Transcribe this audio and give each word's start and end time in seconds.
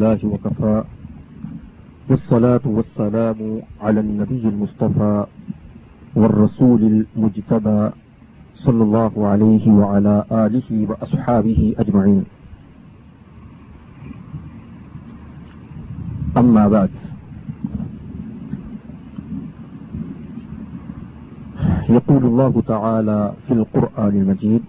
لله 0.00 0.20
وكفى. 0.24 0.84
والصلاة 2.08 2.64
والسلام 2.64 3.38
على 3.80 4.00
النبي 4.00 4.48
المصطفى 4.48 5.26
والرسول 6.16 7.04
المجتبى 7.16 7.90
صلى 8.54 8.82
الله 8.82 9.26
عليه 9.26 9.64
وعلى 9.68 10.24
آله 10.32 10.68
وأصحابه 10.88 11.74
أجمعين. 11.78 12.24
أما 16.36 16.68
بعد. 16.68 16.90
يقول 21.88 22.24
الله 22.24 22.62
تعالى 22.66 23.32
في 23.46 23.52
القرآن 23.54 24.14
المجيد 24.22 24.62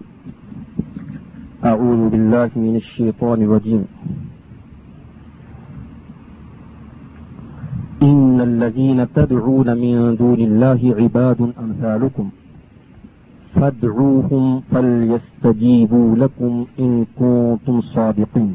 أعوذ 1.64 2.08
بالله 2.08 2.50
من 2.56 2.76
الشيطان 2.76 3.42
الرجيم 3.42 3.84
إن 8.02 8.31
الذين 8.42 9.00
تدعون 9.14 9.66
من 9.66 10.14
دون 10.18 10.40
الله 10.40 10.92
عباد 11.00 11.40
أمثالكم. 11.40 12.28
فادعوهم 13.52 14.58
فليستجيبوا 14.70 16.16
لكم 16.16 16.62
إن 16.82 17.04
كنتم 17.14 17.80
صادقين. 17.80 18.52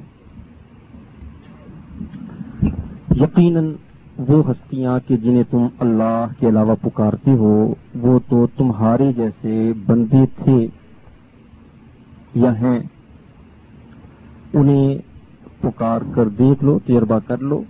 یقیناً 3.15 3.73
وہ 4.17 4.51
ہستیاں 4.51 4.99
کہ 5.07 5.17
جنہیں 5.17 5.43
تم 5.51 5.67
اللہ 5.79 6.25
کے 6.39 6.49
علاوہ 6.49 6.75
پکارتے 6.81 7.31
ہو، 7.31 7.73
وہ 7.95 8.19
تو 8.29 8.47
تمہارے 8.57 9.13
جیسے 9.13 9.73
بندے 9.85 10.25
تھے 10.43 10.67
یا 12.35 12.59
ہیں؟ 12.59 12.79
انہیں 14.53 14.97
پکار 15.61 16.01
کر 16.15 16.29
دیکھ 16.29 16.63
لو، 16.63 16.79
تجربہ 16.85 17.19
کر 17.27 17.37
لو۔ 17.37 17.63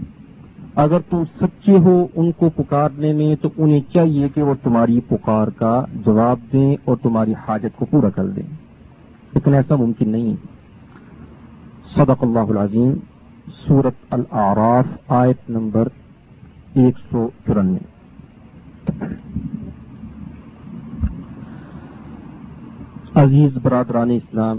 اگر 0.78 1.00
تم 1.09 1.23
سچے 1.42 1.78
ہو 1.78 2.08
ان 2.16 2.31
کو 2.31 2.50
پکارنے 2.50 3.14
میں، 3.14 3.36
تو 3.36 3.50
انہیں 3.58 3.80
چاہیے 3.94 4.30
کہ 4.30 4.42
وہ 4.42 4.53
تمہاری 4.64 5.00
پکار 5.00 5.47
کا 5.47 5.86
جواب 6.06 6.39
دیں 6.53 6.75
اور 6.86 6.97
تمہاری 7.02 7.34
حاجت 7.47 7.78
کو 7.78 7.86
پورا 7.86 8.09
کر 8.09 8.28
دیں۔ 8.28 8.44
لیکن 9.34 9.53
ایسا 9.53 9.75
ممکن 9.75 10.09
نہیں۔ 10.09 10.36
صدق 11.95 12.23
اللہ 12.23 12.39
العظیم 12.39 12.94
سورت 13.47 13.94
العراف 14.09 14.86
آیت 15.08 15.50
نمبر 15.50 15.88
ایک 16.73 16.97
سو 17.12 17.30
چورانوے۔ 17.47 17.80
عزیز 23.16 23.58
برادران 23.62 24.09
اسلام، 24.09 24.58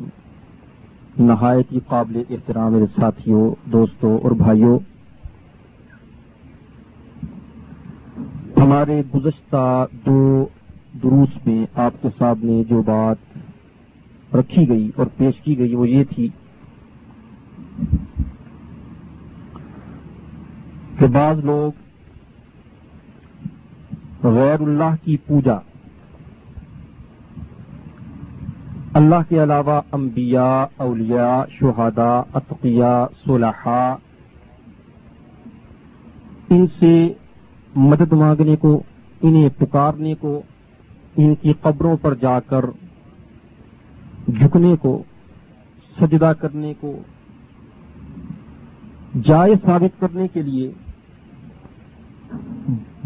نہایت 1.19 1.73
ہی 1.73 1.81
قابل 1.89 2.23
احترام 2.31 2.73
میرے 2.73 2.87
ساتھیوں 2.87 3.55
دوستوں 3.73 4.19
اور 4.19 4.31
بھائیوں 4.31 4.79
ہمارے 8.69 9.03
گزشتہ 9.15 9.87
دو 10.07 10.47
دروس 11.03 11.37
میں 11.47 11.67
آپ 11.75 11.93
کے 12.03 12.09
سامنے 12.19 12.63
جو 12.65 12.83
بات 12.83 14.35
رکھی 14.35 14.69
گئی 14.69 14.91
اور 14.97 15.07
پیش 15.17 15.41
کی 15.41 15.59
گئی 15.59 15.75
وہ 15.75 15.89
یہ 15.89 16.05
تھی 16.05 16.29
کہ 20.99 21.07
بعض 21.07 21.39
لوگ 21.45 21.71
غیر 24.27 24.61
اللہ 24.61 24.93
کی 25.05 25.17
پوجا، 25.17 25.59
اللہ 28.95 29.29
کے 29.29 29.43
علاوہ 29.43 29.81
انبیاء، 29.93 30.65
اولیاء، 30.77 31.45
شہداء، 31.51 32.21
اتقیاء، 32.33 33.05
صلحاء، 33.25 33.95
ان 36.51 36.67
سے 36.67 36.93
مدد 37.81 38.13
مانگنے 38.13 38.57
کو، 38.57 38.83
انہیں 39.23 39.49
پکارنے 39.59 40.15
کو، 40.15 40.43
ان 41.17 41.35
کی 41.35 41.53
قبروں 41.61 41.97
پر 41.97 42.15
جا 42.15 42.41
کر 42.41 42.65
جھکنے 44.29 44.77
کو، 44.77 45.03
سجدہ 46.01 46.33
کرنے 46.41 46.75
کو 46.81 47.03
جائز 49.25 49.65
ثابت 49.65 50.01
کرنے 50.01 50.29
کے 50.29 50.43
لیے 50.43 50.73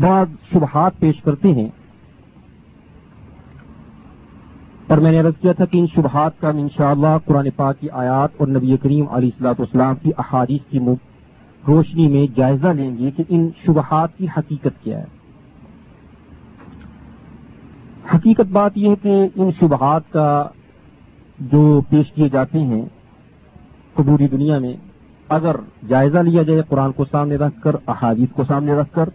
بعض 0.00 0.27
شبہات 0.53 0.99
پیش 0.99 1.22
کرتے 1.22 1.53
ہیں۔ 1.53 1.69
اور 4.87 4.99
میں 4.99 5.12
نے 5.12 5.19
عرض 5.19 5.41
کیا 5.41 5.53
تھا 5.53 5.65
کہ 5.65 5.78
ان 5.78 5.87
شبہات 5.94 6.41
کا 6.41 6.50
ہم 6.50 6.56
انشاءاللہ 6.56 7.19
قرآن 7.25 7.49
پاک 7.56 7.81
کی 7.81 7.91
آیات 7.91 8.31
اور 8.37 8.49
نبی 8.49 8.77
کریم 8.77 9.09
علیہ 9.09 9.28
السلاط 9.28 9.60
اسلام 9.60 9.94
کی 10.03 10.10
احادیث 10.19 10.60
کی 10.71 10.78
روشنی 11.68 12.08
میں 12.08 12.26
جائزہ 12.36 12.66
لیں 12.66 12.98
گے 12.98 13.10
کہ 13.10 13.22
ان 13.28 13.48
شبہات 13.66 14.16
کی 14.18 14.26
حقیقت 14.36 14.84
کیا 14.84 14.98
ہے۔ 14.98 15.04
حقیقت 18.14 18.52
بات 18.52 18.70
یہ 18.74 18.88
ہے 18.88 18.94
کہ 19.02 19.28
ان 19.36 19.50
شبہات 19.60 20.02
کا 20.10 20.48
جو 21.38 21.80
پیش 21.88 22.12
کیے 22.12 22.28
جاتے 22.28 22.58
ہیں 22.58 22.82
قبوری 23.94 24.28
دنیا 24.28 24.58
میں، 24.58 24.76
اگر 25.28 25.56
جائزہ 25.88 26.18
لیا 26.18 26.42
جائے 26.42 26.62
قرآن 26.68 26.92
کو 26.92 27.04
سامنے 27.10 27.36
رکھ 27.36 27.62
کر، 27.62 27.76
احادیث 27.86 28.28
کو 28.32 28.44
سامنے 28.44 28.72
رکھ 28.72 28.94
کر، 28.94 29.08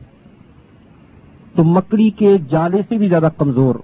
تو 1.56 1.64
مکڑی 1.64 2.10
کے 2.10 2.38
جالے 2.50 2.82
سے 2.90 2.98
بھی 2.98 3.08
زیادہ 3.08 3.30
کمزور 3.38 3.76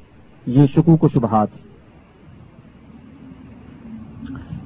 یہ 0.45 0.67
شکوک 0.75 1.03
و 1.03 1.07
شبہات 1.13 1.47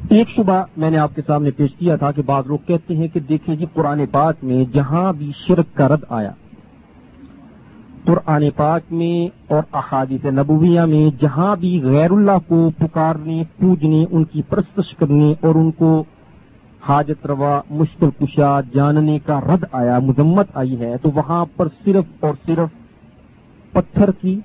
ایک 0.09 0.29
شبہ 0.29 0.63
میں 0.77 0.89
نے 0.91 0.97
آپ 0.97 1.15
کے 1.15 1.21
سامنے 1.27 1.51
پیش 1.51 1.69
کیا 1.77 1.95
تھا 1.95 2.11
کہ 2.11 2.21
بعض 2.25 2.43
لوگ 2.47 2.57
کہتے 2.67 2.95
ہیں 2.95 3.07
کہ 3.07 3.19
دیکھیں 3.19 3.55
جی 3.55 3.65
قرآن 3.73 4.05
پاک 4.11 4.43
میں 4.43 4.63
جہاں 4.73 5.13
بھی 5.13 5.31
شرک 5.47 5.75
کا 5.75 5.87
رد 5.87 6.03
آیا، 6.09 6.31
قرآن 8.05 8.43
پاک 8.55 8.91
میں 8.91 9.27
اور 9.47 9.63
احادیث 9.73 10.25
نبویہ 10.25 10.81
میں 10.81 11.09
جہاں 11.21 11.55
بھی 11.55 11.81
غیر 11.83 12.11
اللہ 12.11 12.37
کو 12.47 12.69
پکارنے، 12.77 13.41
پوجنے، 13.59 14.03
ان 14.11 14.23
کی 14.23 14.41
پرستش 14.49 14.95
کرنے 14.97 15.33
اور 15.41 15.55
ان 15.55 15.71
کو 15.71 16.03
حاجت 16.87 17.25
روا، 17.25 17.61
مشکل 17.69 18.09
کشا، 18.19 18.61
جاننے 18.73 19.19
کا 19.19 19.39
رد 19.41 19.65
آیا، 19.71 19.99
مذمت 19.99 20.47
آئی 20.53 20.79
ہے، 20.79 20.95
تو 21.01 21.11
وہاں 21.15 21.45
پر 21.55 21.67
صرف 21.85 22.05
اور 22.19 22.33
صرف 22.45 22.69
پتھر 23.73 24.11
کی، 24.11 24.39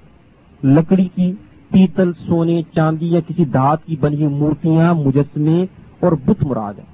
لکڑی 0.62 1.08
کی 1.14 1.32
پیتل، 1.72 2.12
سونے، 2.12 2.62
چاندی 2.74 3.06
یا 3.06 3.20
کسی 3.28 3.44
دھات 3.44 3.84
کی 3.84 3.96
بنی 4.00 4.24
ہوئی 4.24 4.34
مورتیاں 4.34 4.94
مجسمے 4.94 5.66
اور 6.00 6.12
بت 6.12 6.42
مراد 6.42 6.74
ہیں۔ 6.78 6.92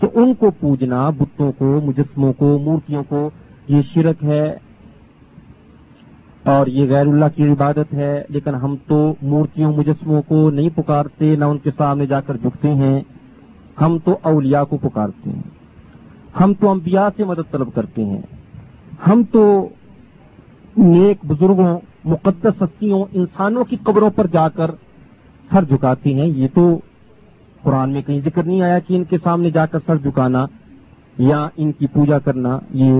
تو 0.00 0.10
ان 0.14 0.34
کو 0.34 0.50
پوجنا، 0.60 1.10
بتوں 1.10 1.52
کو، 1.52 1.80
مجسموں 1.84 2.32
کو، 2.32 2.58
مورتیوں 2.58 3.02
کو، 3.08 3.30
یہ 3.68 3.82
شرک 3.94 4.24
ہے 4.24 4.56
اور 6.44 6.66
یہ 6.66 6.90
غیر 6.90 7.06
اللہ 7.06 7.24
کی 7.36 7.48
عبادت 7.48 7.94
ہے، 7.94 8.22
لیکن 8.28 8.54
ہم 8.54 8.76
تو 8.86 9.14
مورتیوں، 9.22 9.72
مجسموں 9.72 10.22
کو 10.22 10.50
نہیں 10.50 10.68
پکارتے، 10.74 11.36
نہ 11.36 11.44
ان 11.44 11.58
کے 11.58 11.70
سامنے 11.76 12.06
جا 12.06 12.20
کر 12.20 12.36
جھکتے 12.36 12.74
ہیں۔ 12.74 13.00
ہم 13.80 13.98
تو 14.04 14.18
اولیاء 14.22 14.62
کو 14.62 14.76
پکارتے 14.76 15.30
ہیں۔ 15.30 15.42
ہم 16.40 16.52
تو 16.54 16.70
انبیاء 16.70 17.08
سے 17.16 17.24
مدد 17.24 17.50
طلب 17.50 17.68
کرتے 17.74 18.04
ہیں۔ 18.04 18.22
ہم 19.06 19.22
تو 19.32 19.68
نیک 20.76 21.18
بزرگوں 21.26 21.78
مقدس 22.06 22.62
ہستیوں، 22.62 23.04
انسانوں 23.12 23.64
کی 23.64 23.76
قبروں 23.82 24.10
پر 24.10 24.26
جا 24.26 24.48
کر 24.48 24.70
سر 25.50 25.64
جھکاتے 25.64 26.14
ہیں۔ 26.14 26.26
یہ 26.26 26.48
تو 26.54 26.78
قرآن 27.62 27.90
میں 27.90 28.02
کہیں 28.02 28.20
ذکر 28.20 28.42
نہیں 28.42 28.62
آیا 28.62 28.78
کہ 28.78 28.94
ان 28.94 29.04
کے 29.04 29.18
سامنے 29.22 29.50
جا 29.50 29.66
کر 29.66 29.78
سر 29.86 29.96
جھکانا 29.96 30.46
یا 31.18 31.48
ان 31.56 31.72
کی 31.72 31.86
پوجا 31.86 32.18
کرنا، 32.18 32.58
یہ 32.72 32.92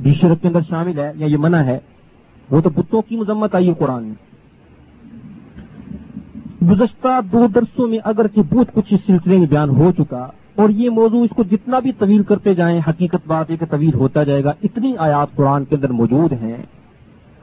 بھی 0.00 0.14
شرک 0.14 0.42
کے 0.42 0.48
اندر 0.48 0.60
شامل 0.68 0.98
ہے 0.98 1.12
یا 1.16 1.26
یہ 1.26 1.36
منع 1.36 1.56
ہے۔ 1.56 1.78
وہ 2.50 2.60
تو 2.60 2.70
بتوں 2.70 3.02
کی 3.02 3.16
مذمت 3.16 3.54
آئی 3.54 3.68
ہے 3.68 3.74
قرآن 3.74 4.04
میں۔ 4.04 4.14
گزشتہ 6.64 7.20
دو 7.32 7.46
درسوں 7.54 7.88
میں 7.88 7.98
اگرچہ 8.04 8.40
بہت 8.54 8.66
کچھ 8.74 8.94
اس 8.94 9.00
سلسلے 9.06 9.38
میں 9.38 9.46
بیان 9.46 9.68
ہو 9.68 9.92
چکا 9.98 10.26
اور 10.54 10.68
یہ 10.68 10.90
موضوع 10.90 11.24
اس 11.24 11.30
کو 11.36 11.42
جتنا 11.42 11.78
بھی 11.78 11.92
طویل 11.92 12.22
کرتے 12.22 12.54
جائیں، 12.54 12.80
حقیقت 12.88 13.26
بات 13.26 13.50
ہے 13.50 13.56
کہ 13.56 13.66
طویل 13.66 13.94
ہوتا 13.94 14.22
جائے 14.22 14.44
گا، 14.44 14.52
اتنی 14.62 14.96
آیات 14.98 15.36
قرآن 15.36 15.64
کے 15.64 15.76
اندر 15.76 15.90
موجود 15.90 16.32
ہیں۔ 16.32 16.56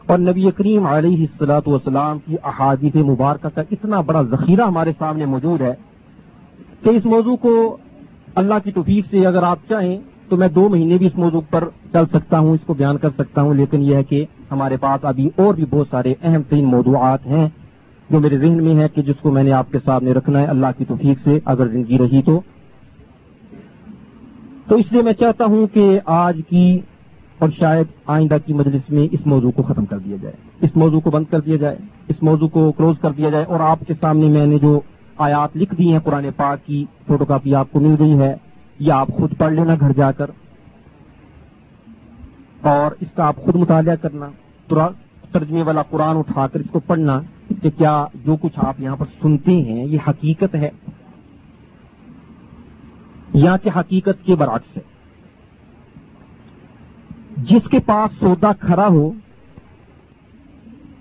اور 0.06 0.20
نبی 0.20 0.52
کریم 0.56 0.86
علیہ 0.86 1.18
السلاۃ 1.18 1.62
والسلام 1.66 2.18
کی 2.26 2.36
احادیث 2.44 2.96
مبارکہ 2.96 3.50
کا 3.56 3.62
اتنا 3.72 4.02
بڑا 4.02 4.22
ذخیرہ 4.22 4.62
ہمارے 4.62 4.92
سامنے 4.98 5.26
موجود 5.26 5.62
ہے 5.62 5.74
کہ 6.84 6.90
اس 6.90 7.06
موضوع 7.06 7.36
کو 7.36 7.78
اللہ 8.36 8.54
کی 8.64 8.72
توفیق 8.72 9.06
سے 9.10 9.26
اگر 9.26 9.44
آپ 9.44 9.60
چاہیں 9.70 9.98
تو 10.30 10.38
میں 10.38 10.48
دو 10.48 10.70
مہینے 10.70 10.98
بھی 10.98 11.06
اس 11.06 11.18
موضوع 11.18 11.42
پر 11.50 11.64
چل 11.94 12.06
سکتا 12.14 12.40
ہوں، 12.40 12.54
اس 12.54 12.60
کو 12.66 12.74
بیان 12.74 12.98
کر 12.98 13.10
سکتا 13.10 13.42
ہوں، 13.42 13.54
لیکن 13.54 13.82
یہ 13.82 13.96
ہے 13.96 14.04
کہ 14.04 14.26
ہمارے 14.52 14.78
پاس 14.78 15.06
ابھی 15.06 15.30
اور 15.36 15.54
بھی 15.54 15.66
بہت 15.70 15.88
سارے 15.90 16.14
اہم 16.24 16.42
ترین 16.50 16.66
موضوعات 16.66 17.26
ہیں 17.26 17.48
جو 18.10 18.20
میرے 18.20 18.38
ذہن 18.38 18.64
میں 18.64 18.76
ہے 18.76 18.88
کہ 18.88 19.02
جس 19.02 19.16
کو 19.22 19.32
میں 19.32 19.44
نے 19.44 19.52
آپ 19.52 19.72
کے 19.72 19.80
سامنے 19.86 20.12
رکھنا 20.12 20.40
ہے 20.40 20.46
اللہ 20.46 20.68
کی 20.78 20.86
توفیق 20.86 21.18
سے 21.24 21.40
اگر 21.46 21.68
زندگی 21.68 21.98
رہی 21.98 22.22
تو۔ 22.22 22.42
تو 24.68 24.76
اس 24.76 24.92
لیے 24.92 25.02
میں 25.02 25.14
چاہتا 25.14 25.46
ہوں 25.46 25.68
کہ 25.68 26.00
آج 26.06 26.42
کی 26.50 26.80
اور 27.44 27.51
شاید 27.60 27.86
آئندہ 28.06 28.38
کی 28.45 28.54
مجلس 28.54 28.90
میں 28.90 29.07
اس 29.12 29.28
موضوع 29.28 29.51
کو 29.51 29.63
ختم 29.63 29.86
کر 29.86 29.98
دیا 29.98 30.18
جائے۔ 30.22 30.36
اس 30.62 30.78
موضوع 30.78 31.00
کو 31.00 31.12
بند 31.12 31.25
کر 31.31 31.40
دیا 31.40 31.56
جائے۔ 31.56 31.75
اس 32.07 32.24
موضوع 32.24 32.48
کو 32.48 32.72
کلوز 32.72 32.95
کر 33.01 33.12
دیا 33.12 33.30
جائے۔ 33.30 33.44
اور 33.44 33.60
آپ 33.60 33.80
کے 33.88 33.94
سامنے 34.01 34.28
میں 34.28 34.45
نے 34.45 34.60
جو 34.60 34.80
آیات 35.18 35.57
لکھ 35.57 35.75
دی 35.75 35.92
ہیں 35.92 36.00
قرآن 36.00 36.25
پاک 36.36 36.68
کی، 36.68 36.86
فوٹو 37.07 37.25
کاپی 37.25 37.56
آپ 37.56 37.68
کو 37.72 37.80
مل 37.80 37.95
گئی 38.00 38.19
ہے۔ 38.19 38.36
یا 38.80 38.95
آپ 38.98 39.07
خود 39.07 39.38
پڑھ 39.38 39.54
لینا 39.54 39.75
گھر 39.80 39.94
جا 39.94 40.12
کر۔ 40.12 40.25
اور 42.62 42.95
اس 43.00 43.07
کا 43.16 43.24
آپ 43.24 43.36
خود 43.36 43.56
مطالعہ 43.56 43.96
کرنا 43.96 44.30
ترجمے 45.31 45.63
والا 45.63 45.81
قرآن 45.81 46.18
اٹھا 46.18 46.48
کر 46.48 46.60
اس 46.60 46.69
کو 46.72 46.80
پڑھنا 46.80 47.22
کہ 47.62 47.69
کیا 47.78 48.06
جو 48.25 48.36
کچھ 48.36 48.60
آپ 48.66 48.80
یہاں 48.80 48.96
پر 48.96 49.06
سنتے 49.22 49.51
ہیں، 49.51 49.86
یہ 49.86 49.98
حقیقت 50.07 50.56
ہے۔ 50.56 50.69
یا 53.34 53.57
کہ 53.57 53.69
حقیقت 53.75 54.25
کے 54.25 54.36
برعکس 54.36 54.78
ہے۔ 54.78 54.93
جس 57.38 57.70
کے 57.72 57.80
پاس 57.80 58.20
سودا 58.20 58.54
کھڑا 58.54 58.88
ہو، 58.88 59.12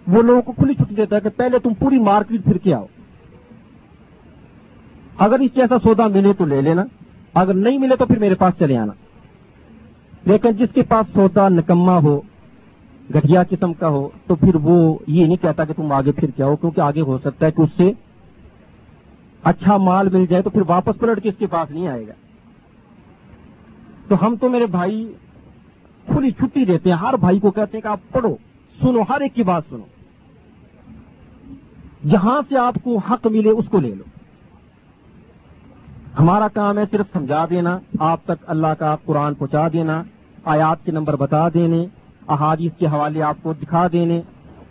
وہ 0.06 0.22
لوگوں 0.22 0.42
کو 0.42 0.52
کھلی 0.52 0.74
چھٹی 0.74 0.94
دیتا 0.94 1.16
ہے 1.16 1.20
کہ 1.20 1.28
پہلے 1.28 1.58
تم 1.58 1.74
پوری 1.74 1.98
مارکیٹ 1.98 2.44
پھر 2.44 2.58
کے 2.58 2.74
آؤ۔ 2.74 2.86
اگر 5.18 5.38
اس 5.38 5.54
جیسا 5.54 5.78
سودا 5.78 6.06
ملے 6.06 6.32
تو 6.32 6.44
لے 6.44 6.60
لینا، 6.60 6.84
اگر 7.34 7.54
نہیں 7.54 7.78
ملے 7.78 7.96
تو 7.96 8.06
پھر 8.06 8.18
میرے 8.18 8.34
پاس 8.34 8.54
چلے 8.58 8.76
آنا۔ 8.76 8.92
لیکن 10.24 10.50
جس 10.50 10.68
کے 10.74 10.82
پاس 10.82 11.06
سودا 11.14 11.48
نکما 11.48 11.98
ہو، 11.98 12.20
گٹیا 13.14 13.42
قسم 13.42 13.72
کا 13.72 13.88
ہو، 13.88 14.08
تو 14.26 14.34
پھر 14.34 14.54
وہ 14.54 14.98
یہ 15.06 15.26
نہیں 15.26 15.42
کہتا 15.42 15.64
کہ 15.64 15.72
تم 15.72 15.92
آگے 15.92 16.12
پھر 16.12 16.30
کیا 16.30 16.46
ہو 16.46 16.56
کیونکہ 16.56 16.80
آگے 16.80 17.00
ہو 17.00 17.18
سکتا 17.18 17.46
ہے 17.46 17.50
کہ 17.50 17.62
اس 17.62 17.70
سے 17.76 17.92
اچھا 19.42 19.76
مال 19.76 20.08
مل 20.12 20.26
جائے 20.26 20.42
تو 20.42 20.50
پھر 20.50 20.62
واپس 20.68 20.98
پلٹ 20.98 21.22
کے 21.22 21.28
اس 21.28 21.34
کے 21.38 21.46
پاس 21.46 21.70
نہیں 21.70 21.88
آئے 21.88 22.06
گا۔ 22.06 22.12
تو 24.08 24.26
ہم 24.26 24.36
تو 24.36 24.48
میرے 24.48 24.66
بھائی 24.66 25.12
کھلی 26.06 26.30
چھٹی 26.30 26.64
دیتے 26.64 26.90
ہیں، 26.90 26.96
ہر 26.96 27.16
بھائی 27.16 27.40
کو 27.40 27.50
کہتے 27.50 27.76
ہیں 27.76 27.82
کہ 27.82 27.88
آپ 27.88 28.00
پڑھو، 28.12 28.36
سنو، 28.80 29.00
ہر 29.08 29.20
ایک 29.20 29.34
کی 29.34 29.42
بات 29.42 29.62
سنو۔ 29.68 29.84
جہاں 32.08 32.42
سے 32.48 32.58
آپ 32.58 32.74
کو 32.82 32.98
حق 32.98 33.26
ملے 33.26 33.50
اس 33.50 33.64
کو 33.70 33.80
لے 33.80 33.94
لو۔ 33.94 34.04
ہمارا 36.18 36.48
کام 36.48 36.78
ہے 36.78 36.84
صرف 36.90 37.06
سمجھا 37.12 37.46
دینا، 37.50 37.78
آپ 37.98 38.24
تک 38.24 38.44
اللہ 38.46 38.74
کا 38.78 38.96
قرآن 39.04 39.34
پہنچا 39.34 39.68
دینا، 39.72 40.02
آیات 40.44 40.84
کے 40.84 40.92
نمبر 40.92 41.16
بتا 41.16 41.48
دینے، 41.48 41.86
احادیث 42.28 42.72
کے 42.78 42.86
حوالے 42.86 43.22
آپ 43.22 43.36
کو 43.42 43.52
دکھا 43.52 43.86
دینے۔ 43.92 44.20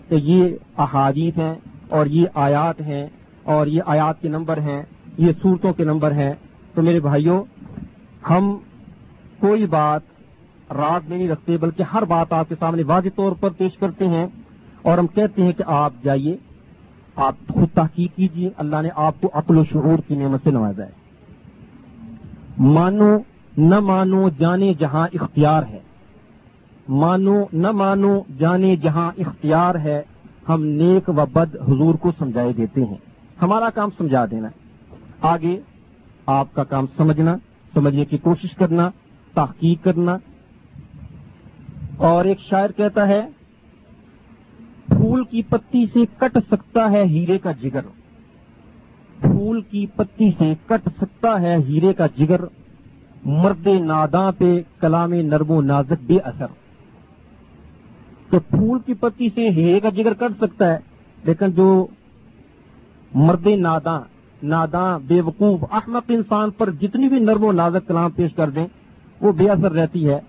کہ 0.10 0.16
یہ 0.16 0.56
احادیث 0.77 1.38
ہیں 1.38 1.56
اور 1.89 2.06
یہ 2.06 2.25
آیات 2.34 2.81
ہیں 2.81 3.07
اور 3.44 3.68
یہ 3.68 3.81
آیات 3.86 4.22
کے 4.22 4.27
نمبر 4.27 4.57
ہیں، 4.57 4.84
یہ 5.18 5.31
صورتوں 5.42 5.74
کے 5.74 5.84
نمبر 5.84 6.12
ہیں۔ 6.12 6.34
تو 6.74 6.81
میرے 6.81 7.00
بھائیوں، 7.00 7.44
ہم 8.30 8.57
کوئی 9.39 9.66
بات 9.66 10.01
رات 10.73 11.09
میں 11.09 11.18
نہیں 11.18 11.29
رکھتے، 11.29 11.57
بلکہ 11.57 11.83
ہر 11.83 12.01
بات 12.01 12.33
آپ 12.33 12.50
کے 12.50 12.56
سامنے 12.59 12.83
واضح 12.83 13.07
طور 13.15 13.31
پر 13.31 13.50
پیش 13.50 13.77
کرتے 13.77 14.07
ہیں 14.07 14.27
اور 14.81 14.97
ہم 14.97 15.07
کہتے 15.07 15.44
ہیں 15.44 15.51
کہ 15.51 15.63
آپ 15.68 15.94
جائیے، 16.03 16.38
آپ 17.15 17.35
خود 17.50 17.68
تحقیق 17.73 18.15
کیجیے، 18.15 18.50
اللہ 18.57 18.81
نے 18.81 18.89
آپ 18.95 19.21
کو 19.21 19.29
عقل 19.33 19.57
و 19.57 19.63
شعور 19.63 20.00
کی 20.07 20.15
نعمت 20.15 20.39
سے 20.44 20.51
نوازا 20.51 20.83
ہے۔ 20.83 21.01
مانو 22.57 23.18
نہ 23.57 23.79
مانو 23.79 24.29
جانے 24.29 24.73
جہاں 24.73 25.07
اختیار 25.13 25.63
ہے۔ 25.63 25.79
مانو 26.89 27.44
نہ 27.53 27.71
مانو 27.71 28.19
جانے 28.39 28.75
جہاں 28.75 29.12
اختیار 29.17 29.75
ہے۔ 29.75 30.01
ہم 30.50 30.63
نیک 30.63 31.09
و 31.09 31.13
بد 31.13 31.56
حضور 31.56 31.95
کو 31.95 32.12
سمجھائے 32.19 32.53
دیتے 32.53 32.85
ہیں۔ 32.85 32.97
ہمارا 33.41 33.69
کام 33.69 33.89
سمجھا 33.97 34.25
دینا 34.31 34.47
آگے 35.21 35.59
آپ 36.25 36.53
کا 36.53 36.63
کام 36.63 36.85
سمجھنا، 36.97 37.35
سمجھنے 37.74 38.06
کی 38.06 38.17
کوشش 38.17 38.51
کرنا، 38.56 38.89
تحقیق 39.33 39.83
کرنا 39.83 40.17
اور 42.01 42.25
ایک 42.25 42.39
شاعر 42.39 42.69
کہتا 42.69 43.07
ہے، 43.07 43.21
پھول 44.88 45.24
کی 45.24 45.42
پتی 45.42 45.86
سے 45.86 46.00
کٹ 46.18 46.38
سکتا 46.51 46.92
ہے 46.92 47.03
ہیرے 47.03 47.38
کا 47.38 47.51
جگر۔ 47.51 47.81
پھول 49.19 49.62
کی 49.62 49.86
پتی 49.86 50.31
سے 50.38 50.53
کٹ 50.65 50.89
سکتا 50.98 51.42
ہے 51.42 51.57
ہیرے 51.57 51.94
کا 51.94 52.07
جگر۔ 52.18 52.42
مرد 53.25 53.68
ناداں 53.68 54.31
پہ 54.38 54.62
کلام 54.80 55.13
نرم 55.13 55.51
و 55.51 55.62
نازک 55.62 56.03
بے 56.03 56.18
اثر۔ 56.18 56.45
تو 58.30 58.39
پھول 58.39 58.80
کی 58.86 58.94
پتی 58.94 59.30
سے 59.36 59.50
ہیرے 59.50 59.80
کا 59.80 59.89
جگر 59.89 60.13
کٹ 60.13 60.31
سکتا 60.38 60.74
ہے، 60.74 60.77
لیکن 61.24 61.51
جو 61.51 61.88
مرد 63.13 63.48
ناداں 63.48 64.01
ناداں 64.44 65.00
بے 65.07 65.21
وقوف، 65.21 65.63
احمق 65.71 66.03
انسان 66.07 66.50
پر 66.50 66.71
جتنی 66.71 67.09
بھی 67.09 67.19
نرم 67.19 67.44
و 67.44 67.51
نازک 67.51 67.88
کلام 67.88 68.12
پیش 68.12 68.33
کر 68.33 68.50
دیں، 68.50 68.68
وہ 69.21 69.31
بے 69.31 69.50
اثر 69.50 69.71
رہتی 69.71 70.09
ہے۔ 70.09 70.19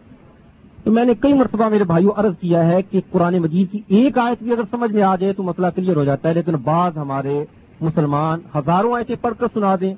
تو 0.85 0.93
میں 0.93 1.05
نے 1.05 1.13
کئی 1.21 1.33
مرتبہ 1.33 1.69
میرے 1.69 1.85
بھائیوں 1.85 2.13
عرض 2.17 2.33
کیا 2.41 2.67
ہے 2.67 2.83
کہ 2.83 3.01
قرآن 3.11 3.39
مجید 3.39 3.73
کی 3.73 3.81
ایک 3.87 4.19
آیت 4.19 4.43
بھی 4.43 4.53
اگر 4.53 4.63
سمجھ 4.71 4.93
میں 4.93 5.03
آ 5.03 5.17
جائے 5.17 5.33
تو 5.33 5.43
مسئلہ 5.43 5.67
کلیئر 5.75 5.97
ہو 5.97 6.05
جاتا 6.05 6.29
ہے، 6.29 6.35
لیکن 6.35 6.53
بعض 6.53 6.99
ہمارے 6.99 7.45
مسلمان 7.81 8.41
ہزاروں 8.57 8.95
آیتیں 8.95 9.17
پڑھ 9.21 9.35
کر 9.39 9.47
سنا 9.55 9.77
دیں، 9.81 9.95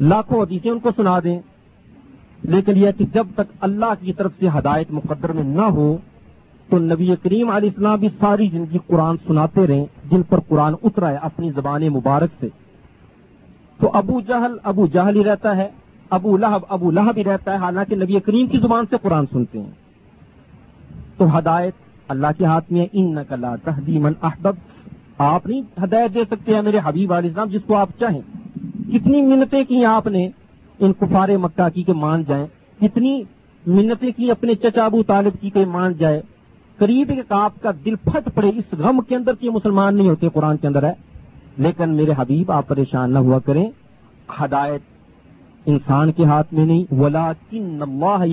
لاکھوں 0.00 0.42
حدیثیں 0.42 0.70
ان 0.70 0.78
کو 0.78 0.90
سنا 0.96 1.18
دیں، 1.24 1.40
لیکن 2.42 2.76
یہ 2.76 2.90
کہ 2.98 3.04
جب 3.12 3.26
تک 3.34 3.52
اللہ 3.60 3.92
کی 4.00 4.12
طرف 4.12 4.32
سے 4.38 4.48
ہدایت 4.48 4.90
مقدر 4.90 5.32
میں 5.32 5.42
نہ 5.42 5.62
ہو، 5.62 5.96
تو 6.68 6.78
نبی 6.78 7.14
کریم 7.22 7.50
علیہ 7.50 7.68
السلام 7.68 7.98
بھی 8.00 8.08
ساری 8.20 8.48
زندگی 8.52 8.78
قرآن 8.86 9.16
سناتے 9.26 9.66
رہیں، 9.66 9.84
جن 10.10 10.22
پر 10.22 10.40
قرآن 10.40 10.74
اترا 10.82 11.10
ہے 11.10 11.16
اپنی 11.16 11.50
زبان 11.50 11.82
مبارک 11.88 12.30
سے۔ 12.40 12.48
تو 13.80 13.90
ابو 13.92 14.20
جہل 14.20 14.56
ابو 14.62 14.86
جہل 14.86 15.16
ہی 15.16 15.24
رہتا 15.24 15.56
ہے۔ 15.56 15.68
ابو 16.10 16.36
لہب 16.36 16.60
ابو 16.68 16.90
لہب 16.90 17.12
ہی 17.16 17.24
رہتا 17.24 17.52
ہے، 17.52 17.56
حالانکہ 17.56 17.96
نبی 17.96 18.20
کریم 18.20 18.46
کی 18.46 18.58
زبان 18.58 18.84
سے 18.90 18.96
قرآن 19.02 19.24
سنتے 19.32 19.62
ہیں۔ 19.62 19.70
تو 21.16 21.38
ہدایت 21.38 21.74
اللہ 22.08 22.26
کے 22.38 22.44
ہاتھ 22.44 22.72
میں 22.72 22.86
ان 22.92 23.14
نقلا 23.14 23.56
تحدیمن 23.56 24.12
احبب۔ 24.22 24.54
آپ 25.18 25.46
نہیں 25.46 25.62
ہدایت 25.84 26.14
دے 26.14 26.24
سکتے 26.24 26.54
ہیں 26.54 26.62
میرے 26.62 26.78
حبیب 26.84 27.12
علیہ 27.12 27.28
السلام، 27.28 27.48
جس 27.48 27.60
کو 27.66 27.76
آپ 27.76 27.88
چاہیں۔ 28.00 28.20
کتنی 28.92 29.22
منتیں 29.22 29.64
کی 29.64 29.84
آپ 29.84 30.06
نے 30.06 30.28
ان 30.78 30.92
کفار 30.92 31.28
مکہ 31.28 31.68
کی 31.74 31.82
کہ 31.82 31.92
مان 31.92 32.22
جائیں۔ 32.28 32.46
کتنی 32.80 33.22
منتیں 33.66 34.10
کی 34.16 34.30
اپنے 34.30 34.54
چچا 34.54 34.84
ابو 34.84 35.02
طالب 35.02 35.32
کی 35.40 35.50
کہ 35.50 35.64
مان 35.64 35.92
جائے۔ 35.92 36.22
قریب 36.76 37.12
آپ 37.28 37.52
کا 37.62 37.70
دل 37.84 37.94
پھٹ 37.94 38.28
پڑے، 38.34 38.48
اس 38.48 38.74
غم 38.78 39.00
کے 39.08 39.16
اندر 39.16 39.34
کہ 39.34 39.50
مسلمان 39.50 39.96
نہیں 39.96 40.08
ہوتے، 40.08 40.28
قرآن 40.28 40.56
کے 40.56 40.66
اندر 40.66 40.82
ہے۔ 40.82 40.92
لیکن 41.58 41.90
میرے 41.90 42.12
حبیب، 42.18 42.52
آپ 42.52 42.68
پریشان 42.68 43.12
نہ 43.12 43.18
ہوا 43.18 43.38
کریں۔ 43.38 43.70
ہدایت 44.40 44.80
انسان 45.70 46.12
کے 46.12 46.24
ہاتھ 46.24 46.54
میں 46.54 46.66
نہیں۔ 46.66 46.94
ولا 46.94 47.32
کن 47.50 47.82
اللہ 47.82 48.26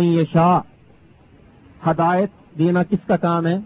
یہ 0.00 0.22
شاہ 0.32 0.60
ہدایت 1.86 2.58
دینا 2.58 2.82
کس 2.82 3.06
کا 3.06 3.16
کام 3.16 3.46
ہے؟ 3.46 3.58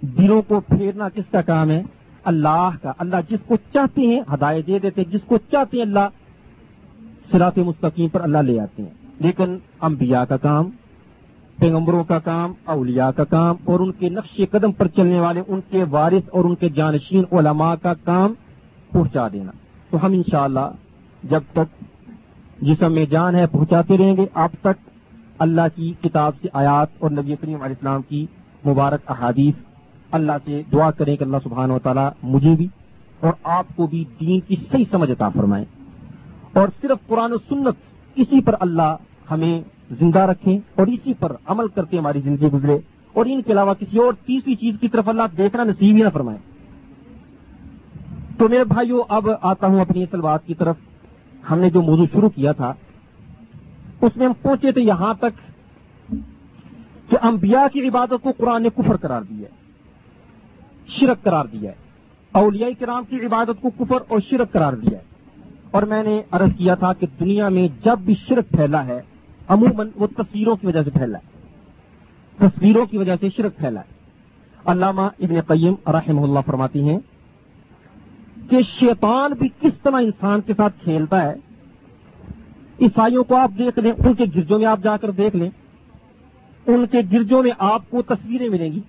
دلوں 0.00 0.42
کو 0.42 0.60
پھیرنا 0.60 1.08
کس 1.08 1.24
کا 1.30 1.40
کام 1.40 1.70
ہے؟ 1.70 1.82
اللہ 2.24 2.68
کا۔ 2.82 2.92
اللہ 2.98 3.16
جس 3.30 3.38
کو 3.46 3.56
چاہتے 3.72 4.00
ہیں 4.00 4.20
ہدایت 4.34 4.66
دے 4.66 4.78
دیتے 4.78 5.04
جس 5.04 5.20
کو 5.26 5.38
چاہتے 5.50 5.76
ہیں 5.76 5.84
اللہ 5.84 6.08
سراط 7.30 7.58
مستقیم 7.58 8.08
پر 8.08 8.20
اللہ 8.20 8.38
لے 8.38 8.60
آتے 8.60 8.82
ہیں۔ 8.82 8.90
لیکن 9.18 9.58
انبیاء 9.80 10.24
کا 10.24 10.36
کام، 10.36 10.70
پیغمبروں 11.58 12.04
کا 12.04 12.18
کام، 12.18 12.52
اولیاء 12.64 13.10
کا 13.10 13.24
کام 13.24 13.56
اور 13.64 13.80
ان 13.80 13.92
کے 13.92 14.08
نقش 14.08 14.40
قدم 14.50 14.72
پر 14.72 14.88
چلنے 14.88 15.20
والے، 15.20 15.42
ان 15.48 15.60
کے 15.70 15.84
وارث 15.90 16.28
اور 16.30 16.44
ان 16.44 16.54
کے 16.54 16.68
جانشین 16.68 17.24
علماء 17.32 17.74
کا 17.74 17.94
کام 17.94 18.32
پہنچا 18.90 19.28
دینا۔ 19.28 19.52
تو 19.90 20.06
ہم 20.06 20.12
انشاءاللہ 20.12 20.70
جب 21.24 21.40
تک 21.52 21.84
جسم 22.62 22.92
میں 22.92 23.04
جان 23.04 23.34
ہے، 23.34 23.46
پہنچاتے 23.46 23.98
رہیں 23.98 24.16
گے۔ 24.16 24.26
آپ 24.34 24.52
تک 24.60 24.90
اللہ 25.38 25.60
کی 25.74 25.92
کتاب 26.02 26.32
سے 26.42 26.48
آیات 26.52 26.88
اور 26.98 27.10
نبی 27.10 27.36
کریم 27.36 27.54
علیہ 27.54 27.64
السلام 27.64 28.02
کی 28.02 28.26
مبارک 28.66 29.10
احادیث۔ 29.10 29.54
اللہ 30.10 30.32
سے 30.44 30.62
دعا 30.72 30.90
کریں 30.90 31.16
کہ 31.16 31.24
اللہ 31.24 31.36
سبحانہ 31.44 31.72
و 31.72 31.78
تعالیٰ 31.78 32.08
مجھے 32.22 32.54
بھی 32.54 32.68
اور 33.20 33.32
آپ 33.42 33.66
کو 33.76 33.86
بھی 33.86 34.04
دین 34.20 34.40
کی 34.40 34.56
صحیح 34.72 34.84
سمجھ 34.90 35.10
عطا 35.10 35.28
فرمائیں 35.28 35.64
اور 36.52 36.68
صرف 36.80 37.06
قرآن 37.06 37.32
و 37.32 37.36
سنت، 37.48 37.74
اسی 38.14 38.40
پر 38.40 38.54
اللہ 38.60 38.96
ہمیں 39.30 39.60
زندہ 39.90 40.18
رکھیں 40.18 40.58
اور 40.74 40.86
اسی 40.86 41.14
پر 41.14 41.32
عمل 41.46 41.68
کرتے 41.68 41.98
ہماری 41.98 42.20
زندگی 42.20 42.46
گزرے۔ 42.46 42.78
اور 43.12 43.26
ان 43.26 43.42
کے 43.42 43.52
علاوہ 43.52 43.74
کسی 43.74 43.98
اور 43.98 44.12
تیسری 44.26 44.54
چیز 44.54 44.74
کی 44.80 44.88
طرف 44.88 45.08
اللہ 45.08 45.22
دیکھنا 45.36 45.64
نصیب 45.64 45.96
ہی 45.96 46.02
نہ 46.02 46.08
فرمائے۔ 46.08 46.38
تو 48.38 48.48
میرے 48.48 48.64
بھائیوں 48.64 49.02
اب 49.08 49.28
آتا 49.42 49.66
ہوں 49.66 49.80
اپنی 49.80 50.02
اصل 50.02 50.20
بات 50.20 50.46
کی 50.46 50.54
طرف۔ 50.54 50.76
ہم 51.50 51.58
نے 51.58 51.70
جو 51.70 51.82
موضوع 51.82 52.06
شروع 52.12 52.28
کیا 52.28 52.52
تھا، 52.52 52.74
اس 54.00 54.16
میں 54.16 54.26
ہم 54.26 54.32
پہنچے 54.42 54.72
تھے 54.72 54.80
یہاں 54.82 55.14
تک 55.14 55.54
کہ 57.10 57.16
انبیاء 57.22 57.66
کی 57.72 57.88
عبادت 57.88 58.22
کو 58.22 58.32
قرآن 58.36 58.62
نے 58.62 58.68
کفر 58.76 58.96
قرار 58.96 59.22
دیا 59.22 59.48
ہے، 59.48 59.56
شرک 60.88 61.22
قرار 61.22 61.44
دیا 61.44 61.70
ہے۔ 61.70 61.76
اولیاء 62.32 62.68
کرام 62.78 63.04
کی 63.08 63.16
عبادت 63.16 63.62
کو 63.62 63.70
کفر 63.70 63.98
اور 64.08 64.20
شرک 64.30 64.52
قرار 64.52 64.72
دیا 64.72 64.98
ہے۔ 64.98 65.04
اور 65.70 65.82
میں 65.82 66.02
نے 66.02 66.22
عرض 66.30 66.56
کیا 66.56 66.74
تھا 66.74 66.92
کہ 66.92 67.06
دنیا 67.20 67.48
میں 67.48 67.68
جب 67.84 67.98
بھی 67.98 68.14
شرک 68.28 68.48
پھیلا 68.48 68.86
ہے، 68.86 69.02
عموماً 69.48 69.88
وہ 69.96 70.06
تصویروں 70.06 70.56
کی 70.56 70.66
وجہ 70.66 70.82
سے 70.82 70.90
پھیلا 70.90 71.18
ہے۔ 71.18 71.34
تصویروں 72.38 72.86
کی 72.86 72.98
وجہ 72.98 73.12
سے 73.20 73.28
شرک 73.36 73.56
پھیلا 73.56 73.80
ہے۔ 73.80 73.94
علامہ 74.64 75.00
ابن 75.00 75.40
قیم 75.40 75.90
رحم 75.90 76.22
اللہ 76.22 76.38
فرماتی 76.46 76.88
ہیں 76.88 76.98
کہ 78.50 78.62
شیطان 78.80 79.32
بھی 79.38 79.48
کس 79.60 79.72
طرح 79.82 79.96
انسان 79.96 80.40
کے 80.40 80.52
ساتھ 80.56 80.84
کھیلتا 80.84 81.22
ہے؟ 81.22 81.34
عیسائیوں 82.80 83.24
کو 83.24 83.36
آپ 83.36 83.50
دیکھ 83.58 83.78
لیں، 83.78 83.92
ان 83.98 84.14
کے 84.14 84.24
گرجوں 84.36 84.58
میں 84.58 84.66
آپ 84.66 84.80
جا 84.82 84.96
کر 84.96 85.10
دیکھ 85.10 85.36
لیں، 85.36 85.50
ان 86.66 86.86
کے 86.90 86.98
گرجوں 87.12 87.42
میں 87.42 87.50
آپ 87.58 87.82
کو 87.90 88.02
تصویریں 88.02 88.48
ملیں 88.48 88.72
گی۔ 88.72 88.80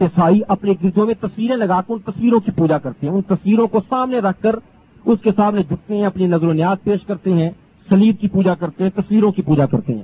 عیسائی 0.00 0.40
اپنے 0.48 0.72
گرجوں 0.84 1.06
میں 1.06 1.14
تصویریں 1.20 1.56
لگا 1.56 1.80
کر 1.80 1.92
ان 1.92 2.12
تصویروں 2.12 2.40
کی 2.40 2.50
پوجا 2.50 2.78
کرتے 2.78 3.06
ہیں۔ 3.06 3.14
ان 3.14 3.22
تصویروں 3.22 3.66
کو 3.66 3.80
سامنے 3.88 4.18
رکھ 4.18 4.42
کر 4.42 4.56
اس 5.04 5.18
کے 5.22 5.30
سامنے 5.36 5.62
جھکتے 5.62 5.96
ہیں، 5.96 6.06
اپنی 6.06 6.26
نظر 6.26 6.46
و 6.46 6.52
نیاز 6.52 6.84
پیش 6.84 7.04
کرتے 7.06 7.32
ہیں 7.32 7.50
سلیب 7.88 8.16
کی 8.20 8.28
پوجا 8.28 8.54
کرتے 8.54 8.84
ہیں، 8.84 8.90
تصویروں 8.90 9.32
کی 9.32 9.42
پوجا 9.42 9.66
کرتے 9.66 9.94
ہیں۔ 9.94 10.02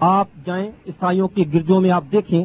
آپ 0.00 0.28
جائیں، 0.46 0.66
عیسائیوں 0.86 1.28
کے 1.28 1.44
گرجوں 1.54 1.80
میں 1.80 1.90
آپ 1.90 2.04
دیکھیں 2.12 2.44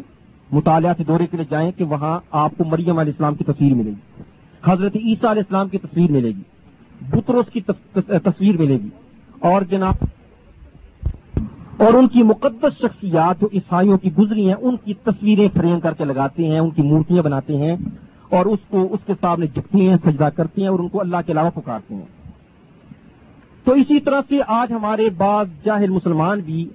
مطالعاتی 0.51 1.03
دورے 1.03 1.27
کے 1.27 1.37
لیے 1.37 1.45
جائیں 1.49 1.71
کہ 1.71 1.83
وہاں 1.83 2.19
آپ 2.31 2.51
کو 2.57 2.63
مریم 2.63 2.99
علیہ 2.99 3.11
السلام 3.11 3.35
کی 3.35 3.43
تصویر 3.43 3.73
ملے 3.73 3.89
گی۔ 3.89 4.23
حضرت 4.65 4.95
عیسیٰ 4.95 5.29
علیہ 5.29 5.41
السلام 5.41 5.67
کی 5.67 5.77
تصویر 5.77 6.11
ملے 6.11 6.27
گی۔ 6.27 6.41
بطرس 7.09 7.53
کی 7.53 7.61
تصویر 7.93 8.57
ملے 8.57 8.77
گی۔ 8.83 8.89
اور 9.39 9.61
جناب، 9.61 9.93
اور 11.77 11.93
ان 11.93 12.07
کی 12.07 12.23
مقدس 12.23 12.77
شخصیات 12.77 13.41
جو 13.41 13.47
عیسائیوں 13.53 13.97
کی 13.97 14.09
گزری 14.13 14.47
ہیں، 14.47 14.55
ان 14.61 14.75
کی 14.77 14.93
تصویریں 14.93 15.47
فریم 15.57 15.79
کر 15.79 15.93
کے 15.93 16.05
لگاتے 16.05 16.47
ہیں، 16.47 16.59
ان 16.59 16.69
کی 16.69 16.81
مورتیاں 16.81 17.23
بناتے 17.23 17.57
ہیں 17.57 17.75
اور 18.29 18.45
اس 18.45 18.59
کو، 18.67 18.87
اس 18.91 18.99
کے 19.05 19.13
سامنے 19.21 19.45
جھکتی 19.47 19.89
ہیں، 19.89 19.97
سجدہ 20.03 20.29
کرتے 20.35 20.61
ہیں 20.61 20.67
اور 20.67 20.79
ان 20.79 20.87
کو 20.87 21.01
اللہ 21.01 21.17
کے 21.25 21.31
علاوہ 21.31 21.49
پکارتے 21.49 21.95
ہیں۔ 21.95 22.05
تو 23.63 23.71
اسی 23.71 23.99
طرح 23.99 24.21
سے 24.29 24.39
آج 24.47 24.73
ہمارے 24.73 25.09
بعض 25.09 25.47
جاہل 25.65 25.89
مسلمان 25.89 26.39
بھی 26.39 26.69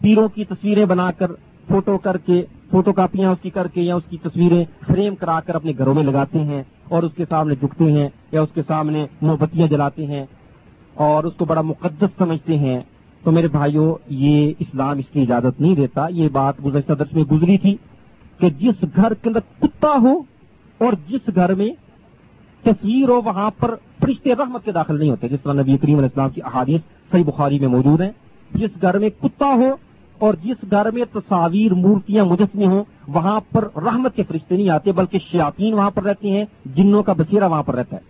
پیروں 0.00 0.28
کی 0.28 0.44
تصویریں 0.44 0.84
بنا 0.84 1.10
کر 1.10 1.32
فوٹو 1.68 1.98
کر 1.98 2.16
کے، 2.16 2.44
فوٹو 2.70 2.92
کاپیاں 2.92 3.30
اس 3.30 3.38
کی 3.42 3.50
کر 3.50 3.68
کے 3.68 3.82
یا 3.82 3.94
اس 3.96 4.02
کی 4.10 4.16
تصویریں 4.22 4.64
فریم 4.86 5.14
کرا 5.14 5.40
کر 5.40 5.54
اپنے 5.54 5.72
گھروں 5.78 5.94
میں 5.94 6.02
لگاتے 6.02 6.38
ہیں۔ 6.38 6.62
اور 6.88 7.02
اس 7.02 7.12
کے 7.16 7.24
سامنے 7.28 7.54
جھکتے 7.54 7.84
ہیں 7.84 8.08
یا 8.32 8.42
اس 8.42 8.48
کے 8.54 8.62
سامنے 8.66 9.06
موم 9.22 9.36
بتیاں 9.40 9.66
جلاتے 9.66 10.06
ہیں 10.06 10.24
اور 10.94 11.24
اس 11.24 11.32
کو 11.36 11.44
بڑا 11.44 11.60
مقدس 11.60 12.18
سمجھتے 12.18 12.58
ہیں، 12.58 12.80
تو 13.22 13.30
میرے 13.30 13.48
بھائیوں 13.48 13.94
یہ 14.08 14.52
اسلام 14.58 14.98
اس 14.98 15.08
کی 15.12 15.20
اجازت 15.20 15.60
نہیں 15.60 15.74
دیتا۔ 15.74 16.06
یہ 16.10 16.28
بات 16.28 16.54
گزشتہ 16.64 16.92
درس 16.92 17.12
میں 17.12 17.24
گزری 17.24 17.58
تھی 17.58 17.76
کہ 18.38 18.50
جس 18.50 18.84
گھر 18.96 19.14
کے 19.14 19.28
اندر 19.28 19.40
کتا 19.60 19.92
ہو 20.02 20.14
اور 20.78 20.92
جس 21.08 21.30
گھر 21.34 21.54
میں 21.54 21.70
تصویر 22.64 23.08
ہو، 23.08 23.20
وہاں 23.24 23.50
پر 23.58 23.74
فرشتے 24.00 24.34
رحمت 24.34 24.64
کے 24.64 24.72
داخل 24.72 24.98
نہیں 24.98 25.10
ہوتے، 25.10 25.28
جس 25.28 25.42
طرح 25.42 25.52
نبی 25.52 25.76
کریم 25.76 25.96
علیہ 25.96 26.08
السلام 26.08 26.30
کی 26.30 26.40
احادیث 26.44 26.80
صحیح 27.10 27.24
بخاری 27.24 27.58
میں 27.58 27.68
موجود 27.68 28.00
ہیں۔ 28.00 28.10
جس 28.54 28.70
گھر 28.82 28.98
میں 28.98 29.10
کتا 29.22 29.46
ہو 29.46 29.70
اور 30.18 30.34
جس 30.34 30.56
گھر 30.70 30.90
میں 30.90 31.04
تصاویر، 31.12 31.74
مورتیاں 31.74 32.24
مجسمے 32.24 32.66
ہوں، 32.66 32.84
وہاں 33.08 33.40
پر 33.52 33.68
رحمت 33.76 34.16
کے 34.16 34.22
فرشتے 34.22 34.56
نہیں 34.56 34.70
آتے، 34.70 34.92
بلکہ 34.92 35.18
شیاطین 35.32 35.74
وہاں 35.74 35.90
پر 35.90 36.02
رہتے 36.02 36.30
ہیں، 36.30 36.44
جنوں 36.66 37.02
کا 37.02 37.12
بسیرا 37.12 37.46
وہاں 37.46 37.62
پر 37.62 37.74
رہتا 37.74 37.96
ہے۔ 37.96 38.00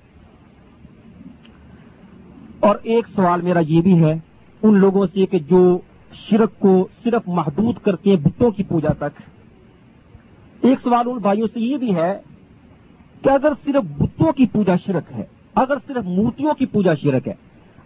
اور 2.60 2.76
ایک 2.82 3.08
سوال 3.16 3.40
میرا 3.40 3.58
یہ 3.58 3.80
بھی 3.80 4.04
ہے، 4.04 4.18
ان 4.62 4.78
لوگوں 4.78 5.06
سے 5.14 5.26
کہ 5.26 5.38
جو 5.38 5.78
شرک 6.30 6.58
کو 6.58 6.88
صرف 7.04 7.22
محدود 7.26 7.74
کر 7.82 7.96
کے 7.96 8.16
بتوں 8.16 8.50
کی 8.50 8.62
پوجا 8.62 8.92
تک۔ 8.92 9.22
ایک 10.60 10.78
سوال 10.82 11.08
ان 11.10 11.18
بھائیوں 11.18 11.46
سے 11.54 11.60
یہ 11.60 11.76
بھی 11.76 11.94
ہے 11.94 12.20
کہ 13.22 13.28
اگر 13.28 13.52
صرف 13.64 14.00
بتوں 14.00 14.32
کی 14.32 14.46
پوجا 14.46 14.76
شرک 14.86 15.12
ہے، 15.12 15.24
اگر 15.54 15.74
صرف 15.86 16.04
مورتیوں 16.04 16.54
کی 16.54 16.66
پوجا 16.66 16.94
شرک 16.94 17.28
ہے، 17.28 17.34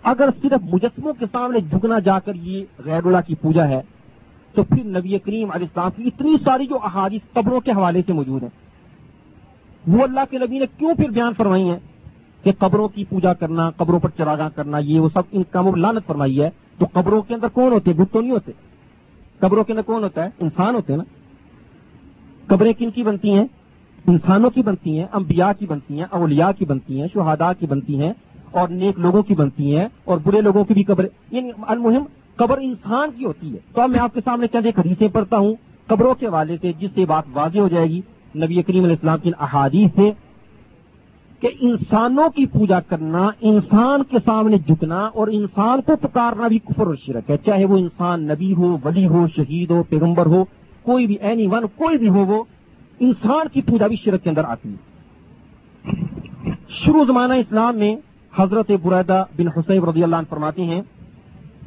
اگر 0.03 0.29
صرف 0.43 0.75
مجسموں 0.75 1.13
کے 1.19 1.27
سامنے 1.33 1.61
جھکنا 1.61 1.99
جا 1.99 2.19
کر 2.19 2.35
یہ 2.35 2.65
غیر 2.79 3.07
اللہ 3.07 3.19
کی 3.27 3.35
پوجا 3.35 3.69
ہے 3.69 3.81
تو 4.55 4.63
پھر 4.63 4.85
نبی 4.85 5.19
کریم 5.19 5.51
علیہ 5.51 5.67
السلام 5.67 5.91
کی 5.97 6.03
اتنی 6.07 6.37
ساری 6.45 6.67
جو 6.67 6.79
احادیث 6.83 7.21
قبروں 7.33 7.61
کے 7.61 7.71
حوالے 7.71 8.03
سے 8.07 8.13
موجود 8.13 8.43
ہیں، 8.43 8.51
وہ 9.89 10.03
اللہ 10.03 10.21
کے 10.31 10.39
نبی 10.39 10.59
نے 10.59 10.65
کیوں 10.79 10.95
پھر 10.95 11.09
بیان 11.09 11.33
فرمائی 11.37 11.69
ہیں 11.69 11.79
کہ 12.43 12.53
قبروں 12.59 12.89
کی 12.89 13.05
پوجا 13.05 13.33
کرنا، 13.33 13.71
قبروں 13.71 14.01
پر 14.01 14.09
چراغاں 14.09 14.51
کرنا، 14.55 14.79
یہ 14.79 15.01
وہ 15.01 15.09
سب 15.09 15.23
ان 15.33 15.43
کاموں 15.51 15.77
لانت 15.77 16.07
فرمائی 16.07 16.43
ہے، 16.43 16.51
تو 16.79 16.87
قبروں 16.93 17.23
کے 17.23 17.35
اندر 17.35 17.49
کون 17.49 17.73
ہوتے؟ 17.73 17.93
بت 17.93 18.13
تو 18.13 18.21
نہیں 18.21 18.31
ہوتے؟ 18.31 18.53
قبروں 19.39 19.65
کے 19.65 19.73
اندر 19.73 19.83
کون 19.83 20.03
ہوتا 20.03 20.25
ہے؟ 20.25 20.29
انسان 20.41 20.75
ہوتے 20.75 20.93
ہیں 20.93 20.99
نا۔ 20.99 21.05
قبریں 22.47 22.73
کن 22.73 22.91
کی 22.91 23.03
بنتی 23.03 23.31
ہیں؟ 23.31 23.45
انسانوں 24.07 24.51
کی 24.51 24.63
بنتی 24.63 24.99
ہیں، 24.99 25.07
انبیاء 25.13 25.51
کی 25.59 25.67
بنتی 25.67 25.99
ہیں، 25.99 26.07
اولیاء 26.11 26.51
کی 26.59 26.65
بنتی 26.65 27.01
ہیں، 27.01 27.09
شہداء 27.15 27.53
کی 27.59 27.67
بنتی 27.67 28.03
ہیں، 28.03 28.13
اور 28.51 28.69
نیک 28.69 28.99
لوگوں 28.99 29.23
کی 29.23 29.35
بنتی 29.35 29.77
ہیں، 29.77 29.89
اور 30.05 30.19
برے 30.25 30.41
لوگوں 30.41 30.65
کی 30.65 30.75
بھی 30.75 30.83
قبریں۔ 30.83 31.09
یعنی 31.31 31.51
المہم 31.63 32.05
قبر 32.39 32.59
انسان 32.59 33.09
کی 33.19 33.25
ہوتی 33.25 33.53
ہے۔ 33.53 33.59
تو 33.75 33.81
اب 33.81 33.91
میں 33.91 34.01
آپ 34.01 34.15
کے 34.15 34.21
سامنے 34.25 34.47
چند 34.47 34.67
ایک 34.67 34.79
حدیثیں 34.79 35.09
پڑھتا 35.09 35.39
ہوں۔ 35.39 35.55
قبروں 35.87 36.15
کے 36.15 36.27
حوالے 36.27 36.57
سے 36.61 36.73
جس 36.79 36.91
سے 36.95 37.05
بات 37.05 37.25
واضح 37.33 37.59
ہو 37.59 37.69
جائے 37.69 37.87
گی، 37.87 38.01
نبی 38.37 38.63
کریم 38.63 38.85
علیہ 38.85 38.95
السلام 38.95 39.19
کی 39.19 39.31
احادیث 39.41 39.91
سے 39.95 40.11
کہ 41.41 41.49
انسانوں 41.61 42.29
کی 42.29 42.47
پوجا 42.47 42.81
کرنا، 42.81 43.31
انسان 43.41 44.03
کے 44.03 44.17
سامنے 44.25 44.59
جھکنا 44.59 45.07
اور 45.07 45.29
انسان 45.29 45.81
کو 45.81 45.97
پکارنا 45.97 46.49
بھی 46.49 46.59
کفر 46.59 46.87
و 46.87 46.95
شرک 46.97 47.31
ہے۔ 47.31 47.37
چاہے 47.37 47.65
وہ 47.65 47.79
انسان 47.79 48.23
نبی 48.23 48.55
ہو، 48.55 48.77
ولی 48.85 49.07
ہو، 49.07 49.27
شہید 49.37 49.71
ہو، 49.71 49.83
پیغمبر 49.83 50.27
ہو، 50.27 50.45
کوئی 50.83 51.07
بھی 51.07 51.15
اینی 51.15 51.47
ون 51.47 51.65
کوئی 51.77 51.99
بھی 51.99 52.09
ہو، 52.09 52.25
وہ 52.25 52.45
انسان 53.01 53.49
کی 53.53 53.61
پوجا 53.61 53.87
بھی 53.87 53.97
شرک 53.97 54.23
کے 54.23 54.31
اندر 54.31 54.45
آتی 54.45 54.75
ہے۔ 54.75 54.89
شروع 56.69 57.05
زمانہ 57.05 57.33
اسلام 57.33 57.79
میں 57.79 57.97
حضرت 58.37 58.71
برادہ 58.83 59.25
بن 59.39 59.49
حسین 59.49 59.85
رضی 59.85 60.03
اللہ 60.03 60.17
عنہ 60.17 60.31
فرماتے 60.31 60.65
ہیں 60.65 60.83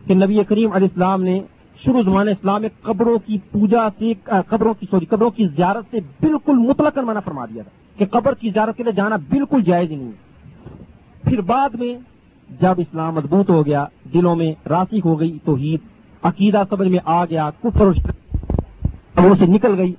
کہ 0.07 0.13
نبی 0.13 0.43
کریم 0.43 0.71
علیہ 0.71 0.87
السلام 0.87 1.23
نے 1.23 1.39
شروع 1.83 2.01
زمانہ 2.01 2.29
اسلام 2.29 2.61
میں 2.61 2.69
قبروں 2.81 3.17
کی 3.25 3.37
پوجا 3.51 3.89
سے 3.99 4.13
قبروں 4.47 4.73
کی، 4.79 4.85
سوری، 4.91 5.05
قبروں 5.05 5.29
کی 5.29 5.47
زیارت 5.47 5.85
سے 5.91 5.99
بالکل 5.99 6.53
مطلق 6.53 6.97
منع 6.97 7.19
فرما 7.19 7.45
دیا 7.45 7.63
تھا 7.63 7.99
کہ 7.99 8.05
قبر 8.05 8.33
کی 8.33 8.49
زیارت 8.49 8.77
کے 8.77 8.83
لیے 8.83 8.91
جانا 8.91 9.15
بالکل 9.15 9.61
جائز 9.63 9.91
ہی 9.91 9.95
نہیں 9.95 10.07
ہے۔ 10.07 10.31
پھر 11.23 11.41
بعد 11.41 11.69
میں 11.69 11.95
جب 12.61 12.73
اسلام 12.77 13.15
مضبوط 13.15 13.49
ہو 13.49 13.65
گیا، 13.65 13.85
دلوں 14.13 14.35
میں 14.35 14.53
راسک 14.69 15.05
ہو 15.05 15.19
گئی 15.19 15.37
تو 15.45 15.55
عقیدہ 16.23 16.63
سمجھ 16.69 16.87
میں 16.87 16.99
آ 17.05 17.25
گیا، 17.25 17.49
کفر 17.63 17.93
سے 19.39 19.45
نکل 19.45 19.73
گئی، 19.77 19.93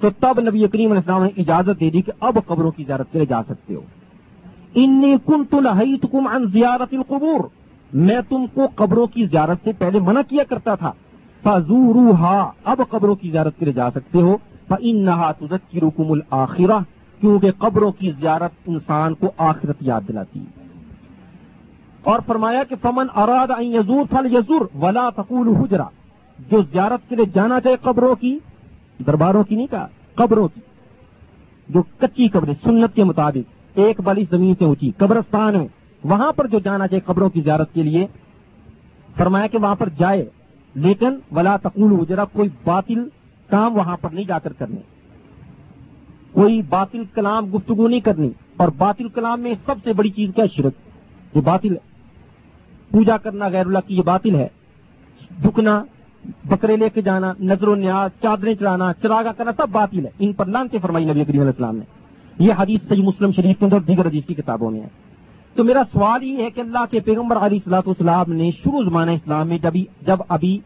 تو 0.00 0.10
تب 0.10 0.40
نبی 0.40 0.66
کریم 0.66 0.90
علیہ 0.90 1.00
السلام 1.00 1.22
نے 1.22 1.28
اجازت 1.36 1.80
دے 1.80 1.90
دی 1.90 2.02
کہ 2.02 2.12
اب 2.20 2.38
قبروں 2.46 2.70
کی 2.70 2.84
زیارت 2.84 3.12
کے 3.12 3.18
لیے 3.18 3.26
جا 3.26 3.42
سکتے 3.42 3.74
ہو۔ 3.74 3.80
انی 4.74 5.16
کن 5.26 5.44
تم 5.44 6.26
عن 6.26 6.44
زیارت 6.44 6.94
القبور۔ 6.94 7.61
میں 7.92 8.20
تم 8.28 8.46
کو 8.54 8.66
قبروں 8.74 9.06
کی 9.06 9.26
زیارت 9.26 9.58
سے 9.64 9.72
پہلے 9.72 10.00
منع 10.00 10.20
کیا 10.28 10.44
کرتا 10.44 10.74
تھا۔ 10.74 10.92
اب 12.64 12.80
قبروں 12.90 13.14
کی 13.14 13.30
زیارت 13.30 13.58
کے 13.58 13.64
لیے 13.64 13.74
جا 13.74 13.90
سکتے 13.90 14.18
ہو۔ 14.18 14.36
فإنها 14.68 15.32
تذکرکم 15.38 16.12
الآخرہ 16.12 16.78
کیونکہ 17.20 17.50
قبروں 17.58 17.92
کی 17.92 18.10
زیارت 18.20 18.50
انسان 18.66 19.14
کو 19.14 19.32
آخرت 19.38 19.76
یاد 19.80 20.00
دلاتی 20.08 20.40
ہے۔ 20.40 20.62
اور 22.02 22.20
فرمایا 22.26 22.64
کہ 22.64 22.76
فمن 22.82 23.06
اراد 23.16 23.50
ان 23.50 23.64
یزور 23.64 24.04
فل 24.10 24.36
یزور 24.36 24.66
ولا 24.82 25.10
تقول 25.10 25.56
حجرا 25.56 25.84
جو 26.50 26.62
زیارت 26.62 27.08
کے 27.08 27.16
لیے 27.16 27.24
جانا 27.34 27.60
چاہے 27.60 27.76
قبروں 27.82 28.14
کی، 28.14 28.38
درباروں 29.06 29.44
کی 29.44 29.56
نہیں 29.56 29.66
کہا، 29.70 29.86
قبروں 30.14 30.48
کی۔ 30.48 30.60
جو 31.68 31.82
کچی 31.98 32.28
قبریں، 32.28 32.54
سنت 32.64 32.94
کے 32.94 33.04
مطابق، 33.04 33.78
ایک 33.78 34.00
بالی 34.00 34.24
زمین 34.30 34.54
سے 34.58 34.64
اونچی، 34.64 34.90
قبرستان 34.96 35.58
میں۔ 35.58 35.81
وہاں 36.04 36.32
پر 36.32 36.46
جو 36.46 36.58
جانا 36.58 36.86
چاہے 36.86 37.00
قبروں 37.00 37.30
کی 37.30 37.40
زیارت 37.40 37.74
کے 37.74 37.82
لیے، 37.82 38.06
فرمایا 39.16 39.46
کہ 39.46 39.58
وہاں 39.58 39.74
پر 39.74 39.88
جائے، 39.98 40.24
لیکن 40.74 41.18
ولا 41.32 41.56
تقول 41.56 42.00
حجرا 42.00 42.24
کوئی 42.24 42.48
باطل 42.64 43.08
کام 43.50 43.76
وہاں 43.76 43.96
پر 44.00 44.10
نہیں 44.10 44.24
جا 44.24 44.38
کر 44.38 44.52
کرنے۔ 44.52 44.80
کوئی 46.32 46.62
باطل 46.68 47.02
کلام 47.14 47.56
گفتگو 47.56 47.88
نہیں 47.88 48.00
کرنی، 48.00 48.30
اور 48.56 48.68
باطل 48.68 49.08
کلام 49.08 49.40
میں 49.40 49.54
سب 49.66 49.74
سے 49.84 49.92
بڑی 49.92 50.10
چیز 50.10 50.30
کیا 50.34 50.44
شرک۔ 50.56 50.72
یہ 51.34 51.40
باطل 51.40 51.72
ہے۔ 51.72 51.92
پوجا 52.90 53.16
کرنا 53.16 53.48
غیر 53.48 53.66
اللہ 53.66 53.78
کی 53.86 53.96
یہ 53.96 54.02
باطل 54.02 54.34
ہے۔ 54.34 54.48
جھکنا 55.42 55.84
بکرے 56.44 56.76
لے 56.76 56.88
کے 56.88 57.02
جانا، 57.02 57.32
نظر 57.40 57.68
و 57.68 57.74
نیاز، 57.74 58.10
چادریں 58.22 58.54
چڑھانا، 58.54 58.92
چراغا 58.92 59.32
کرنا، 59.32 59.52
سب 59.52 59.68
باطل 59.72 60.06
ہے۔ 60.06 60.10
ان 60.18 60.32
پر 60.32 60.46
لانتے 60.46 60.78
فرمائی 60.78 61.04
نبی 61.04 61.24
کریم 61.24 61.40
علیہ 61.40 61.50
السلام 61.50 61.76
نے۔ 61.76 61.84
یہ 62.38 62.52
حدیث 62.58 62.88
صحیح 62.88 63.02
مسلم 63.02 63.32
شریف 63.32 63.58
کے 63.58 63.64
اندر 63.64 63.80
دیگر 63.80 64.06
حدیث 64.06 64.24
کی 64.26 64.34
کتابوں 64.34 64.70
میں 64.70 64.80
ہے۔ 64.80 65.11
تو 65.54 65.64
میرا 65.64 65.82
سوال 65.92 66.22
یہ 66.22 66.42
ہے 66.42 66.50
کہ 66.50 66.60
اللہ 66.60 66.84
کے 66.90 67.00
پیغمبر 67.00 67.36
علی 67.36 67.58
صلاح 67.64 67.80
السلام 67.86 68.32
نے 68.32 68.50
شروع 68.50 68.84
زمانہ 68.84 69.10
اسلام 69.10 69.48
میں 69.48 69.58
جب 69.58 69.76
جب 70.02 70.16
ابھی 70.28 70.58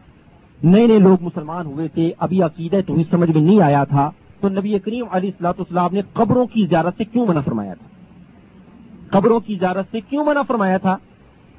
نئے 0.63 0.87
نئے 0.87 0.99
لوگ 0.99 1.17
مسلمان 1.21 1.65
ہوئے 1.65 1.87
تھے، 1.87 2.11
ابھی 2.17 2.41
عقیدہ 2.41 2.75
تو 2.87 2.95
سمجھ 3.09 3.31
میں 3.31 3.41
نہیں 3.41 3.61
آیا 3.61 3.83
تھا، 3.83 4.09
تو 4.39 4.49
نبی 4.49 4.79
کریم 4.79 5.05
علی 5.11 5.27
السلاط 5.27 5.59
اسلام 5.59 5.89
نے 5.93 6.01
قبروں 6.13 6.45
کی 6.45 6.65
زیارت 6.65 6.93
سے 6.97 7.03
کیوں 7.03 7.25
منع 7.25 7.39
فرمایا 7.39 7.73
تھا؟ 7.73 7.87
قبروں 9.19 9.39
کی 9.39 9.55
زیارت 9.55 9.85
سے 9.91 9.99
کیوں 10.09 10.25
منع 10.25 10.41
فرمایا 10.41 10.77
تھا؟ 10.77 10.97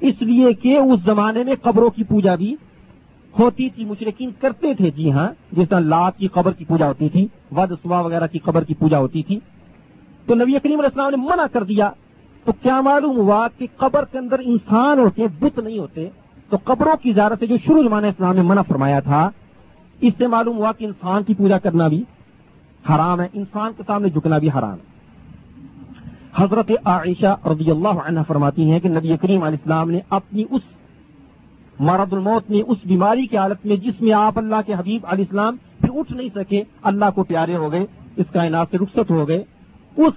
اس 0.01 0.21
لیے 0.21 0.53
کہ 0.53 0.77
اس 0.77 0.99
زمانے 1.05 1.43
میں 1.43 1.53
قبروں 1.61 1.89
کی 1.89 2.03
پوجا 2.03 2.35
بھی 2.35 2.55
ہوتی 3.39 3.69
تھی 3.69 3.85
مشرقین 3.85 4.29
کرتے 4.39 4.73
تھے۔ 4.73 4.91
جی 4.91 5.11
ہاں 5.11 5.27
جس 5.51 5.69
طرح 5.69 5.79
لات 5.79 6.17
کی 6.17 6.27
قبر 6.27 6.51
کی 6.51 6.65
پوجا 6.65 6.87
ہوتی 6.87 7.09
تھی، 7.09 7.27
ود 7.51 7.71
سوا 7.71 8.01
وغیرہ 8.01 8.27
کی 8.27 8.39
قبر 8.39 8.63
کی 8.63 8.73
پوجا 8.73 8.99
ہوتی 8.99 9.23
تھی۔ 9.23 9.39
تو 10.25 10.35
نبی 10.35 10.51
کریم 10.51 10.79
علیہ 10.79 10.83
السلام 10.83 11.09
نے 11.09 11.17
منع 11.17 11.45
کر 11.53 11.63
دیا 11.63 11.89
تو 12.45 12.51
کیا 12.61 12.81
معلوم 12.81 13.17
ہوا 13.17 13.47
کہ 13.57 13.67
قبر 13.77 14.05
کے 14.05 14.17
اندر 14.17 14.39
انسان 14.43 14.99
ہوتے، 14.99 15.27
بت 15.39 15.59
نہیں 15.59 15.79
ہوتے؟ 15.79 16.09
تو 16.49 16.57
قبروں 16.63 16.95
کی 17.01 17.13
زیارت 17.13 17.39
سے 17.39 17.47
جو 17.47 17.57
شروع 17.57 17.83
زمانہ 17.83 18.07
اسلام 18.07 18.35
نے 18.35 18.41
منع 18.41 18.61
فرمایا 18.61 18.99
تھا، 18.99 19.29
اس 20.01 20.13
سے 20.17 20.27
معلوم 20.27 20.57
ہوا 20.57 20.71
کہ 20.71 20.85
انسان 20.85 21.23
کی 21.23 21.33
پوجا 21.33 21.57
کرنا 21.57 21.87
بھی 21.87 22.03
حرام 22.89 23.21
ہے، 23.21 23.27
انسان 23.33 23.71
کے 23.77 23.83
سامنے 23.87 24.09
جھکنا 24.09 24.37
بھی 24.37 24.49
حرام 24.49 24.73
ہے۔ 24.73 24.87
حضرت 26.35 26.71
عائشہ 26.85 27.35
رضی 27.45 27.71
اللہ 27.71 28.01
عنہ 28.05 28.19
فرماتی 28.27 28.69
ہیں 28.71 28.79
کہ 28.79 28.89
نبی 28.89 29.17
کریم 29.21 29.43
علیہ 29.43 29.57
السلام 29.61 29.91
نے 29.91 29.99
اپنی 30.09 30.43
اس 30.49 30.61
مرد 31.79 32.13
الموت 32.13 32.49
میں 32.49 32.61
اس 32.67 32.77
بیماری 32.85 33.25
کی 33.27 33.37
حالت 33.37 33.65
میں 33.65 33.75
جس 33.75 34.01
میں 34.01 34.13
آپ 34.13 34.37
اللہ 34.37 34.55
کے 34.65 34.73
حبیب 34.73 35.05
علیہ 35.09 35.25
السلام 35.29 35.55
پھر 35.81 35.89
اٹھ 35.99 36.11
نہیں 36.11 36.29
سکے، 36.35 36.63
اللہ 36.83 37.09
کو 37.15 37.23
پیارے 37.23 37.55
ہو 37.55 37.71
گئے، 37.71 37.85
اس 38.15 38.25
کائنات 38.33 38.67
سے 38.71 38.77
رخصت 38.77 39.11
ہو 39.11 39.27
گئے، 39.27 39.43
اس 39.97 40.13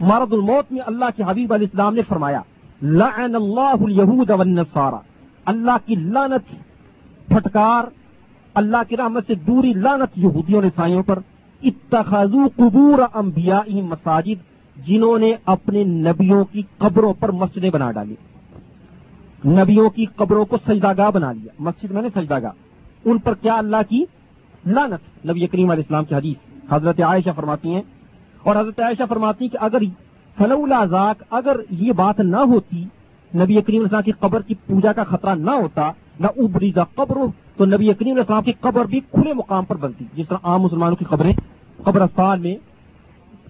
مرد 0.00 0.32
الموت 0.32 0.72
میں 0.72 0.80
اللہ 0.86 1.04
کے 1.16 1.22
حبیب 1.26 1.52
علیہ 1.52 1.66
السلام 1.66 1.94
نے 1.94 2.02
فرمایا، 2.08 2.40
لعن 2.82 3.34
اللہ 3.34 3.60
الہود 3.60 4.30
والنصارى۔ 4.30 4.96
اللہ 5.44 5.76
کی 5.86 5.94
لعنت، 5.94 6.50
پھٹکار، 7.28 7.82
اللہ 8.54 8.76
کی 8.88 8.96
رحمت 8.96 9.26
سے 9.26 9.34
دوری 9.34 9.72
لانت 9.72 10.18
یہودیوں 10.18 10.62
نے 10.62 10.68
سائیوں 10.76 11.02
پر۔ 11.02 11.18
اتخذو 11.62 12.48
قبور 12.56 12.98
انبیاء 13.14 13.70
مساجد، 13.70 14.56
جنہوں 14.86 15.18
نے 15.18 15.34
اپنے 15.44 15.84
نبیوں 15.84 16.44
کی 16.44 16.62
قبروں 16.78 17.14
پر 17.20 17.32
مسجدیں 17.32 17.70
بنا 17.70 17.92
ڈالی۔ 17.92 18.14
نبیوں 19.44 19.90
کی 19.90 20.04
قبروں 20.16 20.44
کو 20.44 20.56
سجداگاہ 20.66 21.10
بنا 21.10 21.32
لیا۔ 21.32 21.52
مسجد 21.58 21.90
میں 21.90 22.02
نے 22.02 22.08
سجداگاہ 22.14 22.50
ان 23.04 23.18
پر 23.18 23.34
کیا 23.34 23.54
اللہ 23.54 23.76
کی 23.88 24.04
لانت 24.66 25.26
نبی 25.26 25.46
کریم 25.46 25.70
علیہ 25.70 25.82
السلام 25.82 26.04
کی 26.04 26.14
حدیث۔ 26.14 26.62
حضرت 26.70 27.00
عائشہ 27.00 27.30
فرماتی 27.36 27.74
ہیں 27.74 27.82
اور 28.46 28.56
حضرت 28.56 28.80
عائشہ 28.80 29.02
فرماتی 29.08 29.48
کہ 29.48 29.58
اگر 29.60 29.82
ذاک، 30.90 31.22
اگر 31.30 31.56
یہ 31.70 31.92
بات 31.92 32.20
نہ 32.20 32.36
ہوتی، 32.36 32.84
نبی 33.32 33.60
کریم 33.60 33.82
السلام 33.82 34.02
کی 34.02 34.10
قبر 34.10 34.42
کی 34.42 34.54
پوجا 34.66 34.92
کا 34.92 35.04
خطرہ 35.04 35.34
نہ 35.34 35.50
ہوتا، 35.50 35.90
نہ 36.20 36.26
ابری 36.36 36.70
قبر 36.94 37.18
تو 37.56 37.64
نبی 37.64 37.92
کریم 37.92 38.16
السلام 38.16 38.42
کی 38.42 38.52
قبر 38.60 38.84
بھی 38.84 39.00
کھلے 39.00 39.32
مقام 39.32 39.64
پر 39.64 39.76
بنتی۔ 39.76 40.04
جس 40.14 40.28
طرح 40.28 40.38
عام 40.42 40.62
مسلمانوں 40.62 40.96
کی 40.96 41.04
قبریں 41.04 41.32
قبرستان 41.84 42.40
میں 42.40 42.54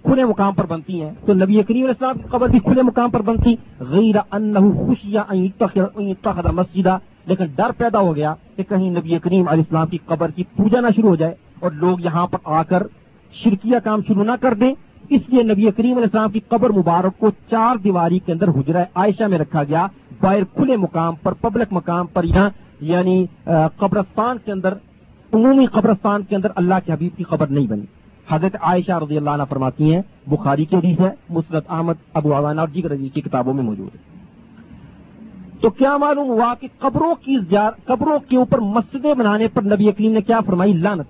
کھلے 0.02 0.24
مقام 0.24 0.54
پر 0.54 0.66
بنتی 0.66 1.02
ہیں، 1.02 1.10
تو 1.26 1.34
نبی 1.34 1.62
کریم 1.62 1.84
علیہ 1.84 1.88
السلام 1.88 2.18
کی 2.18 2.28
قبر 2.28 2.48
بھی 2.48 2.58
کھلے 2.58 2.82
مقام 2.82 3.10
پر 3.10 3.22
بنتی۔ 3.22 3.54
غیر 3.78 4.16
خوشیاں 4.86 5.24
مسجدہ 6.52 6.98
لیکن 7.26 7.44
ڈر 7.56 7.70
پیدا 7.76 8.00
ہو 8.00 8.16
گیا 8.16 8.34
کہ 8.56 8.62
کہیں 8.62 8.90
نبی 8.90 9.18
کریم 9.18 9.48
علیہ 9.48 9.62
السلام 9.62 9.86
کی 9.86 9.98
قبر 10.06 10.30
کی 10.30 10.44
پوجا 10.56 10.80
نہ 10.80 10.86
شروع 10.96 11.08
ہو 11.08 11.16
جائے 11.16 11.34
اور 11.60 11.70
لوگ 11.70 12.00
یہاں 12.00 12.26
پر 12.26 12.38
آ 12.44 12.62
کر 12.62 12.82
شرکیہ 13.32 13.78
کام 13.84 14.00
شروع 14.08 14.24
نہ 14.24 14.36
کر 14.40 14.54
دیں۔ 14.54 14.74
اس 15.08 15.28
لیے 15.28 15.42
نبی 15.42 15.70
کریم 15.76 15.96
علیہ 15.96 16.08
السلام 16.12 16.30
کی 16.30 16.40
قبر 16.48 16.70
مبارک 16.70 17.18
کو 17.18 17.30
چار 17.50 17.76
دیواری 17.76 18.18
کے 18.18 18.32
اندر 18.32 18.48
حجرہ 18.48 18.84
عائشہ 18.94 19.24
میں 19.30 19.38
رکھا 19.38 19.62
گیا، 19.64 19.86
باہر 20.20 20.44
کھلے 20.54 20.76
مقام 20.76 21.14
پر 21.22 21.32
پبلک 21.40 21.72
مقام 21.72 22.06
پر 22.12 22.24
یہاں 22.24 22.48
یعنی 22.80 23.24
قبرستان 23.76 24.36
کے 24.44 24.52
اندر، 24.52 24.74
عمومی 25.32 25.66
قبرستان 25.66 26.22
کے 26.28 26.36
اندر 26.36 26.50
اللہ 26.54 26.74
کے 26.86 26.92
حبیب 26.92 27.16
کی 27.16 27.24
قبر 27.24 27.46
نہیں 27.46 27.66
بنی۔ 27.66 27.84
حضرت 28.28 28.56
عائشہ 28.60 28.98
رضی 29.02 29.16
اللہ 29.16 29.30
عنہ 29.30 29.42
فرماتی 29.48 29.94
ہیں، 29.94 30.02
بخاری 30.26 30.64
کی 30.64 30.76
حدیث 30.76 31.00
ہے 31.00 31.10
مسرت 31.30 31.70
احمد، 31.70 32.02
ابو 32.14 32.34
عوانہ 32.36 32.60
اور 32.60 32.68
دیگر 32.68 32.92
عزیز 32.92 33.12
کی 33.14 33.20
کتابوں 33.20 33.54
میں 33.54 33.62
موجود 33.62 33.94
ہے۔ 33.94 34.14
تو 35.60 35.70
کیا 35.70 35.96
معلوم 35.96 36.28
ہوا 36.28 36.52
کہ 36.60 36.68
قبروں 36.78 37.14
کی 37.24 37.36
قبروں 37.86 38.18
کے 38.28 38.36
اوپر 38.36 38.58
مسجدیں 38.60 39.14
بنانے 39.14 39.48
پر 39.48 39.62
نبی 39.64 39.88
اکلیم 39.88 40.12
نے 40.12 40.20
کیا 40.20 40.40
فرمائی؟ 40.46 40.72
لانت 40.72 41.06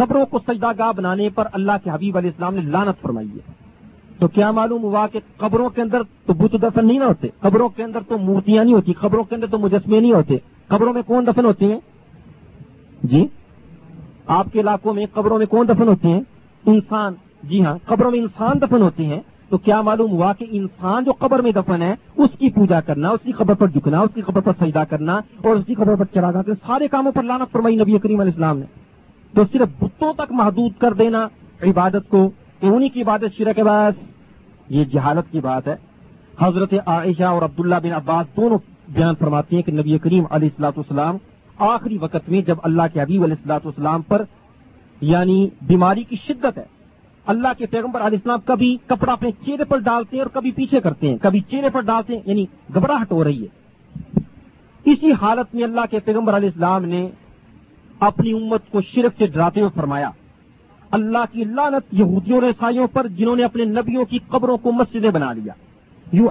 قبروں 0.00 0.26
کو 0.26 0.38
سجدہ 0.38 0.70
گاہ 0.78 0.92
بنانے 0.96 1.28
پر 1.28 1.48
اللہ 1.52 1.72
کے 1.84 1.90
حبیب 1.90 2.16
علیہ 2.16 2.30
السلام 2.30 2.54
نے 2.54 2.60
لانت 2.60 3.02
فرمائی 3.02 3.28
ہے۔ 3.28 3.52
تو 4.18 4.28
کیا 4.28 4.50
معلوم 4.50 4.82
ہوا 4.82 5.06
کہ 5.06 5.20
قبروں 5.36 5.68
کے 5.68 5.82
اندر 5.82 6.02
تو 6.26 6.32
بت 6.32 6.52
دفن 6.62 6.86
نہیں 6.86 6.98
نہ 6.98 7.04
ہوتے؟ 7.04 7.28
قبروں 7.40 7.68
کے 7.68 7.84
اندر 7.84 7.98
تو 8.08 8.18
مورتیاں 8.18 8.64
نہیں 8.64 8.74
ہوتی، 8.74 8.92
قبروں 8.92 9.24
کے 9.24 9.34
اندر 9.34 9.46
تو 9.46 9.58
مجسمے 9.58 10.00
نہیں 10.00 10.12
ہوتے۔ 10.12 10.36
قبروں 10.66 10.92
میں 10.92 11.02
کون 11.02 11.26
دفن 11.26 11.44
ہوتے 11.44 11.66
ہیں؟ 11.66 11.80
جی؟ 13.02 13.26
آپ 14.26 14.46
کے 14.52 14.60
علاقوں 14.60 14.94
میں 14.94 15.06
قبروں 15.14 15.38
میں 15.38 15.46
کون 15.46 15.68
دفن 15.68 15.88
ہوتے 15.88 16.08
ہیں؟ 16.08 16.20
انسان۔ 16.66 17.14
جی 17.42 17.64
ہاں 17.64 17.78
قبروں 17.86 18.10
میں 18.10 18.18
انسان 18.18 18.60
دفن 18.60 18.82
ہوتے 18.82 19.06
ہیں۔ 19.06 19.20
تو 19.48 19.58
کیا 19.58 19.80
معلوم 19.80 20.10
ہوا 20.10 20.32
کہ 20.32 20.46
انسان 20.50 21.04
جو 21.04 21.12
قبر 21.12 21.38
میں 21.38 21.52
دفن 21.52 21.82
ہے، 21.82 21.94
اس 22.16 22.30
کی 22.38 22.50
پوجا 22.50 22.80
کرنا، 22.80 23.08
اس 23.08 23.20
کی 23.24 23.32
قبر 23.32 23.54
پر 23.54 23.66
جھکنا، 23.66 24.00
اس 24.00 24.10
کی 24.14 24.20
قبر 24.20 24.40
پر 24.40 24.52
سجدہ 24.60 24.82
کرنا 24.90 25.14
اور 25.16 25.56
اس 25.56 25.66
کی 25.66 25.74
قبر 25.74 25.94
پر 25.94 26.04
چڑھا 26.04 26.32
کرنا 26.32 26.54
سارے 26.66 26.88
کاموں 26.88 27.12
پر 27.12 27.22
لانا 27.22 27.44
فرمائی 27.44 27.76
نبی 27.76 27.98
کریم 27.98 28.20
علیہ 28.20 28.32
السلام 28.32 28.58
نے۔ 28.58 28.89
تو 29.34 29.42
صرف 29.52 29.68
بتوں 29.80 30.12
تک 30.12 30.32
محدود 30.32 30.72
کر 30.78 30.92
دینا 30.92 31.26
عبادت 31.62 32.08
کو 32.08 32.28
کہ 32.60 32.66
انہیں 32.66 32.88
کی 32.88 33.02
عبادت 33.02 33.36
شرک 33.36 33.56
کے 33.56 33.64
باعث، 33.64 33.94
یہ 34.68 34.84
جہالت 34.84 35.30
کی 35.32 35.40
بات 35.40 35.68
ہے۔ 35.68 35.74
حضرت 36.40 36.74
عائشہ 36.86 37.24
اور 37.24 37.42
عبداللہ 37.42 37.74
بن 37.82 37.92
عباس 37.92 38.36
دونوں 38.36 38.58
بیان 38.88 39.14
فرماتے 39.14 39.56
ہیں 39.56 39.62
کہ 39.62 39.72
نبی 39.72 39.98
کریم 39.98 40.24
علیہ 40.30 40.48
السلاۃ 40.48 40.76
والسلام 40.76 41.16
آخری 41.64 41.98
وقت 41.98 42.28
میں 42.28 42.40
جب 42.42 42.56
اللہ 42.62 42.82
کے 42.92 43.00
حبیب 43.00 43.22
علیہ 43.22 43.34
السلاۃ 43.34 43.64
والسلام 43.64 44.02
پر 44.02 44.22
یعنی 45.00 45.46
بیماری 45.62 46.04
کی 46.04 46.16
شدت 46.16 46.58
ہے، 46.58 46.64
اللہ 47.26 47.52
کے 47.58 47.66
پیغمبر 47.66 48.00
علیہ 48.00 48.18
السلام 48.18 48.40
کبھی 48.44 48.76
کپڑا 48.86 49.12
اپنے 49.12 49.30
چہرے 49.46 49.64
پر 49.64 49.78
ڈالتے 49.80 50.16
ہیں 50.16 50.22
اور 50.22 50.30
کبھی 50.32 50.50
پیچھے 50.50 50.80
کرتے 50.80 51.08
ہیں، 51.08 51.16
کبھی 51.22 51.40
چہرے 51.50 51.70
پر 51.72 51.80
ڈالتے 51.82 52.14
ہیں 52.14 52.22
یعنی 52.26 52.44
گھبراہٹ 52.74 53.12
ہو 53.12 53.24
رہی 53.24 53.42
ہے۔ 53.42 54.20
اسی 54.86 55.12
حالت 55.12 55.54
میں 55.54 55.64
اللہ 55.64 55.86
کے 55.90 55.98
پیغمبر 56.00 56.36
علیہ 56.36 56.48
السلام 56.48 56.84
نے 56.84 57.08
اپنی 58.00 58.32
امت 58.32 58.60
کو 58.70 58.80
شرف 58.80 59.18
سے 59.18 59.26
ڈراتے 59.26 59.60
ہوئے 59.60 59.70
فرمایا، 59.74 60.10
اللہ 60.90 61.18
کی 61.32 61.44
لانت 61.44 61.94
یہودیوں 61.94 62.40
نے 62.40 62.48
سائیوں 62.60 62.86
پر 62.92 63.06
جنہوں 63.08 63.36
نے 63.36 63.44
اپنے 63.44 63.64
نبیوں 63.64 64.04
کی 64.04 64.18
قبروں 64.28 64.56
کو 64.56 64.72
مسجدیں 64.72 65.10
بنا 65.10 65.32
لیا۔ 65.32 65.52
یو 66.12 66.26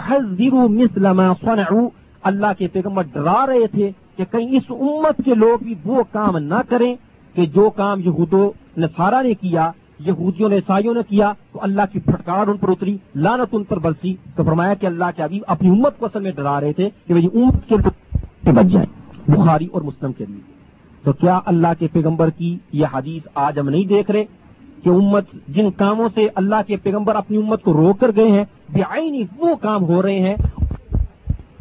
صنعوا۔ 1.41 1.89
اللہ 2.23 2.45
کے 2.57 2.67
پیغمبر 2.67 3.03
ڈرا 3.13 3.45
رہے 3.47 3.67
تھے 3.67 3.91
کہ 4.17 4.23
کہیں 4.31 4.55
اس 4.55 4.63
امت 4.69 5.21
کے 5.25 5.35
لوگ 5.35 5.63
بھی 5.63 5.75
وہ 5.85 6.03
کام 6.11 6.37
نہ 6.37 6.53
کریں 6.69 6.95
کہ 7.33 7.45
جو 7.45 7.69
کام 7.69 7.99
یہود 7.99 8.33
و 8.33 8.51
نصارہ 8.77 9.23
نے 9.23 9.33
کیا، 9.33 9.71
یہودیوں 9.99 10.49
نے 10.49 10.55
عیسائیوں 10.55 10.93
نے 10.93 10.99
کیا، 11.09 11.33
تو 11.53 11.59
اللہ 11.61 11.81
کی 11.93 11.99
پھٹکار 11.99 12.47
ان 12.47 12.57
پر 12.57 12.69
اتری 12.69 12.97
لانت 13.15 13.49
ان 13.51 13.63
پر 13.63 13.79
برسی۔ 13.79 14.15
تو 14.35 14.43
فرمایا 14.43 14.73
کہ 14.73 14.85
اللہ 14.85 15.05
کے 15.15 15.23
ابھی 15.23 15.39
اپنی 15.47 15.69
امت 15.69 15.99
کو 15.99 16.05
اصل 16.05 16.19
میں 16.19 16.31
ڈرا 16.31 16.61
رہے 16.61 16.73
تھے 16.73 16.89
کہ 17.07 17.13
امت 17.13 17.69
کے 17.69 17.75
بچ 18.51 18.65
جائیں۔ 18.65 19.01
بخاری 19.31 19.67
اور 19.71 19.81
مسلم 19.81 20.13
کے 20.13 20.25
لیے۔ 20.29 20.58
تو 21.03 21.13
کیا 21.13 21.39
اللہ 21.45 21.67
کے 21.79 21.87
پیغمبر 21.93 22.29
کی 22.29 22.57
یہ 22.71 22.85
حدیث 22.93 23.27
آج 23.35 23.59
ہم 23.59 23.69
نہیں 23.69 23.83
دیکھ 23.83 24.11
رہے 24.11 24.23
کہ 24.83 24.89
امت 24.89 25.25
جن 25.47 25.71
کاموں 25.71 26.09
سے 26.15 26.27
اللہ 26.35 26.55
کے 26.67 26.77
پیغمبر 26.77 27.15
اپنی 27.15 27.37
امت 27.37 27.63
کو 27.63 27.73
روک 27.73 27.99
کر 27.99 28.11
گئے 28.15 28.31
ہیں، 28.31 28.43
بے 28.69 29.23
وہ 29.37 29.55
کام 29.55 29.83
ہو 29.83 30.01
رہے 30.01 30.19
ہیں۔ 30.19 30.35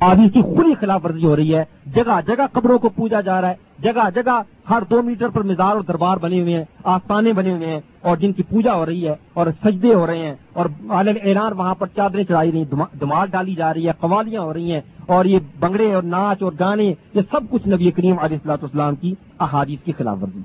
آج 0.00 0.20
اس 0.24 0.32
کی 0.32 0.42
کھلی 0.42 0.74
خلاف 0.80 1.04
ورزی 1.04 1.24
ہو 1.24 1.36
رہی 1.36 1.54
ہے۔ 1.54 1.64
جگہ 1.94 2.20
جگہ 2.26 2.46
قبروں 2.52 2.78
کو 2.78 2.88
پوجا 2.88 3.20
جا 3.20 3.40
رہا 3.40 3.48
ہے۔ 3.48 3.54
جگہ 3.82 4.10
جگہ 4.14 4.42
ہر 4.70 4.82
دو 4.90 5.02
میٹر 5.02 5.28
پر 5.28 5.42
مزار 5.42 5.70
اور 5.70 5.80
دربار 5.80 6.16
بنے 6.16 6.40
ہوئے 6.40 6.54
ہیں، 6.54 6.64
آستانے 6.84 7.32
بنے 7.32 7.52
ہوئے 7.52 7.66
ہیں 7.66 7.80
اور 8.00 8.16
جن 8.16 8.32
کی 8.32 8.42
پوجا 8.42 8.74
ہو 8.74 8.86
رہی 8.86 9.08
ہے 9.08 9.14
اور 9.34 9.46
سجدے 9.64 9.94
ہو 9.94 10.06
رہے 10.06 10.18
ہیں 10.18 10.34
اور 10.52 10.66
عالم 10.90 11.16
اعلان 11.24 11.52
وہاں 11.52 11.74
پر 11.74 11.86
چادریں 11.96 12.24
چڑھائی 12.24 12.52
رہی 12.52 12.58
ہیں 12.58 12.98
دماغ 13.00 13.26
ڈالی 13.30 13.54
جا 13.54 13.74
رہی 13.74 13.86
ہے، 13.86 13.92
قوالیاں 14.00 14.42
ہو 14.42 14.54
رہی 14.54 14.72
ہیں۔ 14.72 14.80
اور 15.08 15.24
یہ 15.24 15.38
بنگڑے 15.60 15.92
اور 15.94 16.02
ناچ 16.04 16.42
اور 16.42 16.52
گانے، 16.60 16.92
یہ 17.14 17.20
سب 17.30 17.48
کچھ 17.50 17.68
نبی 17.68 17.90
کریم 17.90 18.18
علیہ 18.18 18.36
السلاط 18.36 18.64
اسلام 18.64 18.94
کی 18.94 19.14
احادیث 19.38 19.84
کی 19.84 19.92
خلاف 19.98 20.22
ورزی 20.22 20.42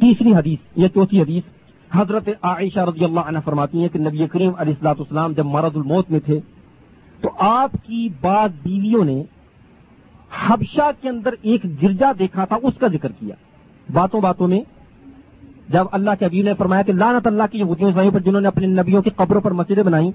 تیسری 0.00 0.34
حدیث 0.34 0.58
یا 0.76 0.88
چوتھی 0.88 1.20
حدیث، 1.22 1.42
حضرت 1.90 2.28
عائشہ 2.42 2.80
رضی 2.80 3.04
اللہ 3.04 3.28
عنہ 3.28 3.38
فرماتی 3.44 3.80
ہیں 3.80 3.88
کہ 3.88 3.98
نبی 3.98 4.26
کریم 4.26 4.52
علیہ 4.56 4.72
السلاط 4.72 5.00
اسلام 5.00 5.32
جب 5.32 5.46
مرد 5.46 5.76
الموت 5.76 6.10
میں 6.10 6.20
تھے، 6.20 6.38
تو 7.20 7.30
آپ 7.38 7.72
کی 7.86 8.08
بعض 8.20 8.50
بیویوں 8.62 9.04
نے 9.04 9.22
حبشہ 10.46 10.90
کے 11.00 11.08
اندر 11.08 11.34
ایک 11.42 11.64
گرجا 11.82 12.12
دیکھا 12.18 12.44
تھا، 12.44 12.56
اس 12.62 12.78
کا 12.78 12.88
ذکر 12.88 13.12
کیا۔ 13.12 13.34
باتوں 13.88 14.20
باتوں 14.20 14.48
میں 14.48 14.60
جب 15.68 15.86
اللہ 15.92 16.10
کے 16.18 16.24
ابھی 16.24 16.42
نے 16.42 16.54
فرمایا 16.54 16.82
کہ 16.82 16.92
لانت 16.92 17.26
اللہ 17.26 17.50
کی 17.50 17.62
پر، 18.10 18.20
جنہوں 18.20 18.40
نے 18.40 18.48
اپنے 18.48 18.66
نبیوں 18.66 19.02
کی 19.02 19.10
قبروں 19.16 19.40
پر 19.40 19.50
مسجدیں 19.52 19.82
بنائی 19.82 20.10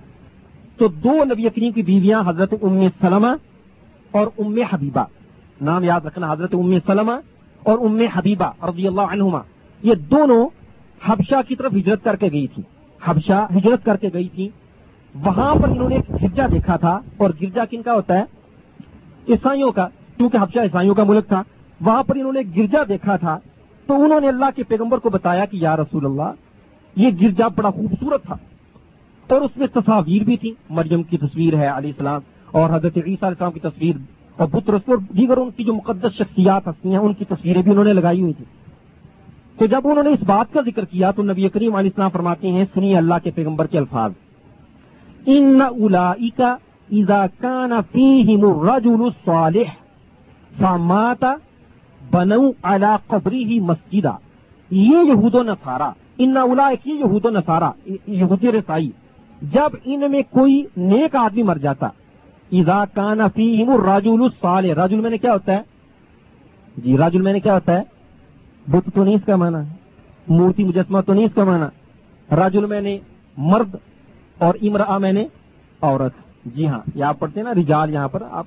تو 0.77 0.87
دو 0.87 1.23
نبی 1.23 1.49
کریم 1.49 1.71
کی 1.71 1.81
بیویاں 1.81 2.23
حضرت 2.27 2.53
ام 2.61 2.87
سلمہ 3.01 3.27
اور 4.11 4.27
ام 4.37 4.57
حبیبہ۔ 4.69 5.03
نام 5.61 5.83
یاد 5.83 6.01
رکھنا، 6.01 6.31
حضرت 6.31 6.55
ام 6.55 6.75
سلمہ 6.85 7.11
اور 7.63 7.79
ام 7.79 7.99
حبیبہ 8.13 8.65
رضی 8.65 8.87
اللہ 8.87 9.01
عنہما۔ 9.01 9.39
یہ 9.83 9.93
دونوں 9.95 10.47
حبشہ 11.05 11.35
کی 11.47 11.55
طرف 11.55 11.73
ہجرت 11.73 12.03
کر 12.03 12.15
کے 12.15 12.29
گئی 12.31 12.47
تھی 12.47 12.63
حبشہ 13.03 13.47
ہجرت 13.57 13.85
کر 13.85 13.97
کے 13.97 14.09
گئی 14.13 14.29
تھی 14.29 14.49
وہاں 15.25 15.55
پر 15.55 15.67
انہوں 15.67 15.89
نے 15.89 15.95
ایک 15.95 16.23
گرجا 16.23 16.47
دیکھا 16.51 16.77
تھا 16.77 16.99
اور 17.17 17.29
گرجا 17.41 17.65
کن 17.65 17.81
کا 17.81 17.93
ہوتا 17.93 18.13
ہے؟ 18.13 18.23
عیسائیوں 19.29 19.71
کا، 19.71 19.87
کیونکہ 20.17 20.37
حبشہ 20.37 20.59
عیسائیوں 20.59 20.95
کا 20.95 21.03
ملک 21.03 21.27
تھا۔ 21.27 21.43
وہاں 21.81 22.03
پر 22.03 22.15
انہوں 22.15 22.33
نے 22.33 22.39
گرجا 22.57 22.79
دیکھا 22.87 23.15
تھا۔ 23.15 23.39
تو 23.85 24.03
انہوں 24.03 24.21
نے 24.21 24.27
اللہ 24.27 24.45
کے 24.55 24.63
پیغمبر 24.63 24.97
کو 24.97 25.09
بتایا 25.09 25.45
کہ 25.45 25.57
یا 25.57 25.75
رسول 25.75 26.05
اللہ، 26.05 26.31
یہ 26.95 27.09
گرجا 27.21 27.47
بڑا 27.47 27.69
خوبصورت 27.69 28.23
تھا۔ 28.23 28.35
اور 29.33 29.41
اس 29.41 29.57
میں 29.57 29.67
تصاویر 29.73 30.23
بھی 30.23 30.37
تھی 30.37 30.51
مریم 30.69 31.03
کی 31.03 31.17
تصویر 31.17 31.53
ہے 31.53 31.67
علیہ 31.67 31.89
السلام 31.89 32.21
اور 32.51 32.69
حضرت 32.69 32.97
عیسیٰ 32.97 33.23
علیہ 33.23 33.27
السلام 33.27 33.51
کی 33.51 33.59
تصویر 33.59 33.95
اور 34.37 34.47
بت 34.47 34.69
رسول 34.69 34.95
اور 34.95 35.15
دیگر 35.17 35.37
ان 35.37 35.49
کی 35.57 35.63
جو 35.63 35.73
مقدس 35.73 36.17
شخصیات 36.17 36.67
ہستی 36.67 36.89
ہیں، 36.89 36.97
ان 36.97 37.13
کی 37.13 37.25
تصویریں 37.25 37.61
بھی 37.61 37.71
انہوں 37.71 37.85
نے 37.85 37.93
لگائی 37.93 38.21
ہوئی 38.21 38.33
تھی 38.33 38.45
تو 39.57 39.65
جب 39.65 39.81
انہوں 39.83 40.03
نے 40.03 40.09
اس 40.09 40.23
بات 40.25 40.53
کا 40.53 40.61
ذکر 40.65 40.85
کیا 40.85 41.11
تو 41.11 41.23
نبی 41.23 41.49
کریم 41.49 41.75
علیہ 41.75 41.89
السلام 41.89 42.09
فرماتے 42.09 42.51
ہیں 42.51 42.65
سنی 42.73 42.95
اللہ 42.97 43.23
کے 43.23 43.31
پیغمبر 43.35 43.67
کے 43.67 43.77
الفاظ۔ 43.77 44.11
ان 45.25 45.61
اذا 46.89 47.25
كان 47.41 47.71
فيهم 47.91 48.43
الرجل 48.43 49.03
الصالح 49.03 49.69
فمات 50.59 51.23
بنوا 52.01 52.49
على 52.63 52.91
قبره 53.07 53.57
مسجدا 53.69 54.11
یہ 54.71 55.09
یہود 55.11 55.35
و 55.35 55.43
نصارا 55.43 55.89
ان 56.17 56.37
اولا 56.37 56.69
یہ 56.69 56.93
یہود 56.93 57.25
و 57.25 57.29
نصارا 57.29 57.71
یہودی 57.85 58.51
رسائی۔ 58.51 58.89
جب 59.41 59.69
ان 59.85 60.11
میں 60.11 60.21
کوئی 60.29 60.65
نیک 60.77 61.15
آدمی 61.15 61.43
مر 61.43 61.55
جاتا۔ 61.55 61.87
اذا 62.51 62.85
كان 62.85 63.17
فيهم 63.35 63.69
الرجل 63.69 64.23
الصالح، 64.23 64.85
رجل 64.85 64.99
میں 64.99 65.09
نے 65.09 65.17
کیا 65.17 65.33
ہوتا 65.33 65.51
ہے؟ 65.51 65.61
جی 66.77 66.97
راجل 66.97 67.21
میں 67.21 67.33
نے 67.33 67.39
کیا 67.39 67.53
ہوتا 67.53 67.73
ہے؟ 67.73 67.81
بت 68.67 68.89
تو 68.95 69.03
نہیں 69.03 69.15
اس 69.15 69.25
کا 69.25 69.35
مانا 69.35 69.61
مورتی 70.27 70.63
مجسمہ 70.63 71.01
تو 71.01 71.13
نہیں 71.13 71.25
اس 71.25 71.33
کا 71.33 71.43
مانا 71.43 71.69
راجل 72.35 72.65
میں 72.65 72.81
نے 72.81 72.97
مرد 73.37 73.75
اور 74.37 74.53
امرا 74.61 74.97
میں 74.97 75.13
نے 75.13 75.25
عورت۔ 75.81 76.13
جی 76.45 76.67
ہاں 76.67 76.79
یہ 76.95 77.03
آپ 77.03 77.19
پڑھتے 77.19 77.39
ہیں 77.39 77.47
نا 77.47 77.53
رجال 77.53 77.93
یہاں 77.93 78.07
پر۔ 78.07 78.23
آپ 78.31 78.45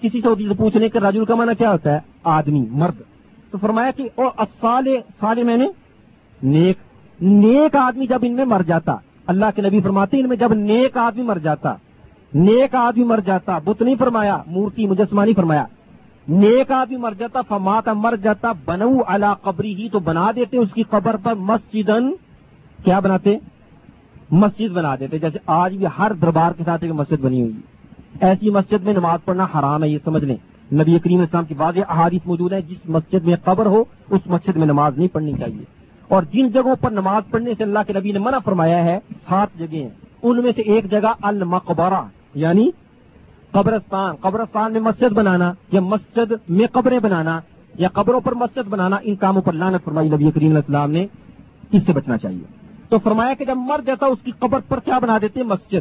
کسی 0.00 0.20
سعودی 0.20 0.48
سے 0.48 0.54
پوچھنے 0.54 0.88
کے 0.88 1.00
راجول 1.00 1.24
کا 1.24 1.34
مانا 1.34 1.52
کیا 1.52 1.72
ہوتا 1.72 1.94
ہے؟ 1.94 1.98
آدمی، 2.24 2.66
مرد۔ 2.70 3.02
تو 3.50 3.58
فرمایا 3.58 3.90
کہ 3.90 4.08
اور 4.14 4.44
سال 4.60 5.44
میں 5.44 5.56
نے 5.56 5.66
نیک 6.42 6.78
نیک 7.20 7.76
آدمی 7.76 8.06
جب 8.06 8.18
ان 8.22 8.32
میں 8.32 8.44
مر 8.44 8.62
جاتا 8.66 8.96
اللہ 9.30 9.50
کے 9.54 9.62
نبی 9.62 9.80
فرماتے 9.80 10.20
ان 10.20 10.28
میں 10.28 10.36
جب 10.36 10.52
نیک 10.54 10.96
آدمی 10.96 11.22
مر 11.22 11.38
جاتا، 11.38 11.74
نیک 12.34 12.74
آدمی 12.74 13.04
مر 13.04 13.20
جاتا، 13.26 13.58
بت 13.58 13.82
نہیں 13.82 13.94
فرمایا، 13.98 14.36
مورتی 14.46 14.86
مجسمہ 14.86 15.24
نہیں 15.24 15.34
فرمایا، 15.34 15.64
نیک 16.28 16.70
آدمی 16.72 16.96
مر 16.96 17.14
جاتا، 17.18 17.40
فماتا 17.42 17.92
مر 17.92 18.16
جاتا، 18.16 18.52
بنو 18.64 18.90
اللہ 19.06 19.34
قبری 19.42 19.74
ہی 19.74 19.88
تو 19.88 19.98
بنا 19.98 20.30
دیتے 20.36 20.56
اس 20.56 20.72
کی 20.74 20.82
قبر 20.90 21.16
پر 21.16 21.34
مسجد 21.50 21.90
کیا 22.84 22.98
بناتے، 23.00 23.36
مسجد 24.30 24.72
بنا 24.72 24.94
دیتے، 25.00 25.18
جیسے 25.18 25.38
آج 25.46 25.76
بھی 25.76 25.86
ہر 25.98 26.12
دربار 26.12 26.52
کے 26.52 26.64
ساتھ 26.64 26.84
ایک 26.84 26.92
مسجد 26.92 27.20
بنی 27.20 27.42
ہوئی 27.42 27.60
ایسی 28.20 28.50
مسجد 28.50 28.84
میں 28.84 28.92
نماز 28.92 29.24
پڑھنا 29.24 29.46
حرام 29.54 29.82
ہے، 29.82 29.88
یہ 29.88 29.98
سمجھ 30.04 30.24
لیں۔ 30.24 30.36
نبی 30.72 30.98
کریم 30.98 31.20
اسلام 31.20 31.44
کی 31.44 31.54
واضح 31.58 31.80
احادیث 31.88 32.26
موجود 32.26 32.52
ہے 32.52 32.62
جس 32.62 32.88
مسجد 32.88 33.24
میں 33.24 33.36
قبر 33.44 33.66
ہو، 33.66 33.82
اس 34.10 34.26
مسجد 34.26 34.56
میں 34.56 34.66
نماز 34.66 34.98
نہیں 34.98 35.08
پڑھنی 35.08 35.32
چاہیے۔ 35.38 35.64
اور 36.10 36.22
جن 36.22 36.48
جگہوں 36.48 36.76
پر 36.80 36.90
نماز 36.90 37.22
پڑھنے 37.30 37.50
سے 37.58 37.62
اللہ 37.62 37.78
کے 37.86 37.92
نبی 37.92 38.12
نے 38.12 38.18
منع 38.18 38.38
فرمایا 38.38 38.84
ہے، 38.84 38.98
سات 39.28 39.48
جگہیں 39.58 39.88
ان 40.22 40.42
میں 40.42 40.52
سے 40.56 40.62
ایک 40.62 40.90
جگہ 40.90 41.12
المقبرہ 41.22 42.00
یعنی 42.34 42.70
قبرستان۔ 43.50 44.14
قبرستان 44.20 44.72
میں 44.72 44.80
مسجد 44.80 45.12
بنانا 45.12 45.52
یا 45.72 45.80
مسجد 45.80 46.32
میں 46.48 46.66
قبریں 46.72 46.98
بنانا 46.98 47.40
یا 47.78 47.88
قبروں 47.88 48.20
پر 48.20 48.34
مسجد 48.34 48.68
بنانا، 48.68 48.96
ان 49.02 49.14
کاموں 49.14 49.42
پر 49.42 49.52
لانت 49.52 49.84
فرمائی 49.84 50.08
نبی 50.08 50.30
کریم 50.30 50.48
علیہ 50.48 50.56
السلام 50.56 50.90
نے۔ 50.90 51.06
اس 51.72 51.82
سے 51.86 51.92
بچنا 51.92 52.16
چاہیے۔ 52.16 52.44
تو 52.88 52.98
فرمایا 52.98 53.34
کہ 53.34 53.44
جب 53.44 53.56
مر 53.56 53.80
جاتا 53.86 54.06
اس 54.06 54.18
کی 54.24 54.30
قبر 54.38 54.58
پر 54.68 54.80
کیا 54.80 54.98
بنا 54.98 55.18
دیتے 55.22 55.42
مسجد 55.42 55.80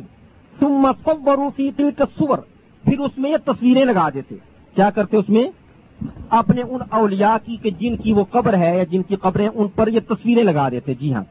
تم 0.60 0.68
مصوروفی 0.68 1.72
کا 1.98 2.06
سور 2.06 2.38
پھر 2.84 3.00
اس 3.00 3.18
میں 3.18 3.32
یہ 3.32 3.38
تصویریں 3.46 3.86
لگا 3.86 4.10
دیتے۔ 4.13 4.36
کیا 4.76 4.89
کرتے 4.89 5.18
اس 5.18 5.30
میں؟ 5.30 5.44
اپنے 6.30 6.62
ان 6.62 6.82
اولیاء 6.90 7.36
کی 7.46 7.58
کہ 7.58 7.70
جن 7.70 7.96
کی 7.96 8.14
وہ 8.14 8.24
قبر 8.24 8.58
ہے 8.58 8.78
یا 8.78 8.84
جن 8.84 9.04
کی 9.04 9.16
قبریں 9.16 9.48
ان 9.56 9.68
پر 9.76 9.88
یہ 9.88 10.00
تصویریں 10.08 10.44
لگا 10.44 10.70
دیتے 10.70 10.94
جی 10.94 11.14
ہاں۔ 11.14 11.24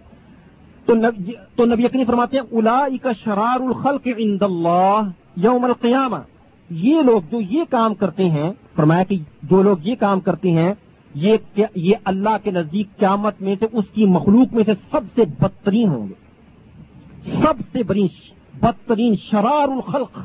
تو 0.87 0.94
جی، 1.18 1.33
نبی 1.64 1.85
اکنی 1.85 2.04
فرماتے 2.04 2.37
ہیں 2.37 2.44
الا 2.52 2.87
کا 3.02 3.12
شرار 3.24 3.61
الخل 3.61 3.98
کے 3.98 4.12
اللہ 4.40 5.00
یوم 5.37 5.64
القیامہ. 5.64 6.16
یہ 6.70 7.02
لوگ 7.02 7.22
جو 7.31 7.40
یہ 7.40 7.64
کام 7.70 7.94
کرتے 7.94 8.31
ہیں، 8.31 8.52
فرمایا 8.76 9.02
کہ 9.02 9.16
جو 9.42 9.62
لوگ 9.62 9.76
یہ 9.83 9.94
کام 9.94 10.20
کرتے 10.20 10.50
ہیں، 10.50 10.74
یہ 11.14 11.37
یہ 11.74 11.94
اللہ 12.04 12.37
کے 12.42 12.50
نزدیک 12.50 12.96
قیامت 12.96 13.42
میں 13.42 13.54
سے، 13.61 13.66
اس 13.72 13.85
کی 13.94 14.07
مخلوق 14.07 14.54
میں 14.54 14.64
سے 14.66 14.72
سب 14.90 15.00
سے 15.14 15.24
بدترین 15.24 15.88
ہوں 15.88 16.09
گے۔ 16.09 16.14
سب 17.42 17.54
سے 17.72 17.83
بڑی 17.83 18.07
بدترین 18.54 19.14
شرار 19.31 19.68
الخلق، 19.68 20.18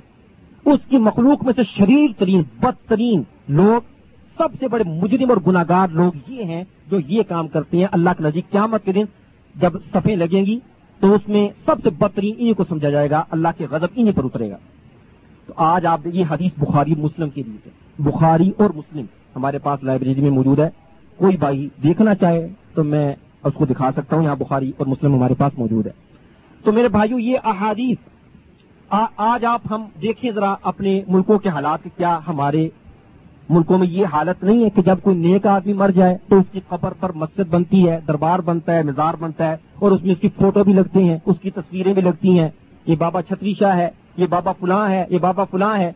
اس 0.65 0.79
کی 0.89 0.97
مخلوق 0.97 1.43
میں 1.43 1.53
سے 1.55 1.63
شریر 1.77 2.09
ترین، 2.17 2.41
بدترین 2.59 3.23
لوگ 3.47 3.92
سب 4.37 4.49
سے 4.59 4.67
بڑے 4.67 4.83
مجرم 4.87 5.29
اور 5.29 5.37
گناگار 5.47 5.87
لوگ 5.87 6.11
یہ 6.27 6.43
ہیں 6.43 6.63
جو 6.91 6.99
یہ 6.99 7.23
کام 7.23 7.47
کرتے 7.47 7.77
ہیں۔ 7.77 7.87
اللہ 7.91 8.09
کے 8.17 8.23
نزدیک 8.23 8.49
قیامت 8.49 8.85
کے 8.85 8.91
دن 8.91 9.03
جب 9.55 9.73
صفیں 9.93 10.15
لگیں 10.15 10.45
گی 10.45 10.59
تو 10.99 11.13
اس 11.13 11.21
میں 11.27 11.49
سب 11.65 11.75
سے 11.83 11.89
بدترین 11.89 12.35
انہیں 12.37 12.53
کو 12.53 12.63
سمجھا 12.69 12.89
جائے 12.89 13.09
گا۔ 13.09 13.23
اللہ 13.31 13.47
کے 13.57 13.65
غضب 13.69 13.87
انہیں 13.95 14.15
پر 14.15 14.23
اترے 14.23 14.49
گا۔ 14.49 14.57
تو 15.47 15.53
آج 15.55 15.85
آپ 15.85 16.01
دیکھیے 16.03 16.23
حدیث 16.29 16.51
بخاری 16.57 16.95
مسلم 16.95 17.29
کے 17.29 17.43
لیے 17.43 17.69
بخاری 17.99 18.51
اور 18.57 18.69
مسلم 18.69 19.05
ہمارے 19.35 19.57
پاس 19.57 19.83
لائبریری 19.83 20.21
میں 20.21 20.31
موجود 20.31 20.59
ہے۔ 20.59 20.69
کوئی 21.17 21.37
بھائی 21.37 21.69
دیکھنا 21.83 22.15
چاہے 22.15 22.47
تو 22.73 22.83
میں 22.83 23.15
اس 23.43 23.53
کو 23.53 23.65
دکھا 23.65 23.91
سکتا 23.91 24.15
ہوں۔ 24.15 24.23
یہاں 24.23 24.35
بخاری 24.35 24.71
اور 24.77 24.87
مسلم 24.87 25.15
ہمارے 25.15 25.33
پاس 25.33 25.53
موجود 25.57 25.87
ہے۔ 25.87 25.91
تو 26.63 26.71
میرے 26.71 26.87
بھائیوں 26.87 27.19
یہ 27.19 27.37
احادیث 27.43 27.97
آج 29.17 29.45
آپ 29.45 29.61
ہم 29.71 29.85
دیکھیں 30.01 30.31
ذرا 30.31 30.55
اپنے 30.61 31.01
ملکوں 31.07 31.39
کے 31.39 31.49
حالات 31.49 31.79
کیا، 31.83 32.19
ہمارے 32.27 32.69
ملکوں 33.49 33.77
میں 33.77 33.87
یہ 33.87 34.05
حالت 34.13 34.43
نہیں 34.43 34.63
ہے 34.63 34.69
کہ 34.69 34.81
جب 34.81 34.97
کوئی 35.03 35.17
نیک 35.17 35.45
آدمی 35.45 35.73
مر 35.73 35.89
جائے 35.89 36.17
تو 36.29 36.37
اس 36.37 36.45
کی 36.51 36.59
قبر 36.69 36.93
پر 36.99 37.11
مسجد 37.11 37.49
بنتی 37.49 37.89
ہے، 37.89 37.99
دربار 38.07 38.39
بنتا 38.39 38.75
ہے، 38.75 38.83
مزار 38.83 39.13
بنتا 39.19 39.51
ہے 39.51 39.57
اور 39.75 39.91
اس 39.91 40.03
میں 40.03 40.11
اس 40.11 40.21
کی 40.21 40.29
فوٹو 40.29 40.63
بھی 40.63 40.73
لگتے 40.73 41.03
ہیں، 41.03 41.17
اس 41.25 41.35
کی 41.41 41.49
تصویریں 41.49 41.93
بھی 41.93 42.01
لگتی 42.01 42.39
ہیں۔ 42.39 42.49
یہ 42.85 42.95
بابا 42.95 43.21
چھتری 43.21 43.53
شاہ 43.59 43.77
ہے، 43.77 43.89
یہ 44.17 44.25
بابا 44.29 44.51
فلاں 44.51 44.89
ہے، 44.89 45.05
یہ 45.09 45.17
بابا 45.17 45.43
فلاں 45.43 45.77
ہے۔ 45.77 45.91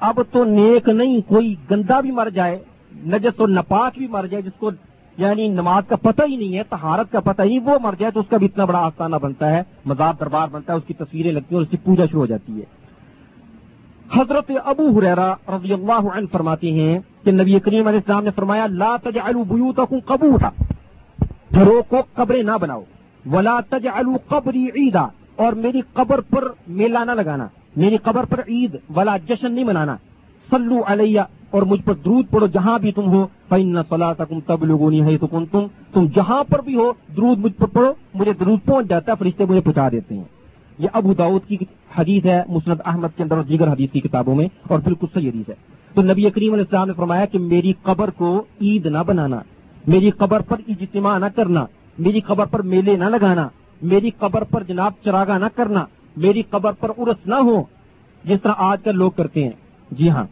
اب 0.00 0.20
تو 0.32 0.44
نیک 0.44 0.88
نہیں، 0.88 1.20
کوئی 1.28 1.54
گندا 1.70 2.00
بھی 2.00 2.10
مر 2.10 2.28
جائے، 2.34 2.58
نجس 3.06 3.40
و 3.40 3.46
نپاک 3.46 3.98
بھی 3.98 4.06
مر 4.06 4.26
جائے، 4.26 4.42
جس 4.42 4.58
کو 4.58 4.70
یعنی 5.18 5.48
نماز 5.48 5.82
کا 5.88 5.96
پتہ 5.96 6.22
ہی 6.28 6.36
نہیں 6.36 6.58
ہے 6.58 6.62
تہارت 6.62 7.12
کا 7.12 7.20
پتہ 7.20 7.42
ہی 7.42 7.58
وہ 7.58 7.78
مر 7.82 7.94
جائے 7.98 8.12
تو 8.12 8.20
اس 8.20 8.26
کا 8.28 8.36
بھی 8.36 8.46
اتنا 8.46 8.64
بڑا 8.64 8.78
آستانہ 8.78 9.16
بنتا 9.16 9.50
ہے، 9.50 9.62
مزار 9.84 10.14
دربار 10.20 10.48
بنتا 10.48 10.72
ہے، 10.72 10.78
اس 10.78 10.84
کی 10.86 10.94
تصویریں 10.94 11.32
لگتی 11.32 11.46
ہیں 11.50 11.56
اور 11.56 11.62
اس 11.62 11.70
کی 11.70 11.76
پوجا 11.76 12.06
شروع 12.06 12.20
ہو 12.20 12.26
جاتی 12.26 12.60
ہے۔ 12.60 12.85
حضرت 14.14 14.52
ابو 14.64 14.98
حریرا 14.98 15.34
رضی 15.48 15.72
اللہ 15.72 15.92
عنہ 15.92 16.26
فرماتے 16.32 16.72
ہیں 16.72 16.98
کہ 17.24 17.32
نبی 17.32 17.60
کریم 17.60 17.86
علیہ 17.86 17.98
السلام 17.98 18.24
نے 18.24 18.30
فرمایا، 18.30 18.66
لا 18.66 18.96
تجعلوا 18.96 19.42
بیوتکم 19.42 19.98
قبورا 20.06 20.48
گھروں 21.54 21.82
کو 21.88 21.96
قبریں 22.14 22.42
نہ 22.42 22.50
بناؤ۔ 22.60 22.82
ولا 23.30 23.60
تجعلوا 23.70 24.16
قبری 24.28 24.66
عیدا۔ 24.66 25.06
اور 25.36 25.52
میری 25.52 25.80
قبر 25.92 26.20
پر 26.20 26.44
میلہ 26.68 26.98
نہ 26.98 27.12
لگانا۔ 27.12 27.46
میری 27.76 27.96
قبر 27.96 28.24
پر 28.24 28.40
عید 28.48 28.76
والا 28.94 29.16
جشن 29.16 29.52
نہیں 29.52 29.64
منانا۔ 29.64 29.96
سلو 30.50 30.80
علیہ، 30.86 31.20
اور 31.50 31.62
مجھ 31.62 31.82
پر 31.82 31.94
درود 31.94 32.30
پڑھو 32.30 32.46
جہاں 32.46 32.78
بھی 32.78 32.92
تم 32.92 33.06
ہو۔ 33.06 33.26
فن 33.48 33.82
صلاح 33.88 34.12
تم 34.12 34.40
تب 34.46 34.64
لوگونی 34.64 35.02
ہے 35.02 35.18
تم 35.18 35.44
تم 35.92 36.06
جہاں 36.06 36.44
پر 36.44 36.60
بھی 36.60 36.74
ہو، 36.74 36.92
درود 37.16 37.38
مجھ 37.38 37.52
پر 37.52 37.66
پڑھو، 37.66 37.92
مجھے 38.14 38.32
درود 38.32 38.58
پہنچ 38.64 38.86
جاتا 38.86 39.12
ہے، 39.12 39.16
فرشتے 39.18 39.44
مجھے 39.44 39.60
پہنچا 39.60 39.88
دیتے 39.88 40.14
ہیں۔ 40.14 40.24
یہ 40.78 40.88
ابو 40.92 41.14
داود 41.14 41.40
کی 41.48 41.56
حدیث 41.98 42.24
ہے، 42.24 42.42
مسند 42.48 42.80
احمد 42.84 43.08
کے 43.16 43.22
اندر 43.22 43.36
اور 43.36 43.44
دیگر 43.44 43.72
حدیث 43.72 43.90
کی 43.90 44.00
کتابوں 44.00 44.34
میں 44.34 44.48
اور 44.68 44.78
بالکل 44.78 45.06
صحیح 45.14 45.28
حدیث 45.28 45.48
ہے۔ 45.48 45.54
تو 45.94 46.02
نبی 46.02 46.30
کریم 46.30 46.52
علیہ 46.52 46.64
السلام 46.64 46.86
نے 46.86 46.92
فرمایا 46.92 47.24
کہ 47.24 47.38
میری 47.38 47.72
قبر 47.82 48.10
کو 48.10 48.44
عید 48.60 48.86
نہ 48.86 48.98
بنانا، 49.06 49.40
میری 49.86 50.10
قبر 50.10 50.40
پر 50.40 50.56
اجتماع 50.68 51.18
نہ 51.18 51.26
کرنا، 51.36 51.66
میری 51.98 52.20
قبر 52.20 52.44
پر 52.44 52.62
میلے 52.62 52.96
نہ 52.96 53.04
لگانا، 53.04 53.48
میری 53.82 54.10
قبر 54.10 54.44
پر 54.44 54.62
جناب 54.62 54.92
چراغا 55.04 55.38
نہ 55.38 55.44
کرنا، 55.54 55.84
میری 56.16 56.42
قبر 56.42 56.72
پر 56.72 56.90
ارس 56.98 57.26
نہ 57.26 57.34
ہو، 57.34 57.62
جس 58.24 58.42
طرح 58.42 58.52
آج 58.56 58.78
کل 58.82 58.96
لوگ 58.96 59.10
کرتے 59.10 59.44
ہیں۔ 59.44 59.50
جی 59.90 60.10
ہاں 60.10 60.24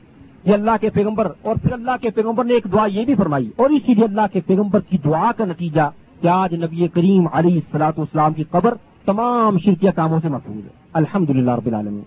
یہ 0.44 0.54
اللہ 0.54 0.70
کے 0.80 0.90
پیغمبر 0.90 1.32
اور 1.42 1.56
پھر 1.62 1.72
اللہ 1.72 1.90
کے 2.00 2.10
پیغمبر 2.10 2.44
نے 2.44 2.54
ایک 2.54 2.66
دعا 2.72 2.86
یہ 2.86 3.04
بھی 3.04 3.14
فرمائی۔ 3.14 3.50
اور 3.56 3.70
اسی 3.70 3.94
لیے 3.94 4.04
اللہ 4.04 4.20
کے 4.32 4.40
پیغمبر 4.46 4.80
کی 4.80 4.98
دعا 4.98 5.32
کا 5.36 5.44
نتیجہ 5.44 5.90
کہ 6.20 6.28
آج 6.28 6.54
نبی 6.54 6.88
کریم 6.88 7.26
علی 7.32 7.52
السلاط 7.52 7.98
اسلام 7.98 8.32
کی 8.32 8.44
قبر 8.50 8.74
تمام 9.06 9.58
شرکیہ 9.58 9.90
کاموں 9.90 10.20
سے 10.22 10.28
محفوظ 10.28 10.64
ہے۔ 10.64 10.70
الحمد 10.92 11.30
للہ 11.30 11.50
رب 11.50 11.66
العالمین۔ 11.66 12.02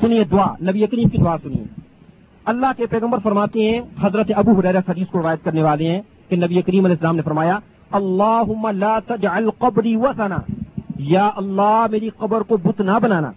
سنیے 0.00 0.24
دعا، 0.24 0.46
نبی 0.62 0.86
کریم 0.86 1.08
کی 1.08 1.18
دعا 1.18 1.36
سنیے۔ 1.42 1.64
اللہ 2.44 2.66
کے 2.76 2.86
پیغمبر 2.86 3.18
فرماتے 3.18 3.70
ہیں، 3.70 3.80
حضرت 4.00 4.30
ابو 4.36 4.52
حریر 4.52 4.78
حدیث 4.78 5.08
کو 5.08 5.22
روایت 5.22 5.44
کرنے 5.44 5.62
والے 5.62 5.88
ہیں 5.88 6.02
کہ 6.28 6.36
نبی 6.36 6.62
کریم 6.62 6.84
علیہ 6.84 6.96
السلام 6.96 7.16
نے 7.16 7.22
فرمایا 7.22 7.58
اللہ 7.90 8.98
تجعل 9.06 9.50
قبری 9.50 9.96
وسنا 9.96 10.36
یا 10.98 11.30
اللہ، 11.36 11.86
میری 11.90 12.08
قبر 12.08 12.40
کو 12.40 12.56
بت 12.56 12.80
نہ 12.80 12.98
بنانا۔ 13.02 13.32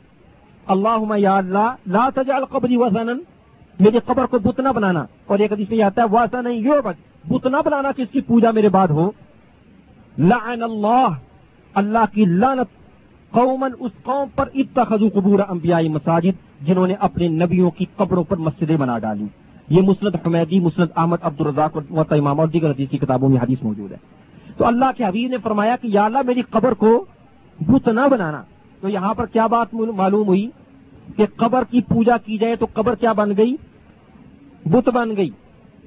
اللہ 0.68 1.18
یا 1.18 1.38
اللہ، 1.38 1.76
لا 1.88 2.10
تجعل 2.15 2.46
قبری 2.46 2.78
وزن 2.78 3.08
میری 3.80 4.00
قبر 4.06 4.26
کو 4.26 4.39
بت 4.39 4.60
نہ 4.60 4.70
بنانا۔ 4.70 5.06
اور 5.26 5.39
ایک 5.39 5.54
حدیث 5.54 5.70
میں 5.70 5.82
آتا 5.82 6.02
ہے 6.02 6.08
واسا 6.12 6.41
نہیں 6.41 6.54
یو 6.54 6.74
بس 6.84 7.28
بت 7.28 7.48
نہ 7.48 7.58
بنانا 7.65 7.91
کہ 7.91 8.02
اس 8.02 8.08
کی 8.12 8.22
پوجا 8.22 8.52
میرے 8.52 8.70
بعد 8.70 8.88
ہو۔ 8.88 9.12
لعن 10.18 10.63
اللہ۔ 10.63 11.08
اللہ 11.74 12.13
کی 12.13 12.26
لعنت 12.26 12.85
قومن 13.36 13.69
اس 13.80 13.91
قوم 14.04 14.28
پر 14.36 14.50
اتخذوا 14.54 15.10
قبور 15.13 15.39
انبیائی 15.50 15.89
مساجد 15.89 16.65
جنہوں 16.67 16.88
نے 16.88 16.93
اپنے 16.93 17.28
نبیوں 17.28 17.71
کی 17.71 17.86
قبروں 17.95 18.24
پر 18.24 18.38
مسجدیں 18.38 18.78
بنا 18.78 19.00
ڈالی۔ 19.00 19.26
یہ 19.69 19.82
مسند 19.82 20.15
حمیدی، 20.28 20.60
مسند 20.60 20.88
احمد 20.95 21.17
عبد 21.21 21.41
الرزاق 21.41 21.78
اور 21.89 22.06
امام 22.12 22.39
اور 22.39 22.48
دیگر 22.48 22.69
حدیث 22.69 22.89
کی 22.89 22.98
کتابوں 22.98 23.30
میں 23.30 23.41
حدیث 23.41 23.63
موجود 23.63 23.91
ہے۔ 23.91 23.98
تو 24.58 24.65
اللہ 24.65 24.86
کے 24.98 25.06
حبیب 25.06 25.30
نے 25.30 25.38
فرمایا 25.38 25.76
کہ 25.76 25.88
یا 25.88 26.06
اللہ 26.06 26.17
میری 26.26 26.41
قبر 26.41 26.74
کو 26.74 27.06
بت 27.60 27.88
نہ 27.88 28.08
بنانا۔ 28.12 28.41
تو 28.82 28.89
یہاں 28.89 29.13
پر 29.13 29.26
کیا 29.26 29.48
بات 29.48 29.74
معلوم 29.74 30.28
ہوئی 30.28 30.50
کہ 31.15 31.26
قبر 31.36 31.63
کی 31.69 31.82
پوجا 31.82 32.17
کی 32.17 32.38
جائے 32.38 32.56
تو 32.56 32.67
قبر 32.74 32.95
کیا 32.95 33.13
بن 33.13 33.32
گئی؟ 33.38 33.56
بت 34.65 34.89
بن 34.89 35.15
گئی۔ 35.17 35.30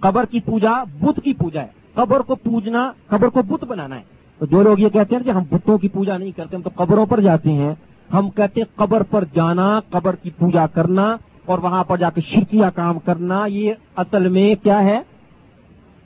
قبر 0.00 0.24
کی 0.24 0.40
پوجا 0.40 0.84
بت 1.00 1.20
کی 1.24 1.32
پوجا 1.32 1.62
ہے۔ 1.62 1.68
قبر 1.94 2.20
کو 2.20 2.34
پوجنا، 2.34 2.92
قبر 3.08 3.28
کو 3.28 3.42
بت 3.42 3.64
بنانا 3.64 3.96
ہے۔ 3.96 4.17
تو 4.38 4.46
جو 4.46 4.62
لوگ 4.62 4.78
یہ 4.78 4.88
کہتے 4.88 5.16
ہیں 5.16 5.22
کہ 5.22 5.30
ہم 5.30 5.42
بتوں 5.50 5.78
کی 5.78 5.88
پوجا 5.88 6.18
نہیں 6.18 6.30
کرتے، 6.36 6.56
ہم 6.56 6.62
تو 6.62 6.70
قبروں 6.74 7.06
پر 7.06 7.20
جاتے 7.20 7.52
ہیں۔ 7.52 7.74
ہم 8.12 8.30
کہتے 8.30 8.60
ہیں 8.60 8.78
قبر 8.78 9.02
پر 9.02 9.24
جانا، 9.34 9.80
قبر 9.90 10.14
کی 10.14 10.30
پوجا 10.30 10.66
کرنا 10.66 11.16
اور 11.44 11.58
وہاں 11.58 11.84
پر 11.84 11.96
جا 11.96 12.10
کے 12.10 12.20
شرکیہ 12.20 12.64
کام 12.74 12.98
کرنا، 12.98 13.46
یہ 13.46 13.72
اصل 13.96 14.28
میں 14.28 14.54
کیا 14.64 14.84
ہے؟ 14.84 15.00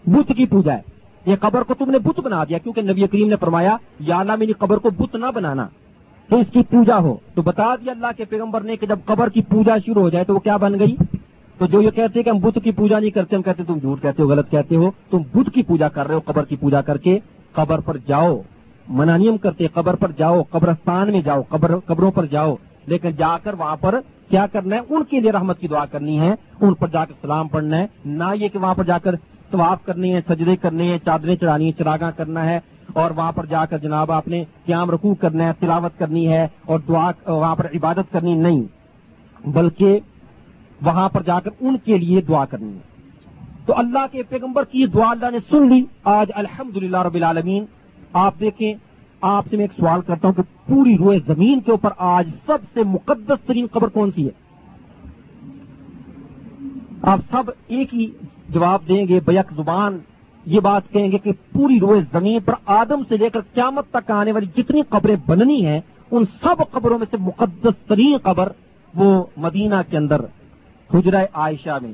بت 0.07 0.33
کی 0.37 0.47
پوجا 0.47 0.75
ہے۔ 0.75 0.81
یہ 1.27 1.37
قبر 1.41 1.63
کو 1.63 1.75
تم 1.75 1.91
نے 1.91 1.99
بت 1.99 2.21
بنا 2.21 2.45
دیا، 2.45 2.59
کیونکہ 2.59 2.83
نبی 2.83 3.07
کریم 3.07 3.29
نے 3.29 3.37
فرمایا، 3.37 3.77
یا 4.01 4.19
اللہ 4.19 4.33
میری 4.39 4.53
قبر 4.53 4.77
کو 4.77 4.91
بت 4.91 5.17
نہ 5.17 5.27
بنانا۔ 5.35 5.67
تو 6.29 6.37
اس 6.37 6.47
کی 6.53 6.63
پوجا 6.63 6.97
ہو۔ 6.97 7.17
تو 7.35 7.43
بتا 7.43 7.75
دیا 7.75 7.93
اللہ 7.93 8.07
کے 8.17 8.25
پیغمبر 8.25 8.61
نے 8.61 8.77
کہ 8.77 8.87
جب 8.87 8.99
قبر 9.05 9.29
کی 9.29 9.43
پوجا 9.43 9.77
شروع 9.87 10.03
ہو 10.03 10.11
جائے 10.11 10.25
تو 10.25 10.35
وہ 10.35 10.39
کیا 10.39 10.57
بن 10.57 10.79
گئی؟ 10.79 10.97
تو 11.59 11.67
جو 11.67 11.83
یہ 11.83 11.91
کہتے 11.91 12.13
ہیں 12.17 12.25
کہ 12.25 12.31
ہم 12.31 12.39
بت 12.39 12.59
کی 12.65 12.71
پوجا 12.71 12.99
نہیں 12.99 13.11
کرتے، 13.11 13.37
ہم 13.37 13.43
کہتے 13.43 13.63
تم 13.65 13.79
جھوٹ 13.79 14.03
کہتے 14.03 14.23
ہو، 14.23 14.29
غلط 14.29 14.51
کہتے 14.51 14.77
ہو۔ 14.77 14.91
تم 15.11 15.19
بت 15.35 15.55
کی 15.55 15.63
پوجا 15.63 15.89
کر 15.89 16.07
رہے 16.07 16.15
ہو، 16.15 16.21
قبر 16.25 16.45
کی 16.45 16.57
پوجا 16.57 16.81
کر 16.81 16.97
کے۔ 16.97 17.19
قبر 17.53 17.81
پر 17.81 17.97
جاؤ۔ 17.97 18.41
منانیم 18.89 19.37
کرتے 19.37 19.67
قبر 19.67 19.95
پر 19.95 20.11
جاؤ، 20.19 20.43
قبرستان 20.43 21.13
میں 21.13 21.23
جاؤ، 21.23 21.43
قبر 21.49 21.79
قبروں 21.79 22.11
پر 22.11 22.27
جاؤ۔ 22.27 22.57
لیکن 22.87 23.11
جا 23.11 23.39
کر 23.39 23.55
وہاں 23.55 23.77
پر 23.77 24.01
کیا 24.29 24.47
کرنا 24.47 24.77
ہے؟ 24.77 24.81
ان 24.89 25.05
کے 25.05 25.21
لیے 25.21 25.33
رحمت 25.33 25.59
کی 25.59 25.69
دعا 25.69 25.85
کرنی 25.85 26.21
ہے، 26.21 26.35
ان 26.61 26.75
پر 26.75 26.89
جا 26.89 27.05
کر 27.05 27.15
سلام 27.23 27.49
پڑھنا 27.49 27.77
ہے۔ 27.77 27.87
نہ 28.05 28.25
یہ 28.35 28.49
کہ 28.49 28.59
وہاں 28.59 28.75
پر 28.75 28.85
جا 28.85 28.99
کر 28.99 29.15
طواف 29.51 29.85
کرنے 29.85 30.13
ہیں 30.13 30.21
سجدے 30.29 30.57
کرنے 30.57 30.85
ہیں، 30.85 30.99
چادریں 31.05 31.37
چڑھانی 31.37 31.65
ہیں، 31.65 31.73
چراغاں 31.73 32.13
کرنا 32.17 32.45
ہے۔ 32.45 32.61
اور 32.93 33.11
وہاں 33.11 33.33
پر 33.33 33.47
جا 33.47 33.65
کر 33.65 33.79
جناب 33.79 34.13
آپ 34.13 34.29
نے 34.29 34.45
قیام 34.67 34.91
رکوع 34.91 35.15
کرنا 35.15 35.45
ہے، 35.45 35.53
تلاوت 35.61 35.99
کرنی 35.99 36.29
ہے 36.29 36.49
اور 36.67 36.79
دعا 36.79 37.11
وہاں 37.27 37.57
پر 37.57 37.67
عبادت 37.75 38.13
کرنی 38.13 38.35
نہیں، 38.35 38.63
بلکہ 39.49 40.01
وہاں 40.83 41.09
پر 41.09 41.23
جا 41.23 41.41
کر 41.41 41.51
ان 41.61 41.77
کے 41.85 41.99
لیے 41.99 42.21
دعا 42.21 42.45
کرنی 42.45 42.73
ہے۔ 42.73 42.92
تو 43.67 43.73
اللہ 43.77 44.07
کے 44.13 44.23
پیغمبر 44.23 44.65
کی 44.65 44.87
دعا 44.87 45.11
اللہ 45.11 45.31
نے 45.31 45.39
سن 45.51 45.69
لی۔ 45.69 45.85
آج 46.05 46.31
الحمد 46.35 46.77
رب 46.77 47.15
العالمین، 47.15 47.65
آپ 48.13 48.35
دیکھیں، 48.41 48.75
آپ 49.21 49.45
سے 49.51 49.57
میں 49.57 49.65
ایک 49.65 49.81
سوال 49.81 50.01
کرتا 50.01 50.29
ہوں 50.29 50.35
کہ 50.35 50.43
پوری 50.67 50.97
روئے 50.99 51.19
زمین 51.27 51.61
کے 51.61 51.71
اوپر 51.71 51.91
آج 51.97 52.29
سب 52.47 52.59
سے 52.75 52.83
مقدس 52.83 53.47
ترین 53.47 53.67
قبر 53.73 53.89
کون 53.89 54.11
سی 54.15 54.27
ہے؟ 54.27 54.31
آپ 57.03 57.21
سب 57.31 57.51
ایک 57.69 57.95
ہی 57.95 58.07
جواب 58.49 58.89
دیں 58.89 59.09
گے، 59.09 59.21
بیک 59.25 59.53
زبان 59.57 59.99
یہ 60.47 60.61
بات 60.61 60.91
کہیں 60.91 61.11
گے 61.13 61.19
کہ 61.19 61.33
پوری 61.53 61.81
روئے 61.81 62.01
زمین 62.13 62.41
پر 62.41 62.55
آدم 62.67 63.03
سے 63.09 63.17
لے 63.17 63.31
کر 63.31 63.41
قیامت 63.55 63.91
تک 63.91 64.11
آنے 64.11 64.33
والی 64.33 64.47
جتنی 64.57 64.83
قبریں 64.89 65.17
بننی 65.27 65.67
ہیں، 65.67 65.81
ان 66.11 66.25
سب 66.43 66.63
قبروں 66.71 66.99
میں 66.99 67.07
سے 67.11 67.17
مقدس 67.21 67.87
ترین 67.87 68.17
قبر 68.17 68.49
وہ 68.95 69.25
مدینہ 69.37 69.75
کے 69.91 69.97
اندر، 69.97 70.21
حجرہ 70.91 71.25
عائشہ 71.35 71.79
میں، 71.83 71.93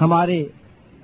ہمارے 0.00 0.44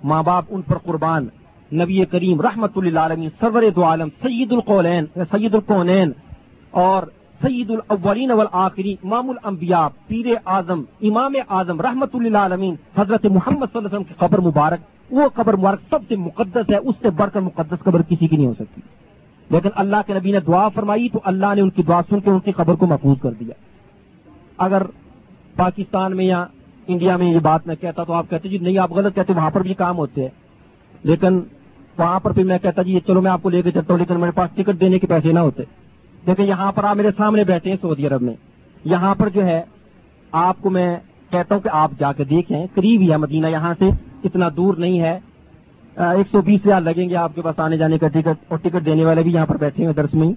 ماں 0.04 0.22
باپ 0.22 0.44
ان 0.48 0.62
پر 0.62 0.78
قربان۔ 0.78 1.26
نبی 1.72 2.04
کریم 2.04 2.40
رحمت 2.40 2.72
اللہ 2.76 3.00
عالمی 3.00 3.28
سرور 3.40 3.62
دو 3.74 3.84
عالم، 3.84 4.08
سید 4.22 4.52
القولین، 4.52 5.04
سید 5.14 5.54
القونین 5.54 6.12
اور 6.70 7.02
سید 7.42 7.70
الاولین 7.70 8.30
والآخرین، 8.30 8.96
امام 9.04 9.30
الانبیاء، 9.30 9.86
پیر 10.06 10.26
اعظم، 10.46 10.82
امام 11.02 11.32
اعظم، 11.48 11.80
رحمت 11.80 12.14
اللہ 12.14 12.38
عالمین 12.38 12.74
حضرت 12.96 13.24
محمد 13.24 13.66
صلی 13.72 13.78
اللہ 13.78 13.78
علیہ 13.78 13.86
وسلم 13.86 14.02
کی 14.02 14.14
قبر 14.16 14.38
مبارک۔ 14.38 14.78
وہ 15.10 15.28
قبر 15.34 15.56
مبارک 15.56 15.80
سب 15.90 15.98
سے 16.08 16.16
مقدس 16.16 16.70
ہے، 16.70 16.76
اس 16.76 16.94
سے 17.02 17.10
بڑھ 17.10 17.30
کر 17.32 17.40
مقدس 17.40 17.84
قبر 17.84 18.02
کسی 18.02 18.26
کی 18.26 18.36
نہیں 18.36 18.46
ہو 18.46 18.54
سکتی۔ 18.54 18.80
لیکن 19.50 19.68
اللہ 19.74 19.96
کے 20.06 20.14
نبی 20.14 20.32
نے 20.32 20.40
دعا 20.40 20.68
فرمائی 20.68 21.08
تو 21.08 21.20
اللہ 21.24 21.54
نے 21.54 21.60
ان 21.60 21.70
کی 21.70 21.82
دعا 21.82 22.00
سن 22.10 22.20
کے 22.20 22.30
ان 22.30 22.40
کی 22.40 22.52
قبر 22.52 22.74
کو 22.74 22.86
محفوظ 22.86 23.20
کر 23.22 23.30
دیا۔ 23.30 23.54
اگر 24.58 24.82
پاکستان 25.56 26.16
میں 26.16 26.24
یا 26.24 26.46
انڈیا 26.88 27.16
میں 27.16 27.26
یہ 27.26 27.38
بات 27.38 27.66
میں 27.66 27.74
کہتا 27.76 28.04
تو 28.04 28.12
آپ 28.12 28.30
کہتے 28.30 28.48
جی 28.48 28.58
نہیں، 28.58 28.78
آپ 28.78 28.92
غلط 28.92 29.14
کہتے، 29.14 29.32
وہاں 29.32 29.50
پر 29.50 29.60
بھی 29.60 29.74
کام 29.74 29.96
ہوتے 29.98 30.22
ہیں۔ 30.22 30.28
لیکن 31.02 31.40
وہاں 31.98 32.18
پر 32.20 32.32
بھی 32.32 32.42
میں 32.42 32.58
کہتا 32.58 32.82
جی 32.82 32.98
چلو 33.06 33.20
میں 33.20 33.30
آپ 33.30 33.42
کو 33.42 33.50
لے 33.50 33.62
کے 33.62 33.70
چلتا 33.70 33.92
ہوں، 33.92 33.98
لیکن 33.98 34.20
میرے 34.20 34.32
پاس 34.34 34.50
ٹکٹ 34.54 34.80
دینے 34.80 34.98
کے 34.98 35.06
پیسے 35.06 35.32
نہ 35.32 35.38
ہوتے۔ 35.38 35.62
لیکن 36.26 36.42
یہاں 36.42 36.70
پر 36.72 36.84
آپ 36.84 36.96
میرے 36.96 37.10
سامنے 37.16 37.44
بیٹھے 37.44 37.70
ہیں 37.70 37.76
سعودی 37.80 38.06
عرب 38.06 38.22
میں۔ 38.22 38.34
یہاں 38.84 39.14
پر 39.14 39.28
جو 39.28 39.44
ہے، 39.44 39.62
آپ 40.32 40.56
کو 40.60 40.70
میں 40.70 40.96
کہتا 41.30 41.54
ہوں 41.54 41.62
کہ 41.62 41.68
آپ 41.72 41.90
جا 41.98 42.12
کے 42.12 42.24
دیکھیں، 42.24 42.66
قریب 42.74 43.00
ہی 43.00 43.10
ہے 43.10 43.16
مدینہ، 43.16 43.46
یہاں 43.46 43.74
سے 43.78 43.88
اتنا 44.24 44.48
دور 44.56 44.74
نہیں 44.74 45.00
ہے۔ 45.00 45.18
ایک 45.96 46.26
سو 46.30 46.40
بیس 46.40 46.66
ہزار 46.66 46.80
لگیں 46.80 47.08
گے 47.08 47.16
آپ 47.16 47.34
کے 47.34 47.42
پاس 47.42 47.58
آنے 47.58 47.76
جانے 47.76 47.98
کا 47.98 48.08
ٹکٹ، 48.08 48.44
اور 48.48 48.58
ٹکٹ 48.58 48.84
دینے 48.86 49.04
والے 49.04 49.22
بھی 49.22 49.32
یہاں 49.32 49.46
پر 49.46 49.56
بیٹھے 49.56 49.86
ہیں 49.86 49.92
درس 49.92 50.14
میں 50.14 50.32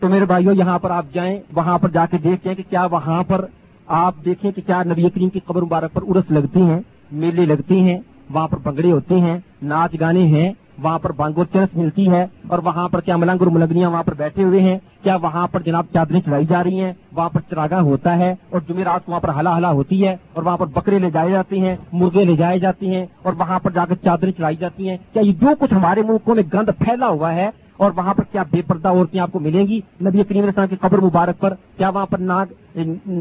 تو 0.00 0.08
میرے 0.08 0.24
بھائیوں 0.24 0.54
یہاں 0.54 0.78
پر 0.78 0.90
آپ 0.90 1.06
جائیں، 1.12 1.38
وہاں 1.54 1.78
پر 1.78 1.88
جا 1.88 2.06
کے 2.06 2.18
دیکھیں 2.18 2.54
کہ 2.54 2.62
کیا 2.70 2.84
وہاں 2.84 3.22
پر 3.22 3.44
آپ 3.86 4.14
دیکھیں 4.24 4.50
کہ 4.52 4.62
کیا 4.66 4.82
نبی 4.82 5.08
کریم 5.14 5.28
کی 5.28 5.40
قبر 5.46 5.62
مبارک 5.62 5.92
پر 5.92 6.02
ارس 6.08 6.30
لگتی 6.30 6.60
ہیں، 6.60 6.80
میلے 7.12 7.46
لگتی 7.46 7.80
ہیں، 7.80 7.98
وہاں 8.30 8.48
پر 8.48 8.56
بنگڑے 8.56 8.92
ہوتے 8.92 9.20
ہیں، 9.20 9.38
ناچ 9.62 9.94
گانے 10.00 10.22
ہیں، 10.26 10.52
وہاں 10.82 10.98
پر 10.98 11.12
بانگو 11.12 11.44
چرس 11.44 11.76
ملتی 11.76 12.08
ہے 12.10 12.26
اور 12.48 12.58
وہاں 12.58 12.88
پر 12.88 13.00
کیا 13.00 13.16
ملنگ 13.16 13.42
اور 13.42 13.46
ملنگنیاں 13.46 13.90
وہاں 13.90 14.02
پر 14.02 14.14
بیٹھے 14.14 14.44
ہوئے 14.44 14.60
ہیں، 14.60 14.78
کیا 15.02 15.16
وہاں 15.16 15.46
پر 15.46 15.62
جناب 15.62 15.84
چادریں 15.92 16.20
چڑھائی 16.20 16.46
جا 16.46 16.64
رہی 16.64 16.80
ہیں، 16.80 16.92
وہاں 17.12 17.28
پر 17.28 17.40
چراغا 17.40 17.80
ہوتا 17.80 18.16
ہے 18.16 18.34
اور 18.50 18.60
جمعرات 18.68 19.08
وہاں 19.08 19.20
پر 19.20 19.28
ہلا 19.28 19.56
ہلا 19.56 19.70
ہوتی 19.70 20.06
ہے 20.06 20.16
اور 20.32 20.42
وہاں 20.42 20.56
پر 20.56 20.66
بکرے 20.66 20.98
لے 20.98 21.10
جائے 21.10 21.30
جاتے 21.30 21.58
ہیں، 21.58 21.76
مرغے 21.92 22.24
لے 22.24 22.36
جائے 22.36 22.58
جاتے 22.58 22.86
ہیں 22.86 23.06
اور 23.22 23.32
وہاں 23.38 23.58
پر 23.58 23.70
جا 23.70 23.84
کر 23.84 23.94
چادریں 23.94 24.32
چڑھائی 24.32 24.56
جاتی 24.56 24.88
ہیں۔ 24.88 24.96
کیا 25.12 25.22
یہ 25.22 25.32
جو 25.32 25.54
کچھ 25.60 25.74
ہمارے 25.74 26.02
ملکوں 26.02 26.34
میں 26.34 26.42
گند 26.54 26.70
پھیلا 26.78 27.08
ہوا 27.08 27.34
ہے 27.34 27.50
اور 27.76 27.90
وہاں 27.96 28.14
پر 28.14 28.24
کیا 28.32 28.42
بے 28.50 28.62
پردہ 28.62 28.88
عورتیں 28.88 29.20
آپ 29.20 29.32
کو 29.32 29.38
ملیں 29.38 29.66
گی؟ 29.66 29.80
نبی 30.00 30.24
کریم 30.24 30.42
علیہ 30.42 30.46
السلام 30.46 30.68
کی 30.68 30.76
قبر 30.80 31.00
مبارک 31.00 31.40
پر 31.40 31.54
کیا 31.76 31.88
وہاں 31.88 32.06
پر 32.06 32.18
ناگ 32.18 32.46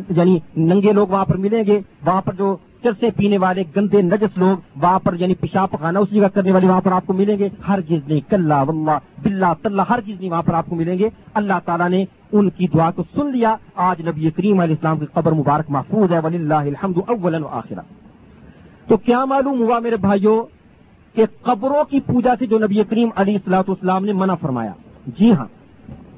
یعنی 0.09 0.39
ننگے 0.57 0.91
لوگ 0.91 1.07
وہاں 1.07 1.25
پر 1.25 1.37
ملیں 1.37 1.63
گے؟ 1.67 1.79
وہاں 2.05 2.21
پر 2.21 2.33
جو 2.33 2.55
چرسے 2.83 3.11
پینے 3.11 3.37
والے 3.37 3.63
گندے 3.75 4.01
نجس 4.01 4.37
لوگ 4.37 4.57
وہاں 4.81 4.99
پر 4.99 5.13
یعنی 5.13 5.35
پیشاب 5.35 5.71
پکانا 5.71 5.99
اس 5.99 6.11
جگہ 6.11 6.27
کرنے 6.33 6.51
والے 6.51 6.67
وہاں 6.67 6.81
پر 6.81 6.91
آپ 6.91 7.07
کو 7.07 7.13
ملیں 7.13 7.37
گے؟ 7.37 7.49
ہر 7.67 7.81
چیز 7.81 8.01
نہیں، 8.07 8.19
کلّا 8.29 8.61
ولہ 8.61 8.97
بلّہ 9.23 9.53
طلّہ 9.61 9.81
ہر 9.89 10.01
چیز 10.01 10.19
نہیں 10.19 10.29
وہاں 10.29 10.41
پر 10.41 10.53
آپ 10.53 10.65
کو 10.69 10.75
ملیں 10.75 10.99
گے۔ 10.99 11.09
اللہ 11.33 11.59
تعالیٰ 11.65 11.89
نے 11.89 12.05
ان 12.31 12.49
کی 12.49 12.67
دعا 12.67 12.91
کو 12.91 13.03
سن 13.15 13.31
لیا۔ 13.31 13.55
آج 13.75 14.07
نبی 14.07 14.29
کریم 14.29 14.59
علیہ 14.59 14.73
السلام 14.73 14.99
کی 14.99 15.05
قبر 15.13 15.31
مبارک 15.31 15.65
محفوظ 15.69 16.11
ہے۔ 16.11 16.19
ولی 16.19 16.37
اللہ 16.37 16.53
الحمد 16.53 16.97
اول 17.07 17.35
آخرہ 17.51 17.81
تو 18.87 18.97
کیا 18.97 19.25
معلوم 19.25 19.61
ہوا 19.61 19.79
میرے 19.79 19.97
بھائیوں 19.97 20.54
کہ 21.15 21.25
قبروں 21.41 21.83
کی 21.83 21.99
پوجا 21.99 22.33
سے 22.39 22.45
جو 22.45 22.57
نبی 22.57 22.83
کریم 22.89 23.09
علی 23.15 23.33
السلاط 23.33 23.69
اسلام 23.69 24.05
نے 24.05 24.13
منع 24.13 24.33
فرمایا۔ 24.33 24.71
جی 25.07 25.31
ہاں 25.31 25.45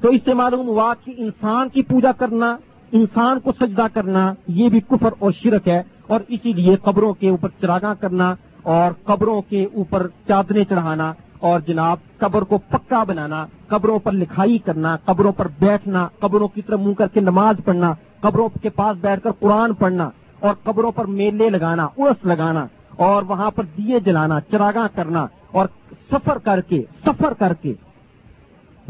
تو 0.00 0.08
اس 0.08 0.20
سے 0.24 0.34
معلوم 0.34 0.68
ہوا 0.68 0.92
کہ 1.04 1.12
انسان 1.16 1.68
کی 1.68 1.82
پوجا 1.82 2.12
کرنا، 2.12 2.56
انسان 2.92 3.40
کو 3.40 3.52
سجدہ 3.60 3.86
کرنا، 3.94 4.32
یہ 4.48 4.68
بھی 4.68 4.80
کفر 4.80 5.08
اور 5.18 5.32
شرک 5.32 5.68
ہے 5.68 5.82
اور 6.06 6.20
اسی 6.28 6.52
لیے 6.52 6.76
قبروں 6.76 7.12
کے 7.14 7.28
اوپر 7.28 7.48
چراغاں 7.60 7.94
کرنا 8.00 8.34
اور 8.62 8.92
قبروں 9.04 9.40
کے 9.48 9.66
اوپر 9.74 10.06
چادریں 10.28 10.64
چڑھانا 10.64 11.12
اور 11.40 11.60
جناب 11.60 11.96
قبر 12.18 12.42
کو 12.42 12.58
پکا 12.58 13.02
بنانا، 13.04 13.46
قبروں 13.66 13.98
پر 13.98 14.12
لکھائی 14.12 14.58
کرنا، 14.58 14.96
قبروں 14.96 15.32
پر 15.32 15.48
بیٹھنا، 15.58 16.08
قبروں 16.18 16.48
کی 16.48 16.62
طرف 16.62 16.80
منہ 16.80 16.92
کر 16.92 17.08
کے 17.08 17.20
نماز 17.20 17.56
پڑھنا، 17.64 17.92
قبروں 18.20 18.48
کے 18.62 18.68
پاس 18.68 18.96
بیٹھ 19.00 19.22
کر 19.22 19.30
قرآن 19.38 19.74
پڑھنا 19.74 20.10
اور 20.40 20.54
قبروں 20.62 20.92
پر 20.92 21.04
میلے 21.04 21.50
لگانا 21.50 21.88
ارس 21.98 22.26
لگانا۔ 22.26 22.66
اور 22.98 23.22
وہاں 23.22 23.50
پر 23.50 23.64
دیے 23.64 24.00
جلانا، 24.00 24.40
چراغاں 24.40 24.88
کرنا 24.94 25.26
اور 25.52 25.68
سفر 26.10 26.38
کر 26.38 26.60
کے، 26.60 26.82
سفر 27.04 27.32
کر 27.32 27.52
کے، 27.54 27.72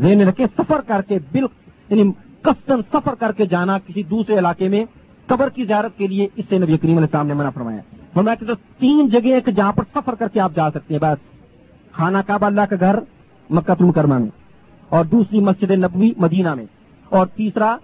ذہن 0.00 0.20
رکھے 0.20 0.46
سفر 0.58 0.80
کر 0.80 1.02
کے 1.02 1.18
بل 1.32 1.44
یعنی 1.88 2.12
کسٹم 2.42 2.80
سفر 2.92 3.14
کر 3.14 3.32
کے 3.32 3.46
جانا 3.46 3.78
کسی 3.78 4.02
دوسرے 4.02 4.38
علاقے 4.38 4.68
میں، 4.68 4.84
قبر 5.26 5.48
کی 5.48 5.64
زیارت 5.64 5.98
کے 5.98 6.06
لیے 6.06 6.28
اس 6.36 6.44
سے 6.48 6.58
نبی 6.58 6.78
کریم 6.78 6.90
علیہ 6.90 7.04
السلام 7.04 7.26
نے 7.26 7.34
منع 7.34 7.50
فرمایا۔ 7.50 7.78
فرمایا 8.14 8.34
کہ 8.34 8.46
تین 8.78 9.08
جگہ 9.08 9.50
جہاں 9.50 9.72
پر 9.72 9.84
سفر 9.94 10.14
کر 10.14 10.28
کے 10.28 10.40
آپ 10.40 10.52
جا 10.54 10.70
سکتے 10.70 10.94
ہیں، 10.94 11.00
بس۔ 11.00 11.18
خانہ 11.92 12.18
کعبہ 12.26 12.46
اللہ 12.46 12.60
کا 12.60 12.76
گھر، 12.80 12.98
مکہ 13.50 13.70
المکرمہ 13.70 14.18
میں۔ 14.18 14.30
اور 14.88 15.04
دوسری 15.04 15.40
مسجد 15.40 15.70
نبوی 15.70 16.10
مدینہ 16.16 16.54
میں۔ 16.54 16.64
اور 17.08 17.26
تیسرا 17.26 17.76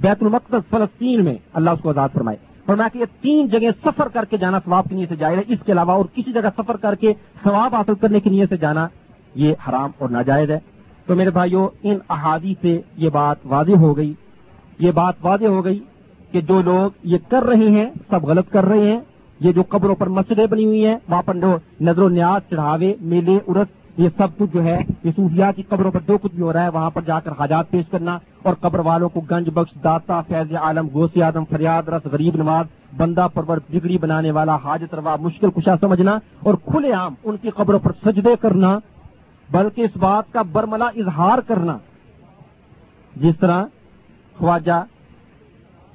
بیت 0.00 0.22
المقدس 0.22 0.70
فلسطین 0.70 1.24
میں، 1.24 1.34
اللہ 1.52 1.70
اس 1.70 1.80
کو 1.82 1.88
آزاد 1.88 2.08
فرمائے۔ 2.12 2.49
فرمایا 2.70 2.88
کہ 2.88 2.98
یہ 2.98 3.04
تین 3.20 3.46
جگہ 3.46 3.70
سفر 3.84 4.08
کر 4.08 4.24
کے 4.24 4.36
جانا 4.36 4.58
ثواب 4.64 4.84
کی 4.88 4.94
نیت 4.94 5.08
سے 5.08 5.16
جائز 5.16 5.38
ہے۔ 5.38 5.42
اس 5.48 5.58
کے 5.66 5.72
علاوہ 5.72 5.92
اور 5.92 6.04
کسی 6.14 6.32
جگہ 6.32 6.48
سفر 6.56 6.76
کر 6.76 6.94
کے 6.94 7.12
ثواب 7.44 7.74
حاصل 7.74 7.94
کرنے 7.94 8.20
کی 8.20 8.30
نیت 8.30 8.48
سے 8.48 8.56
جانا 8.56 8.88
یہ 9.34 9.54
حرام 9.68 9.90
اور 9.98 10.08
ناجائز 10.08 10.50
ہے۔ 10.50 10.58
تو 11.06 11.14
میرے 11.14 11.30
بھائیوں 11.30 11.68
ان 11.82 11.98
احادی 12.10 12.54
سے 12.60 12.80
یہ 12.96 13.08
بات 13.08 13.36
واضح 13.44 13.72
ہو 13.72 13.96
گئی۔ 13.96 14.14
یہ 14.78 14.90
بات 14.90 15.14
واضح 15.22 15.46
ہو 15.46 15.64
گئی 15.64 15.80
کہ 16.32 16.40
جو 16.40 16.62
لوگ 16.62 16.90
یہ 17.02 17.18
کر 17.28 17.42
رہے 17.42 17.70
ہیں، 17.70 17.90
سب 18.10 18.24
غلط 18.24 18.50
کر 18.50 18.64
رہے 18.64 18.92
ہیں۔ 18.92 19.00
یہ 19.40 19.52
جو 19.52 19.62
قبروں 19.68 19.94
پر 19.94 20.06
مسجدیں 20.06 20.46
بنی 20.46 20.64
ہوئی 20.64 20.86
ہیں، 20.86 20.96
وہاں 21.08 21.22
پر 21.22 21.34
جو 21.34 21.56
نظر 21.80 22.02
و 22.02 22.08
نیاز، 22.08 22.50
چڑھاوے، 22.50 22.94
میلے 23.00 23.38
ارس 23.48 23.68
یہ 23.96 24.08
سب 24.16 24.28
کچھ 24.38 24.50
جو 24.52 24.64
ہے 24.64 24.78
یہ 25.04 25.10
صوفیات 25.16 25.56
کی 25.56 25.62
قبروں 25.62 25.90
پر 25.90 26.00
جو 26.06 26.18
کچھ 26.18 26.32
بھی 26.32 26.42
ہو 26.42 26.52
رہا 26.52 26.62
ہے، 26.62 26.68
وہاں 26.68 26.90
پر 26.90 27.02
جا 27.02 27.20
کر 27.20 27.32
حاجات 27.38 27.70
پیش 27.70 27.84
کرنا 27.90 28.18
اور 28.42 28.54
قبر 28.60 28.78
والوں 28.78 29.08
کو 29.08 29.20
گنج، 29.20 29.48
بخش، 29.54 29.84
داتا، 29.84 30.20
فیض 30.20 30.54
عالم 30.54 30.88
گوس 30.94 31.22
آدم 31.22 31.44
فریاد، 31.44 31.88
رس، 31.88 32.06
غریب 32.06 32.36
نواز، 32.36 32.66
بندہ، 32.96 33.26
پرور، 33.34 33.58
بگڑی 33.72 33.98
بنانے 33.98 34.30
والا، 34.30 34.56
حاجت 34.64 34.94
روا، 34.94 35.16
مشکل 35.20 35.50
کشا 35.50 35.74
سمجھنا 35.80 36.18
اور 36.38 36.54
کھلے 36.54 36.92
عام 36.92 37.14
ان 37.24 37.36
کی 37.36 37.50
قبروں 37.50 37.78
پر 37.78 37.92
سجدے 38.04 38.36
کرنا، 38.40 38.78
بلکہ 39.50 39.80
اس 39.80 39.96
بات 39.96 40.32
کا 40.32 40.42
برملا 40.42 40.86
اظہار 40.86 41.38
کرنا۔ 41.38 41.78
جس 43.16 43.36
طرح 43.36 43.64
خواجہ 44.38 44.84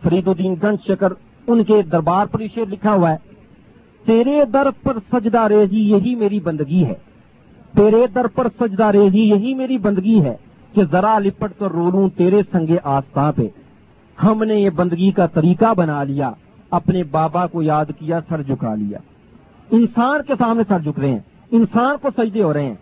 فرید 0.04 0.28
الدین 0.28 0.56
گنج 0.64 0.88
شکر 0.88 1.14
ان 1.48 1.64
کے 1.64 1.82
دربار 1.82 2.26
پر 2.26 2.40
شیر 2.54 2.66
لکھا 2.66 2.94
ہوا 2.94 3.12
ہے، 3.12 3.18
تیرے 4.06 4.46
در 4.46 4.68
پر 4.84 4.98
سجدہ 5.14 5.48
ریزی 5.48 5.90
یہی 5.90 6.16
میری 6.16 6.40
بندگی 6.40 6.86
ہے۔ 6.86 6.94
تیرے 7.76 8.08
در 8.16 8.28
پر 8.28 8.48
سجدہ 8.60 8.86
ریزی، 8.86 9.22
یہی 9.22 9.54
میری 9.54 9.78
بندگی 9.78 10.22
ہے 10.22 10.36
کہ 10.74 10.84
ذرا 10.92 11.20
لپٹ 11.20 11.52
کر 11.60 11.72
رولوں 11.72 12.10
تیرے 12.10 12.42
سنگے 12.52 12.78
آستہ 12.84 13.32
پہ۔ 13.36 13.48
ہم 14.24 14.44
نے 14.44 14.56
یہ 14.56 14.70
بندگی 14.70 15.12
کا 15.12 15.26
طریقہ 15.26 15.74
بنا 15.74 16.04
لیا، 16.04 16.32
اپنے 16.72 17.04
بابا 17.04 17.48
کو 17.48 17.62
یاد 17.62 17.86
کیا، 18.00 18.20
سر 18.30 18.42
جھکا 18.42 18.76
لیا۔ 18.76 18.98
انسان 19.72 20.20
کے 20.28 20.34
سامنے 20.38 20.64
سر 20.68 20.80
جھک 20.80 21.00
رہے 21.00 21.10
ہیں، 21.10 21.20
انسان 21.52 21.96
کو 22.02 22.10
سجدے 22.18 22.44
ہو 22.44 22.54
رہے 22.54 22.66
ہیں۔ 22.66 22.76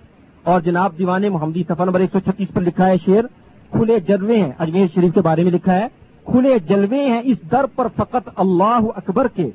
اور 0.43 0.61
جناب 0.61 0.97
دیوانے 0.97 1.29
محمدی 1.29 1.63
سفر 1.67 1.85
نمبر 1.85 1.99
ایک 1.99 2.09
سو 2.11 2.19
چھتیس 2.19 2.47
پر 2.53 2.61
لکھا 2.61 2.87
ہے 2.87 2.95
شیر 3.05 3.23
کھلے 3.71 3.99
جلوے 3.99 4.37
ہیں۔ 4.37 4.51
اجمیر 4.59 4.87
شریف 4.93 5.13
کے 5.13 5.21
بارے 5.21 5.43
میں 5.43 5.51
لکھا 5.51 5.73
ہے، 5.73 5.87
کھلے 6.25 6.59
جلوے 6.59 7.05
ہیں 7.05 7.21
اس 7.25 7.37
در 7.51 7.65
پر 7.75 7.87
فقط 7.95 8.29
اللہ 8.35 8.79
اکبر 8.95 9.27
کے۔ 9.27 9.49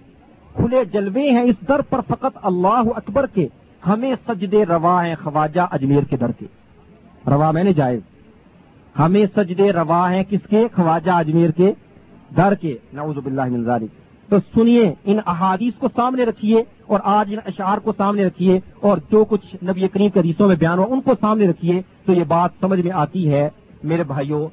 کھلے 0.54 0.84
جلوے 0.84 1.30
ہیں 1.30 1.42
اس 1.42 1.56
در 1.68 1.80
پر 1.80 2.00
فقط 2.08 2.38
اللہ 2.42 2.82
اکبر 2.96 3.26
کے۔ 3.26 3.48
ہمیں 3.86 4.14
سجدے 4.28 4.64
روا 4.64 5.06
ہیں 5.06 5.14
خواجہ 5.22 5.60
اجمیر 5.70 6.02
کے 6.02 6.16
در 6.16 6.32
کے۔ 6.32 6.46
روا 7.26 7.50
میں 7.50 7.64
نے 7.64 7.72
جائز۔ 7.72 8.00
ہمیں 8.98 9.26
سجدے 9.36 9.72
روا 9.72 10.12
ہیں 10.12 10.22
کس 10.28 10.48
کے؟ 10.50 10.66
خواجہ 10.76 11.10
اجمیر 11.10 11.50
کے 11.50 11.72
در 12.36 12.54
کے۔ 12.54 12.76
نعوذ 12.92 13.16
باللہ 13.16 13.44
من 13.44 13.64
ذالک۔ 13.64 13.90
تو 14.30 14.36
سنیے، 14.54 14.94
ان 15.04 15.18
احادیث 15.26 15.74
کو 15.78 15.88
سامنے 15.96 16.24
رکھیے 16.24 16.62
اور 16.86 17.00
آج 17.04 17.32
ان 17.32 17.38
اشعار 17.46 17.78
کو 17.78 17.92
سامنے 17.96 18.24
رکھیے 18.24 18.60
اور 18.80 18.98
جو 19.10 19.24
کچھ 19.24 19.64
نبی 19.64 19.88
کریم 19.88 20.10
کے 20.10 20.20
حدیثوں 20.20 20.48
میں 20.48 20.56
بیان 20.56 20.78
ہوا 20.78 20.86
ان 20.90 21.00
کو 21.00 21.12
سامنے 21.20 21.48
رکھیے 21.48 21.82
تو 22.06 22.12
یہ 22.12 22.24
بات 22.24 22.50
سمجھ 22.60 22.80
میں 22.80 22.92
آتی 22.92 23.32
ہے۔ 23.32 23.48
میرے 23.82 24.02
بھائیوں، 24.02 24.48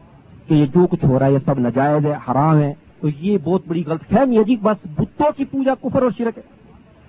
کہ 0.47 0.53
یہ 0.53 0.65
جو 0.65 0.87
کچھ 0.87 1.05
ہو 1.05 1.19
رہا 1.19 1.25
ہے، 1.25 1.33
یہ 1.33 1.37
سب 1.45 1.59
ناجائز 1.59 2.05
ہے، 2.05 2.13
حرام 2.13 2.61
ہے۔ 2.61 2.73
تو 2.99 3.07
یہ 3.19 3.37
بہت 3.43 3.61
بڑی 3.67 3.83
غلط 3.87 4.03
فہمی 4.09 4.37
ہے 4.37 4.43
جی 4.43 4.55
بس 4.55 4.87
بتوں 4.97 5.31
کی 5.37 5.45
پوجا 5.45 5.73
کفر 5.75 6.01
اور 6.01 6.11
شرک 6.17 6.37
ہے۔ 6.37 6.43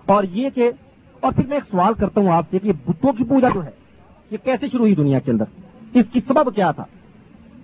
اور 0.06 0.24
یہ 0.24 0.48
کہ 0.54 0.70
اور 1.20 1.32
پھر 1.32 1.46
میں 1.46 1.56
ایک 1.56 1.64
سوال 1.70 1.94
کرتا 1.94 2.20
ہوں 2.20 2.28
آپ 2.28 2.44
سے 2.50 2.58
کہ 2.58 2.72
بتوں 2.86 3.12
کی 3.12 3.24
پوجا 3.24 3.48
جو 3.54 3.64
ہے، 3.64 3.70
یہ 4.30 4.36
کیسے 4.44 4.68
شروع 4.68 4.80
ہوئی 4.80 4.94
دنیا 4.94 5.18
کے 5.18 5.30
اندر؟ 5.30 5.44
اس 5.94 6.04
کی 6.12 6.20
سبب 6.28 6.54
کیا 6.54 6.70
تھا؟ 6.70 6.84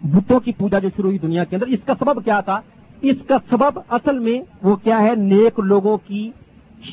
بتوں 0.03 0.41
کی 0.41 0.53
پوجا 0.53 0.79
جو 0.79 0.89
شروع 0.97 1.09
ہوئی 1.09 1.19
دنیا 1.19 1.45
کے 1.45 1.57
اندر، 1.57 1.67
اس 1.67 1.81
کا 1.85 1.95
سبب 1.99 2.25
کیا 2.25 2.41
تھا؟ 2.41 2.61
اس 3.01 3.17
کا 3.27 3.37
سبب 3.51 3.79
اصل 3.89 4.19
میں 4.19 4.41
وہ 4.63 4.77
کیا 4.77 5.01
ہے؟ 5.01 5.15
نیک 5.17 5.61
لوگوں 5.61 5.97
کی 6.07 6.31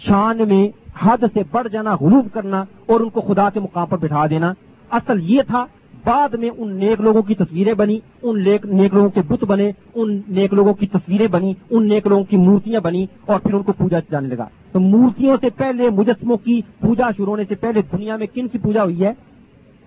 شان 0.05 0.37
میں 0.37 0.67
حد 0.99 1.23
سے 1.33 1.41
بڑھ 1.51 1.67
جانا، 1.67 1.95
غلوب 2.01 2.27
کرنا 2.33 2.63
اور 2.85 2.99
ان 2.99 3.09
کو 3.09 3.21
خدا 3.21 3.49
کے 3.49 3.59
مقام 3.59 3.87
پر 3.87 3.97
بٹھا 3.97 4.25
دینا۔ 4.27 4.53
اصل 4.91 5.19
یہ 5.23 5.41
تھا 5.47 5.65
بعد 6.05 6.33
میں 6.33 6.49
ان 6.57 6.75
نیک 6.75 7.01
لوگوں 7.01 7.21
کی 7.21 7.35
تصویریں 7.35 7.73
بنی 7.73 7.99
ان 8.21 8.43
نیک 8.43 8.93
لوگوں 8.93 9.09
کے 9.09 9.21
بت 9.27 9.43
بنے، 9.43 9.71
ان 9.95 10.21
نیک 10.27 10.53
لوگوں 10.53 10.73
کی 10.73 10.87
تصویریں 10.87 11.27
بنی 11.27 11.53
ان 11.69 11.87
نیک 11.87 12.07
لوگوں 12.07 12.23
کی 12.23 12.37
مورتیاں 12.37 12.81
بنی 12.81 13.05
اور 13.25 13.39
پھر 13.39 13.53
ان 13.53 13.63
کو 13.63 13.71
پوجا 13.71 13.99
جانے 14.11 14.27
لگا۔ 14.27 14.47
تو 14.71 14.79
مورتیوں 14.79 15.37
سے 15.41 15.49
پہلے، 15.49 15.89
مجسموں 15.89 16.37
کی 16.37 16.61
پوجا 16.79 17.11
شروع 17.11 17.25
ہونے 17.25 17.43
سے 17.49 17.55
پہلے 17.55 17.81
دنیا 17.91 18.15
میں 18.15 18.27
کن 18.33 18.47
کی 18.47 18.57
پوجا 18.57 18.83
ہوئی 18.83 19.03
ہے؟ 19.03 19.13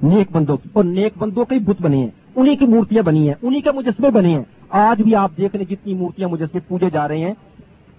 نیک 0.03 0.33
بندوں 0.33 0.57
کی۔ 0.57 0.69
اور 0.73 0.85
نیک 0.85 1.13
بندوں 1.19 1.45
کے 1.45 1.59
بت 1.59 1.83
بنے 1.83 1.97
ہیں۔ 1.97 2.09
انہیں 2.37 2.57
کی 2.57 2.67
مورتیاں 2.67 3.03
بنی 3.03 3.29
ہیں 3.29 3.35
انہیں 3.43 3.61
کے 3.61 3.71
مجسمے 3.73 4.11
بنے 4.11 4.29
ہیں۔ 4.29 4.43
آج 4.71 5.03
بھی 5.03 5.15
آپ 5.15 5.31
دیکھ 5.37 5.57
رہے 5.57 5.65
جتنی 5.65 5.95
مورتیاں 5.95 6.29
مجسمے 6.29 6.61
پوجے 6.69 6.91
جا 6.93 7.09
رہے 7.09 7.19
ہیں، 7.19 7.35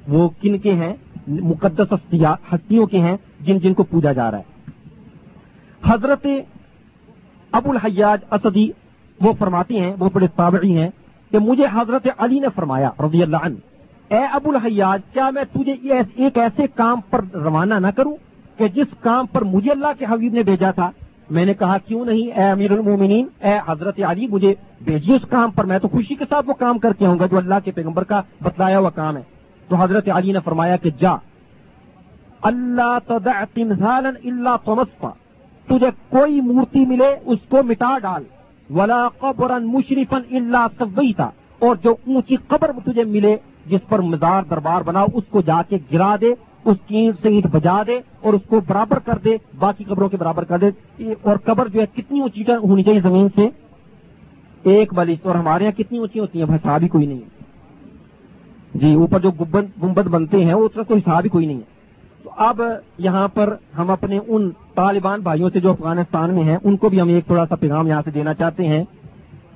وہ 0.07 0.29
کن 0.41 0.57
کے 0.57 0.73
ہیں؟ 0.73 0.93
مقدس 1.27 1.93
ہستیوں 2.53 2.85
کے 2.85 2.99
ہیں، 2.99 3.17
جن 3.41 3.59
جن 3.59 3.73
کو 3.73 3.83
پوجا 3.83 4.11
جا 4.11 4.31
رہا 4.31 4.37
ہے۔ 4.37 4.43
حضرت 5.85 6.27
ابو 7.53 7.71
الحیاج 7.71 8.19
اسدی 8.31 8.67
وہ 9.21 9.33
فرماتی 9.39 9.79
ہیں، 9.79 9.95
وہ 9.99 10.09
بڑے 10.13 10.27
تابعی 10.27 10.77
ہیں 10.77 10.89
کہ 11.31 11.39
مجھے 11.39 11.65
حضرت 11.73 12.07
علی 12.17 12.39
نے 12.39 12.47
فرمایا 12.55 12.89
رضی 12.99 13.23
اللہ 13.23 13.37
عنہ، 13.37 13.55
اے 14.13 14.25
ابو 14.31 14.49
الحیاج، 14.49 15.01
کیا 15.13 15.29
میں 15.29 15.43
تجھے 15.53 15.75
ایک 16.15 16.37
ایسے 16.37 16.67
کام 16.75 16.99
پر 17.09 17.21
روانہ 17.33 17.73
نہ 17.73 17.87
کروں 17.95 18.15
کہ 18.57 18.67
جس 18.67 18.87
کام 18.99 19.25
پر 19.25 19.41
مجھے 19.41 19.71
اللہ 19.71 19.87
کے 19.99 20.05
حبیب 20.09 20.33
نے 20.33 20.43
بھیجا 20.43 20.71
تھا؟ 20.71 20.91
میں 21.29 21.45
نے 21.45 21.53
کہا، 21.53 21.77
کیوں 21.77 22.05
نہیں؟ 22.05 22.31
اے 22.31 22.51
امیر 22.51 22.71
المومنین، 22.71 23.27
اے 23.39 23.59
حضرت 23.67 23.99
علی، 24.07 24.27
مجھے 24.27 24.55
بھیجیے 24.81 25.15
اس 25.15 25.25
کام 25.29 25.51
پر، 25.51 25.63
میں 25.63 25.79
تو 25.79 25.87
خوشی 25.87 26.15
کے 26.15 26.25
ساتھ 26.29 26.49
وہ 26.49 26.53
کام 26.53 26.79
کر 26.79 26.93
کے 26.93 27.05
آؤں 27.05 27.19
گا 27.19 27.25
جو 27.25 27.37
اللہ 27.37 27.55
کے 27.65 27.71
پیغمبر 27.71 28.03
کا 28.03 28.21
بتلایا 28.41 28.79
ہوا 28.79 28.89
کام 28.89 29.17
ہے۔ 29.17 29.21
تو 29.67 29.75
حضرت 29.75 30.09
علی 30.09 30.31
نے 30.31 30.39
فرمایا 30.45 30.75
کہ 30.75 30.89
جا۔ 30.99 31.15
اللہ 32.41 32.97
تدع 33.07 33.43
تمثالا 33.53 34.09
الا 34.09 34.55
طمستا 34.65 35.09
تجھے 35.65 35.87
کوئی 36.09 36.41
مورتی 36.41 36.85
ملے 36.85 37.15
اس 37.25 37.39
کو 37.49 37.63
مٹا 37.63 37.97
ڈال۔ 38.01 38.23
ولا 38.75 39.07
قبرا 39.19 39.57
مشرفا 39.57 40.17
الا 40.31 40.67
سویتا 40.79 41.29
اور 41.59 41.75
جو 41.83 41.95
اونچی 42.07 42.35
قبر 42.47 42.71
تجھے 42.85 43.03
ملے، 43.03 43.37
جس 43.65 43.79
پر 43.89 43.99
مزار 43.99 44.43
دربار 44.49 44.81
بناؤ، 44.81 45.05
اس 45.13 45.23
کو 45.29 45.41
جا 45.41 45.61
کے 45.69 45.77
گرا 45.93 46.15
دے، 46.21 46.33
اس 46.65 46.77
کی 46.87 47.11
سے 47.21 47.29
اینٹ 47.29 47.47
بجا 47.51 47.83
دے 47.87 47.99
اور 48.21 48.33
اس 48.33 48.41
کو 48.47 48.61
برابر 48.67 48.99
کر 48.99 49.17
دے، 49.17 49.37
باقی 49.59 49.83
قبروں 49.83 50.09
کے 50.09 50.17
برابر 50.17 50.43
کر 50.43 50.59
دے۔ 50.59 51.13
اور 51.21 51.37
قبر 51.37 51.67
جو 51.67 51.81
ہے 51.81 51.85
کتنی 51.93 52.19
اونچی 52.19 52.43
ہونی 52.63 52.83
چاہیے 52.83 52.99
زمین 52.99 53.27
سے؟ 53.35 53.47
ایک 54.63 54.93
بلش 54.93 55.17
اور 55.23 55.35
ہمارے 55.35 55.63
یہاں 55.63 55.77
کتنی 55.77 55.97
اونچی 55.97 56.19
ہوتی 56.19 56.41
ہیں 56.41 56.55
حساب 56.55 56.83
ہی 56.83 56.87
کوئی 56.87 57.05
نہیں 57.05 57.17
ہے۔ 57.17 57.43
جی 58.73 58.93
اوپر 58.93 59.19
جو 59.19 59.31
گمبد 59.83 60.07
بنتے 60.07 60.45
ہیں 60.45 60.53
اس 60.53 60.71
کا 60.73 60.83
کوئی 60.83 60.99
حساب 60.99 61.21
ہی 61.23 61.29
کوئی 61.29 61.45
نہیں 61.45 61.57
ہے۔ 61.57 61.73
تو 62.23 62.29
اب 62.37 62.61
یہاں 62.97 63.27
پر 63.27 63.55
ہم 63.77 63.91
اپنے 63.91 64.19
ان 64.27 64.49
طالبان 64.75 65.19
بھائیوں 65.19 65.49
سے 65.53 65.59
جو 65.59 65.71
افغانستان 65.71 66.33
میں 66.33 66.43
ہیں، 66.43 66.57
ان 66.63 66.77
کو 66.77 66.89
بھی 66.89 67.01
ہم 67.01 67.07
ایک 67.07 67.25
تھوڑا 67.25 67.45
سا 67.49 67.55
پیغام 67.55 67.87
یہاں 67.87 68.01
سے 68.05 68.11
دینا 68.11 68.33
چاہتے 68.33 68.67
ہیں 68.67 68.83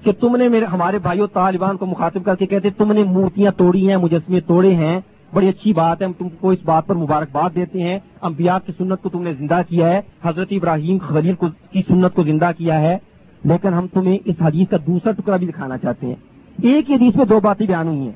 کہ 0.03 0.11
تم 0.11 0.35
نے 0.35 0.49
میرے، 0.49 0.65
ہمارے 0.65 0.99
بھائیوں 0.99 1.27
طالبان 1.33 1.77
کو 1.77 1.85
مخاطب 1.85 2.25
کر 2.25 2.35
کے 2.35 2.45
کہتے، 2.45 2.69
تم 2.69 2.91
نے 2.91 3.03
مورتیاں 3.03 3.51
توڑی 3.51 3.89
ہیں، 3.89 3.97
مجسمے 3.97 4.39
توڑے 4.39 4.75
ہیں، 4.75 4.99
بڑی 5.33 5.49
اچھی 5.49 5.73
بات 5.73 6.01
ہے، 6.01 6.05
ہم 6.05 6.13
تم 6.13 6.27
کو 6.29 6.49
اس 6.49 6.59
بات 6.65 6.87
پر 6.87 6.95
مبارکباد 6.95 7.49
دیتے 7.55 7.81
ہیں۔ 7.81 7.99
انبیاء 8.21 8.57
کی 8.65 8.71
سنت 8.77 9.01
کو 9.01 9.09
تم 9.09 9.21
نے 9.23 9.33
زندہ 9.33 9.61
کیا 9.69 9.87
ہے، 9.87 10.01
حضرت 10.23 10.47
ابراہیم 10.51 10.97
خلیل 10.97 11.35
کی 11.71 11.81
سنت 11.87 12.13
کو 12.13 12.23
زندہ 12.23 12.51
کیا 12.57 12.81
ہے۔ 12.81 12.97
لیکن 13.43 13.73
ہم 13.73 13.87
تمہیں 13.87 14.17
اس 14.25 14.35
حدیث 14.41 14.69
کا 14.69 14.77
دوسرا 14.87 15.11
ٹکڑا 15.11 15.37
بھی 15.37 15.47
دکھانا 15.47 15.77
چاہتے 15.77 16.07
ہیں۔ 16.07 16.15
ایک 16.63 16.91
حدیث 16.91 17.15
میں 17.15 17.25
دو 17.25 17.39
باتیں 17.39 17.67
بیان 17.67 17.87
ہوئی 17.87 17.99
ہیں 17.99 18.11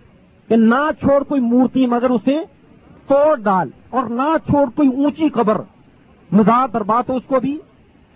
کہ 0.47 0.55
نہ 0.55 0.89
چھوڑ 0.99 1.23
کوئی 1.23 1.41
مورتی 1.41 1.85
مگر 1.85 2.09
اسے 2.09 2.39
توڑ 3.07 3.39
ڈال 3.39 3.69
اور 3.89 4.03
نہ 4.03 4.35
چھوڑ 4.49 4.69
کوئی 4.75 4.87
اونچی 4.87 5.29
قبر۔ 5.29 5.57
مزار 6.31 6.67
در 6.73 6.83
بات 6.83 7.09
ہو 7.09 7.15
اس 7.15 7.23
کو 7.27 7.39
بھی 7.39 7.57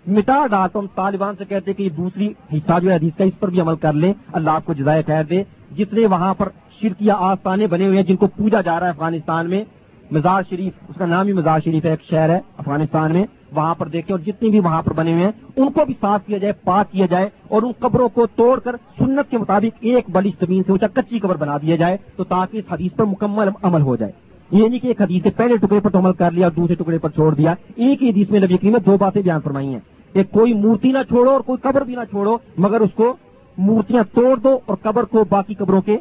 مٹا 0.06 0.46
ڈال 0.46 0.68
تو 0.72 0.80
ہم 0.80 0.86
طالبان 0.94 1.34
سے 1.38 1.44
کہتے 1.44 1.72
کہ 1.72 1.82
یہ 1.82 1.88
دوسری 1.88 2.32
حصہ 2.52 2.80
جو 2.82 2.90
ہے 2.90 2.96
حدیث 2.96 3.16
کا 3.18 3.24
اس 3.24 3.38
پر 3.40 3.50
بھی 3.50 3.60
عمل 3.60 3.76
کر 3.76 3.92
لیں۔ 3.92 4.12
اللہ 4.32 4.50
آپ 4.50 4.64
کو 4.64 4.72
جزائے 4.72 5.02
خیر 5.06 5.24
دے۔ 5.24 5.42
جتنے 5.78 6.06
وہاں 6.06 6.34
پر 6.34 6.48
شرکیہ 6.80 7.12
آستانے 7.16 7.66
بنے 7.66 7.86
ہوئے 7.86 7.96
ہیں، 7.96 8.04
جن 8.04 8.16
کو 8.16 8.26
پوجا 8.26 8.60
جا 8.60 8.80
رہا 8.80 8.86
ہے 8.86 8.90
افغانستان 8.90 9.50
میں، 9.50 9.64
مزار 10.10 10.42
شریف، 10.50 10.72
اس 10.88 10.96
کا 10.96 11.06
نام 11.06 11.26
ہی 11.26 11.32
مزار 11.32 11.60
شریف 11.64 11.84
ہے، 11.84 11.90
ایک 11.90 12.02
شہر 12.10 12.28
ہے 12.28 12.40
افغانستان 12.58 13.12
میں، 13.12 13.24
وہاں 13.52 13.74
پر 13.74 13.88
دیکھیں 13.88 14.16
اور 14.16 14.20
جتنی 14.20 14.50
بھی 14.50 14.60
وہاں 14.60 14.82
پر 14.82 14.92
بنے 14.92 15.12
ہوئے 15.12 15.24
ہیں، 15.24 15.32
ان 15.56 15.72
کو 15.72 15.84
بھی 15.84 15.94
صاف 16.00 16.20
کیا 16.26 16.38
جائے، 16.38 16.52
پاک 16.52 16.92
کیا 16.92 17.06
جائے 17.06 17.28
اور 17.48 17.62
ان 17.62 17.72
قبروں 17.78 18.08
کو 18.08 18.26
توڑ 18.26 18.60
کر 18.60 18.76
سنت 18.76 19.30
کے 19.30 19.38
مطابق 19.38 19.78
ایک 19.80 20.10
بڑی 20.10 20.30
زمین 20.40 20.62
سے 20.62 20.72
اونچا 20.72 20.86
کچی 20.86 21.18
قبر 21.18 21.36
بنا 21.36 21.56
دیا 21.56 21.76
جائے 21.76 21.96
تو 22.16 22.24
تاکہ 22.24 22.56
اس 22.56 22.72
حدیث 22.72 22.92
پر 22.96 23.04
مکمل 23.04 23.48
عمل 23.62 23.80
ہو 23.80 23.96
جائے۔ 23.96 24.12
یہ 24.50 24.68
نہیں 24.68 24.78
کہ 24.78 24.86
ایک 24.86 25.02
حدیث 25.02 25.22
کے 25.22 25.30
پہلے 25.30 25.56
ٹکڑے 25.56 25.80
پر 25.80 25.90
تو 25.90 25.98
عمل 25.98 26.12
کر 26.12 26.30
لیا 26.30 26.46
اور 26.46 26.52
دوسرے 26.52 26.74
ٹکڑے 26.74 26.98
پر 26.98 27.08
چھوڑ 27.08 27.34
دیا، 27.34 27.54
ایک 27.76 28.02
ہی 28.02 28.10
حدیث 28.10 28.30
میں 28.30 28.40
نبی 28.40 28.56
کریم 28.56 28.72
نے 28.72 28.78
دو 28.78 28.96
باتیں 28.96 29.22
بیان 29.22 29.40
فرمائی 29.40 29.68
ہیں۔ 29.68 29.80
کہ 30.12 30.22
کوئی 30.30 30.54
مورتی 30.54 30.92
نہ 30.92 30.98
چھوڑو 31.08 31.30
اور 31.30 31.40
کوئی 31.40 31.58
قبر 31.62 31.84
بھی 31.84 31.94
نہ 31.94 32.00
چھوڑو، 32.10 32.36
مگر 32.58 32.80
اس 32.80 32.90
کو 32.94 33.16
مورتیاں 33.58 34.02
توڑ 34.14 34.36
دو 34.36 34.58
اور 34.66 34.76
قبر 34.82 35.04
کو 35.04 35.24
باقی 35.28 35.54
قبروں 35.54 35.80
کے 35.80 35.96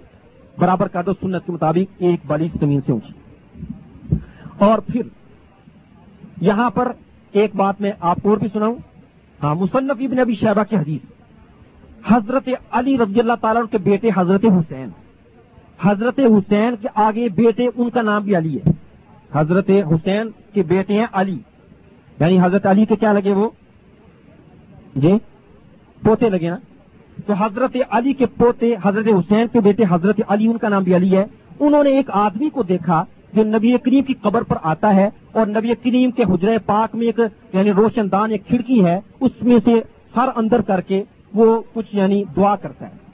برابر 0.58 0.88
کر 0.88 1.04
دو، 1.04 1.12
سنت 1.14 1.46
کے 1.46 1.52
مطابق 1.52 1.94
ایک 1.98 2.20
بالی 2.28 2.48
زمین 2.60 2.80
سے 2.86 2.92
اونچی۔ 2.92 3.14
اور 4.58 4.80
پھر، 4.80 5.02
یہاں 6.42 6.70
پر 6.70 6.92
ایک 7.32 7.56
بات 7.56 7.82
میں 7.82 7.92
آپ 8.00 8.18
کو 8.24 8.30
اور 8.30 8.38
بھی 8.38 8.48
سناؤں۔ 8.54 8.76
ہاں 9.44 9.56
مصنف 9.56 9.98
ابن 10.00 10.20
ابی 10.20 10.36
شہبہ 10.36 10.64
کی 10.70 10.76
حدیث۔ 10.76 11.02
حضرت 12.08 12.50
علی 12.72 12.98
رضی 12.98 13.20
اللہ 13.20 13.34
تعالیٰ 13.42 13.62
کے 13.72 13.78
بیٹے 13.78 14.10
حضرت 14.16 14.46
حسین۔ 14.46 15.05
حضرت 15.82 16.20
حسین 16.20 16.76
کے 16.82 16.88
آگے 16.96 17.30
بیٹے، 17.30 17.68
ان 17.76 17.90
کا 17.90 18.02
نام 18.02 18.24
بھی 18.24 18.36
علی 18.36 18.58
ہے۔ 18.58 18.72
حضرت 19.34 19.70
حسین 19.70 20.30
کے 20.54 20.64
بیٹے 20.64 20.94
ہیں 20.94 21.06
علی۔ 21.14 21.38
یعنی 22.20 22.40
حضرت 22.42 22.66
علی 22.66 22.86
کے 22.86 22.96
کیا 22.96 23.14
لگے 23.14 23.32
وہ؟ 23.32 23.50
جی 24.96 25.14
پوتے 26.04 26.30
لگے 26.30 26.50
نا۔ 26.50 26.58
تو 27.26 27.34
حضرت 27.34 27.78
علی 27.90 28.14
کے 28.14 28.26
پوتے، 28.26 28.76
حضرت 28.84 29.06
حسین 29.08 29.48
کے 29.54 29.60
بیٹے، 29.60 29.84
حضرت 29.90 30.22
علی، 30.28 30.48
ان 30.48 30.58
کا 30.58 30.70
نام 30.70 30.84
بھی 30.84 30.96
علی 30.96 31.18
ہے۔ 31.18 31.26
انہوں 31.60 31.84
نے 31.84 31.90
ایک 31.90 32.10
آدمی 32.10 32.50
کو 32.50 32.64
دیکھا 32.64 33.04
جو 33.34 33.44
نبی 33.44 33.78
کریم 33.78 34.04
کی 34.04 34.14
قبر 34.22 34.42
پر 34.42 34.58
آتا 34.62 34.96
ہے 34.96 35.10
اور 35.32 35.48
نبی 35.48 35.76
کریم 35.84 36.12
کے 36.12 36.24
حجر 36.24 36.58
پاک 36.66 36.96
میں 36.96 37.06
ایک 37.06 37.20
یعنی 37.54 37.72
روشن 37.72 38.12
دان، 38.12 38.32
ایک 38.32 38.48
کھڑکی 38.48 38.86
ہے، 38.86 39.00
اس 39.20 39.32
میں 39.42 39.58
سے 39.66 39.74
سر 40.16 40.30
اندر 40.36 40.62
کر 40.62 40.82
کے 40.82 41.04
وہ 41.34 41.62
کچھ 41.74 41.96
یعنی 41.96 42.24
دعا 42.36 42.56
کرتا 42.56 42.88
ہے۔ 42.88 43.05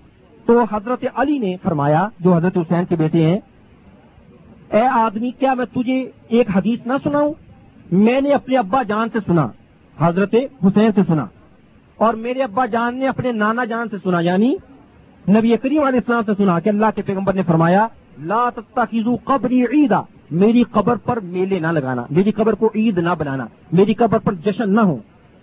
تو 0.45 0.63
حضرت 0.71 1.05
علی 1.15 1.37
نے 1.37 1.55
فرمایا، 1.63 2.07
جو 2.19 2.35
حضرت 2.35 2.57
حسین 2.57 2.85
کے 2.85 2.95
بیٹے 2.95 3.25
ہیں، 3.25 3.39
اے 4.69 4.85
آدمی، 4.87 5.31
کیا 5.39 5.53
میں 5.53 5.65
تجھے 5.73 6.03
ایک 6.27 6.49
حدیث 6.55 6.85
نہ 6.87 6.93
سناؤں؟ 7.03 7.33
میں 7.91 8.19
نے 8.21 8.33
اپنے 8.33 8.57
ابا 8.57 8.81
جان 8.87 9.09
سے 9.13 9.19
سنا، 9.25 9.47
حضرت 9.97 10.35
حسین 10.65 10.91
سے 10.95 11.01
سنا، 11.07 11.25
اور 11.99 12.13
میرے 12.25 12.43
ابا 12.43 12.65
جان 12.65 12.97
نے 12.99 13.07
اپنے 13.07 13.31
نانا 13.31 13.65
جان 13.65 13.89
سے 13.91 13.97
سنا 14.03 14.19
یعنی 14.19 14.53
نبی 15.25 15.57
کریم 15.57 15.83
علیہ 15.83 15.99
السلام 15.99 16.23
سے 16.25 16.33
سنا 16.37 16.59
کہ 16.59 16.69
اللہ 16.69 16.95
کے 16.95 17.01
پیغمبر 17.01 17.33
نے 17.33 17.43
فرمایا، 17.47 17.85
لا 18.21 18.49
تتخذوا 18.55 19.15
قبری 19.25 19.61
عیدا، 19.63 20.01
میری 20.41 20.63
قبر 20.71 20.95
پر 21.05 21.19
میلے 21.25 21.59
نہ 21.59 21.67
لگانا، 21.67 22.05
میری 22.09 22.31
قبر 22.31 22.53
کو 22.53 22.69
عید 22.75 22.97
نہ 22.97 23.13
بنانا، 23.19 23.45
میری 23.71 23.93
قبر 23.93 24.19
پر 24.19 24.33
جشن 24.45 24.73
نہ 24.75 24.81
ہو، 24.81 24.97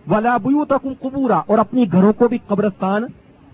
ولا 0.06 0.36
بیوتکم 0.42 0.92
قبورا، 1.00 1.40
اور 1.46 1.58
اپنی 1.58 1.84
گھروں 1.92 2.12
کو 2.12 2.28
بھی 2.28 2.38
قبرستان 2.46 3.04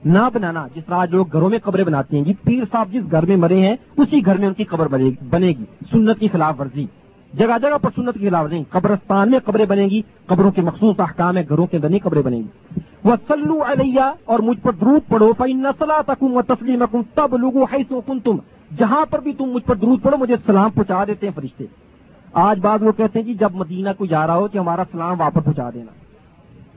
نہ 0.05 0.28
بنانا، 0.34 0.66
جس 0.74 0.84
طرح 0.86 0.94
آج 0.94 1.14
لوگ 1.14 1.26
گھروں 1.32 1.48
میں 1.50 1.59
قبریں 1.62 1.84
بناتے 1.84 2.16
ہیں 2.16 2.24
جی 2.24 2.32
پیر 2.44 2.64
صاحب 2.72 2.88
جس 2.92 3.11
گھر 3.11 3.26
میں 3.26 3.36
مرے 3.36 3.61
ہیں، 3.61 3.76
اسی 3.96 4.24
گھر 4.24 4.38
میں 4.38 4.48
ان 4.48 4.55
کی 4.55 4.64
قبر 4.64 4.88
بنے 5.30 5.48
گی 5.48 5.64
سنت 5.90 6.18
کی 6.18 6.28
خلاف 6.28 6.61
ورزی۔ 6.61 6.86
جگہ 7.32 7.59
جگہ 7.62 7.78
پر 7.82 7.90
سنت 7.94 8.14
کے 8.14 8.28
خلاف 8.28 8.50
نہیں 8.50 8.64
قبرستان 8.70 9.30
میں 9.30 9.38
قبریں 9.44 9.64
بنے 9.66 9.84
گی، 9.84 10.00
قبروں 10.26 10.50
کے 10.50 10.62
مخصوص 10.62 11.00
احکام 11.00 11.36
ہے 11.36 11.42
گھروں 11.48 11.66
کے 11.66 11.76
اندر 11.76 11.88
نہیں 11.88 12.00
قبریں 12.02 12.22
بنے 12.22 12.36
گی۔ 12.36 12.80
وہ 13.05 13.14
سلو 13.28 13.62
علیہ 13.62 14.12
اور 14.24 14.38
مجھ 14.38 14.61
پر 14.61 14.72
درود 14.72 15.09
پڑھو 15.09 15.32
پائی 15.32 15.52
نسلا 15.52 16.00
تکوں 16.07 16.42
تسلیم 16.42 16.84
تب 17.14 17.36
لوگوں 17.36 17.66
کن 18.07 18.20
تم 18.20 18.36
جہاں 18.76 19.05
پر 19.11 19.20
بھی 19.20 19.32
تم 19.32 19.44
مجھ 19.44 19.64
پر 19.64 19.74
درود 19.74 20.02
پڑھو، 20.02 20.16
مجھے 20.16 20.36
سلام 20.46 20.70
پہنچا 20.70 21.05
دیتے 21.05 21.26
ہیں 21.26 21.34
فرشتے۔ 21.34 21.64
آج 22.32 22.59
بعد 22.59 22.78
وہ 22.82 22.92
کہتے 22.92 23.18
ہیں 23.18 23.26
کہ 23.26 23.34
جب 23.34 23.55
مدینہ 23.55 23.88
کو 23.98 24.07
جا 24.07 24.26
رہا 24.26 24.34
ہو 24.34 24.48
کہ 24.48 24.59
ہمارا 24.59 24.82
سلام 24.92 25.20
واپس 25.20 25.44
پہنچا 25.44 25.70
دینا۔ 25.74 26.03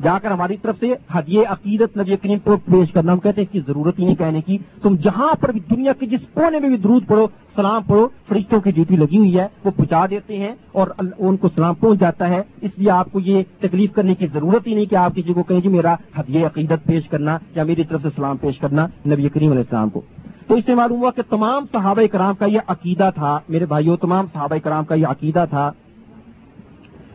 جا 0.04 0.20
کر 0.20 0.32
ہماری 0.32 0.58
طرف 0.58 0.80
سے 0.80 0.94
حدیے 1.12 1.44
عقیدت، 1.46 1.98
نبی 1.98 2.16
کریم 2.16 2.40
کو 2.40 2.58
پیش 2.58 2.92
کرنا۔ 2.92 3.12
ہم 3.12 3.20
کہتے 3.20 3.42
ہیں 3.42 3.46
اس 3.46 3.52
کی 3.52 3.60
ضرورت 3.68 4.00
ہی 4.00 4.06
نہیں 4.06 4.16
کہنے 4.16 4.42
کی۔ 4.42 4.58
تم 4.82 4.96
جہاں 4.96 5.34
پر 5.40 5.52
بھی 5.52 5.60
دنیا 5.60 5.94
کے 6.00 6.06
جس 6.06 6.20
کونے 6.34 6.60
میں 6.60 6.70
بھی 6.70 6.78
درود 6.78 7.08
پڑھو، 7.08 7.28
سلام 7.56 7.84
پڑھو، 7.84 8.08
فرشتوں 8.28 8.62
کی 8.62 8.72
ڈیوٹی 8.72 8.96
لگی 8.96 9.18
ہوئی 9.18 9.40
ہے، 9.40 9.48
وہ 9.64 9.72
پہنچا 9.72 10.06
دیتے 10.10 10.38
ہیں 10.38 10.52
اور 10.72 10.88
ان 11.18 11.38
کو 11.38 11.50
سلام 11.56 11.74
پہنچ 11.74 12.00
جاتا 12.00 12.30
ہے۔ 12.30 12.42
اس 12.62 12.72
لیے 12.78 12.90
آپ 12.90 13.12
کو 13.12 13.20
یہ 13.20 13.44
تکلیف 13.60 13.94
کرنے 13.94 14.16
کی 14.16 14.28
ضرورت 14.34 14.68
ہی 14.68 14.74
نہیں 14.74 14.86
کہ 14.86 14.96
آپ 14.96 15.16
کسی 15.16 15.34
کو 15.34 15.44
کہیں 15.44 15.62
جی 15.62 15.70
میرا 15.70 15.96
حدیہ 16.18 16.46
عقیدت 16.46 16.88
پیش 16.88 17.10
کرنا 17.10 17.38
یا 17.56 17.64
میری 17.64 17.84
طرف 17.84 18.02
سے 18.02 18.10
سلام 18.16 18.38
پیش 18.38 18.58
کرنا 18.58 18.88
نبی 19.08 19.30
کریم 19.30 19.50
علیہ 19.50 19.62
السلام 19.62 19.90
کو۔ 19.90 20.02
تو 20.48 20.56
اس 20.56 20.66
سے 20.66 20.76
معلوم 20.76 21.02
ہوا 21.02 21.12
کہ 21.12 21.22
تمام 21.30 21.66
صحابہ 21.72 22.02
کرام 22.12 22.36
کا 22.36 22.46
یہ 22.46 22.60
عقیدہ 22.68 23.10
تھا۔ 23.16 23.40
میرے 23.50 23.66
بھائیوں 23.66 23.98
تمام 23.98 24.26
صحابہ 24.34 24.56
کرام 24.64 24.86
کا 24.86 24.96
یہ 24.96 25.08
عقیدہ 25.08 25.46
تھا۔ 25.50 25.72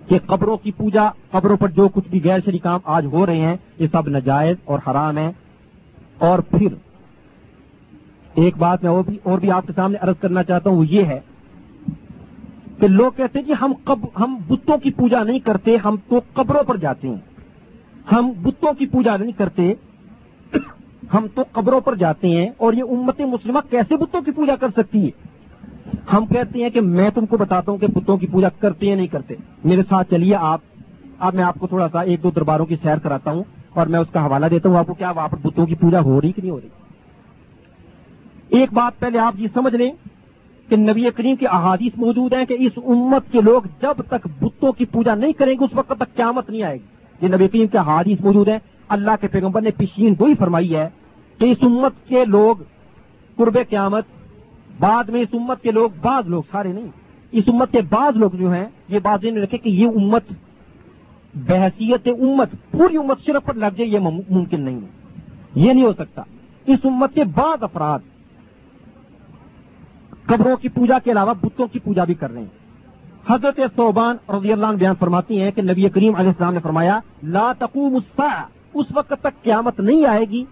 کہ 0.08 0.18
قبروں 0.26 0.56
کی 0.56 0.72
پوجا، 0.72 1.08
قبروں 1.30 1.56
پر 1.56 1.68
جو 1.68 1.88
کچھ 1.88 2.08
بھی 2.08 2.20
غیر 2.24 2.38
شری 2.44 2.58
کام 2.58 2.80
آج 2.84 3.06
ہو 3.12 3.26
رہے 3.26 3.40
ہیں، 3.40 3.56
یہ 3.78 3.86
سب 3.92 4.08
نجائز 4.08 4.56
اور 4.64 4.78
حرام 4.86 5.18
ہے 5.18 5.32
اور 6.18 6.38
پھر 6.38 6.66
ایک 8.34 8.56
بات 8.56 8.84
میں 8.84 8.90
اور 9.22 9.38
بھی 9.38 9.50
آپ 9.50 9.66
کے 9.66 9.72
سامنے 9.76 9.98
عرض 10.00 10.14
کرنا 10.20 10.42
چاہتا 10.42 10.70
ہوں، 10.70 10.76
وہ 10.76 10.86
یہ 10.86 11.04
ہے 11.04 11.20
کہ 12.80 12.88
لوگ 12.88 13.12
کہتے 13.16 13.38
ہیں 13.38 13.46
کہ 13.46 13.52
ہم 13.52 13.72
ہم 14.20 14.36
بتوں 14.48 14.78
کی 14.78 14.90
پوجا 14.90 15.22
نہیں 15.22 15.38
کرتے، 15.38 15.76
ہم 15.84 15.96
تو 16.08 16.20
قبروں 16.32 16.62
پر 16.62 16.76
جاتے 16.76 17.08
ہیں۔ 17.08 17.16
ہم 18.12 18.32
بتوں 18.42 18.72
کی 18.74 18.86
پوجا 18.86 19.16
نہیں 19.16 19.32
کرتے، 19.32 19.72
ہم 21.14 21.26
تو 21.34 21.42
قبروں 21.52 21.80
پر 21.80 21.94
جاتے 21.94 22.28
ہیں۔ 22.28 22.50
اور 22.56 22.72
یہ 22.72 22.82
امت 22.90 23.20
مسلمہ 23.20 23.58
کیسے 23.70 23.96
بتوں 23.96 24.20
کی 24.20 24.30
پوجا 24.30 24.56
کر 24.56 24.68
سکتی 24.68 25.06
ہے؟ 25.06 25.10
ہم 26.12 26.26
کہتے 26.26 26.62
ہیں 26.62 26.70
کہ 26.70 26.80
میں 26.80 27.10
تم 27.10 27.26
کو 27.26 27.36
بتاتا 27.36 27.72
ہوں 27.72 27.78
کہ 27.78 27.86
بتوں 27.86 28.16
کی 28.16 28.26
پوجا 28.26 28.48
کرتے 28.48 28.86
یا 28.86 28.96
نہیں 28.96 29.06
کرتے۔ 29.06 29.34
میرے 29.64 29.82
ساتھ 29.88 30.10
چلیے 30.10 30.34
آپ۔ 30.34 30.60
اب 31.18 31.34
میں 31.34 31.44
آپ 31.44 31.54
کو 31.58 31.66
تھوڑا 31.66 31.88
سا 31.92 32.00
ایک 32.00 32.22
دو 32.22 32.30
درباروں 32.30 32.66
کی 32.66 32.76
سیر 32.82 32.96
کراتا 32.96 33.30
ہوں 33.30 33.42
اور 33.70 33.86
میں 33.86 34.00
اس 34.00 34.06
کا 34.12 34.26
حوالہ 34.26 34.46
دیتا 34.46 34.68
ہوں۔ 34.68 34.76
آپ 34.76 34.86
کو 34.86 34.94
کیا 34.94 35.10
وہاں 35.10 35.28
پر 35.28 35.36
بتوں 35.42 35.66
کی 35.66 35.74
پوجا 35.74 36.00
ہو 36.00 36.20
رہی 36.20 36.32
کہ 36.32 36.42
نہیں 36.42 36.50
ہو 36.50 36.60
رہی؟ 36.60 36.68
ایک 38.48 38.72
بات 38.72 39.00
پہلے 39.00 39.18
آپ 39.18 39.34
یہ 39.38 39.48
سمجھ 39.54 39.74
لیں 39.74 39.90
کہ 40.68 40.76
نبی 40.76 41.10
کریم 41.10 41.36
کی 41.36 41.46
احادیث 41.46 41.92
موجود 41.96 42.32
ہیں 42.32 42.44
کہ 42.44 42.56
اس 42.58 42.72
امت 42.76 43.32
کے 43.32 43.40
لوگ 43.40 43.62
جب 43.82 44.02
تک 44.08 44.28
بتوں 44.40 44.72
کی 44.72 44.84
پوجا 44.84 45.14
نہیں 45.14 45.32
کریں 45.32 45.54
گے، 45.60 45.64
اس 45.64 45.70
وقت 45.74 45.92
تک 45.98 46.16
قیامت 46.16 46.50
نہیں 46.50 46.62
آئے 46.62 46.76
گی۔ 46.76 47.26
یہ 47.26 47.28
نبی 47.28 47.48
کریم 47.48 47.66
کی 47.66 47.78
احادیث 47.78 48.20
موجود 48.20 48.48
ہیں۔ 48.48 48.58
اللہ 48.88 49.10
کے 49.20 49.28
پیغمبر 49.28 49.60
نے 49.60 49.70
پیشین 49.70 50.14
وہی 50.18 50.34
فرمائی 50.34 50.76
ہے 50.76 50.88
کہ 51.38 51.44
اس 51.44 51.58
امت 51.62 52.08
کے 52.08 52.24
لوگ 52.24 52.56
قرب 53.36 53.58
قیامت 53.68 54.04
بعد 54.82 55.04
میں 55.04 55.20
اس 55.20 55.28
امت 55.32 55.62
کے 55.62 55.70
لوگ 55.70 55.90
بعض 56.02 56.28
لوگ، 56.28 56.42
سارے 56.50 56.72
نہیں، 56.72 56.86
اس 57.32 57.44
امت 57.46 57.72
کے 57.72 57.80
بعض 57.90 58.16
لوگ 58.16 58.30
جو 58.30 58.52
ہیں، 58.52 58.66
یہ 58.88 58.98
بات 59.02 59.24
نے 59.24 59.40
رکھے 59.40 59.58
کہ 59.58 59.68
یہ 59.68 59.86
امت، 59.86 60.22
بحثیت 61.34 62.08
امت، 62.20 62.48
پوری 62.70 62.96
امت 62.96 63.20
صرف 63.26 63.44
پر 63.44 63.54
لگ 63.54 63.66
جائے، 63.76 63.86
یہ 63.86 63.98
ممکن 64.30 64.60
نہیں 64.60 64.76
ہے۔ 64.76 64.86
یہ 65.54 65.72
نہیں 65.72 65.84
ہو 65.84 65.92
سکتا۔ 65.92 66.22
اس 66.66 66.78
امت 66.84 67.14
کے 67.14 67.24
بعض 67.24 67.62
افراد 67.62 67.98
قبروں 70.26 70.56
کی 70.56 70.68
پوجا 70.68 70.98
کے 70.98 71.12
علاوہ 71.12 71.34
بتوں 71.42 71.66
کی 71.66 71.78
پوجا 71.78 72.04
بھی 72.04 72.14
کر 72.14 72.30
رہے 72.30 72.40
ہیں۔ 72.40 72.62
حضرت 73.30 73.60
صوبان 73.76 74.16
رضی 74.28 74.52
اللہ 74.52 74.66
عنہ 74.66 74.76
بیان 74.76 74.94
فرماتی 74.98 75.40
ہیں 75.40 75.50
کہ 75.50 75.62
نبی 75.62 75.88
کریم 75.88 76.14
علیہ 76.14 76.28
السلام 76.28 76.54
نے 76.54 76.60
فرمایا، 76.62 77.00
لا 77.22 77.52
تقوم 77.58 77.94
الساعة، 77.94 78.44
اس 78.74 78.86
وقت 78.94 79.14
تک 79.20 79.42
قیامت 79.42 79.80
نہیں 79.80 80.06
آئے 80.06 80.24
گی۔ 80.24 80.44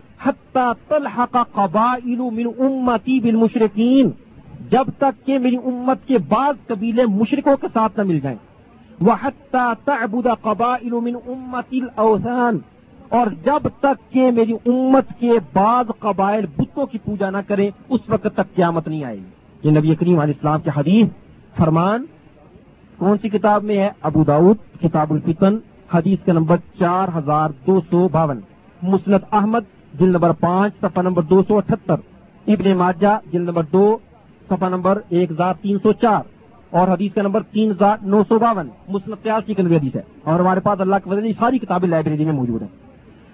تلحق 0.88 1.36
قبائل 1.52 2.20
من 2.32 2.46
امتی 2.58 3.18
بالمشرقین 3.20 4.10
جب 4.70 4.88
تک 4.98 5.26
کہ 5.26 5.38
میری 5.38 5.56
امت 5.64 6.06
کے 6.08 6.18
بعض 6.28 6.66
قبیلے 6.66 7.06
مشرقوں 7.06 7.56
کے 7.56 7.66
ساتھ 7.72 7.98
نہ 7.98 8.04
مل 8.04 8.18
جائیں۔ 8.20 8.38
وہ 9.00 9.14
تعبد 9.50 10.26
قبائل 10.42 10.92
من 11.02 11.14
امتی 11.26 11.80
الاوثان، 11.80 12.58
اور 13.08 13.26
جب 13.44 13.68
تک 13.80 14.12
کہ 14.12 14.30
میری 14.30 14.52
امت 14.66 15.08
کے 15.18 15.32
بعض 15.52 15.90
قبائل 15.98 16.46
بتوں 16.56 16.86
کی 16.86 16.98
پوجا 17.04 17.30
نہ 17.30 17.38
کریں، 17.46 17.68
اس 17.88 18.00
وقت 18.08 18.28
تک 18.34 18.54
قیامت 18.54 18.88
نہیں 18.88 19.04
آئے 19.04 19.16
گی۔ 19.16 19.68
یہ 19.68 19.70
نبی 19.70 19.94
کریم 19.94 20.18
علیہ 20.18 20.34
السلام 20.36 20.60
کے 20.60 20.70
حدیث، 20.76 21.08
فرمان، 21.56 22.04
کون 22.98 23.18
سی 23.18 23.28
کتاب 23.28 23.64
میں 23.64 23.78
ہے؟ 23.78 23.90
ابو 24.02 24.24
داود، 24.24 24.56
کتاب 24.80 25.10
الفتن، 25.10 25.56
حدیث 25.94 26.24
کا 26.26 26.32
نمبر 26.32 26.56
چار 26.78 27.08
ہزار 27.16 27.50
دو 27.66 27.80
سو 27.90 28.06
باون۔ 28.08 28.40
مسلط 28.82 29.24
احمد 29.32 29.64
جلد 29.94 30.10
نمبر 30.10 30.32
پانچ 30.32 30.72
سفا 30.82 31.02
نمبر 31.02 31.22
دو 31.22 31.42
سو 31.48 31.56
اٹھہتر 31.56 31.94
ابن 32.46 32.76
ماجہ، 32.76 33.18
جلد 33.32 33.44
نمبر 33.44 33.62
دو 33.72 33.98
سفا 34.50 34.68
نمبر 34.68 35.00
ایک 35.08 35.30
ہزار 35.30 35.54
تین 35.62 35.78
سو 35.82 35.92
چار۔ 35.92 36.22
اور 36.70 36.88
حدیث 36.88 37.14
کا 37.14 37.22
نمبر 37.22 37.42
تین 37.42 37.70
ہزار 37.70 37.96
نو 38.02 38.22
سو 38.28 38.38
باون۔ 38.38 38.68
مسلم 38.88 39.14
تیاسی 39.22 39.54
کی 39.54 39.76
حدیث 39.76 39.96
ہے۔ 39.96 40.02
اور 40.22 40.40
ہمارے 40.40 40.60
پاس 40.60 40.80
اللہ 40.80 40.96
کی 41.04 41.10
وجہ 41.10 41.28
ساری 41.38 41.58
کتابیں 41.58 41.88
لائبریری 41.88 42.24
میں 42.24 42.32
موجود 42.32 42.62
ہیں۔ 42.62 42.68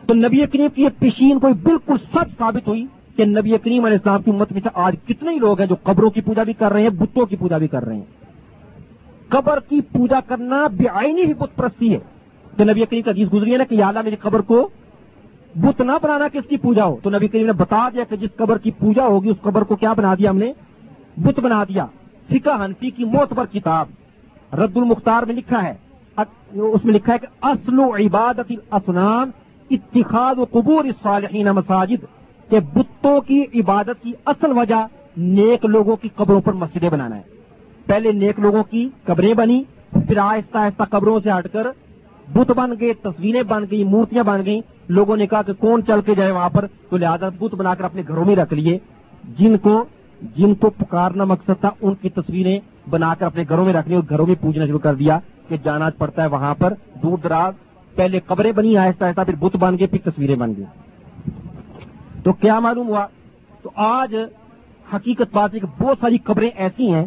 تو 0.07 0.15
نبی 0.15 0.47
کریم 0.47 0.67
کی 0.75 0.83
یہ 0.83 0.89
پیشین 0.99 1.41
کوئی 1.41 1.55
بالکل 1.55 1.95
سچ 2.15 2.39
ثابت 2.39 2.69
ہوئی 2.69 2.87
کہ 3.17 3.25
نبی 3.25 3.59
کریم 3.59 3.85
علیہ 3.85 3.97
السلام 3.97 4.23
کی 4.23 4.31
امت 4.31 4.53
میں 4.53 4.61
سے 4.61 4.69
آج 4.75 4.97
کتنے 5.09 5.31
ہی 5.31 5.39
لوگ 5.39 5.59
ہیں 5.59 5.69
جو 5.69 5.75
قبروں 5.83 6.11
کی 6.11 6.21
پوجا 6.21 6.43
بھی 6.43 6.53
کر 6.53 6.73
رہے 6.73 6.83
ہیں، 6.83 6.89
بتوں 6.89 7.27
کی 7.27 7.37
پوجا 7.37 7.59
بھی 7.59 7.69
کر 7.69 7.85
رہے 7.85 7.95
ہیں۔ 7.95 8.05
قبر 9.29 9.59
کی 9.69 9.81
پوجا 9.81 10.21
کرنا 10.21 10.67
بے 10.67 10.85
آئینی 10.89 11.23
ہی 11.23 11.35
بت 11.35 11.57
پرستی 11.57 11.93
ہے۔ 11.93 11.99
کہ 12.57 12.65
نبی 12.65 12.85
کریم 12.85 13.03
کا 13.03 13.11
حدیث 13.11 13.33
گزری 13.33 13.53
ہے 13.53 13.59
نا 13.59 13.65
کہ 13.65 13.75
یا 13.75 13.89
اللہ 13.89 14.03
میری 14.05 14.17
قبر 14.17 14.41
کو 14.41 14.69
بت 15.63 15.81
نہ 15.81 15.93
بنانا 16.03 16.29
کس 16.29 16.49
کی 16.49 16.57
پوجا 16.57 16.85
ہو۔ 16.85 16.97
تو 17.03 17.11
نبی 17.11 17.29
کریم 17.29 17.47
نے 17.47 17.53
بتا 17.53 17.89
دیا 17.89 18.05
کہ 18.05 18.17
جس 18.17 18.31
قبر 18.37 18.59
کی 18.59 18.71
پوجا 18.71 19.07
ہوگی، 19.07 19.31
اس 19.31 19.41
قبر 19.43 19.63
کو 19.63 19.77
کیا 19.77 19.93
بنا 19.93 20.15
دیا 20.15 20.31
ہم 20.31 20.39
نے؟ 20.39 20.53
بت 21.17 21.41
بنا 21.41 21.65
دیا۔ 21.65 21.87
فکا 22.29 22.65
حنفی 22.65 22.91
کی 22.91 23.05
موت 23.05 23.31
پر 23.31 23.47
کتاب۔ 23.47 23.87
رد 24.55 24.77
المختار 24.77 25.23
میں 25.23 25.35
لکھا 25.35 25.63
ہے۔ 25.63 25.75
اس 26.17 26.85
میں 26.85 26.95
لکھا 26.95 27.13
ہے 27.13 27.19
کہ 27.19 27.27
اصل 27.43 27.79
و 27.79 27.95
عبادت 27.97 28.51
الاسنان 28.51 29.31
اتخاذ 29.71 30.39
و 30.39 30.45
قبور 30.45 30.85
الصالحین 30.85 31.49
مساجد، 31.51 32.05
کہ 32.51 32.61
بتوں 32.75 33.21
کی 33.21 33.45
عبادت 33.55 34.03
کی 34.03 34.13
اصل 34.27 34.53
وجہ 34.59 34.87
نیک 35.17 35.65
لوگوں 35.65 35.97
کی 35.97 36.09
قبروں 36.17 36.41
پر 36.41 36.53
مسجدیں 36.53 36.91
بنانا 36.91 37.17
ہے۔ 37.17 37.23
پہلے 37.87 38.13
نیک 38.13 38.41
لوگوں 38.41 38.63
کی 38.63 38.89
قبریں 39.05 39.35
بنی 39.35 39.63
پھر 39.93 40.19
آہستہ 40.19 40.59
آہستہ 40.59 40.83
قبروں 40.91 41.19
سے 41.25 41.31
ہٹ 41.31 41.47
کر 41.53 41.67
بت 42.29 42.51
بن 42.51 42.71
گئے، 42.81 42.93
تصویریں 42.93 43.43
بن 43.43 43.65
گئی 43.71 43.85
مورتیاں 43.85 44.25
بن 44.25 44.45
گئی 44.45 44.61
لوگوں 44.89 45.17
نے 45.17 45.27
کہا 45.27 45.43
کہ 45.43 45.53
کون 45.53 45.87
چل 45.87 46.01
کے 46.01 46.15
جائے 46.15 46.31
وہاں 46.31 46.49
پر؟ 46.49 46.67
تو 46.91 46.97
لہٰذا 46.97 47.29
بت 47.29 47.55
بنا 47.55 47.75
کر 47.75 47.85
اپنے 47.85 48.03
گھروں 48.09 48.25
میں 48.25 48.37
رکھ 48.37 48.55
لیے۔ 48.55 48.79
جن 49.39 49.57
کو 49.57 49.85
جن 50.37 50.55
کو 50.55 50.71
پکارنا 50.71 51.25
مقصد 51.25 51.51
تھا، 51.61 51.71
ان 51.81 51.95
کی 51.95 52.09
تصویریں 52.09 52.61
بنا 52.91 53.15
کر 53.15 53.27
اپنے 53.27 53.45
گھروں 53.49 53.65
میں 53.65 53.73
رکھنی 53.73 53.95
اور 53.95 54.03
گھروں 54.09 54.27
میں 54.27 54.35
پوجنا 54.41 54.67
شروع 54.67 54.79
کر 54.79 54.95
دیا 54.95 55.19
کہ 55.49 55.57
جانا 55.65 55.91
پڑتا 55.99 56.23
ہے 56.23 56.27
وہاں 56.27 56.55
پر۔ 56.59 56.75
دور 57.03 57.19
دراز، 57.19 57.53
پہلے 57.95 58.21
قبریں 58.27 58.53
بنی، 58.53 58.77
آہستہ 58.77 59.05
آہستہ 59.05 59.21
پھر 59.21 59.35
بت 59.35 59.57
بن 59.57 59.79
گئے، 59.79 59.87
پھر 59.87 60.11
تصویریں 60.11 60.37
بن 60.37 60.53
گئی 60.57 60.65
تو 62.23 62.33
کیا 62.33 62.61
معلوم 62.61 62.89
ہوا؟ 62.89 63.07
تو 63.63 63.71
آج 63.75 64.17
حقیقت 64.95 65.35
بات 65.35 65.55
ہے 65.55 65.59
کہ 65.59 65.83
بہت 65.83 65.99
ساری 66.01 66.19
قبریں 66.19 66.51
ایسی 66.55 66.93
ہیں 66.93 67.07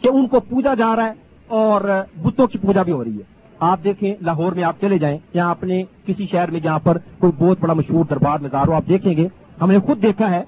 کہ 0.00 0.08
ان 0.08 0.26
کو 0.26 0.40
پوجا 0.40 0.74
جا 0.74 0.96
رہا 0.96 1.06
ہے 1.06 1.12
اور 1.46 1.80
بتوں 2.22 2.46
کی 2.46 2.58
پوجا 2.58 2.82
بھی 2.82 2.92
ہو 2.92 3.04
رہی 3.04 3.18
ہے۔ 3.18 3.35
آپ 3.58 3.84
دیکھیں 3.84 4.14
لاہور 4.20 4.52
میں 4.52 4.64
آپ 4.64 4.80
چلے 4.80 4.98
جائیں 4.98 5.16
یا 5.34 5.48
اپنے 5.50 5.82
کسی 6.06 6.26
شہر 6.30 6.50
میں 6.50 6.60
جہاں 6.60 6.78
پر 6.78 6.98
کوئی 7.18 7.32
بہت 7.38 7.60
بڑا 7.60 7.74
مشہور 7.74 8.04
دربار 8.04 8.38
مزار 8.38 8.66
ہو 8.68 8.72
آپ 8.72 8.88
دیکھیں 8.88 9.16
گے، 9.16 9.26
ہم 9.60 9.70
نے 9.70 9.78
خود 9.78 10.02
دیکھا 10.02 10.30
ہے 10.30 10.42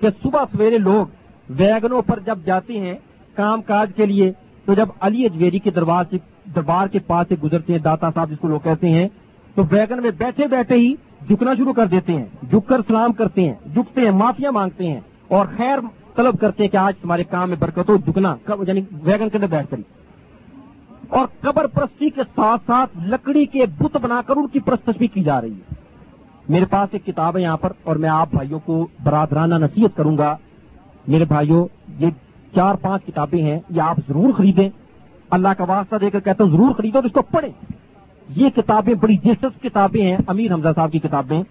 کہ 0.00 0.08
صبح 0.22 0.44
سویرے 0.52 0.78
لوگ 0.78 1.06
ویگنوں 1.48 2.02
پر 2.02 2.20
جب 2.26 2.38
جاتے 2.44 2.78
ہیں 2.80 2.94
کام 3.36 3.62
کاج 3.62 3.90
کے 3.96 4.06
لیے، 4.06 4.30
تو 4.66 4.74
جب 4.74 4.88
علی 5.00 5.24
اجویری 5.26 5.58
کے 5.58 5.70
دربار 5.70 6.04
سے 6.10 6.16
دربار 6.54 6.86
کے 6.86 6.98
پاس 6.98 7.28
سے 7.28 7.34
گزرتے 7.42 7.72
ہیں، 7.72 7.80
داتا 7.80 8.10
صاحب 8.14 8.30
جس 8.30 8.38
کو 8.40 8.48
لوگ 8.48 8.60
کہتے 8.60 8.88
ہیں، 8.88 9.08
تو 9.56 9.62
ویگن 9.70 10.02
میں 10.02 10.10
بیٹھے 10.18 10.46
بیٹھے 10.46 10.74
ہی 10.74 10.94
جھکنا 11.28 11.54
شروع 11.54 11.72
کر 11.72 11.86
دیتے 11.86 12.12
ہیں، 12.12 12.24
جھک 12.42 12.68
کر 12.68 12.80
سلام 12.86 13.12
کرتے 13.12 13.42
ہیں، 13.42 13.54
جھکتے 13.74 14.00
ہیں 14.00 14.10
معافیا 14.12 14.50
مانگتے 14.50 14.86
ہیں 14.86 15.00
اور 15.28 15.46
خیر 15.56 15.78
طلب 16.16 16.38
کرتے 16.40 16.62
ہیں 16.62 16.70
کہ 16.70 16.76
آج 16.76 16.94
تمہارے 17.02 17.24
کام 17.24 17.48
میں 17.48 17.56
برکت 17.60 17.88
ہو 17.88 17.96
جھکنا 17.96 18.34
یعنی 18.66 18.80
ویگن 19.02 19.28
کے 19.28 19.36
اندر 19.36 19.46
بیٹھ 19.46 19.70
کر 19.70 19.76
اور 21.14 21.26
قبر 21.40 21.66
پرستی 21.66 22.10
کے 22.10 22.22
ساتھ 22.36 22.62
ساتھ 22.66 22.98
لکڑی 23.06 23.46
کے 23.46 23.66
بت 23.78 23.96
بنا 23.96 24.22
کر 24.26 24.36
ان 24.36 24.48
کی 24.48 24.60
پرست 24.60 24.90
بھی 24.98 25.06
کی 25.06 25.22
جا 25.22 25.40
رہی 25.40 25.52
ہے۔ 25.52 25.74
میرے 26.48 26.64
پاس 26.64 26.88
ایک 26.92 27.06
کتاب 27.06 27.36
ہے 27.36 27.42
یہاں 27.42 27.56
پر 27.56 27.72
اور 27.82 27.96
میں 27.96 28.08
آپ 28.08 28.28
بھائیوں 28.30 28.58
کو 28.58 28.86
برادرانہ 29.02 29.54
نصیحت 29.54 29.96
کروں 29.96 30.18
گا۔ 30.18 30.36
میرے 31.08 31.24
بھائیوں، 31.24 31.66
یہ 31.98 32.10
چار 32.54 32.74
پانچ 32.74 33.04
کتابیں 33.04 33.42
ہیں، 33.42 33.60
یہ 33.70 33.82
آپ 33.82 33.96
ضرور 34.08 34.32
خریدیں۔ 34.32 34.68
اللہ 35.30 35.48
کا 35.48 35.64
واسطہ 35.64 35.96
دے 35.96 36.10
کر 36.10 36.20
کہتا 36.20 36.44
ہوں، 36.44 36.50
ضرور 36.50 36.72
خریدو 36.72 36.98
اور 36.98 37.04
اس 37.04 37.12
کو 37.12 37.22
پڑھیں۔ 37.22 37.50
یہ 38.28 38.50
کتابیں 38.50 38.94
بڑی 38.94 39.16
دلچسپ 39.16 39.62
کتابیں 39.62 40.02
ہیں، 40.02 40.16
امیر 40.26 40.52
حمزہ 40.52 40.68
صاحب 40.74 40.92
کی 40.92 40.98
کتابیں۔ 40.98 41.42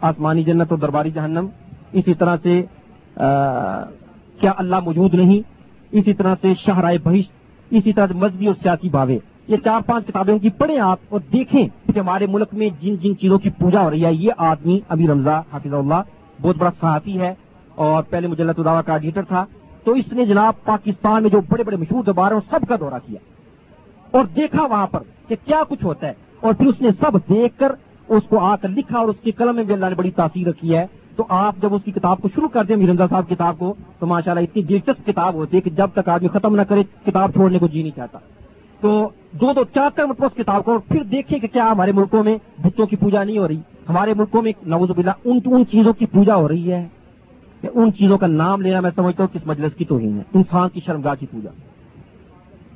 آسمانی 0.00 0.44
جنت 0.44 0.66
اور 0.70 0.78
درباری 0.78 1.10
جہنم۔ 1.10 1.46
اسی 1.92 2.14
طرح 2.14 2.36
سے 2.42 2.62
کیا 4.40 4.52
اللہ 4.56 4.80
موجود 4.80 5.14
نہیں؟ 5.14 5.40
اسی 5.90 6.14
طرح 6.14 6.34
سے 6.40 6.54
شاہراہ 6.54 6.94
بہشت 7.04 7.39
اسی 7.70 7.92
طرح 7.92 8.06
مذہبی 8.14 8.46
اور 8.46 8.54
سیاسی 8.62 8.88
باوے۔ 8.88 9.18
یہ 9.48 9.56
چار 9.64 9.80
پانچ 9.80 10.06
کتابیں 10.06 10.34
ان 10.34 10.40
کی 10.40 10.50
پڑھیں 10.50 10.78
آپ 10.78 10.98
اور 11.08 11.20
دیکھیں 11.32 11.68
کہ 11.94 11.98
ہمارے 11.98 12.26
ملک 12.26 12.48
میں 12.52 12.68
جن 12.80 12.94
جن 12.94 13.18
چیزوں 13.18 13.38
کی 13.38 13.50
پوجا 13.50 13.80
ہو 13.80 13.90
رہی 13.90 14.04
ہے، 14.04 14.14
یہ 14.14 14.30
آدمی 14.36 14.80
امیر 14.88 15.10
رمضا، 15.10 15.38
حافظ 15.38 15.74
اللہ، 15.74 16.02
بہت 16.42 16.56
بڑا 16.58 16.70
صحافی 16.80 17.20
ہے 17.20 17.34
اور 17.74 18.02
پہلے 18.02 18.26
مجلت 18.26 18.58
الدعوا 18.58 18.82
کا 18.82 18.92
ایڈیٹر 18.92 19.22
تھا۔ 19.22 19.44
تو 19.84 19.92
اس 19.92 20.12
نے 20.12 20.26
جناب 20.26 20.54
پاکستان 20.64 21.22
میں 21.22 21.30
جو 21.30 21.40
بڑے 21.48 21.62
بڑے 21.62 21.76
مشہور 21.76 22.04
دربار 22.04 22.32
ہیں 22.32 22.40
سب 22.50 22.68
کا 22.68 22.76
دورہ 22.80 22.94
کیا۔ 23.06 23.18
اور 24.10 24.24
دیکھا 24.36 24.62
وہاں 24.62 24.86
پر 24.86 25.00
کہ 25.28 25.36
کیا 25.46 25.62
کچھ 25.68 25.84
ہوتا 25.84 26.06
ہے۔ 26.06 26.12
اور 26.40 26.54
پھر 26.54 26.66
اس 26.66 26.80
نے 26.80 26.88
سب 27.00 27.18
دیکھ 27.28 27.58
کر 27.58 27.72
اس 28.08 28.22
کو 28.28 28.38
آ 28.38 28.56
کر 28.56 28.68
لکھا 28.68 28.98
اور 28.98 29.08
اس 29.08 29.16
کی 29.22 29.30
قلم 29.30 29.56
میں 29.56 29.64
بھی 29.64 29.74
اللہ 29.74 29.86
نے 29.86 29.94
بڑی 29.94 30.10
تاثیر 30.10 30.48
رکھی 30.48 30.76
ہے۔ 30.76 30.86
تو 31.20 31.26
آپ 31.28 31.54
جب 31.62 31.74
اس 31.74 31.82
کی 31.84 31.90
کتاب 31.90 32.18
کو 32.22 32.28
شروع 32.34 32.48
کر 32.48 32.64
دیں 32.64 32.76
میرندا 32.76 33.06
صاحب 33.10 33.28
کتاب 33.28 33.58
کو، 33.58 33.74
تو 33.98 34.06
ماشاءاللہ 34.06 34.42
اتنی 34.42 34.62
دلچسپ 34.62 35.06
کتاب 35.06 35.34
ہوتی 35.34 35.56
ہے 35.56 35.62
کہ 35.62 35.70
جب 35.70 35.88
تک 35.94 36.08
آدمی 36.08 36.28
ختم 36.28 36.56
نہ 36.56 36.62
کرے، 36.62 36.82
کتاب 37.06 37.32
چھوڑنے 37.32 37.58
کو 37.58 37.66
جی 37.66 37.82
نہیں 37.82 37.96
چاہتا۔ 37.96 38.18
تو 38.80 39.08
دو 39.32 39.52
دو 39.52 39.64
چار 39.64 39.90
چار 39.96 40.04
مرتبہ 40.04 40.26
اس 40.26 40.36
کتاب 40.36 40.64
کو 40.64 40.78
پھر 40.78 41.02
دیکھیں 41.02 41.38
کہ 41.38 41.48
کیا 41.48 41.70
ہمارے 41.70 41.92
ملکوں 41.92 42.24
میں 42.24 42.38
بتوں 42.62 42.86
کی 42.86 42.96
پوجا 42.96 43.24
نہیں 43.24 43.38
ہو 43.38 43.48
رہی۔ 43.48 43.60
ہمارے 43.88 44.14
ملکوں 44.14 44.42
میں 44.42 44.52
نوز 44.66 44.90
باللہ 44.90 45.10
ان 45.24 45.38
ان 45.44 45.66
چیزوں 45.66 45.92
کی 45.92 46.06
پوجا 46.06 46.34
ہو 46.34 46.48
رہی 46.48 46.72
ہے۔ 46.72 46.88
کہ 47.60 47.68
ان 47.74 47.92
چیزوں 47.92 48.18
کا 48.18 48.26
نام 48.26 48.60
لینا 48.60 48.80
میں 48.80 48.90
سمجھتا 48.94 49.24
ہوں 49.24 49.34
کس 49.34 49.46
مجلس 49.46 49.74
کی 49.74 49.84
توہین 49.84 50.16
ہے۔ 50.16 50.22
انسان 50.34 50.68
کی 50.68 50.80
شرمگاہ 50.86 51.14
کی 51.20 51.26
پوجا۔ 51.30 51.50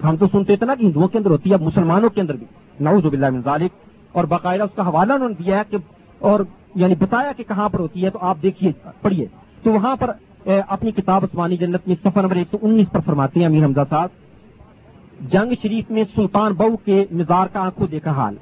ہم 0.08 0.16
تو 0.16 0.26
سنتے 0.32 0.56
تھے 0.56 0.66
نا 0.66 0.74
کہ 0.74 0.86
ہندوؤں 0.86 1.08
کے 1.08 1.18
اندر 1.18 1.30
ہوتی 1.30 1.50
ہے، 1.50 1.54
اب 1.54 1.62
مسلمانوں 1.62 2.08
کے 2.08 2.20
اندر 2.20 2.36
بھی۔ 2.36 2.46
نوز 2.80 3.06
باللہ 3.06 3.30
من 3.30 3.40
ذالک۔ 3.44 3.70
اور 4.12 4.24
باقاعدہ 4.24 4.62
اس 4.62 4.70
کا 4.74 4.88
حوالہ 4.88 5.12
انہوں 5.12 5.28
نے 5.28 5.44
دیا 5.44 5.58
ہے 5.58 5.62
کہ 5.70 5.76
اور 6.24 6.40
یعنی 6.74 6.94
بتایا 6.98 7.32
کہ 7.36 7.44
کہاں 7.48 7.68
پر 7.68 7.78
ہوتی 7.78 8.04
ہے 8.04 8.10
تو 8.10 8.18
آپ 8.22 8.36
دیکھیے، 8.42 8.72
پڑھیے۔ 9.02 9.26
تو 9.62 9.72
وہاں 9.72 9.96
پر 9.96 10.10
اپنی 10.68 10.90
کتاب 10.90 11.24
عثمانی 11.24 11.56
جنت 11.56 11.88
میں 11.88 11.96
سفر 12.04 12.22
نمبر 12.22 12.36
ایک 12.36 12.46
سو 12.50 12.56
انیس 12.62 12.90
پر 12.92 13.00
فرماتے 13.00 13.40
ہیں 13.40 13.46
امیر 13.46 13.64
حمزہ 13.64 13.80
صاحب، 13.90 14.08
جنگ 15.32 15.52
شریف 15.62 15.90
میں 15.90 16.04
سلطان 16.14 16.52
بہو 16.52 16.76
کے 16.76 17.04
مزار 17.12 17.46
کا 17.46 17.60
آنکھوں 17.60 17.86
دیکھا 17.86 18.10
حال۔ 18.10 18.34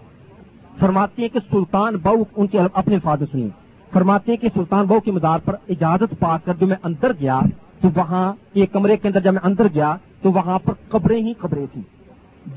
فرماتے 0.81 1.23
ہیں 1.23 1.29
کہ 1.29 1.41
سلطان 1.51 1.97
بہو 1.97 2.23
ان 2.37 2.47
کے 2.47 2.59
اپنے 2.73 2.95
الفاظ 2.95 3.23
سنیے 3.33 3.49
فرماتے 3.93 4.33
ہیں 4.33 4.43
کہ 4.43 4.49
سلطان 4.55 4.85
بہو 4.87 5.01
کے 5.01 5.11
مزار 5.11 5.39
پر 5.45 5.57
اجازت 5.69 6.15
پا 6.19 6.39
کر 6.39 6.55
جو 6.55 6.67
میں 6.67 6.77
اندر 6.83 7.13
گیا، 7.21 7.41
تو 7.81 7.89
وہاں 7.97 8.33
ایک 8.53 8.73
کمرے 8.73 8.97
کے 8.97 9.09
اندر 9.09 9.21
جب 9.21 9.33
میں 9.33 9.45
اندر 9.45 9.67
گیا، 9.75 9.97
تو 10.23 10.33
وہاں 10.33 10.59
پر 10.59 10.73
قبریں 10.89 11.21
ہی 11.21 11.33
قبریں 11.39 11.67
تھیں۔ 11.73 11.83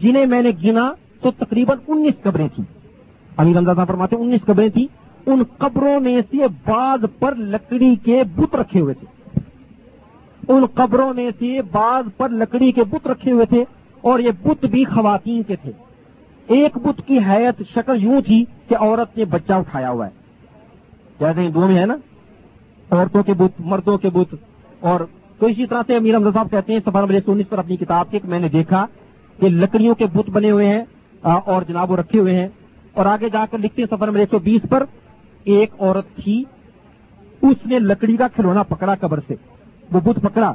جنہیں 0.02 0.26
میں 0.26 0.42
نے 0.42 0.52
گنا 0.64 0.94
تو 1.22 1.32
تقریباً 1.32 1.78
انیس 1.88 2.14
قبریں 2.24 2.48
تھیں۔ 2.56 2.66
امیر 3.38 3.58
حمزہ 3.58 3.72
صاحب 3.76 3.88
فرماتے 3.88 4.16
انیس 4.16 4.42
قبریں 4.46 4.70
تھیں۔ 4.70 5.05
ان 5.26 5.44
قبروں 5.58 6.00
میں 6.00 6.22
سے 6.32 6.38
بعض 6.48 7.06
پر 7.20 7.36
لکڑی 7.36 7.96
کے 7.96 8.24
بت 8.36 8.56
رکھے 8.56 8.80
ہوئے 8.80 8.94
تھے۔ 8.94 9.40
ان 10.48 10.66
قبروں 10.66 11.14
میں 11.14 11.32
سے 11.40 11.62
بعض 11.62 12.06
پر 12.18 12.30
لکڑی 12.30 12.72
کے 12.72 12.84
بت 12.84 13.08
رکھے 13.08 13.32
ہوئے 13.32 13.46
تھے 13.46 13.64
اور 14.02 14.20
یہ 14.20 14.32
بت 14.44 14.66
بھی 14.66 14.84
خواتین 14.84 15.44
کے 15.44 15.56
تھے۔ 15.56 15.72
ایک 16.48 16.78
بت 16.78 17.08
کی 17.08 17.20
حیت 17.20 17.64
شکل 17.74 18.04
یوں 18.04 18.22
تھی 18.22 18.46
کہ 18.68 18.76
عورت 18.80 19.18
نے 19.18 19.26
بچہ 19.26 19.54
اٹھایا 19.54 19.90
ہوا 19.90 20.08
ہے۔ 20.08 20.12
جیسے 21.20 21.42
ہندوؤں 21.42 21.68
میں 21.68 21.80
ہے 21.80 21.86
نا، 21.86 21.96
عورتوں 22.92 23.24
کے 23.24 23.34
بت، 23.34 23.52
مردوں 23.60 23.98
کے 23.98 24.10
بت، 24.10 24.36
اور 24.80 25.00
تو 25.40 25.46
اسی 25.46 25.66
طرح 25.66 25.82
سے 25.88 25.96
امیر 25.96 26.16
صاحب 26.34 26.52
کہتے 26.52 26.74
ہیں، 26.74 26.80
سفر 26.80 27.02
نمبر 27.02 27.16
انیس 27.28 27.50
پر 27.50 27.60
اپنی 27.60 27.78
کتاب 27.78 28.12
کے 28.12 28.20
میں 28.24 28.40
نے 28.40 28.50
دیکھا 28.50 28.86
کہ 29.40 29.50
لکڑیوں 29.50 29.96
کے 29.96 30.06
بت 30.06 30.30
بنے 30.30 30.52
ہوئے 30.52 30.70
ہیں 30.70 30.84
اور 31.22 31.62
جناب 31.62 31.92
وہ 31.92 31.98
رکھے 31.98 32.20
ہوئے 32.20 32.40
ہیں۔ 32.40 32.48
اور 32.94 33.06
آگے 33.06 33.30
جا 33.30 33.46
کر 33.52 33.58
لکھتے 33.58 33.82
ہیں 33.82 33.98
سفر 33.98 34.08
نمبر 34.08 34.20
ایک 34.20 34.30
سو 34.32 34.40
بیس 34.40 34.70
پر 34.70 34.84
ایک 35.46 35.74
عورت 35.80 36.16
تھی، 36.16 36.44
اس 37.42 37.66
نے 37.66 37.80
لکڑی 37.80 38.18
کا 38.18 38.28
کھلونا 38.28 38.64
پکڑا 38.64 38.96
قبر 38.96 39.20
سے، 39.28 39.36
وہ 39.92 40.00
بت 40.00 40.22
پکڑا 40.22 40.54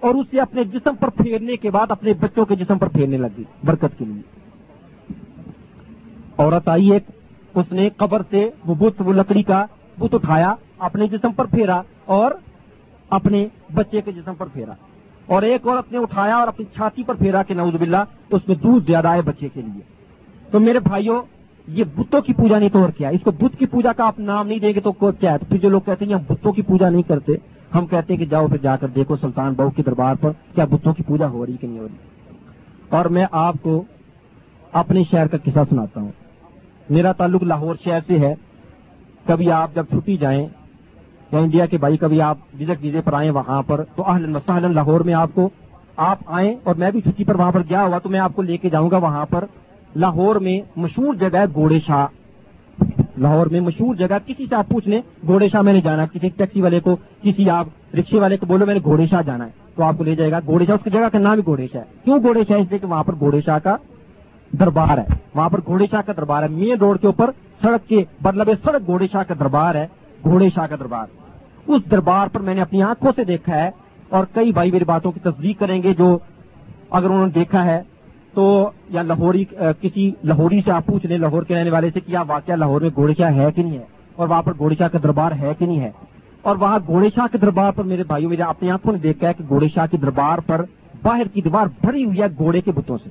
اور 0.00 0.14
اسے 0.14 0.40
اپنے 0.40 0.64
جسم 0.64 0.94
پر 0.94 1.08
پھیرنے 1.08 1.56
کے 1.56 1.70
بعد 1.70 1.86
اپنے 1.90 2.12
بچوں 2.12 2.44
کے 2.44 2.56
جسم 2.56 2.78
پر 2.78 2.88
پھیرنے 2.88 3.16
لگی 3.16 3.44
برکت 3.64 3.98
کے 3.98 4.04
لیے۔ 4.04 4.22
عورت 6.38 6.68
آئی 6.68 6.92
ایک، 6.92 7.02
اس 7.54 7.72
نے 7.72 7.88
قبر 7.96 8.22
سے 8.30 8.50
وہ 8.66 8.74
بت، 8.74 9.02
وہ 9.04 9.12
لکڑی 9.12 9.42
کا 9.42 9.66
بت 9.98 10.14
اٹھایا، 10.14 10.54
اپنے 10.78 11.06
جسم 11.06 11.32
پر 11.32 11.44
پھیرا 11.44 11.82
اور 12.04 12.30
اپنے 13.10 13.46
بچے 13.74 14.00
کے 14.00 14.12
جسم 14.12 14.34
پر 14.34 14.46
پھیرا۔ 14.46 14.72
اور 15.26 15.42
ایک 15.42 15.66
عورت 15.66 15.92
نے 15.92 15.98
اٹھایا 15.98 16.36
اور 16.36 16.48
اپنی 16.48 16.66
چھاتی 16.74 17.02
پر 17.02 17.14
پھیرا 17.14 17.42
کہ 17.42 17.54
نوز 17.54 17.74
باللہ 17.74 18.04
تو 18.28 18.36
اس 18.36 18.48
میں 18.48 18.56
دودھ 18.56 18.86
زیادہ 18.86 19.08
ہے 19.08 19.22
بچے 19.22 19.48
کے 19.54 19.62
لیے۔ 19.62 19.82
تو 20.50 20.60
میرے 20.60 20.78
بھائیوں 20.78 21.22
یہ 21.68 21.84
بتوں 21.96 22.20
کی 22.20 22.32
پوجا 22.32 22.58
نہیں 22.58 22.68
تو 22.68 22.80
اور 22.82 22.88
کیا 22.88 23.08
اس 23.08 23.20
کو 23.24 23.30
بت 23.30 23.58
کی 23.58 23.66
پوجا 23.66 23.92
کا 23.92 24.06
آپ 24.06 24.18
نام 24.18 24.48
نہیں 24.48 24.58
دیں 24.58 24.72
گے 24.72 24.80
تو 24.80 24.92
کیا 24.92 25.32
ہے؟ 25.32 25.38
پھر 25.38 25.58
جو 25.58 25.68
لوگ 25.68 25.80
کہتے 25.80 26.04
ہیں 26.04 26.14
ہم 26.14 26.20
بتوں 26.28 26.52
کی 26.52 26.62
پوجا 26.62 26.88
نہیں 26.88 27.02
کرتے، 27.02 27.32
ہم 27.74 27.86
کہتے 27.86 28.12
ہیں 28.12 28.18
کہ 28.18 28.26
جاؤ 28.26 28.48
پھر 28.48 28.56
جا 28.56 28.76
کر 28.76 28.86
دیکھو 28.88 29.16
سلطان 29.16 29.52
بہو 29.52 29.70
کے 29.70 29.82
دربار 29.82 30.14
پر 30.14 30.30
کیا 30.54 30.64
بتوں 30.64 30.94
کی 30.94 31.02
پوجا 31.02 31.28
ہو 31.28 31.46
رہی 31.46 31.56
کہ 31.56 31.66
نہیں 31.66 31.78
ہو 31.78 31.88
رہی؟ 31.88 31.96
اور 32.88 33.04
میں 33.04 33.26
آپ 33.32 33.54
کو 33.62 33.84
اپنے 34.72 35.02
شہر 35.10 35.26
کا 35.26 35.36
قصہ 35.44 35.58
سناتا 35.70 36.00
ہوں۔ 36.00 36.12
میرا 36.90 37.12
تعلق 37.12 37.42
لاہور 37.42 37.74
شہر 37.84 37.98
سے 38.06 38.18
ہے۔ 38.18 38.34
کبھی 39.26 39.50
آپ 39.50 39.74
جب 39.74 39.84
چھٹی 39.90 40.16
جائیں 40.16 40.46
یا 41.32 41.38
انڈیا 41.38 41.66
کے 41.66 41.78
بھائی، 41.78 41.96
کبھی 41.96 42.20
آپ 42.20 42.38
وزٹ 42.60 42.82
ویزے 42.82 43.00
پر 43.00 43.12
آئیں 43.12 43.30
وہاں 43.30 43.62
پر، 43.62 43.84
تو 43.96 44.10
اہل 44.10 44.36
لاہور 44.74 45.00
میں 45.00 45.14
آپ 45.14 45.30
کو، 45.34 45.48
آپ 45.96 46.18
آئیں 46.26 46.54
اور 46.64 46.74
میں 46.74 46.90
بھی 46.90 47.00
چھٹی 47.00 47.24
پر 47.24 47.34
وہاں 47.34 47.52
پر 47.52 47.60
گیا 47.60 47.84
ہوا 47.84 47.98
تو 47.98 48.08
میں 48.08 48.20
آپ 48.20 48.32
کو 48.34 48.42
لے 48.42 48.56
کے 48.56 48.70
جاؤں 48.70 48.90
گا 48.90 48.96
وہاں 48.96 49.26
پر۔ 49.26 49.44
لاہور 49.96 50.36
میں 50.36 50.60
مشہور 50.76 51.14
جگہ 51.14 51.38
ہے 51.38 51.44
گوڑے 51.54 51.80
شاہ۔ 51.86 52.06
لاہور 53.16 53.46
میں 53.46 53.60
مشہور 53.60 53.94
جگہ 53.94 54.18
کسی 54.26 54.46
سے 54.46 54.54
آپ 54.54 54.68
پوچھ 54.68 54.88
لیں، 54.88 55.02
گھوڑے 55.26 55.48
شاہ 55.48 55.60
میں 55.60 55.72
نے 55.72 55.80
جانا، 55.80 56.06
کسی 56.06 56.28
ٹیکسی 56.28 56.60
والے 56.60 56.80
کو، 56.80 56.96
کسی 57.22 57.50
آپ 57.50 57.66
رکشے 57.94 58.18
والے 58.18 58.36
کو 58.36 58.46
بولو 58.46 58.66
میں 58.66 58.74
نے 58.74 58.80
گھوڑے 58.84 59.06
شاہ 59.06 59.22
جانا 59.22 59.44
ہے، 59.44 59.50
تو 59.74 59.82
آپ 59.82 59.94
کو 59.98 60.04
لے 60.04 60.14
جائے 60.14 60.30
گا۔ 60.30 60.38
گھوڑے 60.46 60.66
شاہ، 60.66 60.74
اس 60.74 60.84
کی 60.84 60.90
جگہ 60.90 61.08
کا 61.12 61.18
نام 61.18 61.38
ہی 61.38 61.44
گھوڑے 61.44 61.66
شاہ 61.72 61.82
ہے۔ 61.82 61.86
کیوں 62.04 62.18
گھوڑے 62.22 62.40
شاہ؟ 62.48 62.56
اس 62.56 62.66
لیے 62.70 62.78
کہ 62.78 62.86
وہاں 62.86 63.04
پر 63.04 63.12
گھوڑے 63.18 63.40
شاہ 63.40 63.58
کا 63.58 63.76
دربار 64.60 64.98
ہے۔ 64.98 65.04
وہاں 65.34 65.48
پر 65.48 65.60
گھوڑے 65.66 65.86
شاہ 65.90 66.00
کا 66.06 66.12
دربار 66.16 66.42
ہے۔ 66.42 66.48
مین 66.48 66.78
روڈ 66.78 67.00
کے 67.00 67.06
اوپر 67.06 67.30
سڑک 67.62 67.88
کے 67.88 68.04
مطلب 68.20 68.50
سڑک 68.64 68.86
گھوڑے 68.86 69.06
شاہ 69.12 69.22
کا 69.28 69.34
دربار 69.38 69.74
ہے، 69.74 69.86
گھوڑے 70.22 70.48
شاہ 70.54 70.66
کا 70.66 70.76
دربار۔ 70.76 71.06
اس 71.66 71.90
دربار 71.90 72.26
پر 72.26 72.40
میں 72.40 72.54
نے 72.54 72.60
اپنی 72.60 72.82
آنکھوں 72.82 73.12
سے 73.16 73.24
دیکھا 73.24 73.56
ہے 73.56 73.70
اور 74.08 74.24
کئی 74.34 74.52
بھائی 74.52 74.70
میری 74.70 74.84
باتوں 74.84 75.12
کی 75.12 75.20
تصدیق 75.20 75.58
کریں 75.58 75.82
گے 75.82 75.94
جو 75.94 76.18
اگر 76.90 77.06
انہوں 77.06 77.26
نے 77.26 77.32
دیکھا 77.32 77.64
ہے 77.64 77.82
تو 78.34 78.70
یا 78.88 79.02
لاہوری 79.02 79.44
کسی 79.80 80.10
لاہوری 80.24 80.60
سے 80.64 80.72
آپ 80.72 80.86
پوچھ 80.86 81.06
لیں، 81.06 81.18
لاہور 81.18 81.42
کے 81.42 81.54
رہنے 81.54 81.70
والے 81.70 81.90
سے 81.94 82.00
کیا 82.00 82.22
واقعہ 82.22 82.54
لاہور 82.54 82.80
میں 82.80 82.90
گھوڑے 82.94 83.14
شاہ 83.18 83.34
ہے 83.34 83.52
کہ 83.52 83.62
نہیں 83.62 83.78
ہے؟ 83.78 83.84
اور 84.16 84.28
وہاں 84.28 84.42
پر 84.42 84.52
گھوڑے 84.58 84.74
شاہ 84.78 84.88
کا 84.88 84.98
دربار 85.02 85.32
ہے 85.32 85.52
کہ 85.58 85.66
نہیں 85.66 85.80
ہے؟ 85.80 85.90
اور 86.42 86.56
وہاں 86.56 86.78
گھوڑے 86.86 87.08
شاہ 87.14 87.26
کے 87.32 87.38
دربار 87.38 87.72
پر 87.72 87.84
میرے 87.84 88.02
بھائیوں، 88.02 88.30
میرے 88.30 88.42
اپنی 88.42 88.70
آنکھوں 88.70 88.92
نے 88.92 88.98
دیکھا 88.98 89.28
ہے 89.28 89.32
کہ 89.32 89.44
گھوڑے 89.48 89.68
شاہ 89.68 89.86
کے 89.90 89.96
دربار 89.96 90.38
پر 90.38 90.64
باہر 91.02 91.28
کی 91.28 91.40
دیوار 91.40 91.66
بھری 91.80 92.04
ہوئی 92.04 92.20
ہے 92.20 92.26
گھوڑے 92.38 92.60
کے 92.60 92.72
بتوں 92.72 92.98
سے۔ 93.04 93.10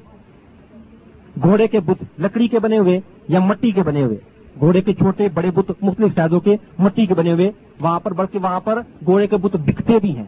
گھوڑے 1.43 1.67
کے 1.67 1.79
بت 1.79 2.03
لکڑی 2.19 2.47
کے 2.47 2.59
بنے 2.59 2.77
ہوئے 2.77 2.99
یا 3.27 3.39
مٹی 3.39 3.71
کے 3.71 3.83
بنے 3.83 4.03
ہوئے؟ 4.03 4.17
گھوڑے 4.59 4.81
کے 4.81 4.93
چھوٹے 4.93 5.27
بڑے 5.33 5.51
بت 5.51 5.71
مختلف 5.81 6.15
سائزوں 6.15 6.39
کے 6.39 6.55
مٹی 6.79 7.05
کے 7.05 7.13
بنے 7.13 7.31
ہوئے۔ 7.33 7.51
وہاں 7.79 7.99
پر، 7.99 8.13
بلکہ 8.13 8.39
وہاں 8.39 8.59
پر 8.59 8.81
گھوڑے 9.05 9.27
کے 9.27 9.37
بت 9.37 9.55
بکتے 9.55 9.99
بھی 10.01 10.17
ہیں۔ 10.17 10.23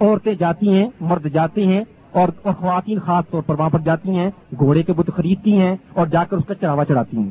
عورتیں 0.00 0.34
جاتی 0.34 0.68
ہیں، 0.68 0.88
مرد 1.00 1.26
جاتے 1.26 1.66
ہیں 1.66 1.84
اور 2.12 2.28
خواتین 2.44 2.98
خاص 2.98 3.24
طور 3.30 3.42
پر 3.42 3.58
وہاں 3.58 3.70
پر 3.70 3.78
جاتی 3.78 4.10
ہیں، 4.10 4.30
گھوڑے 4.58 4.82
کے 4.82 4.92
بت 4.92 5.10
خریدتی 5.16 5.60
ہیں 5.60 5.76
اور 5.92 6.06
جا 6.06 6.24
کر 6.24 6.36
اس 6.36 6.44
کا 6.46 6.54
چڑھاوا 6.54 6.84
چڑھاتی 6.84 7.16
ہیں۔ 7.16 7.30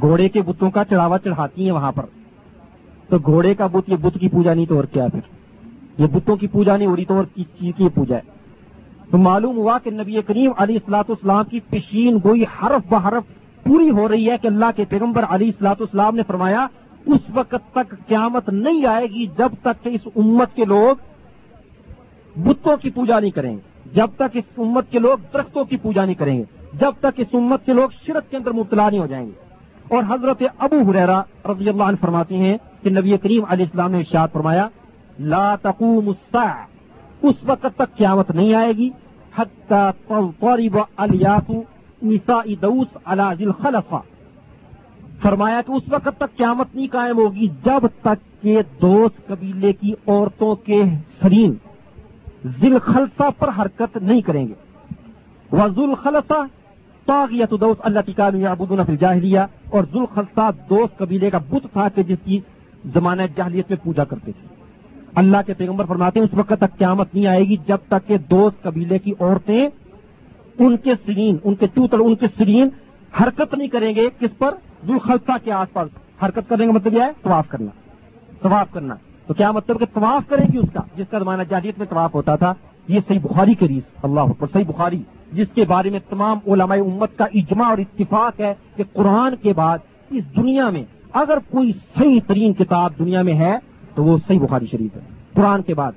گھوڑے 0.00 0.28
کے 0.28 0.42
بتوں 0.42 0.70
کا 0.70 0.84
چڑھاوا 0.84 1.18
چڑھاتی 1.18 1.64
ہیں 1.64 1.72
وہاں 1.72 1.92
پر۔ 1.92 2.02
تو 3.08 3.18
گھوڑے 3.18 3.54
کا 3.54 3.66
بت، 3.66 3.88
یہ 3.88 3.96
بت 4.00 4.18
کی 4.20 4.28
پوجا 4.28 4.54
نہیں 4.54 4.66
تو 4.66 4.76
اور 4.76 4.84
کیا 4.84 5.08
پھر؟ 5.08 5.20
یہ 5.98 6.06
بتوں 6.06 6.36
کی 6.36 6.46
پوجا 6.46 6.76
نہیں 6.76 6.88
ہو 6.88 6.96
رہی 6.96 7.04
تو 7.04 7.14
اور 7.14 7.24
کس 7.34 7.44
چیز 7.58 7.72
کی 7.76 7.88
پوجا 7.88 8.16
ہے؟ 8.16 8.20
تو 9.10 9.18
معلوم 9.18 9.56
ہوا 9.56 9.78
کہ 9.78 9.90
نبی 9.90 10.22
کریم 10.26 10.52
علی 10.56 10.76
اصلاۃ 10.76 11.04
اسلام 11.08 11.44
کی 11.44 11.60
پشین 11.60 12.18
گوئی 12.24 12.42
حرف 12.42 12.88
بحرف 12.88 13.22
پوری 13.64 13.90
ہو 13.90 14.08
رہی 14.08 14.30
ہے 14.30 14.38
کہ 14.38 14.46
اللہ 14.46 14.64
کے 14.76 14.84
پیغمبر 14.84 15.24
علی 15.28 15.48
اصلاۃ 15.48 15.74
اسلام 15.78 16.16
نے 16.16 16.22
فرمایا، 16.26 16.66
اس 17.06 17.20
وقت 17.34 17.72
تک 17.72 17.94
قیامت 18.06 18.48
نہیں 18.48 18.86
آئے 18.86 19.06
گی 19.06 19.26
جب 19.26 19.48
تک 19.62 19.84
کہ 19.84 19.88
اس 19.88 20.08
امت 20.16 20.54
کے 20.54 20.64
لوگ 20.64 20.96
بتوں 22.38 22.76
کی 22.76 22.90
پوجا 22.90 23.20
نہیں 23.20 23.30
کریں 23.30 23.52
گے۔ 23.52 23.67
جب 23.94 24.06
تک 24.16 24.36
اس 24.36 24.58
امت 24.58 24.90
کے 24.90 24.98
لوگ 24.98 25.18
درختوں 25.32 25.64
کی 25.64 25.76
پوجا 25.76 26.04
نہیں 26.04 26.14
کریں 26.14 26.38
گے، 26.38 26.44
جب 26.72 26.92
تک 27.00 27.14
اس 27.16 27.26
امت 27.32 27.66
کے 27.66 27.72
لوگ 27.72 27.88
شرک 28.06 28.30
کے 28.30 28.36
اندر 28.36 28.50
مبتلا 28.50 28.90
نہیں 28.90 29.00
ہو 29.00 29.06
جائیں 29.06 29.26
گے۔ 29.26 29.32
اور 29.88 30.02
حضرت 30.08 30.42
ابو 30.58 30.90
حریرا 30.90 31.22
رضی 31.44 31.68
اللہ 31.68 31.82
عنہ 31.82 31.96
فرماتی 32.00 32.34
ہیں 32.34 32.56
کہ 32.82 32.90
نبی 32.90 33.16
کریم 33.16 33.44
علیہ 33.48 33.64
السلام 33.64 33.90
نے 33.90 33.98
ارشاد 33.98 34.28
فرمایا، 34.32 34.68
لا 35.18 35.54
تقوم 35.62 36.08
الساعة، 36.08 36.64
اس 37.22 37.34
وقت 37.46 37.66
تک 37.76 37.96
قیامت 37.96 38.30
نہیں 38.30 38.54
آئے 38.54 38.72
گی 38.72 38.90
نساء 42.02 42.54
دوس 42.62 42.96
على 43.04 43.22
ذی 43.38 43.44
الخلفہ 43.44 44.00
فرمایا 45.22 45.60
کہ 45.66 45.72
اس 45.72 45.82
وقت 45.88 46.08
تک 46.18 46.36
قیامت 46.36 46.74
نہیں 46.74 46.86
قائم 46.92 47.18
ہوگی 47.18 47.46
جب 47.64 47.86
تک 48.02 48.42
کہ 48.42 48.58
دوست 48.80 49.26
قبیلے 49.26 49.72
کی 49.72 49.92
عورتوں 50.06 50.54
کے 50.54 50.82
سرین 51.22 51.54
ذیل 52.60 52.78
خلصہ 52.78 53.22
پر 53.38 53.50
حرکت 53.58 53.96
نہیں 53.96 54.20
کریں 54.20 54.48
گے۔ 54.48 54.54
وہ 55.52 55.68
ذوال 55.68 55.94
خلصہ 55.94 56.46
طاغیت 57.06 57.50
دوست 57.50 57.80
اللہ 57.84 58.00
ٹکان 58.06 58.40
یعبدون 58.40 58.84
فی 58.84 58.92
الجاہلیہ 58.92 59.40
اور 59.70 59.84
ذوال 59.92 60.06
خلصہ 60.14 60.50
دوست 60.70 60.98
قبیلے 60.98 61.30
کا 61.30 61.38
بت 61.38 61.72
تھا 61.72 61.88
کہ 61.88 62.02
جس 62.02 62.18
کی 62.24 62.40
زمانہ 62.94 63.22
جاہلیت 63.36 63.70
میں 63.70 63.84
پوجا 63.84 64.04
کرتے 64.04 64.32
تھے۔ 64.32 64.54
اللہ 65.14 65.36
کے 65.46 65.54
پیغمبر 65.54 65.84
فرماتے 65.84 66.20
ہیں، 66.20 66.26
اس 66.26 66.38
وقت 66.38 66.52
تک 66.60 66.78
قیامت 66.78 67.14
نہیں 67.14 67.26
آئے 67.26 67.44
گی 67.44 67.56
جب 67.66 67.78
تک 67.88 68.08
کہ 68.08 68.18
دوست 68.18 68.62
قبیلے 68.62 68.98
کی 68.98 69.12
عورتیں 69.20 69.68
ان 70.58 70.76
کے 70.76 70.92
سرین، 71.06 71.36
ان 71.44 71.54
کے 71.54 71.66
ٹوتر 71.74 71.98
ان 71.98 72.14
کے 72.14 72.26
سرین 72.38 72.68
حرکت 73.20 73.54
نہیں 73.54 73.68
کریں 73.68 73.94
گے 73.94 74.08
کس 74.18 74.38
پر؟ 74.38 74.54
ذوال 74.86 74.98
خلصہ 74.98 75.32
کے 75.44 75.52
آس 75.52 75.72
پاس۔ 75.72 75.88
حرکت 76.24 76.48
کرنے 76.48 76.66
کا 76.66 76.72
مطلب 76.72 76.94
یہ 76.94 77.00
ہے 77.00 77.10
طواف 77.22 77.48
کرنا۔ 77.48 77.70
طواف 78.42 78.66
کرنا۔ 78.70 78.94
تو 79.28 79.34
کیا 79.34 79.50
مطلب 79.50 79.78
کہ 79.78 79.86
طواف 79.94 80.28
کرے 80.28 80.42
گی 80.52 80.58
اس 80.58 80.68
کا؟ 80.72 80.80
جس 80.96 81.06
کا 81.10 81.18
زمانہ 81.18 81.42
جادیت 81.48 81.78
میں 81.78 81.86
طواف 81.90 82.14
ہوتا 82.14 82.36
تھا، 82.36 82.54
یہ 82.88 83.00
صحیح 83.08 83.18
بخاری 83.22 83.54
کے 83.54 83.68
ریس 83.68 84.04
اللہ 84.04 84.20
پر 84.38 84.46
صحیح 84.52 84.64
بخاری، 84.68 85.02
جس 85.32 85.46
کے 85.54 85.64
بارے 85.64 85.90
میں 85.90 86.00
تمام 86.10 86.38
علماء 86.46 86.76
امت 86.76 87.18
کا 87.18 87.24
اجماع 87.34 87.68
اور 87.68 87.78
اتفاق 87.78 88.40
ہے 88.40 88.54
کہ 88.76 88.84
قرآن 88.92 89.34
کے 89.42 89.52
بعد 89.52 89.78
اس 90.10 90.36
دنیا 90.36 90.70
میں 90.70 90.82
اگر 91.12 91.38
کوئی 91.50 91.72
صحیح 91.72 92.20
ترین 92.26 92.52
کتاب 92.52 92.92
دنیا 92.98 93.22
میں 93.22 93.34
ہے 93.34 93.58
تو 93.94 94.04
وہ 94.04 94.18
صحیح 94.28 94.38
بخاری 94.38 94.66
شریف 94.66 94.96
ہے۔ 94.96 95.00
قرآن 95.34 95.62
کے 95.62 95.74
بعد 95.74 95.92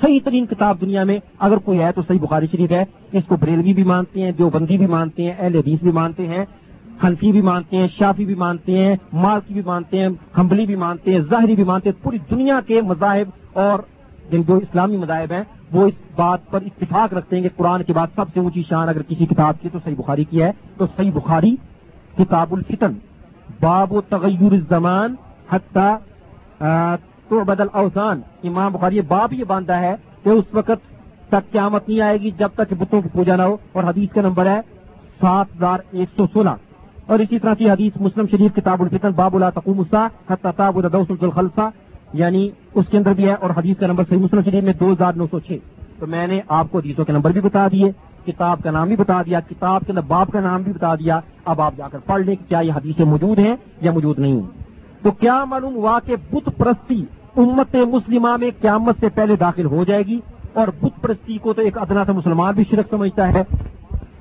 صحیح 0.00 0.18
ترین 0.24 0.46
کتاب 0.46 0.80
دنیا 0.80 1.04
میں 1.04 1.18
اگر 1.38 1.56
کوئی 1.56 1.80
ہے 1.80 1.92
تو 1.92 2.02
صحیح 2.08 2.18
بخاری 2.22 2.46
شریف 2.52 2.70
ہے۔ 2.70 2.84
اس 3.12 3.24
کو 3.28 3.36
بریلوی 3.36 3.72
بھی 3.72 3.84
مانتے 3.84 4.22
ہیں 4.22 4.32
جو 4.32 4.50
بندی 4.50 4.78
بھی 4.78 4.86
مانتے 4.86 5.22
ہیں، 5.22 5.32
اہل 5.38 5.56
حدیث 5.56 5.82
بھی 5.82 5.90
مانتے 5.90 6.26
ہیں۔ 6.26 6.44
حنفی 7.04 7.32
بھی 7.32 7.40
مانتے 7.40 7.76
ہیں، 7.76 7.88
شافی 7.98 8.24
بھی 8.24 8.34
مانتے 8.34 8.78
ہیں، 8.78 8.96
مالکی 9.12 9.54
بھی 9.54 9.62
مانتے 9.66 9.98
ہیں، 9.98 10.08
ہمبلی 10.38 10.66
بھی 10.66 10.76
مانتے 10.76 11.12
ہیں 11.12 11.20
ظاہری 11.20 11.54
بھی 11.54 11.64
مانتے 11.64 11.90
ہیں، 11.90 12.04
پوری 12.04 12.18
دنیا 12.30 12.60
کے 12.66 12.80
مذاہب 12.80 13.28
اور 13.52 13.78
جو 14.32 14.54
اسلامی 14.54 14.96
مذاہب 14.96 15.32
ہیں، 15.32 15.42
وہ 15.72 15.86
اس 15.86 15.94
بات 16.16 16.38
پر 16.50 16.62
اتفاق 16.66 17.14
رکھتے 17.14 17.36
ہیں 17.36 17.42
کہ 17.42 17.48
قرآن 17.56 17.82
کے 17.82 17.92
بعد 17.92 18.06
سب 18.14 18.24
سے 18.34 18.40
اونچی 18.40 18.62
شان 18.68 18.88
اگر 18.88 19.02
کسی 19.02 19.26
کتاب 19.26 19.54
کی 19.62 19.68
تو 19.72 19.78
صحیح 19.84 19.94
بخاری 19.98 20.24
کی 20.24 20.42
ہے۔ 20.42 20.52
تو 20.76 20.86
صحیح 20.96 21.10
بخاری 21.14 21.56
کتاب 22.18 22.54
الفتن، 22.54 22.92
باب 23.60 23.92
و 23.92 24.00
تغیر 24.00 24.52
الزمان 24.52 25.14
حتیٰ 25.52 25.96
تو 27.28 27.44
بدل 27.44 27.66
اوسان 27.72 28.20
امام 28.44 28.72
بخاری 28.72 29.00
باب 29.00 29.32
یہ 29.32 29.44
باندھا 29.44 29.80
ہے 29.80 29.94
کہ 30.24 30.28
اس 30.28 30.44
وقت 30.52 30.92
تک 31.28 31.52
قیامت 31.52 31.88
نہیں 31.88 32.00
آئے 32.00 32.20
گی 32.20 32.30
جب 32.30 32.48
تک 32.54 32.72
بتوں 32.78 33.02
کی 33.02 33.08
پوجا 33.12 33.36
نہ 33.36 33.42
ہو۔ 33.42 33.56
اور 33.72 33.84
حدیث 33.84 34.10
کا 34.10 34.20
نمبر 34.20 34.46
ہے 34.46 34.60
سات 35.20 35.46
ہزار 35.56 35.78
ایک 35.90 36.08
سو 36.16 36.26
سولہ۔ 36.32 36.50
اور 37.06 37.18
اسی 37.18 37.38
طرح 37.38 37.54
کی 37.54 37.70
حدیث 37.70 38.00
مسلم 38.00 38.26
شریف 38.30 38.54
کتاب 38.54 38.82
الفتن، 38.82 39.10
باب 39.10 39.34
اللہ 39.34 39.44
تقوم 39.54 39.82
الخلصہ 41.20 41.70
یعنی 42.12 42.50
اس 42.74 42.84
کے 42.90 42.98
اندر 42.98 43.12
بھی 43.12 43.24
ہے 43.28 43.34
اور 43.34 43.50
حدیث 43.56 43.78
کا 43.78 43.86
نمبر 43.86 44.04
صحیح 44.08 44.18
مسلم 44.18 44.40
شریف 44.42 44.64
میں 44.64 44.72
دو 44.80 44.92
ہزار 44.92 45.12
نو 45.12 45.26
سو 45.30 45.40
چھ۔ 45.40 45.52
تو 45.98 46.06
میں 46.06 46.26
نے 46.26 46.40
آپ 46.48 46.66
کو 46.70 46.78
حدیثوں 46.78 47.04
کے 47.04 47.12
نمبر 47.12 47.30
بھی 47.30 47.40
بتا 47.40 47.68
دیے، 47.72 47.90
کتاب 48.26 48.62
کا 48.62 48.70
نام 48.70 48.88
بھی 48.88 48.96
بتا 48.96 49.22
دیا، 49.22 49.40
کتاب 49.40 49.80
کے 49.86 49.92
اندر 49.92 50.02
باپ 50.06 50.32
کا 50.32 50.40
نام 50.40 50.62
بھی 50.62 50.72
بتا 50.72 50.94
دیا۔ 50.94 51.20
اب 51.44 51.60
آپ 51.60 51.74
جا 51.76 51.88
کر 51.88 51.98
پڑھ 52.06 52.22
لیں 52.22 52.36
کہ 52.36 52.48
کیا 52.48 52.58
یہ 52.58 52.72
حدیثیں 52.72 53.04
موجود 53.04 53.38
ہیں 53.38 53.56
یا 53.80 53.92
موجود 53.92 54.18
نہیں۔ 54.18 54.40
تو 55.02 55.10
کیا 55.10 55.44
معلوم 55.44 55.74
ہوا 55.74 55.98
کہ 56.06 56.16
بت 56.32 56.50
پرستی 56.56 57.04
امت 57.36 57.74
مسلمہ 57.74 58.36
میں 58.36 58.50
قیامت 58.60 58.96
سے 59.00 59.08
پہلے 59.08 59.36
داخل 59.36 59.64
ہو 59.64 59.84
جائے 59.84 60.02
گی؟ 60.02 60.20
اور 60.52 60.68
بت 60.82 61.02
پرستی 61.02 61.38
کو 61.38 61.52
تو 61.52 61.62
ایک 61.62 61.78
ادنا 61.78 62.04
سے 62.04 62.12
مسلمان 62.12 62.54
بھی 62.54 62.64
شرک 62.70 62.86
سمجھتا 62.90 63.32
ہے۔ 63.32 63.42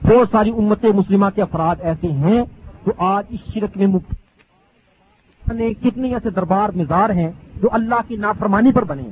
بہت 0.03 0.27
ساری 0.31 0.49
امت 0.49 0.86
مسلمہ 0.86 1.25
کے 1.36 1.41
افراد 1.41 1.75
ایسے 1.79 2.07
ہیں 2.07 2.43
جو 2.86 2.91
آج 2.97 3.23
اس 3.29 3.39
شرک 3.53 3.77
میں 3.77 3.88
یعنی 3.88 5.73
کتنے 5.73 6.13
ایسے 6.13 6.29
دربار 6.29 6.69
مزار 6.75 7.09
ہیں 7.09 7.31
جو 7.61 7.67
اللہ 7.71 8.01
کی 8.07 8.15
نافرمانی 8.15 8.71
پر 8.71 8.83
بنے 8.83 9.03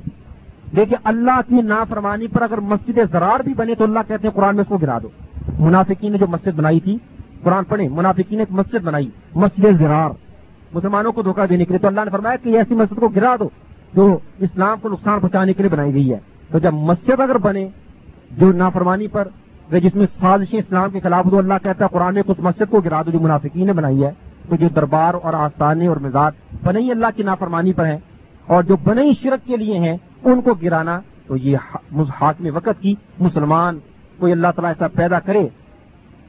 دیکھیں 0.76 0.98
اللہ 1.04 1.40
کی 1.48 1.62
نافرمانی 1.62 2.28
پر 2.28 2.42
اگر 2.42 2.58
مسجد 2.58 3.00
زرار 3.12 3.40
بھی 3.40 3.54
بنے 3.54 3.76
تو 3.76 3.84
اللہ 3.84 4.00
کہتے 4.08 4.28
ہیں 4.28 4.36
قرآن 4.36 4.56
میں 4.56 4.64
اس 4.64 4.68
کو 4.68 4.78
گرا 4.78 4.98
دو۔ 5.04 5.10
منافقین 5.60 6.12
نے 6.12 6.18
جو 6.18 6.28
مسجد 6.28 6.56
بنائی 6.56 6.80
تھی، 6.80 6.98
قرآن 7.44 7.64
پڑھیں، 7.64 7.90
منافقین 7.90 8.38
نے 8.38 8.40
ایک 8.40 8.52
مسجد 8.52 8.84
بنائی، 8.84 9.10
مسجد 9.36 9.80
زرار۔ 9.80 10.10
مسلمانوں 10.74 11.12
کو 11.12 11.22
دھوکہ 11.22 11.46
دینے 11.46 11.66
کے 11.66 11.70
لیے 11.70 11.80
تو 11.80 11.88
اللہ 11.88 12.02
نے 12.02 12.12
فرمایا 12.12 12.36
کہ 12.36 12.58
ایسی 12.58 12.76
مسجد 12.76 12.96
کو 12.96 13.08
گرا 13.08 13.36
دو 13.40 13.50
جو 13.94 14.18
اسلام 14.40 14.78
کو 14.82 14.90
نقصان 14.90 15.20
پہنچانے 15.20 15.54
کے 15.54 15.64
لیے 15.64 15.70
بنائی 15.70 15.94
گئی 15.94 16.14
ہے۔ 16.14 16.20
تو 16.52 16.60
جب 16.60 16.74
مسجد 16.74 17.20
اگر 17.20 17.38
بنے، 17.38 17.68
جو 18.32 18.52
نافرمانی 18.52 19.08
پر 19.08 19.28
جس 19.72 19.96
میں 19.96 20.06
سازشیں 20.20 20.58
اسلام 20.60 20.90
کے 20.92 21.00
خلاف 21.00 21.26
دو 21.32 21.38
اللہ 21.38 21.54
کہتا 21.64 21.86
ہے 21.86 21.90
قرآن 21.92 22.18
اس 22.18 22.40
مسجد 22.40 22.72
کو 22.72 22.82
گرا 22.82 23.02
دو 23.02 23.12
جو 23.12 23.20
منافقین 23.20 23.66
نے 23.68 23.74
بنائی 23.74 24.04
ہے، 24.04 24.12
تو 24.50 24.56
جو 24.56 24.68
دربار 24.76 25.14
اور 25.14 25.34
آستانے 25.34 25.88
اور 25.88 25.98
مزاج 26.02 26.34
بنے 26.64 26.80
ہی 26.80 26.92
اللہ 26.92 27.16
کی 27.16 27.24
نافرمانی 27.24 27.74
پر 27.74 27.86
ہیں 27.86 27.98
اور 28.48 28.64
جو 28.64 28.76
بنے 28.84 29.12
شرک 29.22 29.46
کے 29.48 29.58
لیے 29.58 29.80
ہیں، 29.80 29.96
ان 30.24 30.42
کو 30.42 30.54
گرانا، 30.54 31.00
تو 31.28 31.38
یہ 31.38 31.58
حاکم 32.20 32.48
وقت 32.54 32.82
کی 32.82 32.94
مسلمان 33.20 33.80
کوئی 34.20 34.32
اللہ 34.32 34.48
تعالیٰ 34.56 34.72
ایسا 34.72 34.88
پیدا 34.96 35.20
کرے، 35.20 35.48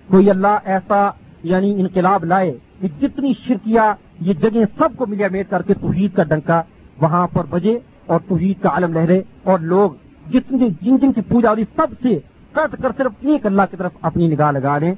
کوئی 0.08 0.30
اللہ 0.30 0.58
ایسا 0.64 1.08
یعنی 1.44 1.70
انقلاب 1.80 2.24
لائے 2.24 2.52
کہ 2.80 2.88
جتنی 3.00 3.32
شرکیاں 3.38 3.92
یہ 4.20 4.32
جگہیں 4.40 4.64
سب 4.78 4.96
کو 4.96 5.06
ملیا 5.06 5.28
میٹ 5.32 5.50
کر 5.50 5.62
کے 5.62 5.74
توحید 5.74 6.14
کا 6.16 6.22
ڈنکا 6.28 6.60
وہاں 6.98 7.26
پر 7.32 7.44
بجے 7.50 7.78
اور 8.06 8.20
توحید 8.28 8.62
کا 8.62 8.68
عالم 8.68 8.92
لہرے 8.92 9.20
اور 9.42 9.58
لوگ 9.72 9.90
جتنی 10.30 10.68
جن 10.82 10.96
جن 10.96 11.12
کی 11.12 11.20
پوجا 11.28 11.50
ہو 11.50 11.56
رہی، 11.56 11.64
سب 11.76 11.94
سے 12.02 12.18
کٹ 12.54 12.82
کر 12.82 12.92
صرف 12.96 13.12
ایک 13.20 13.46
اللہ 13.46 13.62
کی 13.70 13.76
طرف 13.76 13.92
اپنی 14.02 14.28
نگاہ 14.28 14.52
لگا 14.52 14.78
لیں۔ 14.78 14.94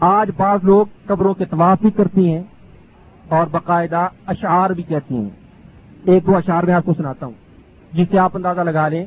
آج 0.00 0.30
بعض 0.36 0.58
لوگ 0.62 0.86
قبروں 1.06 1.34
کے 1.34 1.44
طواف 1.44 1.78
بھی 1.80 1.90
کرتی 1.90 2.32
ہیں 2.32 2.42
اور 3.28 3.46
باقاعدہ 3.50 4.08
اشعار 4.26 4.70
بھی 4.70 4.82
کہتی 4.82 5.14
ہیں۔ 5.14 5.30
ایک 6.04 6.26
دو 6.26 6.36
اشعار 6.36 6.62
میں 6.62 6.74
آپ 6.74 6.84
کو 6.84 6.94
سناتا 6.96 7.26
ہوں۔ 7.26 7.32
جس 7.92 8.08
سے 8.10 8.18
آپ 8.18 8.30
اندازہ 8.34 8.60
لگا 8.60 8.88
لیں 8.88 9.06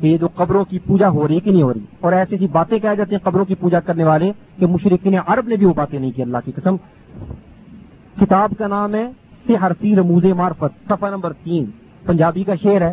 کہ 0.00 0.06
یہ 0.06 0.16
جو 0.16 0.28
قبروں 0.34 0.64
کی 0.64 0.78
پوجا 0.78 1.08
ہو 1.08 1.28
رہی 1.28 1.34
ہے 1.34 1.40
کہ 1.40 1.50
نہیں 1.50 1.62
ہو 1.62 1.74
رہی؟ 1.74 1.80
اور 2.00 2.12
ایسی 2.12 2.34
ایسی 2.34 2.46
باتیں 2.52 2.78
کہہ 2.78 2.94
جاتی 2.96 3.14
ہیں 3.14 3.30
قبروں 3.30 3.44
کی 3.44 3.54
پوجا 3.54 3.80
کرنے 3.80 4.04
والے 4.04 4.32
کہ 4.58 4.66
مشرقین 4.66 5.18
عرب 5.26 5.48
نے 5.48 5.56
بھی 5.56 5.66
وہ 5.66 5.74
باتیں 5.74 5.98
نہیں 5.98 6.10
کی، 6.10 6.22
اللہ 6.22 6.38
کی 6.44 6.52
قسم۔ 6.52 6.76
کتاب 8.20 8.52
کا 8.58 8.66
نام 8.66 8.94
ہے 8.94 9.10
حرفی 9.62 9.96
رموز 9.96 10.24
مارفت 10.24 10.88
صفحہ 10.88 11.10
نمبر 11.10 11.32
تین۔ 11.32 11.64
پنجابی 12.06 12.44
کا 12.44 12.54
شعر 12.54 12.80
ہے۔ 12.80 12.92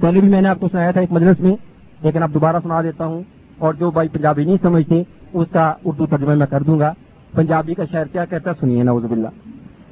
پہلے 0.00 0.20
بھی 0.20 0.28
میں 0.28 0.40
نے 0.40 0.48
آپ 0.48 0.60
کو 0.60 0.68
سنایا 0.72 0.90
تھا 0.90 1.00
ایک 1.00 1.12
مجلس 1.12 1.40
میں، 1.40 1.56
لیکن 2.02 2.22
اب 2.22 2.34
دوبارہ 2.34 2.56
سنا 2.62 2.82
دیتا 2.82 3.06
ہوں۔ 3.06 3.22
اور 3.60 3.74
جو 3.74 3.90
بھائی 3.90 4.08
پنجابی 4.08 4.44
نہیں 4.44 4.56
سمجھتے، 4.62 5.02
اس 5.32 5.48
کا 5.52 5.74
اردو 5.84 6.06
ترجمہ 6.06 6.34
میں 6.34 6.46
کر 6.46 6.62
دوں 6.62 6.78
گا۔ 6.78 6.92
پنجابی 7.34 7.74
کا 7.74 7.84
شعر 7.92 8.04
کیا 8.04 8.24
کہتا 8.24 8.50
ہے؟ 8.50 8.54
سنیے 8.60 8.82
نوز 8.82 9.04
باللہ۔ 9.04 9.28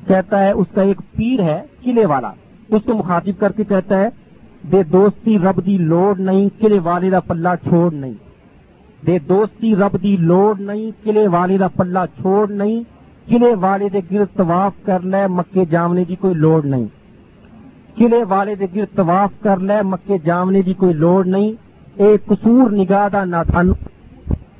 کہتا 0.06 0.40
ہے، 0.40 0.50
اس 0.50 0.66
کا 0.74 0.82
ایک 0.82 1.00
پیر 1.16 1.40
ہے، 1.40 1.62
قلعے 1.82 2.06
والا۔ 2.06 2.32
اس 2.68 2.82
کو 2.84 2.94
مخاطب 2.94 3.40
کر 3.40 3.52
کے 3.52 3.64
کہتا 3.64 4.00
ہے، 4.00 4.08
دے 4.72 4.82
دوستی 4.82 5.38
رب 5.38 5.66
دی 5.66 5.78
لوڑ 5.78 6.20
نہیں، 6.20 6.48
قلعے 6.58 6.78
والے 6.78 7.10
دا 7.10 7.20
پلہ 7.20 7.48
چھوڑ 7.68 7.92
نہیں۔ 7.92 8.12
دے 9.06 9.18
دوستی 9.18 9.76
رب 9.76 10.02
دی 10.02 10.16
لوڑ 10.16 10.60
نہیں، 10.60 10.90
قلعے 11.04 11.28
والے 11.28 11.58
دا 11.58 11.68
پلہ 11.68 11.98
چھوڑ 12.20 12.50
نہیں۔ 12.50 12.82
قلعے 13.26 13.54
والے 13.54 13.88
دے 13.88 14.00
گر 14.10 14.24
طواف 14.36 14.72
کر 14.84 15.00
لے، 15.00 15.26
مکے 15.26 15.64
جامنے 15.64 16.04
کی 16.04 16.16
کوئی 16.16 16.34
لوڑ 16.34 16.64
نہیں۔ 16.64 16.84
قلعے 17.94 18.24
والے 18.28 18.54
دے 18.54 18.66
گر 18.74 18.84
طواف 18.94 19.30
کر 19.42 19.56
لے، 19.56 19.82
مکے 19.82 20.18
جامنے 20.24 20.62
کی 20.62 20.72
کوئی 20.72 20.92
لوڑ 20.92 21.26
نہیں۔ 21.26 21.67
اے 21.98 22.16
قصور 22.26 22.70
نگاہ 22.70 23.08
دا 23.12 23.24
نہ 23.24 23.36
تھن، 23.46 23.72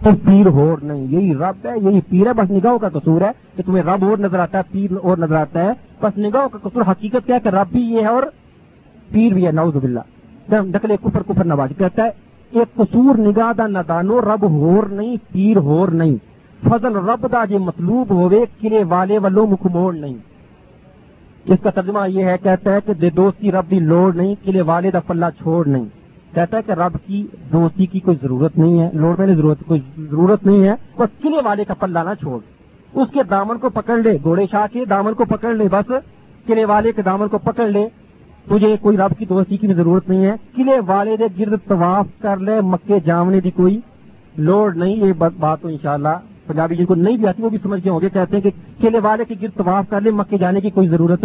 تو 0.05 0.11
پیر 0.24 0.47
ہور 0.47 0.78
نہیں۔ 0.82 1.07
یہی 1.11 1.34
رب 1.34 1.66
ہے، 1.66 1.91
یہی 1.91 2.01
پیر 2.01 2.26
ہے، 2.26 2.32
بس 2.32 2.51
نگاہوں 2.51 2.78
کا 2.78 2.89
قصور 2.89 3.20
ہے 3.20 3.30
کہ 3.57 3.62
تمہیں 3.66 3.82
رب 3.82 4.05
اور 4.05 4.18
نظر 4.18 4.39
آتا 4.39 4.59
ہے، 4.59 4.62
پیر 4.70 4.93
اور 5.03 5.18
نظر 5.18 5.34
آتا 5.34 5.62
ہے۔ 5.62 5.72
بس 6.01 6.18
نگاہوں 6.18 6.49
کا 6.49 6.59
قصور، 6.62 6.82
حقیقت 6.91 7.26
کیا 7.26 7.34
ہے 7.34 7.41
کہ 7.41 7.49
رب 7.49 7.66
بھی 7.72 7.80
یہ 7.80 8.01
ہے 8.01 8.07
اور 8.07 8.22
پیر 9.11 9.32
بھی 9.32 9.47
ہے۔ 9.47 9.53
نوز 9.53 9.76
باللہ۔ 9.76 10.01
ڈکلے 10.49 10.97
کفر 10.97 11.22
کفر 11.22 11.45
نواز 11.45 11.68
کہتا 11.78 12.05
ہے 12.05 12.11
ایک 12.51 12.74
قصور 12.74 13.18
نگاہ 13.18 13.53
دا 13.59 13.66
نہ 13.66 13.78
رب 14.12 14.43
ہور 14.43 14.84
نہیں، 14.84 15.16
پیر 15.32 15.57
ہور 15.57 15.89
نہیں۔ 15.89 16.16
فضل 16.68 16.97
رب 16.97 17.32
دا 17.32 17.45
جے 17.45 17.59
مطلوب 17.59 18.11
ہوئے 18.11 18.45
قلعے 18.61 18.84
والے 18.84 19.18
والوں 19.18 19.47
مکھ 19.47 19.66
نہیں۔ 19.95 20.14
اس 21.45 21.59
کا 21.62 21.70
ترجمہ 21.70 22.11
یہ 22.11 22.24
ہے، 22.24 22.36
کہتا 22.43 22.72
ہے 22.72 22.78
کہ 22.86 22.95
دے 22.95 23.11
دوستی 23.11 23.53
رب 23.53 23.70
دی 23.70 23.78
لوڑ 23.78 24.14
نہیں 24.14 24.34
قلعے 24.45 24.62
والے 24.62 24.91
دا 24.91 25.01
پلہ 25.01 25.26
چھوڑ 25.39 25.68
نہیں۔ 25.68 25.84
کہتا 26.39 26.57
ہے 26.57 26.62
کہ 26.62 26.72
رب 26.72 26.97
کی 27.07 27.26
دوستی 27.53 27.86
کی 27.86 28.01
کوئی 28.01 28.16
ضرورت 28.22 28.59
نہیں 28.59 28.80
ہے 28.80 28.91
لوڑ 28.93 29.16
پہلے 29.16 29.34
ضرورت 29.34 29.59
کوئی 29.66 29.80
ضرورت 29.99 30.47
نہیں 30.47 30.68
ہے، 30.68 30.74
بس 30.99 31.22
قلعے 31.22 31.41
والے 31.45 31.64
کا 31.64 31.74
پلہ 31.74 31.99
نہ 31.99 32.14
چھوڑ۔ 32.20 32.39
اس 32.95 33.09
کے 33.12 33.22
دامن 33.22 33.59
کو 33.59 33.68
پکڑ 33.68 33.97
لے، 33.97 34.18
گھوڑے 34.22 34.47
شاہ 34.51 34.66
کے 34.72 34.84
دامن 34.84 35.14
کو 35.14 35.24
پکڑ 35.24 35.55
لے، 35.55 35.64
بس 35.70 35.93
قلعے 36.47 36.64
والے 36.64 36.93
کے 36.93 37.03
دامن 37.03 37.28
کو 37.28 37.39
پکڑ 37.39 37.66
لے۔ 37.66 37.89
تجھے 38.49 38.76
کوئی 38.80 38.97
رب 38.97 39.18
کی 39.18 39.24
دوستی 39.24 39.57
کی 39.57 39.66
بھی 39.66 39.74
ضرورت 39.74 40.09
نہیں 40.09 40.26
ہے۔ 40.26 40.34
قلعے 40.57 40.80
والے 40.86 41.16
دے 41.16 41.24
گرد 41.39 41.59
طواف 41.68 42.07
کر 42.20 42.36
لے، 42.36 42.61
مکے 42.61 43.01
جامنے 43.01 43.41
کی 43.41 43.51
کوئی 43.51 43.80
لوڑ 44.36 44.74
نہیں۔ 44.74 44.97
یہ 44.97 45.12
بات 45.39 45.62
تو 45.62 45.68
انشاءاللہ 45.68 46.09
پنجابی 46.47 46.76
جن 46.76 46.84
کو 46.84 46.95
نہیں 46.95 47.16
بھی 47.16 47.26
آتی 47.26 47.43
وہ 47.43 47.49
بھی 47.49 47.59
سمجھ 47.62 47.82
کے 47.82 47.91
ہوں 47.91 48.01
گے، 48.01 48.09
کہتے 48.09 48.36
ہیں 48.36 48.43
کہ 48.43 48.51
کیلے 48.80 48.99
والے 49.03 49.24
کے 49.24 49.34
گرد 49.43 49.55
طواف 49.55 49.84
کر 49.89 50.01
لے، 50.01 50.11
مکے 50.11 50.39
جانے 50.39 50.61
کی 50.61 50.70
کوئی 50.70 50.89
ضرورت 50.89 51.24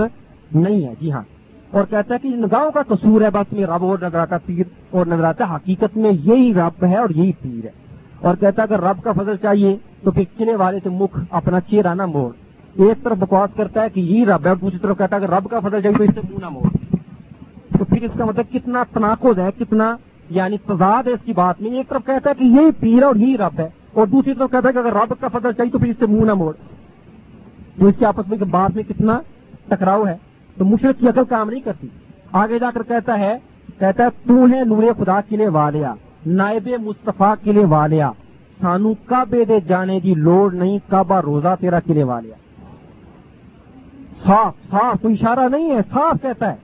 نہیں 0.56 0.88
ہے۔ 0.88 0.94
جی 1.02 1.12
ہاں۔ 1.12 1.24
اور 1.74 1.84
کہتا 1.90 2.16
ہے 2.16 2.20
کہ 2.20 2.30
نگاہوں 2.30 2.72
کا 2.72 2.82
قصور 2.88 3.22
ہے، 3.22 3.30
بس 3.30 3.54
میں 3.54 3.64
رب 3.64 3.86
اور 3.86 3.98
نظر 4.02 4.20
آتا 4.20 4.38
پیر 4.46 4.64
اور 4.90 5.06
نظر 5.06 5.24
آتا 5.24 5.56
حقیقت 5.56 5.98
میں 5.98 6.12
یہی 6.12 6.54
رب 6.54 6.86
ہے 6.86 6.98
اور 6.98 7.10
یہی 7.10 7.32
پیر 7.42 7.66
ہے۔ 7.66 7.72
اور 8.22 8.36
کہتا 8.40 8.64
ہے 8.64 8.74
اگر 8.74 8.84
رب 8.84 9.04
کا 9.04 9.12
فضل 9.12 9.36
چاہیے 9.38 9.76
تو 10.04 10.12
پھر 10.12 10.56
والے 10.56 10.80
سے 10.84 10.90
مکھ 10.90 11.20
اپنا 11.30 11.60
چہرہ 11.60 11.94
نہ 11.94 12.06
موڑ۔ 12.06 12.32
ایک 12.76 13.04
طرف 13.04 13.18
بکواس 13.18 13.50
کرتا 13.56 13.82
ہے 13.82 13.90
کہ 13.90 14.00
یہی 14.00 14.26
رب 14.26 14.44
ہے 14.44 14.50
اور 14.50 14.58
دوسری 14.58 14.80
طرف 14.80 14.98
کہتا 14.98 15.16
ہے 15.16 15.22
کہ 15.22 15.26
رب 15.26 15.50
کا 15.52 15.60
فضل 15.60 15.82
چاہیے 15.82 15.98
تو 15.98 16.04
اس 16.04 16.10
سے 16.16 16.22
منہ 16.30 16.38
نہ 16.42 16.50
موڑ۔ 16.50 16.98
تو 17.78 17.86
پھر 17.86 18.04
اس 18.04 18.12
کا 18.18 18.26
مطلب 18.26 18.46
کتنا 18.54 18.84
تناقض 18.94 19.40
ہے، 19.40 19.50
کتنا 19.60 19.96
یعنی 20.30 20.58
تضاد 20.58 21.04
ہے 21.08 21.12
اس 21.12 21.26
کی 21.26 21.34
بات 21.34 21.62
میں۔ 21.62 21.72
ایک 21.72 21.90
طرف 21.90 22.02
کہتا 22.06 22.30
ہے 22.30 22.36
کہ 22.36 22.44
یہی 22.44 22.72
پیر 22.80 23.00
ہے 23.00 23.04
اور 23.04 23.16
یہی 23.16 23.38
رب 23.38 23.60
ہے 23.60 23.70
اور 23.94 24.08
دوسری 24.08 24.34
طرف 24.34 24.52
کہتا 24.52 24.68
ہے 24.68 24.74
کہ 24.74 24.78
اگر 24.78 24.94
رابط 24.94 25.22
کا 25.22 25.28
فضل 25.28 25.52
چاہیے 25.52 25.72
تو 25.72 25.80
پھر 25.80 25.88
اس 25.88 25.96
سے 26.00 26.06
منہ 26.06 26.26
نہ 26.26 26.34
موڑ۔ 26.34 26.54
تو 27.80 27.88
اس 27.88 27.96
کے 28.00 28.06
آپس 28.06 28.30
میں 28.30 28.38
بات 28.38 28.76
میں 28.76 28.84
کتنا 28.84 29.20
ٹکراؤ 29.68 30.06
ہے۔ 30.06 30.33
تو 30.58 30.66
مشرق 30.66 31.00
کی 31.00 31.08
عقل 31.08 31.24
کام 31.30 31.50
نہیں 31.50 31.62
کرتی۔ 31.62 31.88
آگے 32.32 32.60
جا 32.60 32.72
کر 32.74 32.84
کہتا 32.84 33.20
ہے 33.20 33.38
کہتا 33.80 34.04
ہے، 34.04 34.10
تو 34.28 34.46
ہے 34.46 34.64
نور 34.66 34.84
خدا 34.98 35.22
قلعے 35.30 35.48
والیا 35.48 35.94
نائب 36.26 36.70
مصطفیٰ 36.80 37.34
قلعے 37.44 37.66
والیا 37.66 38.12
سانو 38.62 38.94
کعبے 39.06 39.46
دے 39.46 39.60
جانے 39.60 40.00
دی 40.00 40.14
لوڑ 40.14 40.54
نہیں، 40.54 40.78
کعبہ 40.90 41.20
روزہ 41.20 41.56
تیرا 41.60 41.80
قلعے 41.80 42.04
والیا 42.04 42.36
صاف 44.26 44.54
صاف 44.72 45.02
کوئی 45.02 45.14
اشارہ 45.14 45.50
نہیں 45.50 45.72
ہے، 45.72 45.80
صاف 45.94 46.22
کہتا 46.22 46.52
ہے۔ 46.52 46.56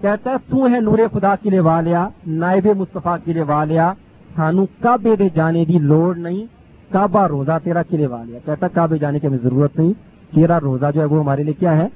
کہتا 0.00 0.30
ہے، 0.30 0.36
تو 0.50 0.66
ہے 0.66 0.80
نور 0.80 0.98
خدا 1.12 1.34
قلعے 1.42 1.60
والیا 1.60 2.08
نائب 2.26 2.66
مصطفیٰ 2.76 3.16
قلعے 3.24 3.42
والیا 3.42 3.92
سانو 4.36 4.66
کعبے 4.80 5.16
دے 5.16 5.28
جانے 5.34 5.64
دی 5.64 5.78
لوڑ 5.78 6.16
نہیں، 6.16 6.44
کعبہ 6.92 7.26
روزہ 7.26 7.58
تیرا 7.64 7.82
قلعے 7.82 8.06
والیا 8.06 8.38
کہتا 8.44 8.68
کعبے 8.68 8.98
جانے 8.98 9.18
کی 9.18 9.26
ہمیں 9.26 9.38
ضرورت 9.42 9.78
نہیں، 9.78 9.92
تیرا 10.34 10.60
روزہ 10.60 10.86
جو 10.94 11.00
ہے 11.00 11.06
وہ 11.06 11.20
ہمارے 11.20 11.42
لیے 11.42 11.54
کیا 11.54 11.76
ہے؟ 11.76 11.88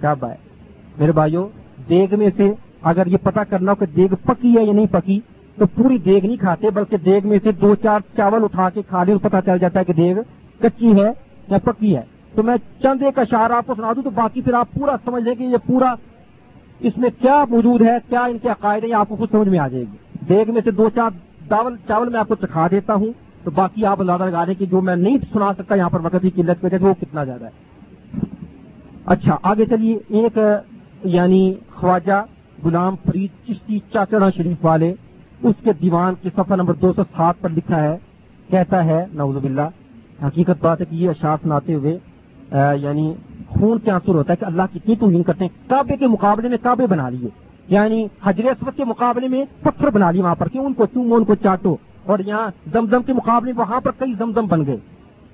کعبہ 0.00 0.28
ہے۔ 0.28 0.53
میرے 0.98 1.12
بھائیوں 1.12 1.48
دیگ 1.88 2.14
میں 2.18 2.30
سے 2.36 2.52
اگر 2.82 3.06
یہ 3.06 3.16
پتا 3.22 3.44
کرنا 3.44 3.72
ہو 3.72 3.76
کہ 3.76 3.86
دیگ 3.96 4.14
پکی 4.24 4.56
ہے 4.56 4.64
یا 4.64 4.72
نہیں 4.72 4.86
پکی، 4.90 5.20
تو 5.56 5.66
پوری 5.66 5.98
دیگ 5.98 6.24
نہیں 6.24 6.36
کھاتے، 6.36 6.70
بلکہ 6.70 6.96
دیگ 6.96 7.26
میں 7.28 7.38
سے 7.42 7.52
دو 7.52 7.74
چار 7.74 8.00
چاول 8.16 8.44
اٹھا 8.44 8.70
کے 8.70 8.82
کھا 8.88 9.04
لیں 9.04 9.16
پتا 9.22 9.40
چل 9.40 9.58
جاتا 9.58 9.80
ہے 9.80 9.84
کہ 9.84 9.92
دیگ 9.92 10.16
کچی 10.60 11.00
ہے 11.00 11.10
یا 11.48 11.58
پکی 11.64 11.96
ہے۔ 11.96 12.02
تو 12.34 12.42
میں 12.42 12.56
چند 12.82 13.02
ایک 13.02 13.18
اشار 13.18 13.50
آپ 13.50 13.66
کو 13.66 13.74
سنا 13.74 13.92
دوں، 13.92 14.02
تو 14.02 14.10
باقی 14.10 14.40
پھر 14.40 14.54
آپ 14.54 14.68
پورا 14.74 14.96
سمجھ 15.04 15.22
لیں 15.24 15.34
کہ 15.34 15.42
یہ 15.42 15.56
پورا 15.66 15.94
اس 16.80 16.98
میں 16.98 17.10
کیا 17.20 17.44
موجود 17.50 17.82
ہے، 17.82 17.96
کیا 18.08 18.24
ان 18.24 18.38
کے 18.38 18.48
عقائد 18.48 18.84
ہیں 18.84 18.92
آپ 18.92 19.08
کو 19.08 19.16
خود 19.16 19.30
سمجھ 19.30 19.48
میں 19.48 19.58
آ 19.58 19.68
جائے 19.68 19.84
گی۔ 19.92 19.96
دیگ 20.28 20.52
میں 20.52 20.60
سے 20.64 20.70
دو 20.70 20.90
چار 20.94 21.10
چاول 21.48 21.76
چاول 21.88 22.08
میں 22.08 22.20
آپ 22.20 22.28
کو 22.28 22.34
چکھا 22.34 22.66
دیتا 22.70 22.94
ہوں، 22.94 23.12
تو 23.44 23.50
باقی 23.50 23.86
آپ 23.86 24.02
زیادہ 24.04 24.22
لگا 24.22 24.44
دیں 24.44 24.54
کہ 24.54 24.66
جو 24.66 24.80
میں 24.80 24.96
نہیں 24.96 25.18
سنا 25.32 25.52
سکتا 25.58 25.74
یہاں 25.74 25.90
پر 25.90 26.00
وقت 26.02 26.22
کی 26.22 26.30
قلت 26.30 26.60
پہ 26.60 26.68
وہ 26.80 26.94
کتنا 27.00 27.24
زیادہ 27.24 27.44
ہے۔ 27.44 27.50
اچھا 29.06 29.36
آگے 29.42 29.64
چلیے، 29.66 29.98
ایک 30.08 30.38
یعنی 31.04 31.52
خواجہ 31.70 32.22
غلام 32.64 32.94
فرید 33.04 33.30
چشتی 33.46 33.78
چاچڑا 33.92 34.28
شریف 34.36 34.64
والے، 34.64 34.92
اس 35.42 35.54
کے 35.64 35.72
دیوان 35.80 36.14
کے 36.22 36.28
صفحہ 36.36 36.56
نمبر 36.56 36.74
دو 36.82 36.92
سو 36.96 37.02
سات 37.06 37.40
پر 37.40 37.50
لکھا 37.50 37.82
ہے، 37.82 37.96
کہتا 38.50 38.84
ہے 38.84 39.04
نوز 39.14 39.36
باللہ، 39.36 39.68
حقیقت 40.24 40.62
بات 40.62 40.80
ہے 40.80 40.86
کہ 40.90 40.94
یہ 40.94 41.10
اشاعت 41.10 41.38
سناتے 41.42 41.74
ہوئے 41.74 41.96
یعنی 42.80 43.12
خون 43.48 43.78
کے 43.84 43.90
آنسر 43.90 44.14
ہوتا 44.14 44.32
ہے 44.32 44.36
کہ 44.36 44.44
اللہ 44.44 44.62
کتنی 44.72 44.94
توہین 44.96 45.22
کرتے 45.22 45.44
ہیں، 45.44 45.68
کعبے 45.70 45.96
کے 45.96 46.06
مقابلے 46.06 46.48
میں 46.48 46.58
کعبے 46.62 46.86
بنا 46.86 47.08
لیے 47.08 47.28
یعنی 47.68 48.04
حجر 48.24 48.50
اسود 48.50 48.76
کے 48.76 48.84
مقابلے 48.84 49.28
میں 49.28 49.44
پتھر 49.62 49.90
بنا 49.90 50.10
لیے 50.10 50.22
وہاں 50.22 50.34
پر 50.38 50.48
کہ 50.48 50.58
ان 50.58 50.72
کو 50.72 50.86
چومو 50.94 51.14
ان 51.16 51.24
کو 51.24 51.34
چاٹو، 51.42 51.76
اور 52.04 52.18
یہاں 52.26 52.48
زمزم 52.72 53.02
کے 53.02 53.12
مقابلے 53.12 53.52
میں 53.52 53.60
وہاں 53.60 53.80
پر 53.80 53.90
کئی 53.98 54.12
زمزم 54.18 54.46
بن 54.46 54.66
گئے، 54.66 54.76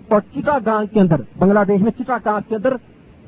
اور 0.08 0.20
چٹا 0.34 0.58
گانگ 0.66 0.86
کے 0.92 1.00
اندر، 1.00 1.20
بنگلہ 1.38 1.64
دیش 1.68 1.80
میں 1.80 1.90
چٹا 1.98 2.16
گانگ 2.24 2.48
کے 2.48 2.54
اندر 2.56 2.76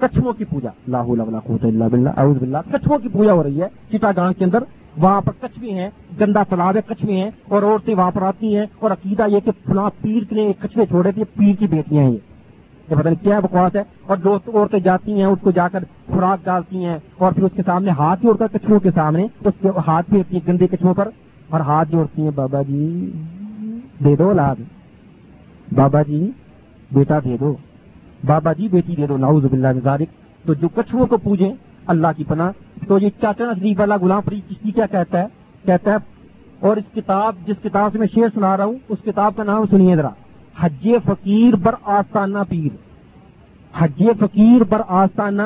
کچھووں 0.02 0.32
کی 0.32 0.44
پوجا۔ 0.44 0.70
اللہ 0.86 1.82
بلّہ 1.82 2.58
کچھووں 2.72 2.98
کی 2.98 3.08
پوجا 3.08 3.32
ہو 3.32 3.42
رہی 3.42 3.62
ہے۔ 3.62 3.66
چٹا 3.90 4.10
گانگ 4.16 4.32
کے 4.38 4.44
اندر 4.44 4.58
وہاں 4.96 5.20
پر 5.20 5.32
کچھ 5.40 5.58
بھی 5.58 5.72
ہیں، 5.72 5.90
گندا 6.20 6.42
تالاب 6.42 6.76
ہے، 6.76 6.80
کچھ 6.86 7.04
بھی 7.04 7.20
ہیں، 7.20 7.30
اور 7.48 7.62
عورتیں 7.62 7.94
وہاں 7.94 8.10
پر 8.10 8.22
آتی 8.22 8.56
ہیں، 8.56 8.66
اور 8.78 8.90
عقیدہ 8.90 9.24
یہ 9.28 9.40
کہ 9.40 9.50
فلاں 9.66 9.90
پیر 10.00 10.22
نے 10.30 10.52
کچھوے 10.62 10.86
چھوڑے 10.86 11.12
تھے 11.12 11.24
پیر 11.24 11.54
کی 11.58 11.66
بیٹیاں 11.66 12.04
ہیں 12.04 12.10
یہ۔ 12.10 12.18
پتہ 12.88 13.08
نہیں 13.08 13.24
کیا 13.24 13.40
بکواس 13.40 13.76
ہے۔ 13.76 13.82
اور 14.06 14.16
دوست 14.16 14.48
عورتیں 14.48 14.78
جاتی 14.78 15.12
ہیں، 15.12 15.24
اس 15.24 15.38
کو 15.42 15.50
جا 15.50 15.68
کر 15.68 15.84
خوراک 16.06 16.38
ڈالتی 16.44 16.84
ہیں، 16.84 16.98
اور 17.18 17.32
پھر 17.32 17.42
اس 17.42 17.52
کے 17.56 17.62
سامنے 17.66 17.90
ہاتھ 17.90 18.22
جوڑ 18.22 18.36
کر 18.36 18.46
کچھووں 18.52 18.80
کے 18.80 18.90
سامنے 18.94 19.22
اس 19.22 19.54
کے 19.60 19.68
ہاتھ 19.86 20.10
بھی 20.10 20.18
ہوتی 20.18 20.36
ہیں 20.36 20.46
گندے 20.48 20.66
کچھووں 20.66 20.94
پر 20.94 21.08
اور 21.50 21.60
ہاتھ 21.60 21.92
جوڑتی 21.92 22.22
ہیں، 22.22 22.30
بابا 22.34 22.62
جی 22.62 23.10
دے 24.04 24.16
دو 24.16 24.28
اولاد۔ 24.28 24.56
بابا 25.74 26.02
جی 26.02 26.30
بیٹا 26.92 27.18
دے 27.24 27.36
دو۔ 27.40 27.54
بابا 28.26 28.52
جی 28.52 28.68
بیٹی 28.68 28.94
دے 28.96 29.06
دو 29.06 29.16
ناؤز 29.16 29.44
باللہ 29.44 29.68
ذالک۔ 29.84 30.08
تو 30.46 30.54
جو 30.54 30.68
کچھووں 30.68 31.06
کو 31.06 31.16
پوجیں 31.16 31.52
اللہ 31.86 32.06
کی 32.16 32.24
پناہ۔ 32.24 32.52
تو 32.88 32.98
یہ 32.98 33.08
چاچا 33.20 33.44
شریف 33.58 33.80
والا 33.80 33.96
غلام 33.96 34.20
فرید 34.20 34.50
چشتی 34.50 34.70
کیا 34.70 34.86
کہتا 34.86 35.18
ہے؟ 35.18 35.26
کہتا 35.66 35.90
ہے، 35.90 35.96
اور 36.60 36.76
اس 36.76 36.84
کتاب، 36.94 37.34
جس 37.46 37.56
کتاب 37.62 37.92
سے 37.92 37.98
میں 37.98 38.06
شعر 38.14 38.28
سنا 38.34 38.56
رہا 38.56 38.64
ہوں، 38.64 38.74
اس 38.88 38.98
کتاب 39.04 39.36
کا 39.36 39.42
نام 39.42 39.64
سنیے 39.70 39.96
ذرا۔ 39.96 40.08
حج 40.60 40.88
فقیر 41.04 41.56
بر 41.56 41.74
آستانہ 41.82 42.38
پیر۔ 42.48 42.76
حج 43.78 44.02
فقیر 44.20 44.64
بر 44.64 44.80
آستانہ۔ 44.88 45.42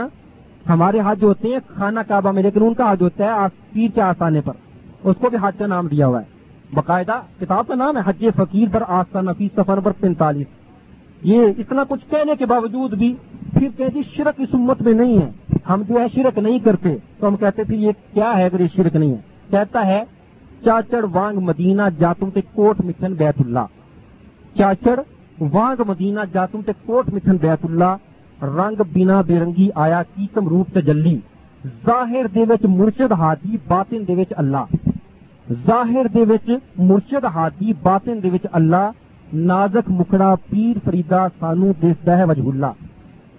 ہمارے 0.69 1.01
حج 1.07 1.25
ہوتے 1.25 1.49
ہیں، 1.49 1.59
خانہ 1.69 2.01
کعبہ 2.09 2.33
میں، 2.33 2.43
لیکن 2.43 2.63
ان 2.63 2.75
کا 2.75 2.93
حج 2.93 3.03
ہوتا 3.03 3.25
ہے 3.25 3.31
پیر 3.73 3.89
کے 3.95 4.01
آستانے 4.01 4.41
پر۔ 4.41 4.53
اس 5.05 5.17
کو 5.21 5.31
بھی 5.31 5.39
حج 5.43 5.59
کا 5.59 5.67
نام 5.67 5.87
دیا 5.87 6.07
ہوا 6.07 6.21
ہے۔ 6.21 6.25
باقاعدہ 6.75 7.21
کتاب 7.41 7.67
کا 7.67 7.75
نام 7.75 7.97
ہے، 7.97 8.03
حج 8.07 8.27
فقیر 8.37 8.69
بر 8.69 8.83
آستانہ، 8.89 9.31
فی 9.39 9.49
سفر 9.57 9.77
نمبر 9.77 9.93
پینتالیس۔ 9.93 10.47
یہ 11.23 11.47
اتنا 11.59 11.85
کچھ 11.89 12.11
کہنے 12.11 12.33
کے 12.39 12.47
باوجود 12.47 12.95
بھی 12.95 13.15
پھر 13.53 13.69
کہتی 13.77 14.01
شرک 14.17 14.35
اس 14.39 14.49
امت 14.53 14.83
میں 14.83 14.93
نہیں 14.93 15.19
ہے۔ 15.19 15.31
ہم 15.69 15.83
جو 15.89 16.01
ہے 16.01 16.07
شرک 16.15 16.39
نہیں 16.39 16.59
کرتے، 16.59 16.97
تو 17.19 17.29
ہم 17.29 17.37
کہتے 17.37 17.65
پھر 17.65 17.75
یہ 17.75 17.91
کیا 18.15 18.33
ہے 18.37 18.45
اگر 18.45 18.61
یہ 18.61 18.67
شرک 18.77 18.97
نہیں 18.97 19.11
ہے؟ 19.11 19.21
کہتا 19.51 19.87
ہے، 19.87 20.05
چاچڑ 20.65 21.05
وانگ 21.13 21.39
مدینہ 21.39 21.83
جاتوں 21.99 22.31
تے 22.31 22.41
کوٹ 22.41 22.81
مٹھن 22.85 23.15
بیت 23.15 23.35
اللہ۔ 23.39 23.67
چاچڑ 24.59 25.01
وانگ 25.41 25.83
مدینہ 25.87 26.21
جاتوں 26.33 26.63
تے 26.67 26.73
کوٹ 26.87 27.13
مٹھن 27.13 27.37
بیت 27.37 27.65
اللہ۔ 27.65 27.97
رنگ 28.43 28.83
بنا 28.93 29.21
بے 29.21 29.41
رنگی 29.41 29.69
آیا 29.75 30.03
کیتم 30.03 30.49
روپ 30.49 30.71
تجلی۔ 30.73 31.19
ظاہر 31.87 32.27
دے 32.35 32.41
وچ 32.41 32.65
مرشد 32.65 33.13
ہادی، 33.13 33.57
باطن 33.69 33.99
دے 34.09 34.15
وچ 34.15 34.33
اللہ۔ 34.37 34.65
ظاہر 35.67 36.07
دے 36.15 36.21
وچ 36.21 36.51
مرشد 36.79 37.25
ہادی، 37.25 37.73
باطن 37.83 38.19
دے 38.23 38.31
وچ 38.31 38.47
اللہ۔ 38.53 38.91
نازک 39.33 39.91
مکھڑا 39.91 40.35
پیر 40.51 40.77
فریدا 40.85 41.27
سانو 41.39 41.73
دستا 41.83 42.19
ہے 42.19 42.25
وجہ 42.25 42.43
اللہ۔ 42.43 42.67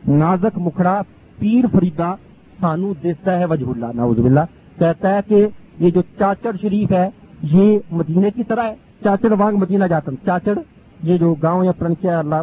نازک 0.07 0.57
مکھڑا 0.57 1.01
پیر 1.39 1.65
فریدا 1.71 2.15
سانو 2.61 2.93
دستا 3.03 3.39
ہے 3.39 3.45
وجہ 3.45 3.65
اللہ۔ 3.65 3.85
ناؤز 3.95 4.19
باللہ۔ 4.19 4.39
کہتا 4.79 5.13
ہے 5.13 5.19
کہ 5.27 5.47
یہ 5.79 5.89
جو 5.89 6.01
چاچڑ 6.19 6.51
شریف 6.61 6.91
ہے، 6.91 7.09
یہ 7.41 7.79
مدینے 7.91 8.29
کی 8.31 8.43
طرح 8.43 8.63
ہے۔ 8.63 8.75
چاچڑ 9.03 9.31
وانگ 9.39 9.57
مدینہ 9.57 9.85
جاتا 9.85 10.11
چاچڑ، 10.25 10.59
یہ 11.03 11.17
جو 11.17 11.35
گاؤں 11.43 11.63
یا 11.63 11.71
پرنچیا 11.71 12.19
اللہ 12.19 12.35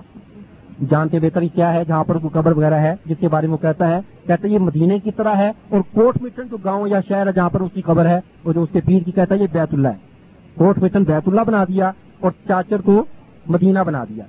جانتے 0.90 1.18
بہتر 1.18 1.42
کیا 1.42 1.74
ہے، 1.74 1.84
جہاں 1.84 2.04
پر 2.04 2.18
قبر 2.18 2.52
وغیرہ 2.52 2.74
ہے، 2.74 2.94
جس 3.06 3.16
کے 3.20 3.28
بارے 3.28 3.46
میں 3.46 3.58
کہتا 3.58 3.88
ہے 3.88 4.00
کہتا 4.26 4.48
ہے 4.48 4.52
یہ 4.52 4.58
مدینے 4.58 4.98
کی 4.98 5.10
طرح 5.10 5.34
ہے 5.34 5.52
اور 5.68 5.80
کوٹ 5.80 6.22
مٹن 6.22 6.42
جو 6.50 6.56
گاؤں 6.64 6.88
یا 6.88 7.00
شہر 7.08 7.26
ہے، 7.26 7.32
جہاں 7.32 7.48
پر 7.48 7.60
اس 7.60 7.70
کی 7.74 7.80
قبر 7.80 8.06
ہے، 8.06 8.20
وہ 8.44 8.52
جو 8.52 8.62
اس 8.62 8.68
کے 8.72 8.80
پیر 8.80 9.02
کی 9.02 9.10
کہتا 9.10 9.34
ہے، 9.34 9.40
یہ 9.40 9.46
بیت 9.52 9.74
اللہ 9.74 9.88
ہے۔ 9.88 10.14
کوٹ 10.54 10.78
مٹن 10.78 11.02
بیت 11.02 11.28
اللہ 11.28 11.40
بنا 11.46 11.64
دیا 11.64 11.90
اور 12.20 12.30
چاچڑ 12.48 12.76
کو 12.84 13.04
مدینہ 13.46 13.78
بنا 13.78 14.04
دیا۔ 14.04 14.24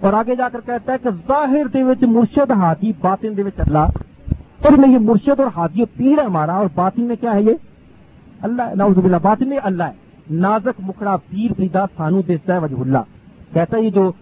اور 0.00 0.12
آگے 0.12 0.36
جا 0.36 0.48
کر 0.48 0.60
کہتا 0.66 0.92
ہے 0.92 0.98
کہ 1.02 1.10
ظاہر 1.28 1.66
دے 1.66 1.82
وچ 1.82 2.02
مرشد 2.02 2.50
ہاتھی 2.50 2.92
باطن 3.00 3.36
دے 3.36 3.42
وچ 3.42 3.60
اللہ۔ 3.60 3.86
اور 4.64 4.72
میں 4.72 4.88
یہ 4.88 4.98
مرشد 4.98 5.40
اور 5.40 5.48
ہاتھی 5.56 5.84
پیر 5.96 6.18
ہے 6.18 6.24
ہمارا، 6.24 6.54
اور 6.54 6.66
باطن 6.74 7.02
میں 7.02 7.16
کیا 7.20 7.34
ہے 7.34 7.42
یہ؟ 7.42 7.54
اللہ، 8.42 8.62
نعوذ 8.74 8.94
باللہ، 8.94 9.16
باطن 9.22 9.48
میں 9.48 9.58
اللہ 9.62 9.82
ہے۔ 9.82 9.92
نازک 10.30 10.80
مکھڑا 10.86 11.16
پیر 11.16 11.52
فریدا 11.56 11.84
سانو 11.96 12.22
دیتا 12.22 12.54
ہے 12.54 12.58
وجہ 12.58 12.80
اللہ۔ 12.80 12.98
کہتا 13.52 13.76
ہے 13.76 13.82
یہ 13.82 13.90
جو 13.90 14.12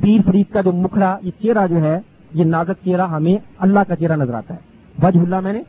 پیر 0.00 0.20
فرید 0.26 0.52
کا 0.52 0.60
جو 0.60 0.72
مکھڑا، 0.72 1.18
یہ 1.22 1.30
چہرہ 1.42 1.66
جو 1.66 1.76
ہے، 1.76 2.00
یہ 2.34 2.44
نازک 2.44 2.84
چہرہ 2.84 3.06
ہمیں 3.06 3.36
اللہ 3.58 3.80
کا 3.88 3.96
چہرہ 3.96 4.16
نظر 4.16 4.34
آتا 4.34 4.54
ہے۔ 4.54 4.58
وجہ 5.06 5.20
اللہ 5.20 5.40
میں 5.40 5.52
نے 5.52 5.62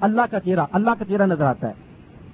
اللہ 0.00 0.22
کا 0.30 0.40
چہرہ، 0.40 0.64
اللہ 0.72 0.90
کا 0.98 1.04
چہرہ 1.04 1.26
نظر 1.26 1.44
آتا 1.44 1.68
ہے۔ 1.68 1.72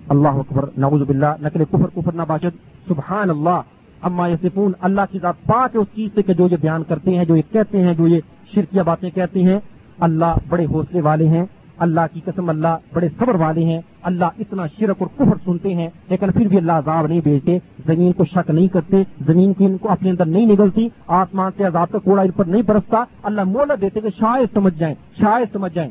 اللہ 0.09 0.29
اکبر، 0.29 0.64
نعوذ 0.77 1.03
باللہ، 1.03 1.27
نقل 1.41 1.64
کفر 1.64 2.01
کفر 2.01 2.12
نہ 2.12 2.22
باشد۔ 2.29 2.89
سبحان 2.89 3.31
اللہ 3.31 3.61
اما 4.05 4.28
یسفون 4.28 4.72
اللہ 4.80 5.00
کی 5.11 5.18
ذات 5.22 5.34
پاک 5.46 5.74
ہے 5.74 5.80
اس 5.80 5.86
چیز 5.94 6.11
سے 6.14 6.22
کہ 6.22 6.32
جو 6.32 6.48
یہ 6.50 6.57
بیان 6.61 6.82
کرتے 6.88 7.16
ہیں، 7.16 7.24
جو 7.24 7.36
یہ 7.36 7.42
کہتے 7.52 7.82
ہیں، 7.82 7.94
جو 7.94 8.09
یہ 8.09 8.20
شرکیہ 8.55 8.82
باتیں 8.82 9.11
کہتے 9.11 9.42
ہیں، 9.42 9.59
اللہ 10.00 10.34
بڑے 10.48 10.64
حوصلے 10.64 11.00
والے 11.00 11.28
ہیں، 11.28 11.44
اللہ 11.78 12.00
کی 12.12 12.20
قسم 12.24 12.48
اللہ 12.48 12.76
بڑے 12.92 13.09
صبر 13.18 13.34
والے 13.34 13.64
ہیں، 13.64 13.80
اللہ 14.02 14.24
اتنا 14.38 14.66
شرک 14.66 14.96
اور 14.98 15.09
کفر 15.14 15.36
سنتے 15.44 15.74
ہیں، 15.74 15.88
لیکن 16.09 16.30
پھر 16.30 16.48
بھی 16.48 16.57
اللہ 16.57 16.72
عذاب 16.72 17.07
نہیں 17.07 17.20
بھیجتے 17.24 17.59
زمین 17.86 18.12
کو 18.12 18.24
شک 18.24 18.50
نہیں 18.50 18.68
کرتے، 18.68 19.02
زمین 19.26 19.52
کی 19.52 19.64
ان 19.64 19.78
کو 19.78 19.90
اپنے 19.90 20.11
اندر 20.11 20.26
نہیں 20.26 20.46
نگلتی، 20.46 20.88
آسمان 21.07 21.52
سے 21.57 21.64
عذاب 21.64 21.90
کا 21.90 21.98
کوڑا 21.98 22.22
ان 22.22 22.30
پر 22.30 22.44
نہیں 22.44 22.62
برستا، 22.62 23.05
اللہ 23.22 23.44
مولت 23.44 23.80
دیتے 23.80 24.00
کہ 24.00 24.09
شاید 24.09 24.55
سمجھ 24.55 24.78
جائیں، 24.78 24.94
شاید 25.20 25.48
سمجھ 25.52 25.74
جائیں۔ 25.74 25.90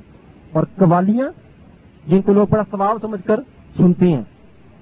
اور 0.52 0.64
قوالیاں 0.76 1.30
جن 2.08 2.22
کو 2.22 2.34
لوگ 2.34 2.48
بڑا 2.50 2.64
ثواب 2.72 2.98
سمجھ 3.02 3.28
کر 3.28 3.40
سنتے 3.78 4.08
ہیں۔ 4.08 4.22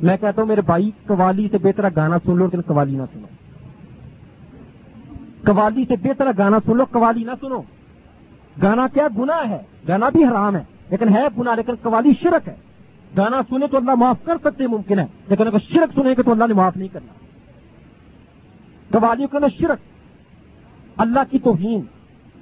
میں 0.02 0.18
کہتا 0.18 0.41
ہوں 0.41 0.49
میرے 0.49 0.62
بھائی 0.62 0.91
قوالی 1.06 1.47
سے 1.52 1.58
بہتر 1.58 1.89
گانا 1.95 2.18
سن 2.18 2.38
لو 2.38 2.45
لیکن 2.45 2.62
قوالی 2.62 2.95
نہ 2.95 3.04
سنو۔ 3.14 3.28
قوالی 5.43 5.86
سے 5.88 5.95
بہتر 5.95 6.28
گانا 6.38 6.58
سن 6.66 6.78
لو، 6.78 6.84
قوالی 6.91 7.24
نہ 7.24 7.32
سنو۔ 7.41 7.62
گانا 8.62 8.88
کیا 8.93 9.08
گنا 9.18 9.49
ہے؟ 9.49 9.62
گانا 9.88 10.10
بھی 10.10 10.26
حرام 10.26 10.56
ہے، 10.56 10.64
لیکن 10.89 11.16
ہے 11.16 11.24
گنا 11.38 11.56
لیکن 11.56 11.74
قوالی 11.82 12.10
شرک 12.22 12.47
ہے۔ 12.47 12.56
گانا 13.18 13.41
سنے 13.49 13.68
تو 13.68 13.78
اللہ 13.78 13.95
معاف 13.95 14.18
کر 14.24 14.38
سکتے 14.43 14.68
ممکن 14.68 14.99
ہے، 14.99 15.06
لیکن 15.28 15.47
اگر 15.47 15.58
شرک 15.60 15.93
سنے 15.95 16.10
گے 16.10 16.24
تو 16.24 16.32
اللہ 16.32 16.47
نے 16.47 16.54
معاف 16.54 16.78
نہیں 16.78 16.88
کرنا۔ 16.88 17.14
قوالیوں 18.99 19.28
کے 19.28 19.38
اندر 19.38 19.47
شرک، 19.60 19.80
اللہ 20.97 21.20
کی 21.32 21.39
توہین۔ 21.39 21.82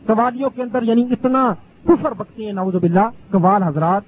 قوالیوں 0.06 0.50
کے 0.50 0.62
اندر 0.62 0.84
یعنی 0.84 1.06
اتنا 1.12 1.54
کفر 1.84 2.12
بکتے 2.12 2.46
ہیں، 2.46 2.54
نعوذ 2.54 2.76
باللہ۔ 2.76 3.10
قوال 3.32 3.64
حضرات 3.64 4.02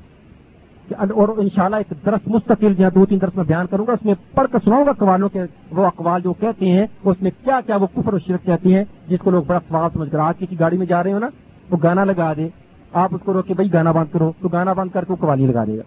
اور 0.98 1.30
انشاءاللہ 1.38 1.76
ایک 1.76 2.06
درس 2.06 2.28
مستقل 2.28 2.74
جہاں 2.74 2.90
دو 2.90 3.06
تین 3.06 3.22
درس 3.22 3.36
میں 3.36 3.44
بیان 3.44 3.66
کروں 3.68 3.88
گا، 3.88 3.92
اس 3.92 4.06
میں 4.06 4.14
پڑھ 4.36 4.48
کر 4.52 4.60
سناؤں 4.64 4.86
گا 4.86 4.92
قوالوں 4.92 5.30
کے 5.30 5.42
وہ 5.72 5.86
اقوال 5.86 6.22
جو 6.22 6.34
کہتے 6.34 6.70
ہیں، 6.70 6.86
اس 7.04 7.22
میں 7.22 7.32
کیا 7.44 7.60
کیا 7.66 7.76
وہ 7.76 7.88
کفر 7.96 8.14
و 8.14 8.20
شرک 8.20 8.46
کہتے 8.46 8.74
ہیں، 8.74 8.84
جس 9.08 9.20
کو 9.20 9.32
لوگ 9.32 9.44
بڑا 9.48 9.60
سوال 9.68 9.90
سمجھ 9.94 10.12
کر، 10.12 10.20
آج 10.20 10.40
کسی 10.40 10.60
گاڑی 10.60 10.78
میں 10.78 10.86
جا 10.86 11.04
رہے 11.04 11.14
ہو 11.14 11.20
نا، 11.20 11.30
وہ 11.72 11.78
گانا 11.84 12.04
لگا 12.04 12.34
دے، 12.38 12.50
آپ 12.94 13.16
اس 13.16 13.22
کو 13.26 13.34
روکے، 13.34 13.54
بھائی 13.54 13.74
گانا 13.74 13.92
بند 13.92 14.14
کرو، 14.14 14.32
تو 14.42 14.48
گانا 14.48 14.74
بند 14.74 14.90
کر 14.94 15.04
کے 15.04 15.12
وہ 15.12 15.18
قوالی 15.20 15.46
لگا 15.46 15.66
دے 15.66 15.78
گا۔ 15.78 15.84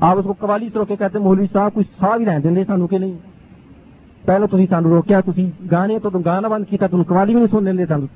آپ 0.00 0.18
اس 0.18 0.24
کو 0.24 0.32
قوالی 0.32 0.68
سے 0.72 0.78
روکے، 0.78 0.96
کہتے 0.96 1.18
ہیں، 1.18 1.24
مولوی 1.24 1.46
صاحب 1.52 1.70
کچھ 1.74 1.86
سا 2.00 2.16
بھی 2.16 2.24
رہنے 2.24 2.54
دیں 2.54 2.64
سانو 2.66 2.86
کے 2.86 2.98
نہیں؟ 2.98 3.14
پہلے 4.24 4.46
تو 4.46 4.58
سانو 4.70 4.88
روکیا 4.88 5.20
تھی 5.20 5.50
گانے 5.70 5.98
تو 5.98 6.10
گانا 6.10 6.48
بند 6.48 6.64
کیا 6.70 6.86
تم 6.86 7.02
قوالی 7.02 7.34
بھی 7.34 7.42
نہیں 7.42 7.60
سن 7.60 7.78
دیں 7.78 7.86
سانو۔ 7.88 8.06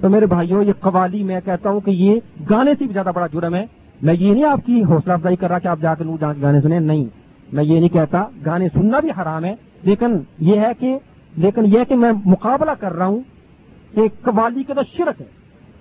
تو 0.00 0.08
میرے 0.08 0.26
بھائیوں 0.26 0.64
یہ 0.64 0.72
قوالی 0.80 1.22
میں 1.22 1.40
کہتا 1.44 1.70
ہوں 1.70 1.80
کہ 1.80 1.90
یہ 1.90 2.20
گانے 2.50 2.72
سے 2.78 2.84
بھی 2.84 2.92
زیادہ 2.92 3.10
بڑا 3.14 3.26
جرم 3.26 3.54
ہے۔ 3.54 3.66
میں 4.02 4.14
یہ 4.14 4.32
نہیں 4.32 4.44
آپ 4.44 4.60
کی 4.66 4.84
حوصلہ 4.84 5.12
افزائی 5.12 5.36
کر 5.36 5.48
رہا 5.48 5.58
کہ 5.58 5.68
آپ 5.68 5.78
جا 5.80 5.94
کے 5.94 6.04
گانے 6.42 6.60
سنیں؟ 6.60 6.80
نہیں. 6.80 7.04
میں 7.52 7.64
یہ 7.64 7.78
نہیں 7.80 7.88
کہتا، 7.88 8.24
گانے 8.46 8.68
سننا 8.68 9.00
بھی 9.00 9.10
حرام 9.10 9.44
ہے، 9.44 9.54
لیکن 9.82 10.18
یہ 10.38 10.60
ہے 10.60 10.70
کہ 10.78 10.98
لیکن 11.36 11.66
یہ 11.66 11.84
کہ 11.88 11.94
میں 11.94 12.12
مقابلہ 12.24 12.70
کر 12.70 12.92
رہا 12.92 13.06
ہوں 13.06 13.20
کہ 13.94 14.02
قوالی 14.22 14.62
کے 14.62 14.72
اندر 14.72 14.82
شرک 14.96 15.20
ہے، 15.20 15.26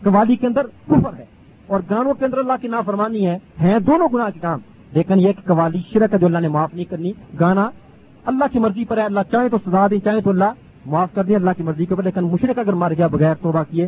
قوالی 0.03 0.35
کے 0.35 0.47
اندر 0.47 0.61
کفر 0.65 1.13
ہے، 1.17 1.25
اور 1.67 1.79
گانوں 1.89 2.13
کے 2.13 2.25
اندر 2.25 2.37
اللہ 2.37 2.53
کی 2.61 2.67
نافرمانی 2.67 3.27
ہے، 3.27 3.37
ہیں 3.61 3.79
دونوں 3.79 4.07
گناہ 4.13 4.29
کے 4.29 4.39
کام۔ 4.39 4.59
لیکن 4.91 5.19
یہ 5.19 5.31
کہ 5.31 5.47
قوالی 5.47 5.79
شرک 5.93 6.13
ہے 6.13 6.17
جو 6.17 6.27
اللہ 6.27 6.39
نے 6.39 6.47
معاف 6.47 6.73
نہیں 6.73 6.85
کرنی۔ 6.85 7.11
گانا 7.39 7.69
اللہ 8.25 8.43
کی 8.51 8.59
مرضی 8.59 8.85
پر 8.85 8.97
ہے، 8.97 9.03
اللہ 9.03 9.19
چاہے 9.31 9.49
تو 9.49 9.57
سزا 9.57 9.87
دے، 9.87 9.99
چاہے 9.99 10.21
تو 10.21 10.29
اللہ 10.29 10.51
معاف 10.85 11.09
کر 11.13 11.23
دے، 11.23 11.35
اللہ 11.35 11.51
کی 11.57 11.63
مرضی 11.63 11.85
کے 11.85 11.93
اوپر۔ 11.93 12.03
لیکن 12.03 12.21
مشرق 12.21 12.59
اگر 12.59 12.73
مر 12.73 12.93
گیا 12.97 13.07
بغیر 13.07 13.33
توبہ 13.33 13.63
کیے 13.69 13.87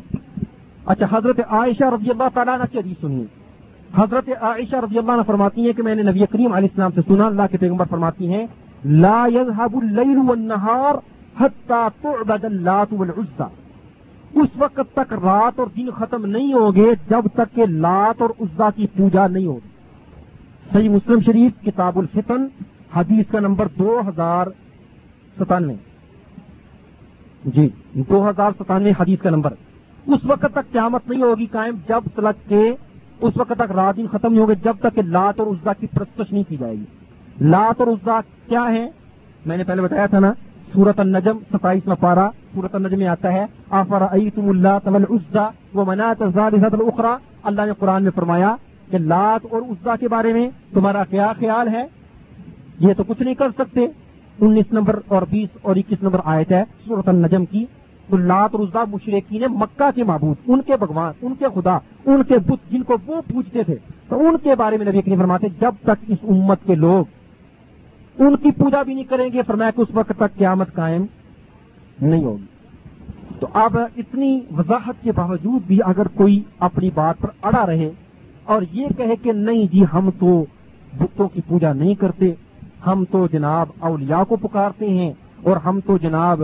اچھا 0.85 1.17
حضرت 1.17 1.39
عائشہ 1.49 1.83
رضی 1.83 2.09
اللہ 2.09 2.23
تعالیٰ 2.33 2.61
کی 2.71 2.77
حدیث 2.77 3.01
سنیے۔ 3.01 3.46
حضرت 3.95 4.29
عائشہ 4.41 4.75
رضی 4.75 4.97
اللہ 4.97 5.11
عنہ 5.11 5.21
فرماتی 5.27 5.65
ہیں 5.65 5.73
کہ 5.73 5.83
میں 5.83 5.95
نے 5.95 6.03
نبی 6.03 6.25
کریم 6.31 6.53
علیہ 6.53 6.69
السلام 6.71 6.91
سے 6.95 7.01
سنا، 7.07 7.25
اللہ 7.25 7.41
کے 7.51 7.57
پیغمبر 7.57 7.85
فرماتی 7.89 8.33
ہیں، 8.33 8.45
لا 8.85 9.21
يذهب 9.27 9.77
الليل 9.77 10.17
والنهار 10.17 10.95
حتى 11.39 11.79
تعبد 12.01 12.45
اللات 12.45 12.93
والعزى 12.93 13.47
اس 14.33 14.49
وقت 14.57 14.93
تک 14.93 15.13
رات 15.13 15.59
اور 15.59 15.67
دن 15.77 15.89
ختم 15.97 16.25
نہیں 16.25 16.53
ہوں 16.53 16.71
گے 16.75 16.91
جب 17.09 17.27
تک 17.33 17.55
کہ 17.55 17.65
لات 17.65 18.21
اور 18.21 18.29
عزا 18.39 18.69
کی 18.75 18.87
پوجا 18.97 19.27
نہیں 19.27 19.45
ہوگی 19.45 20.73
صحیح 20.73 20.89
مسلم 20.89 21.19
شریف، 21.25 21.65
کتاب 21.65 21.99
الفتن، 21.99 22.47
حدیث 22.95 23.31
کا 23.31 23.39
نمبر 23.39 23.67
دو 23.79 23.99
ہزار 24.07 24.47
ستانوے۔ 25.39 25.75
جی 27.45 27.67
دو 28.09 28.29
ہزار 28.29 28.51
ستانوے 28.59 28.91
حدیث 28.99 29.21
کا 29.21 29.29
نمبر۔ 29.29 29.53
اس 30.07 30.25
وقت 30.25 30.45
تک 30.53 30.71
قیامت 30.71 31.09
نہیں 31.09 31.21
ہوگی 31.21 31.45
قائم 31.45 31.75
جب 31.87 32.03
تک 32.13 32.49
کہ 32.49 32.71
اس 33.21 33.37
وقت 33.37 33.53
تک 33.57 33.71
رات 33.71 33.97
دن 33.97 34.07
ختم 34.11 34.31
نہیں 34.31 34.41
ہوگے 34.41 34.55
جب 34.63 34.73
تک 34.79 34.95
کہ 34.95 35.01
لات 35.01 35.39
اور 35.39 35.47
عزا 35.47 35.73
کی 35.73 35.87
پرستش 35.87 36.33
نہیں 36.33 36.43
کی 36.47 36.57
جائے 36.57 36.75
گی۔ 36.75 36.85
لات 37.41 37.79
اور 37.79 37.87
عزا 37.87 38.19
کیا 38.49 38.65
ہے 38.71 38.89
میں 39.45 39.57
نے 39.57 39.63
پہلے 39.63 39.81
بتایا 39.81 40.05
تھا 40.05 40.19
نا 40.19 40.33
سورت 40.73 40.99
النجم، 40.99 41.37
ستائیس 41.53 41.87
میں 41.87 41.95
پارا 41.99 42.29
سورت 42.53 42.75
النجم 42.75 42.97
میں 42.97 43.07
آتا 43.07 43.33
ہے 43.33 43.45
آفر 43.69 44.03
تم 44.35 44.49
اللہ 44.49 44.77
تمل 44.83 45.03
عزا 45.09 45.49
وہ 45.73 45.85
منات 45.87 46.21
الخرا 46.21 47.17
اللہ 47.43 47.61
نے 47.61 47.71
قرآن 47.79 48.03
میں 48.03 48.11
فرمایا 48.15 48.55
کہ 48.91 48.97
لات 48.97 49.47
اور 49.51 49.61
عزا 49.61 49.95
کے 49.95 50.07
بارے 50.07 50.33
میں 50.33 50.49
تمہارا 50.73 51.03
کیا 51.03 51.33
خیال 51.39 51.67
ہے؟ 51.67 51.87
یہ 52.79 52.93
تو 52.93 53.03
کچھ 53.03 53.21
نہیں 53.21 53.35
کر 53.35 53.49
سکتے۔ 53.57 53.85
انیس 54.41 54.65
نمبر 54.71 54.99
اور 55.07 55.21
بیس 55.29 55.57
اور 55.61 55.75
اکیس 55.75 56.03
نمبر 56.03 56.19
آیت 56.23 56.51
ہے 56.51 56.63
سورت 56.87 57.07
النجم 57.07 57.45
کی۔ 57.45 57.65
تو 58.09 58.17
لات 58.17 58.55
رزا 58.55 58.83
مشرقین 58.87 59.43
مکہ 59.49 59.89
کے 59.95 60.03
معبود، 60.03 60.37
ان 60.47 60.61
کے 60.61 60.75
بھگوان، 60.75 61.13
ان 61.21 61.33
کے 61.39 61.45
خدا، 61.55 61.77
ان 62.05 62.23
کے 62.23 62.37
بت 62.37 62.71
جن 62.71 62.83
کو 62.83 62.97
وہ 63.07 63.21
پوچھتے 63.33 63.63
تھے۔ 63.63 63.75
تو 64.09 64.27
ان 64.27 64.35
کے 64.43 64.55
بارے 64.55 64.77
میں 64.77 64.85
نبی 64.85 65.01
کریم 65.01 65.19
فرماتے، 65.19 65.47
جب 65.59 65.71
تک 65.83 66.05
اس 66.07 66.17
امت 66.23 66.59
کے 66.65 66.75
لوگ 66.75 67.05
ان 68.19 68.35
کی 68.35 68.51
پوجا 68.51 68.81
بھی 68.83 68.93
نہیں 68.93 69.03
کریں 69.03 69.29
گے، 69.33 69.41
فرمایا 69.47 69.71
کہ 69.71 69.81
اس 69.81 69.87
وقت 69.93 70.13
تک 70.17 70.37
قیامت 70.37 70.73
قائم 70.73 71.05
نہیں 72.01 72.23
ہوگی۔ 72.23 72.45
تو 73.39 73.47
اب 73.53 73.77
اتنی 73.97 74.39
وضاحت 74.57 75.03
کے 75.03 75.11
باوجود 75.11 75.61
بھی 75.67 75.79
اگر 75.85 76.07
کوئی 76.07 76.43
اپنی 76.59 76.89
بات 76.93 77.19
پر 77.19 77.29
اڑا 77.43 77.65
رہے 77.65 77.89
اور 78.43 78.61
یہ 78.71 78.87
کہے 78.97 79.15
کہ 79.15 79.31
نہیں 79.31 79.73
جی 79.73 79.83
ہم 79.93 80.09
تو 80.19 80.45
بتوں 80.99 81.27
کی 81.27 81.41
پوجا 81.47 81.73
نہیں 81.73 81.95
کرتے، 81.95 82.33
ہم 82.87 83.03
تو 83.11 83.27
جناب 83.31 83.67
اولیاء 83.79 84.23
کو 84.23 84.35
پکارتے 84.35 84.89
ہیں 84.89 85.13
اور 85.43 85.57
ہم 85.57 85.79
تو 85.85 85.97
جناب 85.97 86.43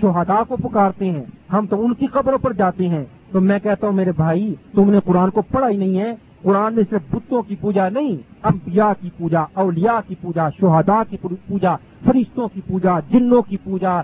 شہداء 0.00 0.42
کو 0.48 0.56
پکارتے 0.58 1.10
ہیں 1.10 1.24
ہم 1.52 1.66
تو 1.66 1.84
ان 1.84 1.94
کی 1.94 2.06
قبروں 2.12 2.38
پر 2.38 2.52
جاتے 2.52 2.88
ہیں 2.88 3.04
تو 3.32 3.40
میں 3.40 3.58
کہتا 3.58 3.86
ہوں 3.86 3.94
میرے 3.94 4.12
بھائی 4.16 4.54
تم 4.74 4.90
نے 4.90 4.98
قرآن 5.04 5.30
کو 5.30 5.42
پڑھا 5.42 5.68
ہی 5.68 5.76
نہیں 5.76 5.98
ہے 5.98 6.14
قرآن 6.42 6.74
میں 6.74 6.84
صرف 6.90 7.02
بتوں 7.10 7.42
کی 7.42 7.56
پوجا 7.56 7.88
نہیں 7.88 8.16
انبیاء 8.44 8.92
کی 9.00 9.10
پوجا 9.18 9.44
اولیاء 9.54 9.98
کی 10.08 10.14
پوجا 10.22 10.48
شہداء 10.50 11.02
کی 11.10 11.16
پوجا 11.18 11.74
فرشتوں 12.04 12.48
کی 12.48 12.60
پوجا 12.68 12.98
جنوں 13.10 13.42
کی 13.42 13.56
پوجا 13.64 14.00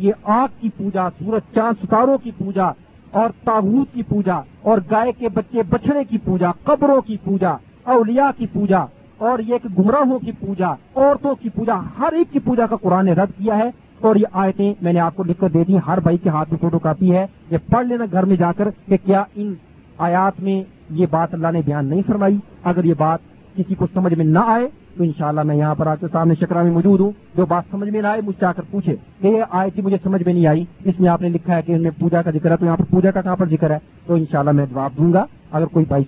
یہ 0.00 0.12
آگ 0.32 0.60
کی 0.60 0.68
پوجا 0.76 1.08
سورج 1.18 1.54
چاند 1.54 1.84
ستاروں 1.84 2.16
کی 2.18 2.30
پوجا 2.38 2.70
اور 3.12 3.30
تابوت 3.44 3.94
کی 3.94 4.02
پوجا 4.02 4.40
اور 4.62 4.78
گائے 4.90 5.12
کے 5.12 5.28
بچے 5.28 5.62
بچڑے 5.70 6.04
کی 6.04 6.18
پوجا 6.18 6.50
قبروں 6.64 7.00
کی 7.00 7.16
پوجا 7.24 7.56
اولیاء 7.86 8.30
کی 8.38 8.46
پوجا 8.46 8.84
اور 9.20 9.38
یہ 9.38 9.58
کہ 9.58 9.68
گمراہوں 9.78 10.18
کی 10.18 10.32
پوجا 10.40 10.68
عورتوں 10.68 11.34
کی 11.34 11.48
پوجا 11.48 11.74
ہر 11.98 12.12
ایک 12.12 12.32
کی 12.32 12.38
پوجا 12.38 12.66
کا 12.66 12.76
قرآن 12.76 13.04
نے 13.04 13.12
رد 13.12 13.36
کیا 13.38 13.58
ہے 13.58 13.68
اور 14.00 14.16
یہ 14.16 14.26
آیتیں 14.32 14.74
میں 14.82 14.92
نے 14.92 15.00
آپ 15.00 15.16
کو 15.16 15.22
لکھ 15.22 15.40
کر 15.40 15.48
دے 15.48 15.64
دی 15.68 15.76
ہر 15.86 16.00
بھائی 16.00 16.16
کے 16.16 16.28
ہاتھ 16.28 16.48
میں 16.50 16.58
فوٹو 16.58 16.78
کاپی 16.78 17.16
ہے۔ 17.16 17.26
یہ 17.50 17.56
پڑھ 17.70 17.86
لینا 17.86 18.04
گھر 18.12 18.22
میں 18.22 18.36
جا 18.36 18.52
کر 18.52 18.68
کہ 18.86 18.96
کیا 19.04 19.24
ان 19.34 19.54
آیات 19.98 20.40
میں 20.40 20.62
یہ 20.90 21.06
بات 21.10 21.34
اللہ 21.34 21.48
نے 21.52 21.60
بیان 21.64 21.86
نہیں 21.86 22.02
فرمائی۔ 22.06 22.38
اگر 22.64 22.84
یہ 22.84 22.94
بات 22.98 23.18
کسی 23.56 23.74
کو 23.74 23.86
سمجھ 23.94 24.14
میں 24.14 24.24
نہ 24.24 24.38
آئے 24.46 24.68
تو 24.96 25.04
انشاءاللہ 25.04 25.40
میں 25.40 25.56
یہاں 25.56 25.74
پر 25.74 25.86
آپ 25.86 26.00
کے 26.00 26.06
سامنے 26.12 26.34
شکرا 26.34 26.62
میں 26.62 26.72
موجود 26.72 27.00
ہوں۔ 27.00 27.10
جو 27.36 27.46
بات 27.46 27.62
سمجھ 27.70 27.90
میں 27.90 28.02
نہ 28.02 28.06
آئے، 28.06 28.20
مجھ 28.26 28.36
سے 28.40 28.46
آ 28.46 28.52
کر 28.52 28.62
پوچھے 28.70 28.96
کہ 29.20 29.26
یہ 29.26 29.42
آئے 29.50 29.70
تھی 29.70 29.82
مجھے 29.82 29.96
سمجھ 30.02 30.22
میں 30.26 30.34
نہیں 30.34 30.46
آئی۔ 30.46 30.64
اس 30.84 31.00
میں 31.00 31.08
آپ 31.08 31.22
نے 31.22 31.28
لکھا 31.28 31.56
ہے 31.56 31.62
کہ 31.62 31.72
ان 31.72 31.82
میں 31.82 31.90
پوجا 31.98 32.22
کا 32.22 32.30
ذکر 32.30 32.50
ہے، 32.50 32.56
تو 32.56 32.64
یہاں 32.64 32.76
پر 32.76 32.84
پوجا 32.90 33.10
کا 33.10 33.20
کہاں 33.20 33.36
پر 33.36 33.48
ذکر 33.48 33.70
ہے؟ 33.70 33.78
تو 34.06 34.14
انشاءاللہ 34.14 34.50
میں 34.50 34.66
جواب 34.66 34.90
دوں 34.96 35.12
گا۔ 35.12 35.24
اگر 35.52 35.66
کوئی 35.66 35.84
بھائی 35.88 36.04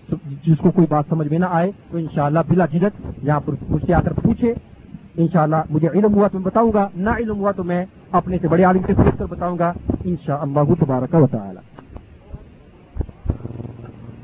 جس 0.46 0.58
کو 0.58 0.70
کوئی 0.70 0.86
بات 0.90 1.04
سمجھ 1.08 1.28
میں 1.28 1.38
نہ 1.38 1.44
آئے 1.50 1.70
تو 1.90 1.98
انشاءاللہ 1.98 2.38
بلا 2.48 2.66
جھجک 2.66 3.06
یہاں 3.22 3.40
پر 3.40 3.52
مجھ 3.68 3.84
سے 3.86 3.94
آ 3.94 4.00
کر 4.00 4.12
پوچھے۔ 4.12 4.54
انشاءاللہ 5.16 5.56
مجھے 5.70 5.88
علم 5.94 6.14
ہوا 6.14 6.28
تو 6.28 6.38
میں 6.38 6.44
بتاؤں 6.44 6.70
گا 6.74 6.88
نہ 6.96 7.10
علم 7.10 7.38
ہوا 7.38 7.50
تو 7.50 7.64
میں 7.64 7.84
اپنے 8.12 8.38
سے 8.40 8.48
بڑے 8.48 8.64
عالم 8.64 8.82
سے 8.86 8.94
پوچھ 8.94 9.18
کر 9.18 9.24
بتاؤں 9.24 9.58
گا 9.58 9.72
ان 10.04 10.14
شاء 10.26 10.36
اللہ 10.36 10.60
تبارک 10.80 11.14
و 11.14 11.26
تعالی۔ 11.26 11.58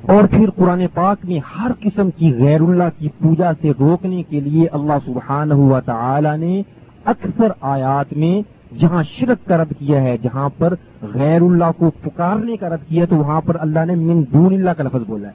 اور 0.03 0.25
پھر 0.31 0.51
قرآن 0.51 0.83
پاک 0.95 1.19
میں 1.25 1.41
ہر 1.57 1.71
قسم 1.81 2.11
کی 2.11 2.35
غیر 2.39 2.61
اللہ 2.61 2.89
کی 2.99 3.09
پوجا 3.09 3.53
سے 3.61 3.71
روکنے 3.81 4.23
کے 4.23 4.41
لیے 4.41 4.67
اللہ 4.73 4.93
سبحانہ 5.05 5.55
ہوا 5.55 5.81
تعالی 5.81 6.37
نے 6.37 6.63
اکثر 7.05 7.53
آیات 7.61 8.13
میں 8.13 8.43
جہاں 8.79 9.03
شرک 9.03 9.47
کا 9.47 9.57
رد 9.57 9.73
کیا 9.79 10.03
ہے، 10.03 10.17
جہاں 10.23 10.49
پر 10.59 10.75
غیر 11.03 11.43
اللہ 11.43 11.71
کو 11.77 11.91
پکارنے 11.91 12.57
کا 12.57 12.69
رد 12.69 12.89
کیا 12.89 13.05
تو 13.05 13.17
وہاں 13.17 13.41
پر 13.41 13.57
اللہ 13.61 13.85
نے 13.87 13.95
من 13.95 14.23
دون 14.33 14.55
اللہ 14.55 14.71
کا 14.71 14.83
لفظ 14.83 15.03
بولا 15.07 15.29
ہے۔ 15.29 15.33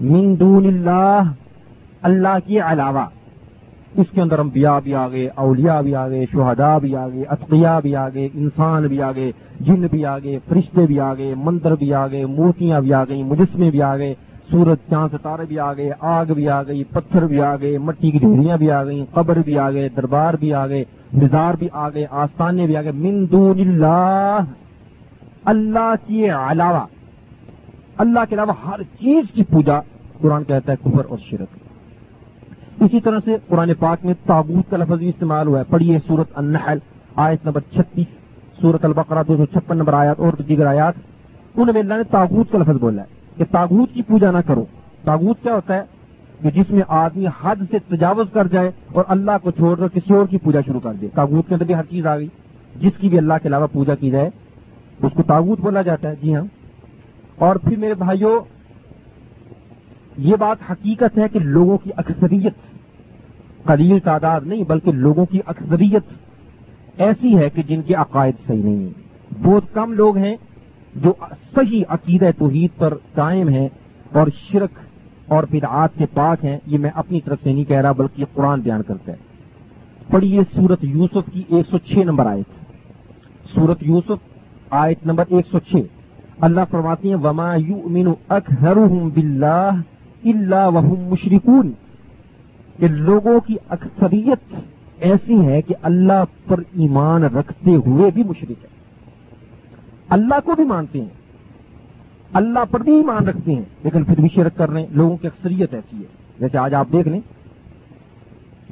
من 0.00 0.40
دون 0.40 0.66
اللہ 0.66 1.22
اللہ 2.02 2.38
کے 2.46 2.60
علاوہ۔ 2.60 3.06
اس 3.94 4.06
کے 4.12 4.20
اندر 4.20 4.38
انبیاء 4.38 4.78
بھی 4.80 4.94
آ 4.94 5.06
گئے 5.08 5.28
اولیاء 5.36 5.80
بھی 5.80 5.94
آ 5.94 6.08
گئے 6.08 6.24
شہداء 6.32 6.76
بھی 6.78 6.94
آ 6.96 7.06
گئے 7.08 7.24
اطقیاء 7.30 7.78
بھی 7.80 7.94
آ 7.96 8.08
گئے 8.08 8.28
انسان 8.34 8.86
بھی 8.88 9.00
آ 9.02 9.10
گئے 9.12 9.30
جن 9.60 9.86
بھی 9.86 10.04
آ 10.06 10.18
گئے 10.18 10.38
فرشتے 10.48 10.86
بھی 10.86 10.98
آ 11.00 11.12
گئے 11.14 11.34
مندر 11.38 11.74
بھی 11.74 11.92
آ 11.94 12.06
گئے 12.06 12.24
مورتیاں 12.28 12.80
بھی 12.80 12.92
آ 12.94 13.04
گئی 13.04 13.22
مجسمے 13.24 13.70
بھی 13.70 13.82
آ 13.82 13.96
گئے 13.96 14.14
سورج 14.50 14.78
چاند 14.90 15.08
ستارے 15.12 15.44
بھی 15.46 15.58
آ 15.58 15.72
گئے 15.74 15.90
آگ 16.08 16.32
بھی 16.34 16.48
آ 16.50 16.62
گئی 16.62 16.82
پتھر 16.92 17.26
بھی 17.26 17.40
آ 17.42 17.54
گئے 17.56 17.76
مٹی 17.80 18.10
کی 18.10 18.18
ڈھیریاں 18.18 18.56
بھی 18.56 18.70
آ 18.70 18.82
گئی 18.84 19.04
قبر 19.12 19.38
بھی 19.40 19.58
آ 19.58 19.70
گئے 19.70 19.88
دربار 19.96 20.34
بھی 20.34 20.52
آ 20.54 20.66
گئے 20.66 20.84
مزار 21.12 21.54
بھی 21.54 21.68
آ 21.74 21.88
گئے 21.90 22.06
آستانے 22.22 22.66
بھی 22.66 22.76
آ 22.76 22.82
گئے 22.82 22.92
من 22.98 23.24
دون 23.32 23.60
اللہ 23.60 24.38
اللہ 25.46 25.94
کے 26.06 26.30
علاوہ 26.30 26.84
اللہ 27.98 28.24
کے 28.28 28.34
علاوہ 28.34 28.54
ہر 28.64 28.82
چیز 28.98 29.32
کی 29.34 29.44
پوجا 29.50 29.80
قرآن 30.20 30.44
کہتا 30.44 30.72
ہے 30.72 30.76
کفر 30.80 31.04
اور 31.08 31.18
شرک 31.20 31.61
اسی 32.82 33.00
طرح 33.00 33.18
سے 33.24 33.36
قرآن 33.48 33.74
پاک 33.78 34.04
میں 34.04 34.14
تابوت 34.26 34.70
کا 34.70 34.76
لفظ 34.76 34.92
بھی 34.92 35.08
استعمال 35.08 35.46
ہوا 35.46 35.58
ہے۔ 35.58 35.64
پڑھیے 35.64 35.98
سورت 36.06 36.26
النحل، 36.34 36.78
آیت 37.16 37.44
نمبر 37.44 37.60
چھتیس 37.60 38.06
سورت 38.60 38.84
البقرہ، 38.84 39.22
دو 39.28 39.36
سو 39.36 39.44
چھپن 39.44 39.76
نمبر 39.76 39.92
آیات 39.92 40.20
اور 40.20 40.32
دیگر 40.32 40.66
آیات۔ 40.66 40.94
ان 41.56 41.68
میں 41.72 41.80
اللہ 41.80 41.94
نے 41.94 42.02
تابوت 42.02 42.52
کا 42.52 42.58
لفظ 42.58 42.76
بولا 42.80 43.02
ہے 43.02 43.06
کہ 43.36 43.44
تابوت 43.50 43.94
کی 43.94 44.02
پوجا 44.02 44.30
نہ 44.30 44.38
کرو۔ 44.46 44.64
تابوت 45.04 45.42
کیا 45.42 45.54
ہوتا 45.54 45.76
ہے؟ 45.76 45.82
کہ 46.42 46.50
جس 46.50 46.70
میں 46.70 46.82
آدمی 46.88 47.26
حد 47.42 47.56
سے 47.70 47.78
تجاوز 47.78 48.26
کر 48.32 48.46
جائے 48.46 48.70
اور 48.92 49.04
اللہ 49.08 49.30
کو 49.42 49.50
چھوڑ 49.50 49.78
کر 49.78 49.88
کسی 49.88 50.14
اور 50.14 50.26
کی 50.26 50.38
پوجا 50.38 50.60
شروع 50.66 50.80
کر 50.80 50.92
دے۔ 51.00 51.08
تابوت 51.14 51.48
کے 51.48 51.54
اندر 51.54 51.64
بھی 51.64 51.74
ہر 51.74 51.84
چیز 51.90 52.06
آ 52.06 52.16
گئی۔ 52.16 52.28
جس 52.80 52.92
کی 53.00 53.08
بھی 53.08 53.18
اللہ 53.18 53.34
کے 53.42 53.48
علاوہ 53.48 53.66
پوجا 53.72 53.94
کی 53.94 54.10
جائے، 54.10 54.30
اس 55.02 55.12
کو 55.14 55.22
تابوت 55.22 55.60
بولا 55.60 55.82
جاتا 55.82 56.08
ہے۔ 56.08 56.14
جی 56.22 56.34
ہاں۔ 56.34 56.44
اور 57.38 57.56
پھر 57.56 57.76
میرے 57.76 57.94
بھائیوں 57.94 58.40
یہ 60.18 60.36
بات 60.36 60.70
حقیقت 60.70 61.18
ہے 61.18 61.28
کہ 61.28 61.38
لوگوں 61.38 61.78
کی 61.78 61.90
اکثریت 61.96 62.52
قلیل 63.64 63.98
تعداد 63.98 64.40
نہیں، 64.44 64.64
بلکہ 64.64 64.92
لوگوں 64.92 65.26
کی 65.26 65.40
اکثریت 65.46 66.02
ایسی 67.00 67.38
ہے 67.38 67.50
کہ 67.50 67.62
جن 67.62 67.82
کے 67.82 67.94
عقائد 67.94 68.34
صحیح 68.46 68.62
نہیں 68.62 68.76
ہیں۔ 68.76 68.90
بہت 69.42 69.64
کم 69.72 69.92
لوگ 69.92 70.16
ہیں 70.16 70.36
جو 70.96 71.12
صحیح 71.54 71.84
عقیدہ 71.88 72.30
توحید 72.38 72.70
پر 72.78 72.94
قائم 73.14 73.48
ہیں 73.48 73.68
اور 74.12 74.26
شرک 74.50 74.70
اور 75.28 75.44
بدعات 75.50 75.90
سے 75.98 76.04
پاک 76.14 76.44
ہیں۔ 76.44 76.58
یہ 76.66 76.78
میں 76.78 76.90
اپنی 76.94 77.20
طرف 77.20 77.38
سے 77.42 77.52
نہیں 77.52 77.64
کہہ 77.64 77.80
رہا، 77.80 77.92
بلکہ 77.92 78.20
یہ 78.20 78.26
قرآن 78.34 78.60
بیان 78.60 78.82
کرتا 78.82 79.12
ہے۔ 79.12 79.16
پڑھیے 80.10 80.40
سورت 80.54 80.84
یوسف 80.84 81.32
کی 81.32 81.42
ایک 81.48 81.66
سو 81.70 81.78
چھ 81.78 81.98
نمبر 81.98 82.26
آیت۔ 82.26 82.64
سورت 83.54 83.78
یوسف 83.80 84.18
آیت 84.70 85.06
نمبر 85.06 85.24
ایک 85.28 85.46
سو 85.50 85.58
چھ۔ 85.58 85.74
اللہ 86.40 86.60
فرماتی 86.70 87.08
ہیں، 87.08 87.16
وما 87.16 87.54
یؤمن 87.54 88.06
اکثرهم 88.28 89.08
باللہ 89.08 89.70
الا 90.24 90.68
وهم 90.68 91.08
مشرکون 91.08 91.72
کہ 92.82 92.88
لوگوں 92.88 93.40
کی 93.40 93.56
اکثریت 93.68 94.54
ایسی 94.98 95.46
ہے 95.46 95.62
کہ 95.62 95.74
اللہ 95.82 96.24
پر 96.46 96.60
ایمان 96.60 97.22
رکھتے 97.22 97.74
ہوئے 97.74 98.10
بھی 98.14 98.22
مشرق 98.22 98.50
ہے 98.50 98.68
اللہ 100.08 100.34
کو 100.44 100.52
بھی 100.54 100.64
مانتے 100.64 101.00
ہیں۔ 101.00 101.08
اللہ 102.32 102.58
پر 102.70 102.80
بھی 102.80 102.94
ایمان 102.96 103.28
رکھتے 103.28 103.54
ہیں، 103.54 103.62
لیکن 103.84 104.04
پھر 104.04 104.20
بھی 104.20 104.28
شرک 104.34 104.56
کر 104.56 104.70
رہے 104.70 104.80
ہیں۔ 104.80 104.86
لوگوں 104.90 105.16
کی 105.16 105.26
اکثریت 105.26 105.74
ایسی 105.74 105.96
ہے۔ 105.96 106.06
جیسے 106.40 106.58
آج 106.58 106.74
آپ 106.74 106.86
دیکھ 106.92 107.08
لیں 107.08 107.20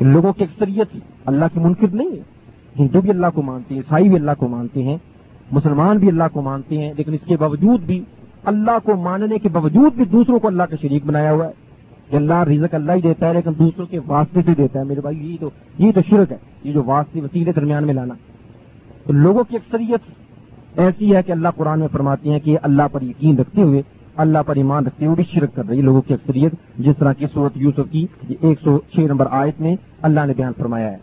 لوگوں 0.01 0.33
کی 0.33 0.45
اکثریت 0.45 0.97
اللہ 1.27 1.45
کی 1.55 1.61
منکر 1.61 1.87
نہیں 1.93 2.11
ہے۔ 2.11 2.23
ہندو 2.79 3.01
بھی 3.01 3.11
اللہ 3.11 3.27
کو 3.35 3.43
مانتے 3.43 3.75
ہیں، 3.75 3.83
عیسائی 3.83 4.09
بھی 4.09 4.17
اللہ 4.17 4.31
کو 4.39 4.49
مانتے 4.49 4.83
ہیں، 4.83 4.97
مسلمان 5.53 5.99
بھی 5.99 6.09
اللہ 6.09 6.25
کو 6.33 6.43
مانتے 6.43 6.79
ہیں، 6.79 6.93
لیکن 6.97 7.15
اس 7.15 7.27
کے 7.27 7.37
باوجود 7.37 7.81
بھی 7.81 8.05
اللہ 8.45 8.79
کو 8.85 8.97
ماننے 8.97 9.39
کے 9.39 9.49
باوجود 9.49 9.93
بھی 9.95 10.05
دوسروں 10.05 10.39
کو 10.39 10.49
اللہ 10.49 10.63
کا 10.63 10.77
شریک 10.83 11.07
بنایا 11.07 11.33
ہوا 11.33 11.47
ہے۔ 11.47 11.70
کہ 12.11 12.17
اللہ 12.17 12.35
رزق 12.35 12.75
اللہ 12.75 12.93
ہی 12.93 13.01
دیتا 13.01 13.29
ہے، 13.29 13.35
لیکن 13.35 13.51
دوسروں 13.59 13.87
کے 13.87 13.99
واسطے 14.07 14.41
سے 14.47 14.55
دیتا 14.59 14.79
ہے۔ 14.79 14.85
میرے 14.85 15.01
بھائی، 15.01 15.33
یہ 15.33 15.37
تو 15.41 15.51
یہ 15.79 15.93
تو 15.93 16.01
شرک 16.11 16.33
ہے۔ 16.33 16.37
یہ 16.65 16.73
جو 16.73 16.83
واسطے 16.87 17.21
وسیلے 17.21 17.53
درمیان 17.53 17.87
میں 17.87 17.95
لانا۔ 17.95 18.15
تو 19.07 19.13
لوگوں 19.13 19.45
کی 19.49 19.57
اکثریت 19.57 20.01
ایسی 20.79 21.17
ہے 21.17 21.23
کہ 21.23 21.33
اللہ 21.33 21.49
قرآن 21.57 21.81
میں 21.81 21.89
فرماتی 21.93 22.31
ہیں 22.31 22.39
کہ 22.39 22.59
اللہ 22.63 22.83
پر 22.93 23.03
یقین 23.03 23.39
رکھتے 23.39 23.63
ہوئے، 23.63 23.83
اللہ 24.17 24.39
پر 24.47 24.57
ایمان 24.57 24.87
رکھتے 24.87 25.07
ہوئے 25.07 25.15
بھی 25.15 25.25
شرک 25.25 25.55
کر 25.55 25.69
رہی 25.69 25.77
ہے 25.77 25.83
لوگوں 25.83 26.03
کی 26.03 26.15
اکثریت۔ 26.15 26.53
جس 26.79 26.97
طرح 26.99 27.13
کی 27.13 27.27
صورت 27.35 27.53
یوسف 27.55 27.91
کی 27.91 28.07
ایک 28.41 28.61
سو 28.65 28.79
چھ 28.93 29.01
نمبر 29.01 29.27
آیت 29.31 29.61
میں 29.61 29.77
اللہ 30.03 30.21
نے 30.27 30.33
بیان 30.37 30.53
فرمایا 30.59 30.91
ہے۔ 30.91 30.97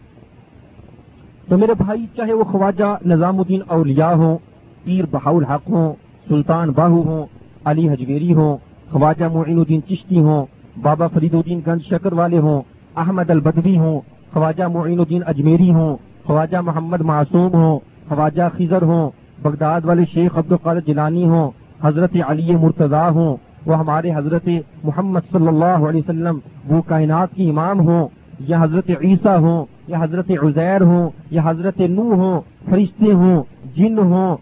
تو 1.49 1.57
میرے 1.57 1.73
بھائی، 1.77 2.05
چاہے 2.15 2.33
وہ 2.33 2.43
خواجہ 2.43 2.97
نظام 3.05 3.39
الدین 3.39 3.59
اولیاء 3.67 4.11
ہوں، 4.11 4.37
پیر 4.83 5.05
بہاؤل 5.11 5.45
حق 5.45 5.69
ہوں، 5.69 5.93
سلطان 6.27 6.69
باہو 6.69 7.01
ہوں، 7.01 7.25
علی 7.65 7.89
حجویری 7.89 8.33
ہوں، 8.33 8.57
خواجہ 8.89 9.25
معین 9.25 9.57
الدین 9.57 9.81
چشتی 9.89 10.19
ہوں 10.19 10.45
بابا 10.81 11.07
فرید 11.07 11.33
الدین 11.33 11.61
گنج 11.67 11.81
شکر 11.81 12.13
والے 12.13 12.37
ہوں، 12.37 12.61
احمد 12.95 13.29
البدوی 13.29 13.77
ہوں، 13.77 13.99
خواجہ 14.33 14.63
معین 14.63 14.99
الدین 14.99 15.21
اجمیری 15.25 15.73
ہوں، 15.73 15.97
خواجہ 16.23 16.57
محمد 16.57 17.01
معصوم 17.01 17.53
ہوں، 17.53 17.79
خواجہ 18.09 18.41
خزر 18.57 18.81
ہوں، 18.81 19.09
بغداد 19.41 19.81
والے 19.83 20.05
شیخ 20.13 20.37
عبد 20.37 20.51
القادر 20.51 20.79
جیلانی 20.79 21.23
ہوں، 21.23 21.51
حضرت 21.83 22.15
علی 22.27 22.55
مرتضی 22.55 23.09
ہوں، 23.09 23.37
وہ 23.65 23.77
ہمارے 23.77 24.11
حضرت 24.15 24.49
محمد 24.83 25.19
صلی 25.31 25.47
اللہ 25.47 25.87
علیہ 25.89 26.01
وسلم، 26.01 26.39
وہ 26.69 26.81
کائنات 26.81 27.33
کی 27.33 27.49
امام 27.49 27.79
ہوں، 27.79 28.07
یا 28.39 28.63
حضرت 28.63 28.89
عیسیٰ 29.01 29.39
ہوں، 29.39 29.65
یا 29.87 29.97
حضرت 30.01 30.31
عزیر 30.43 30.81
ہوں، 30.81 31.09
یا 31.31 31.41
حضرت 31.45 31.81
نو 31.89 32.01
ہوں، 32.01 32.41
فرشتے 32.69 33.13
ہوں، 33.13 33.43
جن 33.75 33.97
ہوں، 33.97 34.37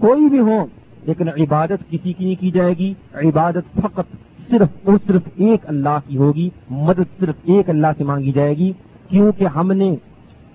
کوئی 0.00 0.28
بھی 0.28 0.40
ہوں، 0.40 0.66
لیکن 1.02 1.28
عبادت 1.28 1.90
کسی 1.90 2.12
کی 2.12 2.24
نہیں 2.24 2.40
کی 2.40 2.50
جائے 2.50 2.74
گی، 2.78 2.94
عبادت 3.14 3.80
فقط 3.82 4.04
صرف 4.50 4.68
اور 4.84 4.94
صرف 5.06 5.22
ایک 5.36 5.60
اللہ 5.64 5.98
کی 6.08 6.16
ہوگی، 6.16 6.50
مدد 6.70 7.20
صرف 7.20 7.34
ایک 7.44 7.70
اللہ 7.70 7.86
سے 7.98 8.04
مانگی 8.04 8.32
جائے 8.32 8.56
گی۔ 8.56 8.72
کیونکہ 9.08 9.46
ہم 9.46 9.72
نے 9.72 9.96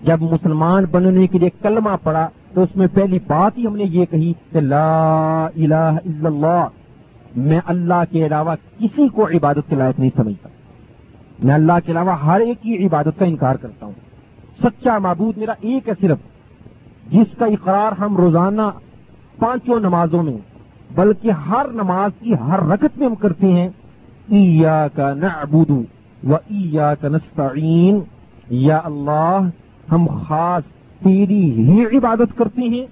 جب 0.02 0.22
مسلمان 0.22 0.86
بننے 0.92 1.28
کے 1.28 1.40
لیے 1.40 1.50
کلمہ 1.62 1.90
پڑا 2.04 2.28
تو 2.54 2.64
اس 2.64 2.76
میں 2.76 2.88
پہلی 2.94 3.20
بات 3.28 3.58
ہی 3.58 3.68
ہم 3.68 3.76
نے 3.76 3.84
یہ 3.84 4.06
کہی 4.06 4.34
کہ 4.52 4.60
لا 4.60 5.46
الہ 5.46 5.76
الا 5.76 6.30
اللہ، 6.30 6.68
میں 7.36 7.60
اللہ 7.66 8.04
کے 8.12 8.26
علاوہ 8.26 8.56
کسی 8.80 9.08
کو 9.08 9.28
عبادت 9.28 9.70
کے 9.70 9.76
لائق 9.76 10.00
نہیں 10.00 10.10
سمجھتا۔ 10.16 10.50
میں 11.44 11.54
اللہ 11.54 11.74
کے 11.86 11.92
علاوہ 11.92 12.12
ہر 12.12 12.40
ایک 12.40 12.62
کی 12.62 12.86
عبادت 12.86 13.20
کا 13.20 13.26
انکار 13.26 13.56
کرتا 13.56 13.86
ہوں۔ 13.86 13.94
سچا 14.64 14.98
معبود 14.98 15.38
میرا 15.38 15.54
ایک 15.62 15.90
ہے 15.90 15.94
صرف، 16.02 16.18
جس 17.12 17.38
کا 17.38 17.46
اقرار 17.46 18.02
ہم 18.02 18.18
روزانہ 18.18 18.62
پانچوں 19.40 19.80
نمازوں 19.80 20.24
میں، 20.24 20.38
بلکہ 20.96 21.32
ہر 21.32 21.66
نماز 21.74 22.12
کی 22.20 22.34
ہر 22.34 22.60
رکت 22.68 22.98
میں 22.98 23.08
ہم 23.08 23.16
کرتے 23.16 23.48
ہیں۔ 23.48 23.70
ایا 24.32 24.88
کا 24.96 25.14
نعبد 25.14 25.72
و 26.30 26.36
ایا 26.36 26.96
کا 26.96 27.08
نستعین 27.08 28.00
یا 28.50 28.80
اللہ، 28.84 29.40
ہم 29.92 30.08
خاص 30.28 30.64
تیری 31.04 31.52
ہی 31.52 31.98
عبادت 31.98 32.38
کرتے 32.38 32.62
ہیں 32.62 32.86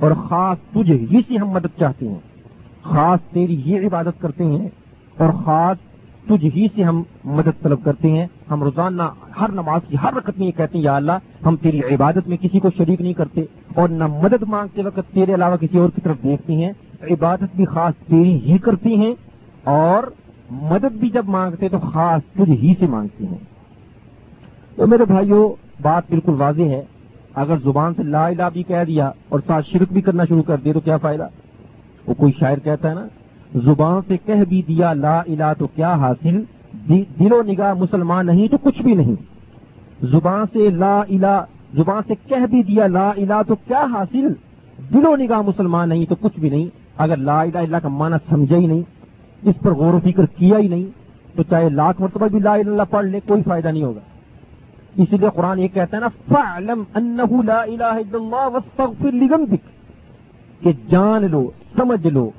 اور 0.00 0.10
خاص 0.10 0.58
تجھے 0.72 0.94
ہی 0.94 1.20
سے 1.28 1.36
ہم 1.36 1.48
مدد 1.48 1.78
چاہتے 1.78 2.08
ہیں۔ 2.08 2.18
خاص 2.82 3.20
تیری 3.32 3.62
ہی 3.62 3.86
عبادت 3.86 4.20
کرتے 4.20 4.44
ہیں 4.44 4.68
اور 5.18 5.32
خاص 5.44 5.76
تجھ 6.28 6.44
ہی 6.56 6.66
سے 6.74 6.82
ہم 6.82 7.02
مدد 7.24 7.62
طلب 7.62 7.84
کرتے 7.84 8.10
ہیں۔ 8.10 8.26
ہم 8.50 8.62
روزانہ 8.62 9.02
ہر 9.40 9.48
نماز 9.48 9.80
کی 9.88 9.96
ہر 10.02 10.14
رقط 10.14 10.38
میں 10.38 10.46
یہ 10.46 10.52
کہتے 10.56 10.78
ہیں، 10.78 10.84
یا 10.84 10.96
اللہ، 10.96 11.12
ہم 11.46 11.56
تیری 11.56 11.80
عبادت 11.80 12.28
میں 12.28 12.36
کسی 12.36 12.60
کو 12.60 12.68
شریک 12.76 13.00
نہیں 13.00 13.12
کرتے 13.12 13.40
اور 13.74 13.88
نہ 13.88 14.06
مدد 14.06 14.42
مانگتے 14.42 14.82
وقت 14.82 15.14
تیرے 15.14 15.34
علاوہ 15.34 15.56
کسی 15.56 15.78
اور 15.78 15.88
کی 15.94 16.00
طرف 16.00 16.16
دیکھتے 16.22 16.52
ہیں۔ 16.52 16.72
عبادت 17.10 17.56
بھی 17.56 17.64
خاص 17.64 18.06
تیری 18.06 18.52
ہی 18.52 18.58
کرتی 18.58 18.96
ہیں 18.96 19.14
اور 19.64 20.02
مدد 20.50 20.92
بھی 20.92 21.10
جب 21.10 21.28
مانگتے 21.28 21.68
تو 21.68 21.78
خاص 21.78 22.34
تجھ 22.34 22.50
ہی 22.50 22.74
سے 22.78 22.86
مانگتے 22.86 23.26
ہیں۔ 23.26 23.38
تو 24.76 24.86
میرے 24.86 25.04
بھائیوں 25.04 25.48
بات 25.82 26.02
بالکل 26.08 26.34
واضح 26.38 26.62
ہے۔ 26.62 26.82
اگر 27.34 27.56
زبان 27.64 27.94
سے 27.94 28.02
لا 28.02 28.26
الہ 28.26 28.42
بھی 28.52 28.62
کہہ 28.62 28.84
دیا 28.86 29.10
اور 29.28 29.40
ساتھ 29.46 29.66
شرک 29.66 29.92
بھی 29.92 30.00
کرنا 30.00 30.24
شروع 30.24 30.42
کر 30.42 30.56
دیا 30.56 30.72
تو 30.72 30.80
کیا 30.80 30.96
فائدہ؟ 30.96 31.28
وہ 32.06 32.14
کوئی 32.14 32.32
شاعر 32.40 32.58
کہتا 32.58 32.88
ہے 32.88 32.94
نا، 32.94 33.06
زبان 33.54 34.00
سے 34.08 34.16
کہہ 34.26 34.44
بھی 34.48 34.62
دیا 34.62 34.92
لا 34.92 35.18
الہ 35.18 35.52
تو 35.58 35.66
کیا 35.66 35.94
حاصل؟ 35.94 36.42
دل 37.18 37.32
و 37.32 37.42
نگاہ 37.42 37.74
مسلمان 37.74 38.26
نہیں 38.26 38.48
تو 38.48 38.56
کچھ 38.56 38.82
بھی 38.82 38.94
نہیں۔ 38.94 39.14
زبان 40.02 40.44
سے 40.52 40.70
لا 40.70 41.00
الہ، 41.00 41.44
زبان 41.74 42.02
سے 42.06 42.14
کہہ 42.26 42.46
بھی 42.50 42.62
دیا 42.62 42.86
لا 42.86 43.10
الہ 43.10 43.42
تو 43.48 43.54
کیا 43.54 43.86
حاصل؟ 43.92 44.32
دل 44.94 45.06
و 45.06 45.16
نگاہ 45.16 45.42
مسلمان 45.42 45.88
نہیں 45.88 46.06
تو 46.06 46.14
کچھ 46.14 46.40
بھی 46.40 46.50
نہیں۔ 46.50 46.66
اگر 46.98 47.16
لا 47.16 47.40
الہ 47.40 47.58
اللہ 47.58 47.76
کا 47.76 47.88
معنی 47.88 48.16
سمجھا 48.28 48.56
ہی 48.56 48.66
نہیں 48.66 48.82
اس 49.42 49.54
پر 49.62 49.72
غور 49.72 49.94
و 49.94 49.98
فکر 50.04 50.26
کیا 50.26 50.58
ہی 50.58 50.68
نہیں 50.68 50.84
تو 51.36 51.42
چاہے 51.42 51.68
لاکھ 51.68 52.00
مرتبہ 52.00 52.26
بھی 52.28 52.38
لا 52.38 52.52
اللہ 52.52 52.82
پڑھ 52.90 53.06
لے، 53.06 53.20
کوئی 53.26 53.42
فائدہ 53.42 53.68
نہیں 53.68 53.82
ہوگا۔ 53.82 54.00
اسی 54.96 55.16
لیے 55.16 55.28
قرآن 55.34 55.58
یہ 55.58 55.68
کہتا 55.68 55.96
ہے 55.96 56.02
نا 56.02 56.08
فعلم 56.28 56.82
انہ 56.94 57.42
لا 57.44 57.60
الہ 57.62 57.84
الا 57.84 58.18
اللہ 58.18 58.48
واستغفر 58.54 59.12
لذنبک 59.12 60.62
کہ 60.62 60.72
جان 60.88 61.30
لو، 61.30 61.50
سمجھ 61.76 62.06
لو 62.06 62.30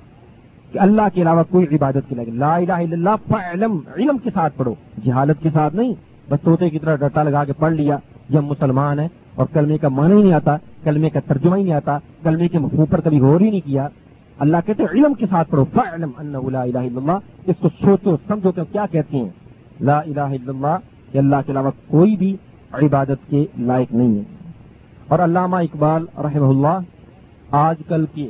کہ 0.71 0.79
اللہ 0.79 1.01
کے 1.13 1.21
علاوہ 1.21 1.43
کوئی 1.49 1.65
عبادت 1.71 2.09
کی 2.09 2.15
لگے 2.15 2.31
لا 2.31 2.55
الہ 2.55 2.71
الا 2.71 2.95
اللہ 2.95 3.15
فعلم 3.27 3.79
علم 3.95 4.17
کے 4.17 4.29
ساتھ 4.33 4.57
پڑھو۔ 4.57 4.73
جہالت 5.05 5.41
کے 5.43 5.49
ساتھ 5.53 5.75
نہیں، 5.75 5.93
بس 6.29 6.41
طوطے 6.43 6.69
کی 6.69 6.79
طرح 6.79 6.95
ڈٹا 6.95 7.23
لگا 7.23 7.43
کے 7.43 7.53
پڑھ 7.53 7.73
لیا۔ 7.73 7.97
جب 8.29 8.43
مسلمان 8.43 8.99
ہے 8.99 9.07
اور 9.35 9.45
کلمے 9.53 9.77
کا 9.77 9.87
معنی 9.87 10.13
ہی 10.13 10.21
نہیں 10.21 10.33
آتا، 10.33 10.57
کلمے 10.83 11.09
کا 11.09 11.19
ترجمہ 11.19 11.57
ہی 11.57 11.63
نہیں 11.63 11.73
آتا، 11.73 11.97
کلمے 12.23 12.47
کے 12.47 12.59
مفہوم 12.59 12.85
پر 12.85 13.01
کبھی 13.01 13.19
غور 13.19 13.41
ہی 13.41 13.49
نہیں 13.49 13.65
کیا۔ 13.65 13.87
اللہ 14.39 14.57
کہتے 14.65 14.83
علم 14.83 15.13
کے 15.13 15.25
ساتھ 15.29 15.51
پڑھو 15.51 15.65
فعلم 15.73 16.09
انہ 16.17 16.37
لا 16.49 16.61
الہ 16.61 16.77
الا 16.77 16.97
اللہ۔ 16.97 17.17
اس 17.47 17.55
کو 17.59 17.69
سوچو، 17.69 18.17
سمجھو 18.27 18.51
کہ 18.51 18.61
کیا 18.71 18.85
کہتے 18.91 19.17
ہیں۔ 19.17 19.29
لا 19.81 19.99
الہ 19.99 20.19
الا 20.19 20.47
اللہ، 20.47 20.77
کہ 21.11 21.17
اللہ 21.17 21.35
کے 21.45 21.51
علاوہ 21.51 21.71
کوئی 21.87 22.15
بھی 22.15 22.37
عبادت 22.71 23.29
کے 23.29 23.45
لائق 23.57 23.93
نہیں 23.93 24.17
ہے۔ 24.17 24.23
اور 25.07 25.19
علامہ 25.19 25.55
اقبال 25.55 26.05
رحمہ 26.17 26.45
اللہ، 26.45 26.79
آج 27.51 27.75
کل 27.87 28.05
کے 28.13 28.29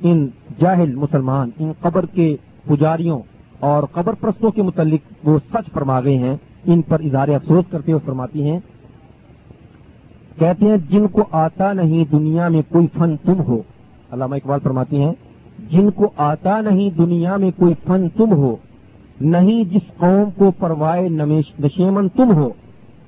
ان 0.00 0.28
جاہل 0.60 0.94
مسلمان، 0.94 1.50
ان 1.58 1.72
قبر 1.80 2.06
کے 2.06 2.36
پجاریوں 2.66 3.20
اور 3.58 3.82
قبر 3.92 4.12
پرستوں 4.12 4.50
کے 4.50 4.62
متعلق 4.62 5.28
وہ 5.28 5.38
سچ 5.52 5.72
فرما 5.72 6.00
گئے 6.00 6.18
ہیں، 6.18 6.36
ان 6.64 6.82
پر 6.82 7.00
اظہار 7.00 7.28
افسوس 7.28 7.64
کرتے 7.70 7.92
ہوئے 7.92 8.06
فرماتی 8.06 8.50
ہیں، 8.50 8.60
کہتے 10.38 10.64
ہیں، 10.64 10.76
جن 10.88 11.06
کو 11.06 11.24
آتا 11.30 11.72
نہیں 11.72 12.04
دنیا 12.12 12.48
میں 12.48 12.62
کوئی 12.68 12.86
فن 12.98 13.16
تم 13.16 13.40
ہو۔ 13.40 13.60
علامہ 14.12 14.34
اقبال 14.34 14.60
فرماتی 14.62 15.00
ہیں 15.00 15.12
جن 15.70 15.90
کو 15.90 16.10
آتا 16.16 16.60
نہیں 16.60 16.90
دنیا 16.98 17.36
میں 17.36 17.50
کوئی 17.56 17.74
فن 17.86 18.08
تم 18.08 18.32
ہو، 18.32 18.54
نہیں 19.20 19.64
جس 19.64 19.86
قوم 19.96 20.30
کو 20.36 20.50
پروائے 20.50 21.08
نشیمن 21.08 22.08
تم 22.08 22.32
ہو، 22.34 22.48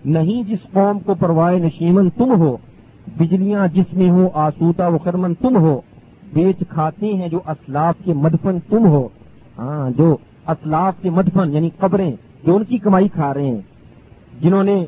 نہیں 0.04 0.42
جس 0.42 0.62
قوم 0.72 0.98
کو 0.98 1.14
پروائے 1.14 1.58
نشیمن 1.58 2.10
تم 2.10 2.32
ہو، 2.38 2.56
بجلیاں 3.18 3.66
جس 3.74 3.92
میں 3.92 4.10
ہو 4.10 4.28
آسوتا 4.34 4.86
و 4.86 4.98
خرمن 4.98 5.34
تم 5.34 5.56
ہو، 5.56 5.80
بیچ 6.32 6.62
کھاتے 6.68 7.12
ہیں 7.14 7.28
جو 7.28 7.40
اسلاف 7.46 7.94
کے 8.04 8.12
مدفن 8.14 8.58
تم 8.68 8.86
ہو۔ 8.86 9.06
ہاں 9.58 9.90
جو 9.90 10.16
اسلاف 10.46 11.02
کے 11.02 11.10
مدفن 11.10 11.54
یعنی 11.54 11.70
قبریں 11.78 12.10
جو 12.44 12.56
ان 12.56 12.64
کی 12.64 12.78
کمائی 12.78 13.08
کھا 13.08 13.32
رہے 13.34 13.46
ہیں، 13.46 13.60
جنہوں 14.40 14.64
نے 14.64 14.84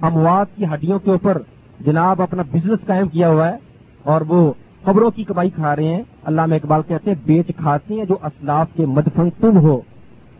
اموات 0.00 0.56
کی 0.56 0.64
ہڈیوں 0.64 0.98
کے 0.98 1.10
اوپر 1.10 1.38
جناب 1.80 2.22
اپنا 2.22 2.42
بزنس 2.52 2.86
قائم 2.86 3.08
کیا 3.08 3.28
ہوا 3.28 3.48
ہے 3.48 3.56
اور 4.04 4.20
وہ 4.28 4.52
قبروں 4.84 5.10
کی 5.10 5.24
کمائی 5.24 5.50
کھا 5.50 5.76
رہے 5.76 5.84
ہیں۔ 5.84 6.02
اللہ 6.24 6.46
میں 6.46 6.56
اقبال 6.56 6.80
کہتے 6.88 7.10
ہیں، 7.10 7.18
بیچ 7.24 7.50
کھاتے 7.56 7.94
ہیں 7.94 8.04
جو 8.04 8.14
اسلاف 8.22 8.66
کے 8.76 8.86
مدفن 8.86 9.30
تم 9.30 9.58
ہو۔ 9.58 9.80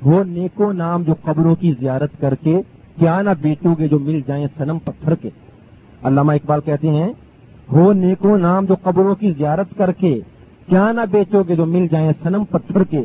وہ 0.03 0.25
نیکو 0.25 0.73
نام 0.73 1.03
جو 1.03 1.15
قبروں 1.23 1.55
کی 1.55 1.75
زیارت 1.81 2.21
کر 2.21 2.35
کے، 2.35 2.61
کیا 2.99 3.23
نہ 3.23 3.31
بیچو 3.41 3.75
گے 3.79 3.89
جو 3.89 3.99
مل 3.99 4.21
جائیں 4.27 4.47
سنم 4.59 4.79
پتھر 4.85 5.15
کے۔ 5.15 5.31
علامہ 6.03 6.33
اقبال 6.33 6.61
کہتے 6.61 6.89
ہیں 6.89 7.13
ہو 7.73 7.93
نیکو 7.93 8.37
نام 8.37 8.65
جو 8.65 8.75
قبروں 8.83 9.15
کی 9.15 9.33
زیارت 9.33 9.67
کر 9.77 9.93
کے، 9.93 10.21
کیا 10.69 10.93
نہ 10.93 11.01
بیچو 11.11 11.43
گے 11.49 11.57
جو 11.57 11.67
مل 11.67 11.87
جائیں 11.91 12.13
سنم 12.23 12.45
پتھر 12.51 12.85
کے۔ 12.85 13.05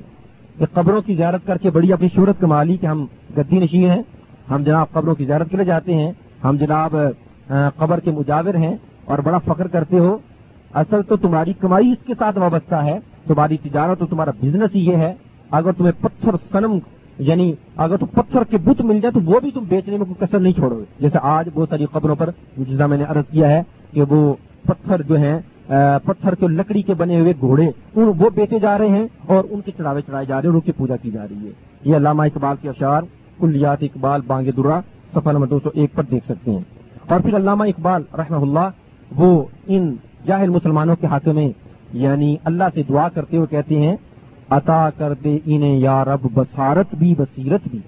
کہ 0.58 0.66
قبروں 0.74 1.02
کی 1.02 1.16
زیارت 1.16 1.46
کر 1.46 1.58
کے 1.58 1.70
بڑی 1.70 1.94
اپنی 1.94 2.08
شہرت 2.16 2.36
کما 2.40 2.64
لی 2.64 2.78
کہ 2.78 2.86
ہم 2.86 3.06
گدی 3.38 3.60
نشین 3.60 3.90
ہیں۔ 3.90 4.02
ہم 4.50 4.64
جناب 4.64 4.92
قبروں 4.92 5.16
کی 5.16 5.26
زیارت 5.26 5.50
کے 5.50 5.58
لیے 5.58 5.66
جاتے 5.66 5.94
ہیں۔ 5.94 6.12
ہم 6.44 6.58
جناب 6.58 6.96
قبر 7.76 8.00
کے 8.00 8.12
مجاور 8.12 8.54
ہیں۔ 8.54 8.78
اور 9.06 9.20
بڑا 9.20 9.38
فخر 9.38 9.68
کرتے 9.68 10.00
ہو 10.00 10.18
اصل 10.74 11.02
تو 11.02 11.16
تمہاری 11.16 11.54
کمائی 11.54 11.92
اس 11.92 12.06
کے 12.08 12.14
ساتھ 12.20 12.38
وابستہ 12.38 12.76
ہے، 12.76 13.00
تمہاری 13.28 13.58
تجارت 13.58 14.00
اور 14.00 14.10
تمہارا 14.10 14.32
بزنس 14.42 14.76
ہی 14.76 14.88
یہ 14.88 14.96
ہے۔ 14.96 15.14
اگر 15.52 15.72
تمہیں 15.72 15.92
پتھر 16.02 16.32
سنم 16.52 16.78
یعنی 17.20 17.54
اگر 17.78 17.98
تم 17.98 18.06
پتھر 18.06 18.44
کے 18.44 18.58
بت 18.58 18.82
مل 18.82 19.00
جائے 19.00 19.12
تو 19.12 19.32
وہ 19.32 19.40
بھی 19.40 19.52
تم 19.52 19.64
بیچنے 19.68 19.98
میں 19.98 20.06
کوئی 20.06 20.28
کسر 20.28 20.40
نہیں 20.40 20.54
چھوڑو 20.54 20.78
گے۔ 20.78 20.84
جیسے 21.00 21.18
آج 21.22 21.50
بہت 21.54 21.70
ساری 21.70 21.86
قبروں 21.92 22.16
پر 22.16 22.30
جس 22.58 22.80
میں 22.80 22.98
نے 22.98 23.04
عرض 23.04 23.32
کیا 23.32 23.50
ہے 23.50 23.62
کہ 23.92 24.02
وہ 24.02 24.34
پتھر 24.64 25.02
جو 25.02 25.18
ہیں 25.18 25.40
پتھر 26.04 26.36
کے 26.36 26.48
لکڑی 26.48 26.82
کے 26.82 26.94
بنے 26.94 27.20
ہوئے 27.20 27.34
گھوڑے 27.40 27.70
وہ 27.96 28.30
بیچے 28.36 28.60
جا 28.60 28.78
رہے 28.78 28.88
ہیں 28.88 29.08
اور 29.26 29.44
ان 29.50 29.62
کے 29.62 29.72
چڑھاوے 29.78 30.02
چڑھائے 30.02 30.26
جا 30.26 30.36
رہے 30.36 30.42
ہیں 30.42 30.50
اور 30.50 30.54
ان 30.54 30.60
کی 30.60 30.72
پوجا 30.72 30.96
کی 30.96 31.12
جا 31.12 31.24
رہی 31.24 31.48
ہے۔ 31.48 31.52
یہ 31.86 31.96
علامہ 31.96 32.24
اقبال 32.24 32.56
کے 32.62 32.70
اشعار، 32.70 33.02
کلیات 33.40 33.78
اقبال، 33.82 34.22
بانگ 34.28 34.48
درا 34.58 34.80
سفر 35.14 35.34
نمبر 35.34 35.48
دو 35.48 35.60
سو 35.64 35.70
ایک 35.74 35.94
پر 35.94 36.04
دیکھ 36.04 36.26
سکتے 36.26 36.52
ہیں۔ 36.52 36.64
اور 37.08 37.20
پھر 37.20 37.36
علامہ 37.36 37.64
اقبال 37.64 38.04
رحمہ 38.18 38.42
اللہ، 38.42 38.70
وہ 39.16 39.44
ان 39.68 39.96
جاہل 40.26 40.50
مسلمانوں 40.50 40.96
کے 40.96 41.08
ہاتھوں 41.08 41.34
میں 41.34 41.50
یعنی 41.94 42.36
اللہ 42.44 42.64
سے 42.74 42.84
دعا 42.84 43.10
کرتے 43.10 43.38
ہوئے 43.38 43.48
کہتے 43.48 43.76
ہیں، 43.76 43.96
عطا 44.50 44.90
کر 44.90 45.14
دے 45.14 45.38
انہیں 45.46 45.78
یا 45.78 46.06
رب 46.06 46.20
بصارت 46.34 46.96
بھی، 46.96 47.16
بصیرت 47.18 47.68
بھی۔ 47.68 47.80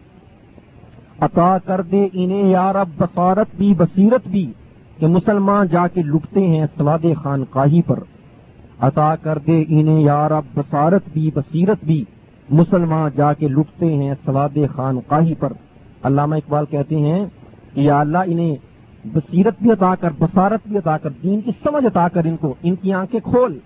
عطا 1.20 1.58
کر 1.58 1.82
دے 1.82 2.08
انہیں 2.14 2.44
یا 2.44 2.74
رب 2.74 2.88
بصارت 2.98 3.48
بھی، 3.56 3.74
بصیرت 3.78 4.28
بھی۔ 4.28 4.52
کہ 4.98 5.08
مسلمان 5.08 5.68
جا 5.68 5.88
کے 5.88 6.02
لٹتے 6.02 6.48
ہیں 6.48 6.66
سواد 6.78 7.06
خان 7.24 7.44
قاہی 7.50 7.82
پر۔ 7.82 8.00
عطا 8.80 9.16
کر 9.16 9.38
دے 9.38 9.64
انہیں 9.68 10.00
یا 10.00 10.30
رب 10.30 10.44
بصارت 10.56 11.02
بھی، 11.14 11.32
بصیرت 11.36 11.86
بھی۔ 11.86 12.06
مسلمان 12.50 13.12
جا 13.18 13.34
کے 13.34 13.48
لٹتے 13.48 13.94
ہیں 13.94 14.14
سواد 14.26 14.58
خان 14.76 15.00
قاہی 15.08 15.36
پر۔ 15.36 15.54
علامہ 16.04 16.36
اقبال 16.36 16.66
کہتے 16.70 16.96
ہیں 16.96 17.26
کہ 17.74 17.80
یا 17.80 18.00
اللہ، 18.00 18.18
انہیں 18.26 18.56
بصیرت 19.06 19.62
بھی 19.62 19.72
عطا 19.72 19.96
کر، 19.96 20.10
بصارت 20.20 20.68
بھی 20.68 20.78
عطا 20.78 20.98
کر، 20.98 21.10
دین 21.24 21.42
کی 21.42 21.52
سمجھ 21.64 21.86
عطا 21.86 22.08
کر 22.08 22.26
ان 22.26 22.38
کو، 22.38 22.54
ان 22.64 22.76
کی 22.76 22.94
آنکھیں 22.94 23.20
کھول 23.20 23.58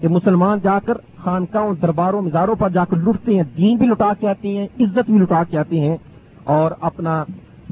کہ 0.00 0.08
مسلمان 0.08 0.58
جا 0.62 0.78
کر 0.84 0.94
خانقاہوں، 1.16 1.74
درباروں، 1.82 2.22
مزاروں 2.22 2.54
پر 2.54 2.68
جا 2.68 2.84
کر 2.84 2.96
لٹتے 2.96 3.34
ہیں، 3.34 3.42
دین 3.56 3.76
بھی 3.76 3.86
لٹا 3.86 4.12
کے 4.20 4.28
آتے 4.28 4.48
ہیں، 4.48 4.66
عزت 4.80 5.10
بھی 5.10 5.18
لٹا 5.18 5.42
کے 5.50 5.58
آتے 5.58 5.80
ہیں 5.80 5.96
اور 6.44 6.70
اپنا 6.80 7.24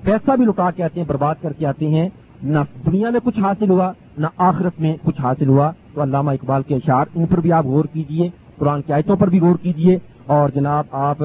پیسہ 0.04 0.36
بھی 0.36 0.44
لٹا 0.44 0.70
کے 0.70 0.82
آتے 0.82 1.00
ہیں، 1.00 1.06
برباد 1.08 1.34
کر 1.40 1.52
کے 1.52 1.66
آتے 1.66 1.88
ہیں۔ 1.88 2.08
نہ 2.42 2.58
دنیا 2.86 3.10
میں 3.10 3.20
کچھ 3.24 3.40
حاصل 3.40 3.70
ہوا، 3.70 3.92
نہ 4.18 4.26
آخرت 4.36 4.80
میں 4.80 4.96
کچھ 5.02 5.20
حاصل 5.20 5.48
ہوا۔ 5.48 5.70
تو 5.94 6.02
علامہ 6.02 6.30
اقبال 6.30 6.62
کے 6.62 6.74
اشعار 6.74 7.06
ان 7.14 7.26
پر 7.26 7.40
بھی 7.40 7.52
آپ 7.52 7.66
غور 7.66 7.84
کیجیے، 7.84 8.28
قرآن 8.58 8.82
کی 8.82 8.92
آیتوں 8.92 9.16
پر 9.16 9.28
بھی 9.28 9.40
غور 9.40 9.54
کیجیے 9.62 9.98
اور 10.26 10.48
جناب 10.48 10.84
آپ 10.92 11.22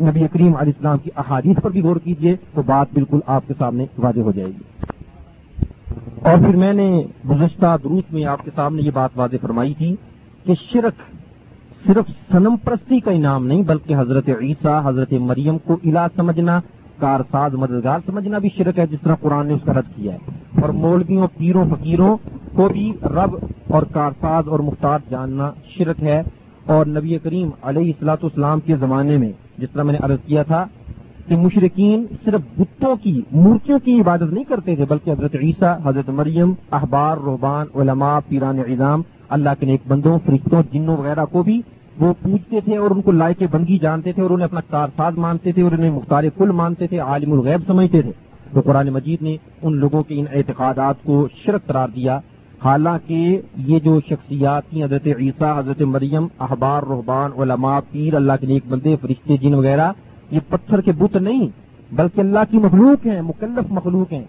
نبی 0.00 0.26
کریم 0.32 0.56
علیہ 0.56 0.72
السلام 0.76 0.98
کی 0.98 1.10
احادیث 1.16 1.56
پر 1.62 1.70
بھی 1.70 1.80
غور 1.80 1.96
کیجیے 1.96 2.36
تو 2.54 2.62
بات 2.62 2.86
بالکل 2.92 3.20
آپ 3.26 3.48
کے 3.48 3.54
سامنے 3.58 3.86
واضح 3.98 4.20
ہو 4.20 4.32
جائے 4.32 4.48
گی۔ 4.48 4.96
اور 6.22 6.38
پھر 6.38 6.56
میں 6.56 6.72
نے 6.72 7.02
گزشتہ 7.30 7.76
دروس 7.84 8.12
میں 8.12 8.24
آپ 8.24 8.44
کے 8.44 8.50
سامنے 8.54 8.82
یہ 8.82 8.90
بات 8.94 9.10
واضح 9.16 9.36
فرمائی 9.40 9.74
تھی 9.74 9.96
کہ 10.44 10.54
شرک 10.72 11.18
صرف 11.86 12.10
سنم 12.32 12.56
پرستی 12.64 13.00
کا 13.00 13.10
انعام 13.10 13.46
نہیں، 13.46 13.62
بلکہ 13.62 13.96
حضرت 13.98 14.28
عیسیٰ، 14.40 14.80
حضرت 14.84 15.12
مریم 15.12 15.58
کو 15.58 15.78
الہ 15.84 16.06
سمجھنا، 16.16 16.60
کارساز 16.98 17.54
مددگار 17.54 17.98
سمجھنا 18.06 18.38
بھی 18.38 18.48
شرک 18.56 18.78
ہے، 18.78 18.86
جس 18.86 18.98
طرح 19.02 19.14
قرآن 19.14 19.46
نے 19.46 19.54
اس 19.54 19.60
کا 19.64 19.72
رد 19.72 19.96
کیا 19.96 20.12
ہے۔ 20.12 20.18
اور 20.60 20.68
مولویوں، 20.68 21.26
پیروں، 21.36 21.64
فقیروں 21.70 22.16
کو 22.54 22.68
بھی 22.68 22.92
رب 23.02 23.36
اور 23.68 23.82
کارساز 23.82 24.48
اور 24.48 24.58
مختار 24.58 24.98
جاننا 25.10 25.52
شرک 25.68 26.02
ہے۔ 26.02 26.22
اور 26.66 26.86
نبی 26.86 27.18
کریم 27.18 27.50
علیہ 27.62 27.84
السلاط 27.84 28.24
اسلام 28.24 28.60
کے 28.60 28.76
زمانے 28.76 29.16
میں، 29.16 29.32
جس 29.58 29.68
طرح 29.72 29.82
میں 29.82 29.92
نے 29.92 29.98
عرض 30.02 30.26
کیا 30.26 30.42
تھا 30.42 30.64
کہ 31.28 31.36
مشرقین 31.36 32.06
صرف 32.24 32.40
بتوں 32.58 32.96
کی 32.96 33.22
مورتیوں 33.32 33.78
کی 33.78 34.00
عبادت 34.00 34.32
نہیں 34.32 34.44
کرتے 34.44 34.76
تھے، 34.76 34.84
بلکہ 34.88 35.10
حضرت 35.10 35.36
عیسیٰ، 35.42 35.78
حضرت 35.84 36.08
مریم، 36.08 36.52
احبار 36.72 37.16
روحبان 37.16 37.66
علماء، 37.74 38.18
پیران 38.28 38.58
اعظام 38.58 39.02
اللہ 39.28 39.50
کے 39.60 39.66
نیک 39.66 39.80
بندوں، 39.88 40.18
فرشتوں، 40.26 40.62
جنوں 40.72 40.96
وغیرہ 40.96 41.24
کو 41.24 41.42
بھی 41.42 41.62
وہ 42.00 42.14
پوچھتے 42.22 42.60
تھے 42.60 42.76
اور 42.76 42.90
ان 42.90 43.02
کو 43.02 43.10
لائے 43.10 43.34
کے 43.34 43.46
بندگی 43.50 43.78
جانتے 43.78 44.12
تھے 44.12 44.22
اور 44.22 44.30
انہیں 44.30 44.44
اپنا 44.44 44.60
کارساز 44.70 45.18
مانتے 45.18 45.52
تھے 45.52 45.62
اور 45.62 45.72
انہیں 45.72 45.90
مختار 45.90 46.24
کل 46.36 46.50
مانتے 46.50 46.86
تھے، 46.86 46.98
عالم 46.98 47.32
الغیب 47.32 47.60
سمجھتے 47.66 48.02
تھے۔ 48.02 48.12
تو 48.52 48.60
قرآن 48.60 48.88
مجید 48.88 49.22
نے 49.22 49.36
ان 49.62 49.76
لوگوں 49.76 50.02
کے 50.02 50.20
ان 50.20 50.24
اعتقادات 50.32 50.94
کو 51.02 51.28
شرک 51.44 51.66
قرار 51.66 51.88
دیا۔ 51.88 52.18
حالانکہ 52.64 53.40
یہ 53.56 53.78
جو 53.78 54.00
شخصیات 54.08 54.68
تھیں، 54.70 54.84
حضرت 54.84 55.06
عیسیٰ، 55.06 55.58
حضرت 55.58 55.82
مریم، 55.82 56.26
احبار 56.40 56.82
رحبان 56.82 57.30
علماء، 57.38 57.78
پیر، 57.90 58.14
اللہ 58.14 58.32
کے 58.40 58.46
نیک 58.46 58.62
بندے، 58.68 58.96
فرشتے، 59.00 59.36
جن 59.36 59.54
وغیرہ 59.54 59.92
یہ 60.30 60.40
پتھر 60.48 60.80
کے 60.80 60.92
بت 60.92 61.16
نہیں، 61.16 61.48
بلکہ 61.92 62.20
اللہ 62.20 62.38
کی 62.50 62.58
مخلوق 62.58 63.06
ہیں، 63.06 63.22
مکلف 63.22 63.72
مخلوق 63.72 64.12
ہیں۔ 64.12 64.24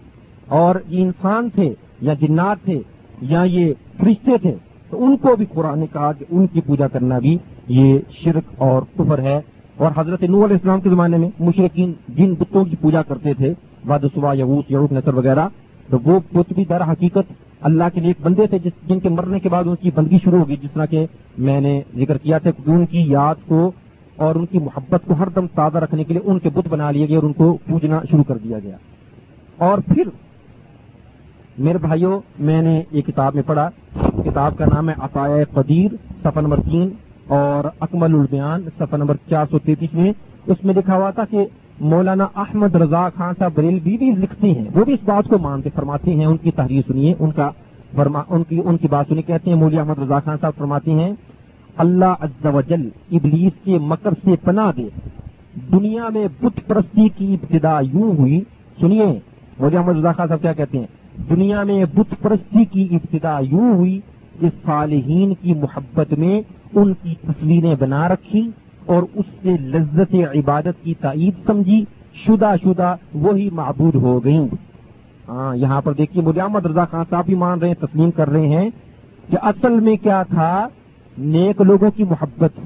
اور 0.48 0.74
یہ 0.88 1.02
انسان 1.02 1.48
تھے 1.54 1.74
یا 2.00 2.14
جنات 2.14 2.56
تھے 2.64 2.80
یا 3.20 3.42
یہ 3.42 3.74
فرشتے 3.98 4.38
تھے، 4.42 4.54
تو 4.90 5.04
ان 5.04 5.16
کو 5.16 5.36
بھی 5.36 5.46
قرآن 5.52 5.78
نے 5.78 5.86
کہا 5.92 6.12
کہ 6.12 6.24
ان 6.30 6.46
کی 6.46 6.60
پوجا 6.60 6.88
کرنا 6.88 7.18
بھی 7.18 7.38
یہ 7.68 7.98
شرک 8.10 8.44
اور 8.56 8.82
کفر 8.98 9.18
ہے۔ 9.18 9.40
اور 9.76 9.90
حضرت 9.96 10.22
نور 10.22 10.44
علیہ 10.44 10.56
السلام 10.56 10.80
کے 10.80 10.90
زمانے 10.90 11.16
میں 11.16 11.28
مشرقین 11.40 11.92
جن 12.08 12.34
بتوں 12.34 12.64
کی 12.64 12.76
پوجا 12.80 13.02
کرتے 13.02 13.34
تھے 13.34 13.54
واد 13.86 13.98
صبح 14.14 14.34
یوس 14.34 14.70
یعوق 14.70 14.92
نصر 14.92 15.14
وغیرہ، 15.14 15.48
تو 15.90 15.98
وہ 16.04 16.20
بت 16.32 16.52
بھی 16.52 16.64
در 16.64 16.82
حقیقت 16.82 17.32
اللہ 17.60 17.84
کے 17.94 18.00
لیے 18.00 18.10
ایک 18.10 18.26
بندے 18.26 18.46
تھے، 18.46 18.58
جس 18.58 18.72
جن 18.88 19.00
کے 19.00 19.08
مرنے 19.08 19.40
کے 19.40 19.48
بعد 19.48 19.64
ان 19.66 19.76
کی 19.76 19.90
بندگی 19.94 20.18
شروع 20.24 20.38
ہوگی، 20.38 20.56
جس 20.56 20.70
طرح 20.74 20.86
کہ 20.86 21.06
میں 21.38 21.60
نے 21.60 21.82
ذکر 21.96 22.18
کیا 22.18 22.38
تھا 22.38 22.50
کہ 22.50 22.70
ان 22.70 22.86
کی 22.86 23.00
یاد 23.00 23.34
کو 23.46 23.72
اور 24.20 24.34
ان 24.34 24.46
کی 24.46 24.58
محبت 24.58 25.00
کو 25.06 25.14
ہر 25.14 25.28
دم 25.28 25.46
تازہ 25.46 25.78
رکھنے 25.78 26.04
کے 26.04 26.14
لیے 26.14 26.22
ان 26.24 26.38
کے 26.38 26.48
بت 26.48 26.68
بنا 26.68 26.90
لیے 26.90 27.08
گئے 27.08 27.16
اور 27.16 27.24
ان 27.24 27.32
کو 27.32 27.58
پوجنا 27.66 28.00
شروع 28.10 28.24
کر 28.24 28.38
دیا 28.38 28.58
گیا۔ 28.58 28.76
اور 29.56 29.78
پھر 29.78 30.02
میرے 31.58 31.78
بھائیوں 31.78 32.20
میں 32.38 32.62
نے 32.62 32.82
ایک 32.90 33.06
کتاب 33.06 33.34
میں 33.34 33.42
پڑھا۔ 33.46 33.70
کتاب 34.24 34.58
کا 34.58 34.64
نام 34.64 34.88
ہے 34.88 34.94
عطایا 34.98 35.44
قدیر 35.52 35.94
صفحہ 36.22 36.40
نمبر 36.40 36.60
تین 36.60 36.88
اور 37.26 37.68
اکمل 37.80 38.14
البیان 38.14 38.62
صفحہ 38.78 38.96
نمبر 38.96 39.16
چار 39.30 39.46
سو 39.50 39.58
تینتیس 39.58 39.94
میں 39.94 40.12
اس 40.46 40.64
میں 40.64 40.74
لکھا 40.74 40.96
ہوا 40.96 41.10
تھا 41.10 41.24
کہ 41.24 41.46
مولانا 41.80 42.26
احمد 42.36 42.74
رضا 42.74 43.08
خان 43.08 43.34
صاحب 43.38 43.50
بریل 43.54 43.78
بھی, 43.82 43.96
بھی 43.96 44.10
لکھتے 44.10 44.50
ہیں۔ 44.50 44.64
وہ 44.74 44.84
بھی 44.84 44.92
اس 44.92 45.04
بات 45.04 45.28
کو 45.28 45.38
مانتے 45.38 45.70
فرماتے 45.74 46.14
ہیں 46.14 46.26
ان 46.26 46.36
کی 46.36 46.50
تحریر 46.50 46.82
سنیے 46.86 47.14
ان 47.18 47.30
کا 47.30 47.50
فرما 47.94 48.22
ان 48.28 48.42
کی 48.44 48.62
ان 48.64 48.76
کی 48.76 48.88
بات 48.88 49.06
سنی 49.08 49.22
کہتے 49.22 49.50
ہیں 49.50 49.56
مولی 49.56 49.78
احمد 49.78 49.98
رضا 49.98 50.20
خان 50.20 50.36
صاحب 50.40 50.52
فرماتے 50.58 50.90
ہیں 50.90 51.12
اللہ 51.76 52.14
عز 52.20 52.46
و 52.54 52.60
جل 52.60 52.88
ابلیس 53.12 53.52
کے 53.64 53.78
مکر 53.78 54.10
سے 54.24 54.30
پناہ 54.44 54.72
دے۔ 54.76 54.88
دنیا 55.72 56.08
میں 56.08 56.28
بت 56.40 56.68
پرستی 56.68 57.08
کی 57.08 57.34
ابتدا 57.34 57.80
یوں 57.80 58.16
ہوئی۔ 58.16 58.40
سنیے 58.80 59.18
مولی 59.58 59.76
احمد 59.76 59.96
رضا 59.96 60.12
خان 60.12 60.28
صاحب 60.28 60.42
کیا 60.42 60.52
کہتے 60.52 60.78
ہیں؟ 60.78 60.86
دنیا 61.30 61.62
میں 61.62 61.84
بت 61.94 62.14
پرستی 62.22 62.64
کی 62.64 62.88
ابتدا 62.90 63.38
یوں 63.40 63.74
ہوئی 63.74 64.00
کہ 64.40 64.48
صالحین 64.64 65.34
کی 65.34 65.54
محبت 65.54 66.12
میں 66.12 66.40
ان 66.74 66.94
کی 67.02 67.14
تصویریں 67.22 67.74
بنا 67.78 68.08
رکھی 68.08 68.50
اور 68.86 69.02
اس 69.14 69.24
سے 69.42 69.56
لذت 69.56 70.14
عبادت 70.14 70.84
کی 70.84 70.94
تائید 70.94 71.34
سمجھی۔ 71.46 71.84
شدہ 72.26 72.54
شدہ 72.64 72.96
وہی 73.14 73.50
معبود 73.50 73.94
ہو 73.94 74.24
گئیں۔ 74.24 74.48
ہاں 75.28 75.56
یہاں 75.56 75.80
پر 75.80 75.92
دیکھیے، 75.92 76.22
مجھے 76.22 76.40
احمد 76.40 76.66
رضا 76.66 76.84
خان 76.84 77.04
صاحب 77.10 77.26
بھی 77.26 77.34
مان 77.34 77.58
رہے 77.58 77.68
ہیں، 77.68 77.74
تسلیم 77.74 78.10
کر 78.10 78.30
رہے 78.30 78.48
ہیں 78.48 78.70
کہ 79.30 79.38
اصل 79.42 79.80
میں 79.80 79.96
کیا 79.96 80.22
تھا؟ 80.22 80.68
نیک 81.18 81.60
لوگوں 81.60 81.90
کی 81.90 82.04
محبت 82.04 82.60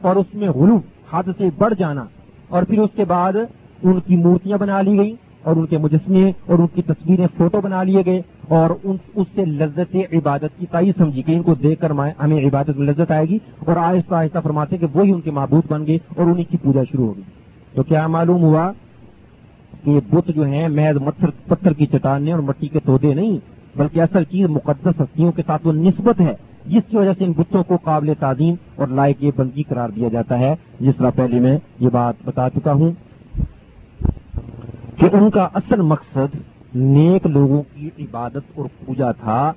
اور 0.00 0.16
اس 0.16 0.34
میں 0.34 0.48
غلو، 0.48 0.80
حد 1.12 1.22
سے 1.38 1.48
بڑھ 1.58 1.74
جانا۔ 1.78 2.04
اور 2.48 2.62
پھر 2.62 2.78
اس 2.78 2.90
کے 2.96 3.04
بعد 3.04 3.32
ان 3.82 4.00
کی 4.00 4.16
مورتیاں 4.16 4.58
بنا 4.58 4.82
لی 4.82 4.98
گئی 4.98 5.14
اور 5.42 5.56
ان 5.56 5.66
کے 5.66 5.78
مجسمے 5.78 6.32
اور 6.46 6.58
ان 6.58 6.66
کی 6.66 6.82
تصویریں 6.82 7.26
فوٹو 7.36 7.60
بنا 7.60 7.82
لیے 7.82 8.02
گئے 8.06 8.22
اور 8.48 8.70
اس 8.84 9.26
سے 9.34 9.44
لذت 9.44 9.96
عبادت 10.12 10.58
کی 10.58 10.66
تعیب 10.66 10.94
سمجھی 10.98 11.22
کہ 11.22 11.32
ان 11.32 11.42
کو 11.42 11.54
دیکھ 11.54 11.80
کر 11.80 11.90
ہمیں 11.90 12.44
عبادت 12.46 12.76
میں 12.76 12.86
لذت 12.86 13.10
آئے 13.10 13.26
گی 13.28 13.38
اور 13.58 13.76
آہستہ 13.76 14.14
آہستہ 14.14 14.38
فرماتے 14.42 14.76
کہ 14.76 14.86
وہی 14.94 15.12
ان 15.12 15.20
کے 15.20 15.30
معبود 15.30 15.70
بن 15.70 15.86
گئے 15.86 15.98
اور 16.16 16.26
انہیں 16.26 16.50
کی 16.50 16.56
پوجا 16.56 16.82
شروع 16.92 17.06
ہوگی 17.06 17.22
تو 17.74 17.82
کیا 17.82 18.06
معلوم 18.06 18.42
ہوا 18.42 18.72
کہ 19.84 20.00
بت 20.10 20.30
جو 20.34 20.42
ہیں 20.42 20.68
محض 20.68 20.96
پتھر 21.48 21.72
کی 21.72 21.86
چٹانیں 21.86 22.32
اور 22.32 22.40
مٹی 22.40 22.68
کے 22.68 22.80
تودے 22.80 23.14
نہیں، 23.14 23.38
بلکہ 23.76 24.00
اصل 24.00 24.24
چیز 24.24 24.46
مقدس 24.46 25.00
ہستیوں 25.00 25.32
کے 25.32 25.42
ساتھ 25.46 25.66
وہ 25.66 25.72
نسبت 25.72 26.20
ہے۔ 26.20 26.34
جس 26.66 26.82
کی 26.90 26.96
وجہ 26.96 27.12
سے 27.18 27.24
ان 27.24 27.32
بتوں 27.36 27.62
کو 27.62 27.76
قابل 27.76 28.12
تعظیم 28.18 28.54
اور 28.76 28.88
لائق 28.88 29.24
بندگی 29.36 29.62
قرار 29.62 29.88
دیا 29.88 30.08
جاتا 30.08 30.38
ہے۔ 30.38 30.54
جس 30.80 30.96
طرح 30.96 31.10
پہلے 31.10 31.40
میں 31.40 31.58
یہ 31.80 31.88
بات 31.92 32.14
بتا 32.24 32.50
چکا 32.50 32.72
ہوں 32.72 32.90
کہ 34.96 35.06
ان 35.12 35.30
کا 35.30 35.48
اصل 35.54 35.80
مقصد 35.80 36.36
نیک 36.74 37.26
لوگوں 37.26 37.62
کی 37.74 37.90
عبادت 37.98 38.40
اور 38.54 38.64
پوجا 38.86 39.12
تھا 39.12 39.52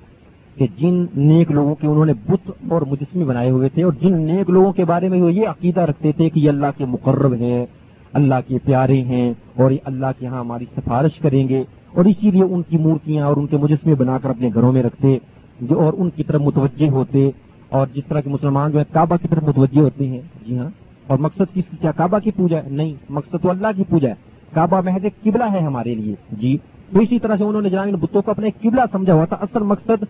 کہ 0.54 0.66
جن 0.78 1.06
نیک 1.14 1.50
لوگوں 1.50 1.74
کے 1.74 1.86
انہوں 1.86 2.06
نے 2.06 2.12
بت 2.28 2.50
اور 2.70 2.82
مجسمے 2.82 3.24
بنائے 3.24 3.50
ہوئے 3.50 3.68
تھے 3.68 3.82
اور 3.82 3.92
جن 4.00 4.20
نیک 4.20 4.50
لوگوں 4.50 4.72
کے 4.72 4.84
بارے 4.84 5.08
میں 5.08 5.22
وہ 5.22 5.32
یہ 5.32 5.48
عقیدہ 5.48 5.80
رکھتے 5.80 6.12
تھے 6.12 6.28
کہ 6.28 6.40
یہ 6.40 6.48
اللہ 6.48 6.66
کے 6.76 6.84
مقرب 6.84 7.34
ہیں، 7.34 7.66
اللہ 8.12 8.34
کے 8.46 8.58
پیارے 8.64 9.02
ہیں 9.02 9.32
اور 9.56 9.70
یہ 9.70 9.78
اللہ 9.84 10.06
کے 10.18 10.26
ہاں 10.26 10.40
ہماری 10.40 10.64
سفارش 10.76 11.18
کریں 11.18 11.48
گے 11.48 11.64
اور 11.92 12.04
اسی 12.04 12.30
لیے 12.30 12.42
ان 12.42 12.62
کی 12.62 12.78
مورتیاں 12.78 13.26
اور 13.26 13.36
ان 13.36 13.46
کے 13.46 13.56
مجسمے 13.56 13.94
بنا 13.94 14.18
کر 14.18 14.30
اپنے 14.30 14.50
گھروں 14.54 14.72
میں 14.72 14.82
رکھتے۔ 14.82 15.18
جو 15.60 15.80
اور 15.80 15.92
ان 15.96 16.10
کی 16.10 16.22
طرف 16.22 16.40
متوجہ 16.40 16.88
ہوتے 16.88 17.30
اور 17.68 17.86
جس 17.94 18.02
طرح 18.08 18.20
کے 18.20 18.30
مسلمان 18.30 18.72
جو 18.72 18.78
ہے 18.78 18.84
کعبہ 18.92 19.16
کی 19.22 19.28
طرف 19.28 19.42
متوجہ 19.42 19.80
ہوتے 19.80 20.08
ہیں 20.08 20.20
جی 20.46 20.58
ہاں 20.58 20.68
اور 21.06 21.18
مقصد 21.18 21.38
کس 21.38 21.54
کی؟ 21.54 21.76
کیا 21.80 21.90
کعبہ 21.92 22.18
کی 22.18 22.30
پوجا 22.30 22.56
ہے؟ 22.56 22.68
نہیں، 22.70 22.94
مقصد 23.08 23.36
تو 23.42 23.50
اللہ 23.50 23.66
کی 23.76 23.84
پوجا 23.88 24.08
ہے۔ 24.08 24.14
کعبہ 24.54 24.80
محض 24.80 25.04
ایک 25.04 25.22
قبلہ 25.22 25.44
ہے 25.52 25.58
ہمارے 25.58 25.94
لیے 25.94 26.14
جی۔ 26.32 26.56
تو 26.92 27.00
اسی 27.00 27.18
طرح 27.18 27.36
سے 27.36 27.44
انہوں 27.44 27.62
نے 27.62 27.70
جناب 27.70 27.88
بتوں 27.88 28.22
کو 28.22 28.30
اپنے 28.30 28.50
قبلہ 28.60 28.80
سمجھا 28.92 29.14
ہوا 29.14 29.24
تھا۔ 29.24 29.36
اصل 29.40 29.62
مقصد 29.62 30.04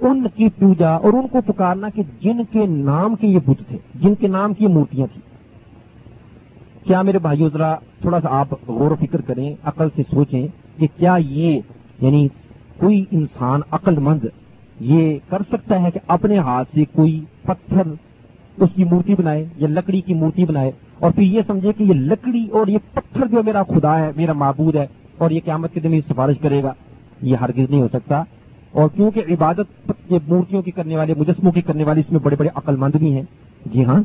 ان 0.00 0.26
کی 0.34 0.48
پوجا 0.48 0.90
اور 0.90 1.12
ان 1.12 1.26
کو 1.28 1.38
پکارنا 1.46 1.88
کہ 1.88 2.02
جن 2.20 2.44
کے 2.50 2.66
نام 2.66 3.16
کے 3.16 3.26
یہ 3.26 3.38
بت 3.46 3.68
تھے، 3.68 3.78
جن 3.94 4.14
کے 4.14 4.28
نام 4.28 4.54
کی 4.54 4.66
مورتیاں 4.66 5.06
تھیں۔ 5.12 5.34
کیا 6.86 7.02
میرے 7.02 7.18
بھائیو، 7.18 7.48
ذرا 7.48 7.76
تھوڑا 8.00 8.20
سا 8.20 8.28
آپ 8.30 8.48
غور 8.52 8.90
و 8.90 8.96
فکر 9.00 9.20
کریں، 9.20 9.54
عقل 9.64 9.88
سے 9.96 10.02
سوچیں 10.10 10.46
کہ 10.78 10.86
کیا 10.96 11.16
یہ 11.16 11.60
یعنی 12.00 12.28
کوئی 12.78 13.04
انسان 13.10 13.60
عقل 13.70 13.98
مند 13.98 14.24
یہ 14.80 15.18
کر 15.28 15.42
سکتا 15.52 15.82
ہے 15.82 15.90
کہ 15.90 16.00
اپنے 16.06 16.38
ہاتھ 16.38 16.68
سے 16.74 16.84
کوئی 16.92 17.24
پتھر 17.42 17.82
اس 18.56 18.68
کی 18.74 18.84
مورتی 18.84 19.14
بنائے 19.14 19.44
یا 19.56 19.68
لکڑی 19.70 20.00
کی 20.00 20.14
مورتی 20.14 20.44
بنائے 20.44 20.70
اور 20.98 21.10
پھر 21.10 21.22
یہ 21.22 21.40
سمجھے 21.46 21.72
کہ 21.72 21.82
یہ 21.82 21.94
لکڑی 21.94 22.48
اور 22.48 22.66
یہ 22.66 22.78
پتھر 22.92 23.26
جو 23.26 23.42
میرا 23.42 23.62
خدا 23.62 23.98
ہے، 23.98 24.10
میرا 24.16 24.32
معبود 24.32 24.76
ہے 24.76 24.86
اور 25.18 25.30
یہ 25.30 25.40
قیامت 25.44 25.74
کے 25.74 25.80
دن 25.80 26.00
سفارش 26.08 26.36
کرے 26.38 26.62
گا، 26.62 26.72
یہ 27.22 27.36
ہرگز 27.36 27.70
نہیں 27.70 27.82
ہو 27.82 27.88
سکتا۔ 27.88 28.22
اور 28.72 28.88
کیونکہ 28.94 29.22
عبادت 29.28 29.92
یہ 30.10 30.18
مورتیوں 30.28 30.62
کی 30.62 30.70
کرنے 30.70 30.96
والے، 30.96 31.14
مجسموں 31.16 31.52
کی 31.52 31.60
کرنے 31.60 31.84
والے 31.84 32.00
اس 32.00 32.12
میں 32.12 32.20
بڑے 32.20 32.36
بڑے 32.36 32.48
عقل 32.54 32.76
مند 32.76 32.96
بھی 32.96 33.12
ہیں۔ 33.12 33.22
جی 33.66 33.84
ہاں 33.84 34.02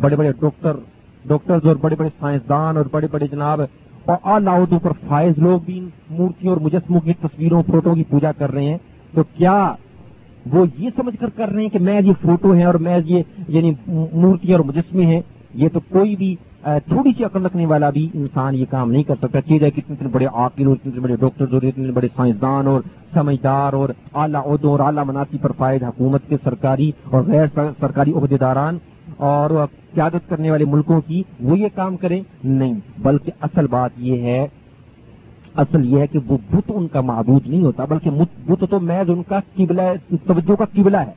بڑے 0.00 0.16
بڑے 0.16 0.32
ڈاکٹر، 0.32 0.76
ڈاکٹرز 1.24 1.66
اور 1.66 1.76
بڑے 1.76 1.96
بڑے 1.98 2.08
سائنسدان 2.20 2.76
اور 2.76 2.84
بڑے 2.90 3.06
بڑے 3.10 3.26
جناب 3.26 3.60
اور 4.04 4.16
عہدوں 4.24 4.78
پر 4.78 4.90
فائز 5.08 5.38
لوگ 5.38 5.60
بھی 5.60 5.80
مورتیوں 6.10 6.52
اور 6.52 6.60
مجسموں 6.60 7.00
کی 7.00 7.12
تصویروں، 7.12 7.62
فوٹو 7.62 7.94
کی 7.94 8.04
پوجا 8.04 8.32
کر 8.32 8.52
رہے 8.52 8.64
ہیں۔ 8.64 8.78
تو 9.14 9.22
کیا 9.22 9.74
وہ 10.46 10.64
یہ 10.78 10.90
سمجھ 10.96 11.16
کر 11.20 11.30
کر 11.36 11.48
رہے 11.48 11.62
ہیں 11.62 11.68
کہ 11.68 11.78
میں 11.78 12.00
یہ 12.00 12.12
فوٹو 12.22 12.54
ہے 12.54 12.64
اور 12.64 12.74
میں 12.74 12.98
یہ 13.06 13.22
یعنی 13.48 13.72
مورتیاں 13.86 14.56
اور 14.56 14.64
مجسمے 14.64 15.04
ہیں، 15.06 15.20
یہ 15.54 15.68
تو 15.72 15.80
کوئی 15.88 16.14
بھی 16.16 16.34
تھوڑی 16.62 17.10
سی 17.16 17.24
عقل 17.24 17.44
رکھنے 17.44 17.66
والا 17.66 17.88
بھی 17.90 18.06
انسان 18.14 18.54
یہ 18.54 18.64
کام 18.70 18.90
نہیں 18.92 19.02
کر 19.02 19.14
سکتا۔ 19.20 19.40
چیز 19.40 19.62
ہے 19.62 19.70
کہ 19.70 19.80
اتنے 19.88 20.08
بڑے 20.08 20.26
عاقل 20.26 20.66
اور 20.66 20.76
اتنے 20.76 21.00
بڑے 21.00 21.16
ڈاکٹر 21.20 21.52
اور 21.52 21.62
اتنے 21.62 21.92
بڑے 21.92 22.08
سائنسدان 22.16 22.66
اور 22.66 22.80
سمجھدار 23.14 23.72
اور 23.72 23.88
اعلیٰ 24.14 24.42
عہدوں 24.44 24.70
اور 24.70 24.80
اعلیٰ 24.80 25.04
مناسی 25.06 25.38
پر 25.38 25.52
فائد 25.58 25.82
حکومت 25.82 26.28
کے 26.28 26.36
سرکاری 26.44 26.90
اور 27.04 27.22
غیر 27.22 27.46
سرکاری 27.80 28.12
عہدیداران 28.12 28.78
اور 29.28 29.50
قیادت 29.94 30.28
کرنے 30.28 30.50
والے 30.50 30.64
ملکوں 30.64 31.00
کی 31.00 31.22
وہ 31.40 31.58
یہ 31.58 31.68
کام 31.74 31.96
کریں؟ 31.96 32.20
نہیں، 32.44 32.74
بلکہ 32.98 33.32
اصل 33.40 33.66
بات 33.66 33.90
یہ 34.00 34.22
ہے 34.22 34.46
اصل 35.54 35.84
یہ 35.84 35.98
ہے 35.98 36.06
کہ 36.06 36.18
وہ 36.26 36.38
بت 36.50 36.72
ان 36.74 36.88
کا 36.88 37.00
معبود 37.00 37.46
نہیں 37.46 37.62
ہوتا، 37.62 37.84
بلکہ 37.84 38.10
بت 38.10 38.64
تو 38.70 38.80
محض 38.80 39.10
ان 39.10 39.22
کا 39.22 39.40
قبلہ 39.54 39.82
توجہ 40.26 40.54
کا 40.54 40.64
قبلہ 40.64 40.96
ہے۔ 40.96 41.12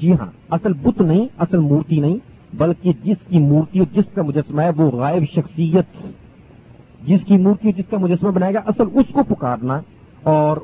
جی 0.00 0.12
ہاں 0.12 0.26
اصل 0.50 0.72
بت 0.72 1.00
نہیں، 1.00 1.26
اصل 1.38 1.58
مورتی 1.58 2.00
نہیں، 2.00 2.16
بلکہ 2.56 2.92
جس 3.04 3.16
کی 3.28 3.38
مورتی 3.38 3.78
اور 3.78 3.94
جس 3.94 4.14
کا 4.14 4.22
مجسمہ 4.22 4.62
ہے 4.62 4.70
وہ 4.76 4.90
غائب 4.90 5.24
شخصیت۔ 5.34 6.06
جس 7.06 7.20
کی 7.26 7.36
مورتی 7.36 7.68
اور 7.68 7.78
جس 7.78 7.84
کا 7.90 7.96
مجسمہ 7.98 8.30
بنائے 8.30 8.54
گا، 8.54 8.60
اصل 8.66 8.84
اس 8.94 9.06
کو 9.12 9.22
پکارنا 9.22 9.80
اور 10.22 10.56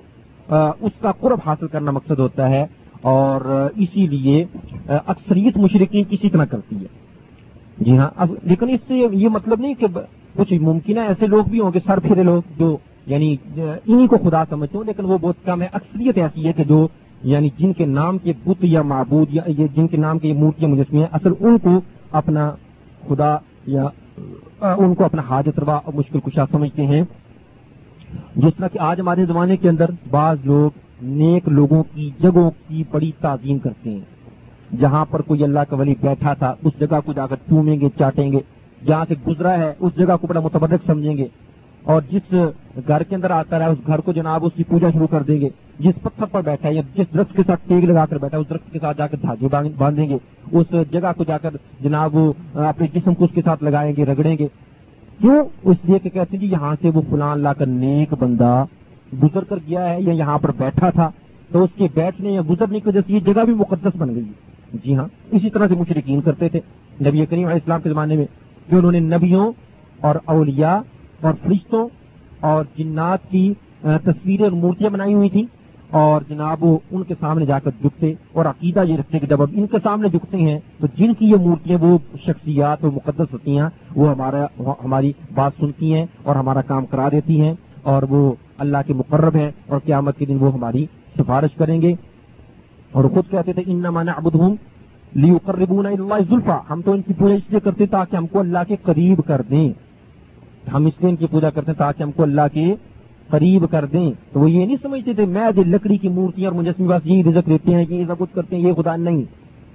اس 0.80 0.92
کا 1.00 1.12
قرب 1.12 1.38
حاصل 1.46 1.66
کرنا 1.66 1.90
مقصد 1.90 2.18
ہوتا 2.18 2.50
ہے۔ 2.50 2.66
اور، 3.02 3.68
اسی 3.76 4.06
لیے 4.06 4.44
اکثریت 4.86 5.56
مشرقین 5.56 6.04
کسی 6.10 6.30
طرح 6.30 6.44
کرتی 6.44 6.76
ہے۔ 6.76 6.86
جی 7.78 7.98
ہاں 7.98 8.10
اب 8.16 8.34
لیکن 8.42 8.68
اس 8.68 8.80
سے 8.88 8.94
یہ 9.12 9.28
مطلب 9.28 9.60
نہیں 9.60 9.74
کہ 9.74 9.86
کچھ 10.36 10.52
ممکن 10.52 10.98
ہے، 10.98 11.06
ایسے 11.06 11.26
لوگ 11.26 11.44
بھی 11.44 11.60
ہوں 11.60 11.70
گے 11.74 11.78
سر 11.86 11.98
پھرے 11.98 12.22
لوگ 12.22 12.42
جو 12.58 12.76
یعنی 13.06 13.36
انہی 13.56 14.06
کو 14.06 14.16
خدا 14.18 14.44
سمجھتے 14.44 14.76
ہوں، 14.78 14.84
لیکن 14.84 15.04
وہ 15.04 15.18
بہت 15.20 15.44
کم 15.44 15.62
ہے۔ 15.62 15.66
اکثریت 15.72 16.18
ایسی 16.18 16.46
ہے 16.46 16.52
کہ 16.52 16.64
جو 16.64 16.86
یعنی 17.22 17.48
جن 17.58 17.72
کے 17.72 17.84
نام 17.86 18.18
کے 18.18 18.32
بت 18.44 18.64
یا 18.64 18.82
معبود 18.82 19.28
یا 19.30 19.42
جن 19.74 19.86
کے 19.86 19.96
نام 19.96 20.18
کے 20.18 20.32
مورتیاں 20.32 20.70
مجسمے 20.70 21.00
ہیں، 21.00 21.06
اصل 21.12 21.32
ان 21.40 21.58
کو 21.58 21.80
اپنا 22.12 22.50
خدا 23.08 23.36
یا، 23.66 23.84
ان 24.60 24.94
کو 24.94 25.04
اپنا 25.04 25.22
حاجت 25.28 25.58
روا 25.58 25.74
اور 25.74 25.92
مشکل 25.94 26.20
کشا 26.20 26.44
سمجھتے 26.50 26.86
ہیں۔ 26.86 27.02
جس 28.36 28.52
طرح 28.56 28.68
کہ 28.68 28.78
آج 28.78 29.00
ہمارے 29.00 29.24
زمانے 29.26 29.56
کے 29.56 29.68
اندر 29.68 29.90
بعض 30.10 30.36
لوگ 30.44 30.70
نیک 31.02 31.48
لوگوں 31.48 31.82
کی 31.94 32.10
جگہوں 32.20 32.50
کی 32.68 32.82
بڑی 32.90 33.10
تعظیم 33.20 33.58
کرتے 33.58 33.90
ہیں۔ 33.90 34.76
جہاں 34.80 35.04
پر 35.04 35.22
کوئی 35.22 35.44
اللہ 35.44 35.60
کا 35.68 35.76
ولی 35.76 35.94
بیٹھا 36.00 36.32
تھا، 36.34 36.54
اس 36.64 36.72
جگہ 36.80 37.00
کو 37.04 37.12
جا 37.12 37.26
کر 37.26 37.36
چومیں 37.48 37.80
گے، 37.80 37.88
چاٹیں 37.98 38.30
گے۔ 38.32 38.40
جہاں 38.86 39.04
سے 39.08 39.14
گزرا 39.28 39.58
ہے، 39.58 39.72
اس 39.80 39.92
جگہ 39.96 40.16
کو 40.20 40.26
بڑا 40.26 40.40
متبرک 40.40 40.80
سمجھیں 40.86 41.16
گے۔ 41.16 41.26
اور 41.82 42.02
جس 42.10 42.34
گھر 42.88 43.02
کے 43.02 43.14
اندر 43.14 43.30
آتا 43.30 43.58
رہا 43.58 43.66
اس 43.66 43.78
گھر 43.86 43.98
کو 43.98 44.12
جناب 44.12 44.44
اس 44.44 44.52
کی 44.56 44.64
پوجا 44.64 44.90
شروع 44.90 45.06
کر 45.06 45.22
دیں 45.22 45.40
گے۔ 45.40 45.48
جس 45.78 45.94
پتھر 46.02 46.24
پر 46.24 46.40
بیٹھا 46.40 46.68
ہے 46.68 46.74
یا 46.74 46.82
جس 46.94 47.14
درخت 47.14 47.36
کے 47.36 47.42
ساتھ 47.46 47.60
ٹیگ 47.68 47.84
لگا 47.84 48.06
کر 48.06 48.18
بیٹھا 48.18 48.36
ہے، 48.36 48.42
اس 48.42 48.50
درخت 48.50 48.72
کے 48.72 48.78
ساتھ 48.78 48.98
جا 48.98 49.06
کر 49.06 49.16
دھاگے 49.22 49.68
باندھیں 49.78 50.08
گے۔ 50.08 50.16
اس 50.52 50.66
جگہ 50.92 51.12
کو 51.16 51.24
جا 51.24 51.38
کر 51.38 51.50
جناب 51.80 52.16
وہ 52.16 52.32
اپنے 52.54 52.86
جسم 52.94 53.14
کو 53.14 53.24
اس 53.24 53.30
کے 53.34 53.42
ساتھ 53.44 53.64
لگائیں 53.64 53.92
گے، 53.96 54.04
رگڑیں 54.04 54.36
گے۔ 54.38 54.46
کیوں؟ 55.20 55.44
اس 55.62 55.76
لیے 55.84 55.98
کہ 55.98 56.08
کہتے 56.08 56.36
ہیں 56.36 56.44
جی 56.44 56.46
یہاں 56.46 56.76
سے 56.82 56.90
وہ 56.94 57.02
فلان 57.10 57.40
لا 57.40 57.52
کر 57.52 57.66
نیک 57.66 58.14
بندہ 58.18 58.64
گزر 59.22 59.44
کر 59.44 59.56
گیا 59.56 59.88
ہے 59.88 60.02
یا 60.02 60.12
یہاں 60.12 60.38
پر 60.38 60.50
بیٹھا 60.58 60.90
تھا، 60.90 61.10
تو 61.52 61.64
اس 61.64 61.70
کے 61.76 61.86
بیٹھنے 61.94 62.30
یا 62.30 62.40
گزرنے 62.50 62.80
کی 62.80 62.88
وجہ 62.88 63.00
سے 63.06 63.12
یہ 63.12 63.20
جگہ 63.20 63.44
بھی 63.44 63.54
مقدس 63.54 63.96
بن 63.98 64.14
گئی۔ 64.14 64.24
جی 64.84 64.96
ہاں 64.96 65.08
اسی 65.32 65.50
طرح 65.50 65.68
سے 65.68 65.74
مشرقین 65.74 66.20
کرتے 66.20 66.48
تھے۔ 66.48 66.60
نبی 67.00 67.26
کریم 67.26 67.44
علیہ 67.44 67.54
السلام 67.54 67.80
کے 67.80 67.88
زمانے 67.88 68.16
میں 68.16 68.26
کہ 68.68 68.74
انہوں 68.74 68.92
نے 68.92 69.00
نبیوں 69.00 69.52
اور 70.00 70.14
اولیاء 70.24 70.76
اور 71.20 71.32
فرشتوں 71.42 71.88
اور 72.40 72.64
جنات 72.78 73.30
کی 73.30 73.52
تصویریں 73.82 74.44
اور 74.44 74.52
مورتیاں 74.52 74.90
بنائی 74.90 75.14
ہوئی 75.14 75.28
تھیں 75.28 75.44
اور 75.90 76.22
جناب 76.28 76.64
وہ 76.64 76.78
ان 76.90 77.02
کے 77.02 77.14
سامنے 77.20 77.46
جا 77.46 77.58
کر 77.58 77.70
جھکتے 77.82 78.12
اور 78.32 78.44
عقیدہ 78.44 78.84
یہ 78.84 78.96
رکھتے 78.96 79.18
کہ 79.18 79.26
جب 79.26 79.42
اب 79.42 79.50
ان 79.52 79.66
کے 79.66 79.78
سامنے 79.82 80.08
جھکتے 80.08 80.36
ہیں 80.36 80.58
تو 80.80 80.86
جن 80.96 81.14
کی 81.14 81.26
یہ 81.26 81.36
مورتیاں، 81.36 81.78
وہ 81.82 81.98
شخصیات 82.24 82.84
اور 82.84 82.92
مقدس 82.92 83.32
ہوتی 83.32 83.58
ہیں، 83.58 83.68
وہ 83.96 84.10
ہمارا، 84.10 84.44
ہماری 84.84 85.12
بات 85.34 85.52
سنتی 85.60 85.92
ہیں 85.94 86.04
اور 86.22 86.36
ہمارا 86.36 86.62
کام 86.62 86.86
کرا 86.86 87.08
دیتی 87.08 87.40
ہیں 87.40 87.54
اور 87.82 88.02
وہ 88.02 88.32
اللہ 88.58 88.78
کے 88.86 88.94
مقرب 88.94 89.36
ہیں 89.36 89.50
اور 89.66 89.78
قیامت 89.84 90.18
کے 90.18 90.24
دن 90.24 90.36
وہ 90.40 90.52
ہماری 90.52 90.84
سفارش 91.18 91.54
کریں 91.54 91.80
گے 91.82 91.94
اور 92.92 93.04
خود 93.04 93.30
کہتے 93.30 93.52
تھے 93.52 93.62
ان 93.66 93.82
مانا 93.92 94.12
ابود 94.12 94.34
ہوں 94.34 94.56
لیو 95.16 95.38
اللہ 95.46 96.14
ذلفا 96.30 96.58
ہم 96.70 96.80
تو 96.84 96.92
ان 96.92 97.02
کی 97.02 97.12
پوجا 97.12 97.34
اس 97.34 97.50
لیے 97.50 97.60
کرتے 97.60 97.86
تاکہ 97.86 98.16
ہم 98.16 98.26
کو 98.26 98.38
اللہ 98.38 98.58
کے 98.68 98.76
قریب 98.82 99.20
کر 99.26 99.42
دیں۔ 99.50 99.72
ہم 100.72 100.86
اس 100.86 100.92
لیے 101.00 101.10
ان 101.10 101.16
کی 101.16 101.26
پوجا 101.26 101.50
کرتے 101.50 101.70
ہیں 101.70 101.78
تاکہ 101.78 102.02
ہم 102.02 102.12
کو 102.12 102.22
اللہ 102.22 102.40
کے 102.52 102.74
قریب 103.28 103.70
کر 103.70 103.84
دیں۔ 103.84 104.12
تو 104.32 104.40
وہ 104.40 104.50
یہ 104.50 104.66
نہیں 104.66 104.76
سمجھتے 104.82 105.12
تھے، 105.12 105.24
میں 105.24 105.62
لکڑی 105.66 105.96
کی 105.96 106.08
مورتیاں 106.08 106.50
اور 106.50 106.58
مجسمے 106.58 106.88
بس 106.88 107.06
یہی 107.06 107.24
رزق 107.24 107.48
دیتے 107.48 107.74
ہیں 107.74 107.84
کہ 107.84 107.94
یہ 107.94 108.04
سب 108.06 108.18
کچھ 108.18 108.34
کرتے 108.34 108.56
ہیں، 108.56 108.62
یہ 108.62 108.72
خدا 108.72 108.96
نہیں۔ 108.96 109.22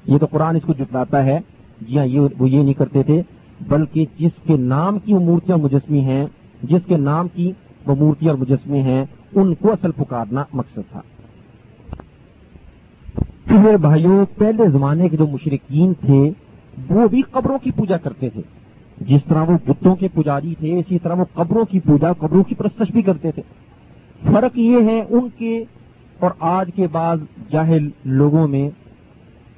یہ 0.06 0.18
تو 0.18 0.26
قرآن 0.26 0.56
اس 0.56 0.64
کو 0.64 0.74
جتلاتا 0.74 1.26
ہے۔ 1.26 1.40
جی 1.82 1.98
ہاں 1.98 2.06
یہ 2.06 2.20
وہ 2.40 2.50
یہ 2.50 2.64
نہیں 2.64 2.74
کرتے 2.74 3.04
تھے، 3.04 3.22
بلکہ 3.68 4.06
جس 4.20 4.32
کے 4.48 4.58
نام 4.58 5.00
کی 5.00 5.14
وہ 5.14 5.20
مورتیاں 5.20 5.58
مجسمی 5.58 6.00
ہیں، 6.00 6.26
جس 6.64 6.82
کے 6.88 6.98
نام 6.98 7.28
کی 7.28 7.52
وہ 7.86 7.96
مورتیاں 7.96 8.34
اور 8.34 8.40
مجسمے 8.40 8.82
ہیں، 8.82 9.06
ان 9.36 9.56
کو 9.56 9.72
اصل 9.72 9.92
پکارنا 9.92 10.44
مقصد 10.54 10.80
تھا۔ 10.92 11.02
پھر 13.46 13.78
بھائیوں، 13.78 14.26
پہلے 14.38 14.70
زمانے 14.70 15.10
کے 15.10 15.18
جو 15.18 15.28
مشرقین 15.28 15.94
تھے، 15.94 16.32
وہ 16.90 17.08
بھی 17.08 17.22
قبروں 17.22 17.58
کی 17.64 17.72
پوجا 17.72 17.98
کرتے 17.98 18.30
تھے۔ 18.30 18.42
جس 19.02 19.22
طرح 19.28 19.44
وہ 19.44 19.58
بتوں 19.68 19.96
کے 19.96 20.08
پجاری 20.14 20.56
تھے، 20.60 20.80
اسی 20.80 21.00
طرح 21.00 21.14
وہ 21.14 21.26
قبروں 21.34 21.66
کی 21.66 21.80
پوجا، 21.80 22.14
قبروں 22.14 22.44
کی 22.44 22.56
پرستش 22.56 22.92
بھی 22.92 23.02
کرتے 23.02 23.32
تھے۔ 23.32 23.42
فرق 24.32 24.58
یہ 24.58 24.78
ہے 24.86 25.04
ان 25.10 25.28
کے 25.38 25.64
اور 26.20 26.32
آج 26.40 26.70
کے 26.76 26.88
بعض 26.92 27.20
جاہل 27.52 27.90
لوگوں 28.06 28.48
میں 28.48 28.70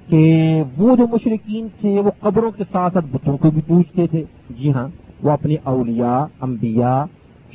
کہ 0.07 0.63
وہ 0.77 0.95
جو 0.95 1.07
مشرقین 1.07 1.67
تھے، 1.81 1.99
وہ 1.99 2.11
قبروں 2.19 2.51
کے 2.51 2.63
ساتھ 2.71 2.93
ساتھ 2.93 3.05
بتوں 3.11 3.37
کو 3.37 3.51
بھی 3.51 3.61
پوچھتے 3.67 4.07
تھے۔ 4.07 4.23
جی 4.49 4.73
ہاں 4.73 4.87
وہ 5.23 5.31
اپنے 5.31 5.55
اولیاء، 5.63 6.23
انبیاء 6.41 7.03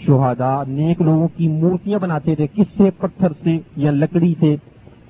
شہادا 0.06 0.62
نیک 0.68 1.02
لوگوں 1.02 1.28
کی 1.36 1.48
مورتیاں 1.48 1.98
بناتے 1.98 2.34
تھے۔ 2.34 2.46
کس 2.46 2.66
سے؟ 2.76 2.90
پتھر 2.98 3.28
سے 3.42 3.58
یا 3.76 3.90
لکڑی 3.90 4.34
سے۔ 4.40 4.56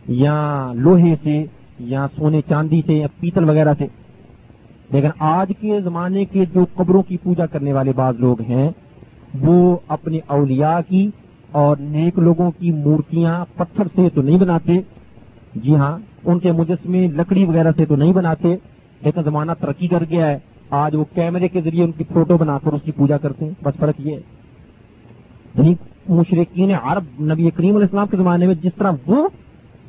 یا 0.09 0.73
لوہے 0.75 1.15
سے 1.23 1.45
یا 1.79 2.07
سونے 2.17 2.41
چاندی 2.49 2.83
سے 2.87 2.95
یا 2.95 3.07
پیتل 3.21 3.45
وغیرہ 3.45 3.75
سے۔ 3.79 3.87
لیکن 4.93 5.09
آج 5.19 5.53
کے 5.61 5.81
زمانے 5.81 6.25
کے 6.25 6.45
جو 6.55 6.65
قبروں 6.75 7.03
کی 7.03 7.17
پوجا 7.17 7.47
کرنے 7.47 7.73
والے 7.73 7.93
بعض 7.97 8.15
لوگ 8.19 8.41
ہیں، 8.41 8.71
وہ 9.41 9.77
اپنے 9.89 10.19
اولیاء 10.27 10.79
کی 10.89 11.11
اور 11.53 11.77
نیک 11.81 12.19
لوگوں 12.19 12.51
کی 12.51 12.71
مورتیاں 12.71 13.45
پتھر 13.57 13.85
سے 13.95 14.09
تو 14.15 14.23
نہیں 14.23 14.39
بناتے۔ 14.39 14.73
جی 15.55 15.77
ہاں 15.77 15.99
ان 16.25 16.39
کے 16.39 16.53
مجسمے 16.53 17.07
لکڑی 17.07 17.45
وغیرہ 17.45 17.73
سے 17.77 17.85
تو 17.85 17.97
نہیں 17.97 18.13
بناتے، 18.13 18.57
لیکن 19.01 19.23
زمانہ 19.23 19.53
ترقی 19.61 19.89
کر 19.89 20.05
گیا 20.11 20.31
ہے۔ 20.31 20.39
آج 20.71 20.95
وہ 20.95 21.05
کیمرے 21.15 21.49
کے 21.49 21.61
ذریعے 21.61 21.85
ان 21.85 21.93
کی 21.93 22.05
فوٹو 22.13 22.37
بنا 22.37 22.59
کر 22.59 22.73
اس 22.73 22.83
کی 22.83 22.93
پوجا 22.93 23.19
کرتے 23.19 23.45
ہیں۔ 23.45 23.53
بس 23.65 23.75
فرق 23.77 23.95
یہ 23.99 24.17
ہے۔ 24.17 24.21
یعنی 25.59 25.75
مشرقین 26.09 26.71
عرب، 26.83 27.23
نبی 27.23 27.51
کریم 27.51 27.71
علیہ 27.71 27.87
السلام 27.87 28.07
کے 28.07 28.17
زمانے 28.17 28.47
میں 28.47 28.55
جس 28.55 28.73
طرح 28.79 28.93
وہ 29.07 29.29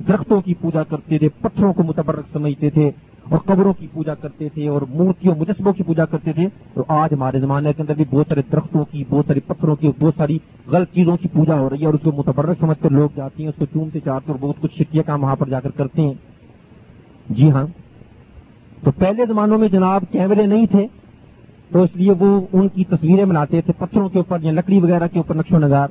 درختوں 0.08 0.42
کی 0.42 0.54
پوجا 0.54 0.84
کرتے 0.84 1.18
تھے، 1.18 1.30
پتھروں 1.30 1.74
کو 1.74 1.84
متبرک 1.84 2.26
سمجھتے 2.34 2.70
تھے 2.70 2.92
اور 3.30 3.40
قبروں 3.40 3.74
کی 3.74 3.88
پوجا 3.94 4.14
کرتے 4.14 4.50
تھے 4.50 4.68
اور 4.68 4.82
مورتیوں، 4.82 5.36
مجسموں 5.40 5.74
کی 5.74 5.84
پوجا 5.84 6.06
کرتے 6.06 6.34
تھے۔ 6.34 6.48
تو 6.74 6.84
آج 6.88 7.14
ہمارے 7.14 7.40
زمانے 7.40 7.74
کے 7.74 7.82
اندر 7.82 7.94
بھی 7.94 8.06
بہت 8.12 8.26
سارے 8.30 8.42
درختوں 8.52 8.86
کی، 8.92 9.04
بہت 9.10 9.26
ساری 9.28 9.40
پتھروں 9.40 9.76
کی، 9.76 9.92
بہت 10.00 10.14
ساری 10.18 10.40
غلط 10.68 10.94
چیزوں 10.94 11.18
کی 11.18 11.28
پوجا 11.28 11.60
ہو 11.60 11.70
رہی 11.70 11.82
ہے 11.82 11.86
اور 11.86 11.94
اس 11.94 12.02
کو 12.04 12.12
متبرک 12.12 12.60
سمجھ 12.60 12.84
کر 12.84 12.90
لوگ 12.90 13.10
جاتے 13.16 13.44
ہیں، 13.44 13.50
اس 13.50 13.56
کو 13.60 13.66
چومتے 13.66 14.00
چاہتے 14.00 14.32
اور 14.32 14.40
بہت 14.40 14.56
کچھ 14.62 14.76
شکیہ 14.76 15.02
کام 15.02 15.24
وہاں 15.24 15.36
پر 15.36 15.50
جا 15.50 15.60
کر 15.60 15.70
کرتے 15.70 16.02
ہیں۔ 16.02 16.14
جی 17.30 17.52
ہاں۔ 17.52 17.68
تو 18.84 18.92
پہلے 18.92 19.26
زمانوں 19.28 19.58
میں 19.58 19.68
جناب 19.68 20.04
کیمرے 20.12 20.46
نہیں 20.46 20.66
تھے، 20.66 20.88
تو 21.72 21.84
اس 21.84 21.90
لیے 21.96 22.12
وہ 22.20 22.42
ان 22.54 22.68
کی 22.68 22.84
تصویریں 22.84 23.26
بناتے 23.26 23.62
تھے، 23.62 23.74
پتھروں 23.78 24.10
کے 24.10 24.20
اوپر 24.20 24.38
یا 24.42 24.52
لکڑی 24.52 24.80
وغیرہ 24.80 25.08
کے 25.08 25.20
اوپر 25.20 25.36
نقش 25.36 25.54
و 25.54 25.60
نگار۔ 25.60 25.88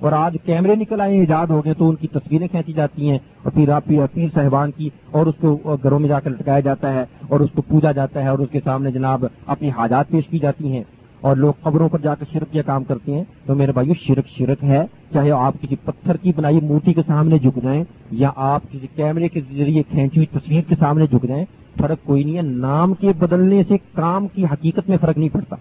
اور 0.00 0.12
آج 0.12 0.36
کیمرے 0.44 0.74
نکل 0.74 1.00
آئے 1.00 1.18
ایجاد 1.18 1.46
ہو 1.46 1.64
گئے 1.64 1.74
تو 1.74 1.88
ان 1.88 1.96
کی 1.96 2.08
تصویریں 2.08 2.46
کھینچی 2.48 2.72
جاتی 2.72 3.10
ہیں، 3.10 3.18
اور 3.42 3.52
پھر 3.52 3.68
آپ 3.68 3.84
پیر 3.86 4.26
صاحبان 4.34 4.70
کی 4.70 4.88
اور 5.10 5.26
اس 5.26 5.34
کو 5.40 5.76
گھروں 5.82 5.98
میں 5.98 6.08
جا 6.08 6.20
کر 6.20 6.30
لٹکایا 6.30 6.60
جاتا 6.60 6.92
ہے، 6.94 7.04
اور 7.28 7.40
اس 7.40 7.50
کو 7.54 7.62
پوجا 7.62 7.92
جاتا 7.92 8.22
ہے، 8.22 8.28
اور 8.28 8.38
اس 8.38 8.48
کے 8.52 8.60
سامنے 8.64 8.90
جناب 8.90 9.24
اپنی 9.46 9.70
حاجات 9.70 10.08
پیش 10.08 10.26
کی 10.26 10.38
جاتی 10.38 10.72
ہیں۔ 10.72 10.82
اور 11.22 11.36
لوگ 11.36 11.52
قبروں 11.62 11.88
پر 11.88 11.98
جا 11.98 12.14
کر 12.14 12.24
شرک 12.32 12.54
یا 12.56 12.62
کام 12.62 12.84
کرتے 12.84 13.14
ہیں، 13.14 13.24
تو 13.46 13.54
میرے 13.54 13.72
بھائیو، 13.72 13.94
شرک 14.00 14.28
شرک 14.28 14.62
ہے۔ 14.64 14.84
چاہے 15.12 15.30
آپ 15.30 15.54
کسی 15.62 15.76
پتھر 15.84 16.16
کی 16.16 16.32
بنائی 16.36 16.60
مورتی 16.60 16.92
کے 16.92 17.02
سامنے 17.06 17.38
جھک 17.38 17.58
جائیں، 17.62 17.82
یا 18.10 18.30
آپ 18.36 18.62
کسی 18.70 18.86
کیمرے 18.96 19.28
کے 19.28 19.40
ذریعے 19.50 19.82
کھینچی 19.82 20.18
ہوئی 20.18 20.26
تصویر 20.38 20.62
کے 20.68 20.74
سامنے 20.80 21.06
جھک 21.06 21.26
جائیں، 21.28 21.44
فرق 21.78 22.04
کوئی 22.04 22.24
نہیں 22.24 22.36
ہے۔ 22.36 22.42
نام 22.42 22.94
کے 22.94 23.12
بدلنے 23.18 23.62
سے 23.68 23.76
کام 23.94 24.26
کی 24.28 24.44
حقیقت 24.44 24.88
میں 24.88 24.96
فرق 25.00 25.18
نہیں 25.18 25.28
پڑتا۔ 25.28 25.56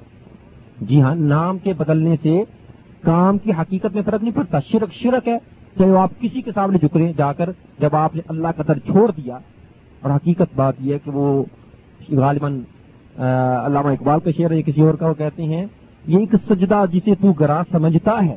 جی 0.82 1.02
ہاں 1.02 1.16
نام 1.16 1.58
کے 1.58 1.74
بدلنے 1.74 2.16
سے 2.22 2.42
کام 3.04 3.38
کی 3.38 3.52
حقیقت 3.60 3.96
میں 3.96 4.02
فرق 4.06 4.24
نہیں 4.24 4.36
پڑتا، 4.36 4.60
شرک 4.72 4.94
شرک 4.94 5.28
ہے، 5.28 5.38
چاہے 5.78 5.90
وہ 5.90 6.00
آپ 6.00 6.12
کسی 6.20 6.42
کے 6.42 6.52
سامنے 6.56 6.78
جھک 6.78 6.96
رہے 6.98 7.06
ہیں 7.06 7.14
جا 7.18 7.32
کر 7.34 7.50
جب 7.80 7.96
آپ 7.96 8.16
نے 8.16 8.22
اللہ 8.30 8.48
کا 8.58 8.64
در 8.68 8.80
چھوڑ 8.86 9.10
دیا، 9.18 9.38
اور 10.02 10.12
حقیقت 10.12 10.56
بات 10.56 10.74
یہ 10.80 10.94
ہے 10.94 11.00
کہ 11.04 11.12
وہ 11.12 11.44
غالباً 12.18 12.60
علامہ 13.18 13.90
اقبال 13.90 14.20
کا 14.20 14.32
شعر 14.38 14.52
ہے 14.52 14.62
کسی 14.62 14.82
اور 14.82 14.94
کا 14.94 15.08
وہ 15.08 15.14
کہتے 15.14 15.44
ہیں، 15.44 15.66
یہ 16.06 16.18
ایک 16.18 16.36
سجدہ 16.48 16.84
جسے 16.92 17.16
تو 17.22 17.32
گراں 17.40 17.64
سمجھتا 17.72 18.18
ہے، 18.26 18.36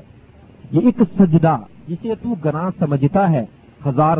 یہ 0.73 0.81
ایک 0.87 1.03
سجدہ 1.19 1.57
جسے 1.89 2.15
تو 2.23 2.35
گراں 2.45 2.71
سمجھتا 2.79 3.31
ہے، 3.31 3.45
ہزار 3.81 4.19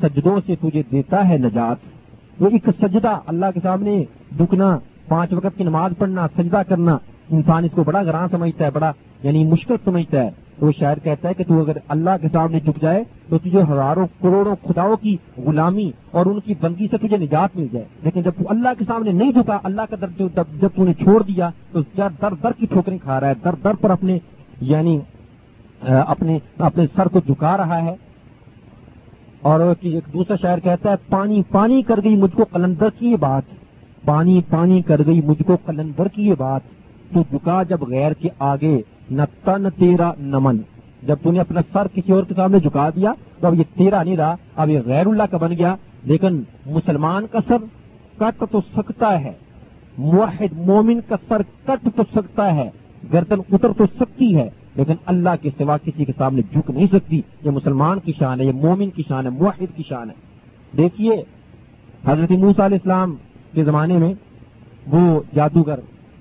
سجدوں 0.00 0.38
سے 0.46 0.54
تجھے 0.60 0.82
دیتا 0.92 1.28
ہے 1.28 1.38
نجات۔ 1.38 2.40
وہ 2.40 2.48
ایک 2.52 2.68
سجدہ، 2.80 3.18
اللہ 3.26 3.50
کے 3.54 3.60
سامنے 3.62 4.02
دکنا 4.38 4.76
پانچ 5.08 5.32
وقت 5.32 5.56
کی 5.56 5.64
نماز 5.64 5.92
پڑھنا، 5.98 6.26
سجدہ 6.36 6.62
کرنا، 6.68 6.96
انسان 7.30 7.64
اس 7.64 7.70
کو 7.74 7.84
بڑا 7.84 8.02
گراں 8.02 8.26
سمجھتا 8.30 8.64
ہے، 8.64 8.70
بڑا 8.70 8.92
یعنی 9.24 9.44
مشکل 9.44 9.74
سمجھتا 9.84 10.24
ہے۔ 10.24 10.30
تو 10.58 10.66
وہ 10.66 10.72
شاعر 10.78 10.96
کہتا 11.02 11.28
ہے 11.28 11.34
کہ 11.34 11.44
تو 11.44 11.60
اگر 11.60 11.76
اللہ 11.88 12.10
کے 12.22 12.28
سامنے 12.32 12.60
جھک 12.60 12.82
جائے 12.82 13.04
تو 13.28 13.38
تجھے 13.38 13.62
ہزاروں 13.62 14.06
کروڑوں 14.22 14.56
خداؤں 14.68 14.96
کی 14.96 15.16
غلامی 15.36 15.90
اور 16.10 16.26
ان 16.26 16.40
کی 16.40 16.54
بندگی 16.60 16.86
سے 16.90 16.96
تجھے 16.96 17.16
نجات 17.16 17.56
مل 17.56 17.66
جائے۔ 17.72 17.84
لیکن 18.02 18.22
جب 18.22 18.30
تو 18.38 18.44
اللہ 18.48 18.68
کے 18.78 18.84
سامنے 18.86 19.12
نہیں 19.12 19.32
جھکا، 19.32 19.58
اللہ 19.62 19.80
کا 19.90 19.96
در 20.00 20.22
جب 20.60 20.68
تو 20.76 20.84
نے 20.84 20.92
چھوڑ 20.94 21.22
دیا 21.22 21.50
تو 21.72 21.80
در 21.98 22.08
در 22.20 22.52
کی 22.58 22.66
ٹھوکریں 22.66 22.98
کھا 22.98 23.20
رہا 23.20 23.28
ہے؟ 23.28 23.32
در 23.44 23.50
در 23.64 23.74
پر 23.74 23.90
اپنے 23.90 24.18
یعنی 24.60 24.98
اپنے 25.80 26.38
اپنے 26.58 26.86
سر 26.96 27.08
کو 27.08 27.20
جھکا 27.26 27.56
رہا 27.56 27.82
ہے۔ 27.82 27.94
اور 29.42 29.60
ایک 29.80 30.04
دوسرا 30.12 30.36
شاعر 30.42 30.58
کہتا 30.58 30.90
ہے، 30.90 30.94
پانی 31.08 31.42
پانی 31.50 31.82
کر 31.82 32.00
گئی 32.04 32.16
مجھ 32.16 32.36
کو 32.36 32.44
کلندر 32.44 32.88
کی 32.98 33.06
یہ 33.06 33.16
بات۔ 33.16 33.42
پانی 34.04 34.40
پانی 34.50 34.82
کر 34.82 35.00
گئی 35.06 35.20
مجھ 35.24 35.42
کو 35.42 35.56
کلندر 35.56 36.08
کی 36.08 36.26
یہ 36.28 36.34
بات۔ 36.38 36.60
تو 37.14 37.22
جھکا 37.30 37.62
جب 37.62 37.82
غیر 37.82 38.12
کے 38.12 38.28
آگے۔ 38.38 38.82
نہ 39.10 39.22
تن 39.44 39.70
تیرا 39.70 40.12
نمن 40.18 40.56
جب 41.02 41.16
تو 41.22 41.32
نے 41.32 41.40
اپنا 41.40 41.60
سر 41.72 41.86
کسی 41.94 42.12
اور 42.12 42.24
کے 42.24 42.34
سامنے 42.34 42.58
جھکا 42.58 42.90
دیا، 42.90 43.12
تو 43.40 43.46
اب 43.46 43.54
یہ 43.54 43.64
تیرا 43.74 44.02
نہیں 44.02 44.16
رہا، 44.16 44.34
اب 44.56 44.70
یہ 44.70 44.80
غیر 44.86 45.06
اللہ 45.06 45.22
کا 45.30 45.36
بن 45.36 45.52
گیا۔ 45.52 45.74
لیکن 46.04 46.42
مسلمان 46.66 47.26
کا 47.30 47.38
سر 47.48 47.56
کٹ 48.18 48.44
تو 48.50 48.60
سکتا 48.76 49.20
ہے۔ 49.20 49.32
موحد 49.98 50.58
مومن 50.58 51.00
کا 51.08 51.16
سر 51.28 51.42
کٹ 51.64 51.88
تو 51.96 52.02
سکتا 52.14 52.54
ہے۔ 52.54 52.70
گردن 53.12 53.36
اتر 53.52 53.72
تو 53.72 53.86
سکتی 54.00 54.36
ہے، 54.36 54.50
لیکن 54.74 54.94
اللہ 55.06 55.30
کے 55.42 55.50
سوا 55.58 55.76
کسی 55.76 56.04
کے 56.04 56.12
سامنے 56.18 56.42
جھک 56.52 56.70
نہیں 56.70 56.86
سکتی۔ 56.92 57.22
یہ 57.42 57.50
مسلمان 57.50 57.98
کی 58.00 58.12
شان 58.18 58.40
ہے، 58.40 58.44
یہ 58.44 58.52
مومن 58.52 58.90
کی 58.90 59.02
شان 59.08 59.24
ہے، 59.24 59.30
موحد 59.30 59.76
کی 59.76 59.82
شان 59.88 60.10
ہے۔ 60.10 60.14
دیکھیے، 60.76 61.22
حضرت 62.06 62.30
موسا 62.30 62.66
علیہ 62.66 62.76
السلام 62.76 63.14
کے 63.54 63.64
زمانے 63.64 63.98
میں 63.98 64.14
وہ 64.86 65.20
جادوگر 65.34 65.80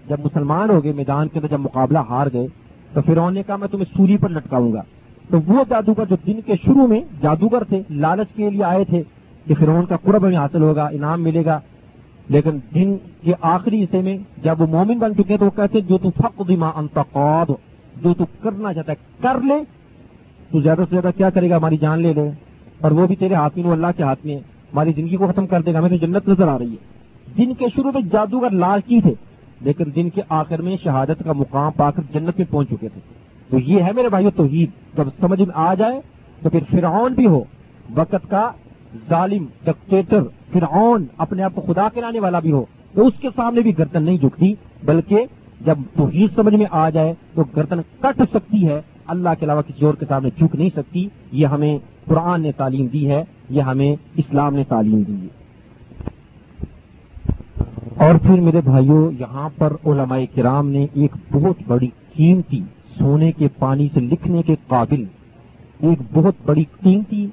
جب 0.09 0.17
مسلمان 0.23 0.69
ہو 0.69 0.83
گئے، 0.83 0.91
میدان 0.91 1.27
کے 1.27 1.39
اندر 1.39 1.47
جب 1.47 1.59
مقابلہ 1.59 1.99
ہار 2.09 2.27
گئے 2.33 2.47
تو 2.93 3.01
فرعون 3.01 3.33
نے 3.33 3.43
کہا، 3.43 3.55
میں 3.55 3.67
تمہیں 3.67 3.97
سوری 3.97 4.17
پر 4.17 4.29
لٹکاؤں 4.29 4.73
گا. 4.73 4.81
تو 5.29 5.37
وہ 5.47 5.63
جادوگر 5.69 6.05
جو 6.09 6.15
دن 6.27 6.41
کے 6.45 6.53
شروع 6.65 6.87
میں 6.87 7.01
جادوگر 7.21 7.63
تھے، 7.63 7.81
لالچ 7.89 8.35
کے 8.35 8.49
لیے 8.49 8.63
آئے 8.63 8.85
تھے 8.85 9.03
کہ 9.47 9.53
فرعون 9.53 9.85
کا 9.85 9.97
قرب 9.97 10.25
میں 10.25 10.37
حاصل 10.37 10.61
ہوگا، 10.61 10.87
انعام 10.87 11.23
ملے 11.23 11.45
گا۔ 11.45 11.59
لیکن 12.29 12.49
دن 12.75 12.97
کے 13.21 13.33
آخری 13.41 13.83
حصے 13.83 14.01
میں 14.01 14.17
جب 14.43 14.61
وہ 14.61 14.67
مومن 14.67 14.97
بن 14.97 15.15
چکے 15.15 15.37
تو 15.37 15.45
وہ 15.45 15.49
کہتے 15.55 15.81
جو 15.81 15.97
تو 15.97 16.09
فق 16.09 16.41
دما 16.47 16.71
انتقاد 16.75 17.51
جو 18.03 18.13
تو 18.13 18.25
کرنا 18.41 18.73
چاہتا 18.73 18.91
ہے، 18.91 18.97
کر 19.21 19.41
لے۔ 19.41 19.53
تو 20.51 20.61
زیادہ 20.61 20.77
سے 20.77 20.85
زیادہ 20.89 21.09
کیا 21.17 21.29
کرے 21.29 21.49
گا؟ 21.49 21.57
ہماری 21.57 21.77
جان 21.77 21.99
لے 21.99 22.13
لے۔ 22.13 22.31
اور 22.81 22.91
وہ 22.91 23.07
بھی 23.07 23.15
تیرے 23.15 23.33
ہاتھ 23.33 23.57
میں 23.57 23.67
وہ 23.67 23.71
اللہ 23.71 23.87
کے 23.97 24.03
ہاتھ 24.03 24.25
میں۔ 24.25 24.35
ہماری 24.35 24.91
زندگی 24.95 25.15
کو 25.15 25.27
ختم 25.27 25.47
کر 25.47 25.61
دے 25.61 25.73
گا۔ 25.73 25.79
ہمیں 25.79 25.89
تو 25.89 25.95
جنت 25.95 26.27
نظر 26.27 26.47
آ 26.47 26.57
رہی 26.57 26.71
ہے۔ 26.71 26.93
دن 27.37 27.53
کے 27.53 27.65
شروع 27.75 27.91
میں 27.93 28.01
جادوگر 28.11 28.49
لالچی 28.49 29.01
تھے۔ 29.01 29.13
لیکن 29.63 29.83
دن 29.95 30.09
کے 30.09 30.21
آخر 30.29 30.61
میں 30.61 30.77
شہادت 30.83 31.23
کا 31.25 31.33
مقام 31.33 31.71
پا 31.71 31.91
کر 31.91 32.01
جنت 32.13 32.37
میں 32.37 32.51
پہنچ 32.51 32.67
چکے 32.67 32.89
تھے۔ 32.89 33.01
تو 33.49 33.59
یہ 33.59 33.83
ہے 33.83 33.91
میرے 33.95 34.09
بھائیو 34.09 34.29
توحید۔ 34.29 34.97
جب 34.97 35.03
سمجھ 35.19 35.39
میں 35.39 35.53
آ 35.53 35.73
جائے 35.73 36.01
تو 36.41 36.49
پھر 36.49 36.59
فرعون 36.71 37.13
بھی 37.13 37.27
ہو۔ 37.27 37.43
وقت 37.95 38.29
کا 38.29 38.51
ظالم 39.09 39.45
ڈکٹیٹر 39.63 40.21
فرعون 40.53 41.05
اپنے 41.17 41.43
آپ 41.43 41.55
کو 41.55 41.73
خدا 41.73 41.87
کے 41.93 42.01
لانے 42.01 42.19
والا 42.19 42.39
بھی 42.39 42.51
ہو۔ 42.51 42.65
تو 42.93 43.07
اس 43.07 43.13
کے 43.21 43.29
سامنے 43.35 43.61
بھی 43.61 43.77
گردن 43.77 44.03
نہیں 44.03 44.17
جھکتی، 44.17 44.53
بلکہ 44.83 45.25
جب 45.65 45.77
توحید 45.95 46.29
سمجھ 46.35 46.55
میں 46.55 46.65
آ 46.71 46.89
جائے 46.89 47.13
تو 47.33 47.43
گردن 47.55 47.79
کٹ 47.99 48.21
سکتی 48.33 48.67
ہے۔ 48.67 48.81
اللہ 49.07 49.29
کے 49.39 49.45
علاوہ 49.45 49.61
کسی 49.61 49.85
اور 49.85 49.93
کے 49.93 50.05
سامنے 50.09 50.29
جھک 50.37 50.55
نہیں 50.55 50.69
سکتی۔ 50.75 51.07
یہ 51.31 51.47
ہمیں 51.47 51.77
قرآن 52.05 52.41
نے 52.41 52.51
تعلیم 52.51 52.85
دی 52.85 53.09
ہے، 53.09 53.23
یہ 53.49 53.61
ہمیں 53.61 53.95
اسلام 54.15 54.55
نے 54.55 54.63
تعلیم 54.63 55.01
دی 55.01 55.13
ہے۔ 55.13 55.42
اور 57.95 58.15
پھر 58.15 58.39
میرے 58.39 58.61
بھائیوں 58.61 59.11
یہاں 59.19 59.49
پر 59.57 59.73
علماء 59.85 60.19
کرام 60.35 60.69
نے 60.69 60.85
ایک 60.93 61.11
بہت 61.31 61.55
بڑی 61.67 61.87
قیمتی 62.13 62.61
سونے 62.99 63.31
کے 63.31 63.47
پانی 63.59 63.87
سے 63.93 63.99
لکھنے 63.99 64.41
کے 64.41 64.55
قابل 64.67 65.03
ایک 65.79 65.99
بہت 66.13 66.35
بڑی 66.45 66.63
قیمتی 66.81 67.27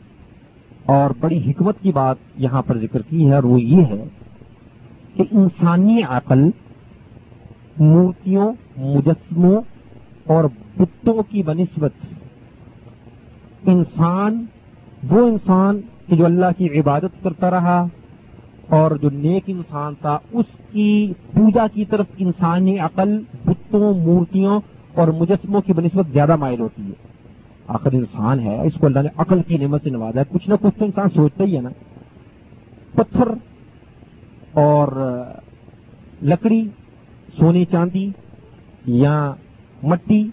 اور 0.86 1.10
بڑی 1.20 1.50
حکمت 1.50 1.76
کی 1.82 1.92
بات 1.92 2.16
یہاں 2.36 2.62
پر 2.62 2.78
ذکر 2.78 3.02
کی 3.02 3.28
ہے 3.28 3.34
اور 3.34 3.42
وہ 3.42 3.60
یہ 3.62 3.82
ہے 3.82 4.04
کہ 5.14 5.24
انسانی 5.30 6.02
عقل 6.02 6.50
مورتیوں، 7.78 8.52
مجسموں 8.76 9.60
اور 10.26 10.44
بتوں 10.76 11.22
کی 11.30 11.42
بنسبت 11.42 11.92
انسان، 13.66 14.44
وہ 15.10 15.26
انسان 15.26 15.80
کہ 16.06 16.16
جو 16.16 16.24
اللہ 16.24 16.58
کی 16.58 16.80
عبادت 16.80 17.22
کرتا 17.22 17.50
رہا 17.50 17.86
اور 18.70 18.90
جو 18.90 19.10
نیک 19.10 19.42
انسان 19.46 19.94
تھا، 20.00 20.18
اس 20.32 20.46
کی 20.72 21.12
پوجا 21.32 21.66
کی 21.74 21.84
طرف 21.84 22.06
انسانی 22.18 22.78
عقل، 22.78 23.18
بتوں، 23.44 23.94
مورتیوں 23.94 24.60
اور 24.94 25.08
مجسموں 25.08 25.60
کی 25.60 25.72
بنسبت 25.72 26.12
زیادہ 26.12 26.36
مائل 26.36 26.60
ہوتی 26.60 26.82
ہے۔ 26.82 27.10
آخر 27.68 27.92
انسان 27.92 28.40
ہے، 28.40 28.66
اس 28.66 28.72
کو 28.74 28.86
اللہ 28.86 29.00
نے 29.00 29.08
عقل 29.16 29.42
کی 29.42 29.56
نعمت 29.56 29.82
سے 29.82 29.90
نوازا 29.90 30.20
ہے۔ 30.20 30.24
کچھ 30.28 30.48
نہ 30.48 30.54
کچھ 30.60 30.78
تو 30.78 30.84
انسان 30.84 31.08
سوچتا 31.14 31.44
ہی 31.44 31.56
ہے 31.56 31.60
نا۔ 31.60 31.70
پتھر 32.94 33.28
اور 34.52 35.20
لکڑی، 36.22 36.68
سونے 37.38 37.64
چاندی 37.64 38.10
یا 38.86 39.32
مٹی 39.82 40.28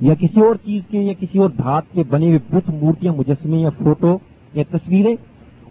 یا 0.00 0.14
کسی 0.14 0.40
اور 0.40 0.54
چیز 0.64 0.82
کے 0.90 0.98
یا 0.98 1.12
کسی 1.20 1.38
اور 1.38 1.50
دھات 1.50 1.82
کے 1.92 2.02
بنے 2.08 2.26
ہوئے 2.26 2.38
بت، 2.50 2.70
مورتیاں، 2.70 3.12
مجسمے 3.12 3.58
یا 3.58 3.70
فوٹو 3.70 4.18
یا 4.54 4.62
تصویریں 4.70 5.16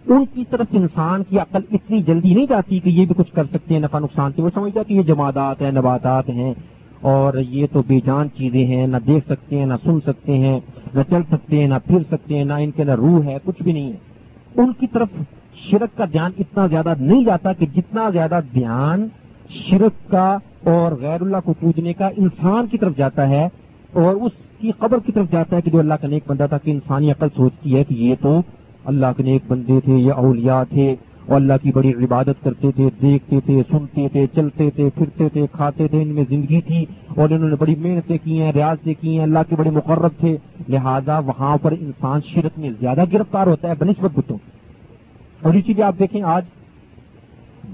ان 0.06 0.24
کی 0.34 0.44
طرف 0.50 0.66
انسان 0.72 1.22
کی 1.28 1.38
عقل 1.38 1.60
اتنی 1.72 2.02
جلدی 2.02 2.34
نہیں 2.34 2.46
جاتی 2.46 2.78
کہ 2.80 2.88
یہ 2.90 3.06
بھی 3.06 3.14
کچھ 3.16 3.32
کر 3.34 3.44
سکتے 3.44 3.74
ہیں، 3.74 3.80
نفع 3.80 3.98
نقصان 3.98 4.32
سے 4.36 4.42
وہ 4.42 4.50
سمجھتا 4.54 4.82
کہ 4.82 4.94
یہ 4.94 5.02
جمادات 5.04 5.62
ہیں، 5.62 5.70
نباتات 5.72 6.28
ہیں، 6.30 6.52
اور 7.04 7.38
یہ 7.40 7.66
تو 7.72 7.82
بے 7.86 7.98
جان 8.06 8.28
چیزیں 8.36 8.64
ہیں، 8.66 8.86
نہ 8.86 8.96
دیکھ 9.06 9.26
سکتے 9.28 9.58
ہیں، 9.58 9.66
نہ 9.66 9.74
سن 9.84 9.98
سکتے 10.06 10.38
ہیں، 10.38 10.58
نہ 10.94 11.02
چل 11.10 11.22
سکتے 11.30 11.60
ہیں، 11.60 11.66
نہ 11.68 11.78
پھر 11.86 12.02
سکتے 12.10 12.36
ہیں، 12.36 12.44
نہ 12.44 12.52
ان 12.54 12.70
کے 12.70 12.84
نہ 12.84 12.94
روح 12.94 13.24
ہے، 13.24 13.36
کچھ 13.44 13.62
بھی 13.62 13.72
نہیں 13.72 13.92
ہے۔ 13.92 14.62
ان 14.62 14.72
کی 14.72 14.86
طرف 14.86 15.08
شرک 15.62 15.96
کا 15.96 16.04
دھیان 16.12 16.30
اتنا 16.38 16.66
زیادہ 16.66 16.94
نہیں 17.00 17.24
جاتا 17.24 17.52
کہ 17.52 17.66
جتنا 17.74 18.08
زیادہ 18.10 18.40
دھیان 18.54 19.06
شرک 19.60 20.10
کا 20.10 20.26
اور 20.70 20.92
غیر 21.00 21.22
اللہ 21.22 21.44
کو 21.44 21.52
پوجنے 21.60 21.92
کا 21.92 22.08
انسان 22.16 22.66
کی 22.66 22.78
طرف 22.78 22.96
جاتا 22.96 23.28
ہے، 23.28 23.44
اور 23.94 24.14
اس 24.16 24.32
کی 24.58 24.70
قبر 24.78 24.98
کی 24.98 25.12
طرف 25.12 25.30
جاتا 25.32 25.56
ہے 25.56 25.60
کہ 25.60 25.70
جو 25.70 25.78
اللہ 25.78 25.94
کا 25.94 26.08
نیک 26.08 26.28
بندہ 26.28 26.46
تھا 26.48 26.58
کہ 26.58 26.70
انسانی 26.70 27.10
عقل 27.10 27.28
سوچتی 27.36 27.74
ہے 27.76 27.84
کہ 27.84 27.94
یہ 27.96 28.14
تو 28.20 28.40
اللہ 28.86 29.06
کے 29.16 29.22
نیک 29.22 29.42
بندے 29.48 29.80
تھے 29.84 29.96
یا 29.96 30.14
اولیاء 30.14 30.62
تھے 30.62 30.96
اور 31.26 31.36
اللہ 31.36 31.52
کی 31.62 31.72
بڑی 31.72 31.90
عبادت 31.90 32.44
کرتے 32.44 32.70
تھے، 32.72 32.88
دیکھتے 33.02 33.40
تھے، 33.40 33.62
سنتے 33.70 34.08
تھے، 34.08 34.26
چلتے 34.34 34.70
تھے، 34.70 34.90
پھرتے 34.94 35.28
تھے، 35.28 35.46
کھاتے 35.52 35.88
تھے، 35.88 36.02
ان 36.02 36.08
میں 36.08 36.24
زندگی 36.28 36.60
تھی 36.60 36.86
اور 37.08 37.30
انہوں 37.30 37.48
نے 37.48 37.56
بڑی 37.56 37.74
محنتیں 37.74 38.18
کی 38.24 38.42
ہیں 38.42 38.52
ریاض 38.52 38.88
کی 39.00 39.16
ہیں، 39.16 39.22
اللہ 39.22 39.38
کے 39.48 39.56
بڑے 39.56 39.70
مقرر 39.70 40.08
تھے۔ 40.08 40.36
لہذا 40.68 41.18
وہاں 41.18 41.56
پر 41.62 41.72
انسان 41.72 42.20
شرک 42.34 42.58
میں 42.58 42.70
زیادہ 42.80 43.04
گرفتار 43.12 43.46
ہوتا 43.46 43.68
ہے 43.68 43.72
بنسبت 43.78 44.10
بتوں۔ 44.14 44.38
اور 45.42 45.54
اسی 45.54 45.74
لیے 45.74 45.84
آپ 45.84 45.94
دیکھیں، 45.98 46.22
آج 46.22 46.44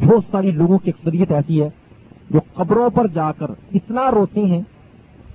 بہت 0.05 0.23
ساری 0.31 0.51
لوگوں 0.51 0.79
کی 0.79 0.91
اکثریت 0.91 1.33
ایسی 1.33 1.63
ہے 1.63 1.69
جو 2.31 2.39
قبروں 2.55 2.91
پر 2.91 3.07
جا 3.07 3.33
کر 3.33 3.51
اتنا 3.75 4.11
روتے 4.11 4.41
ہیں، 4.41 4.61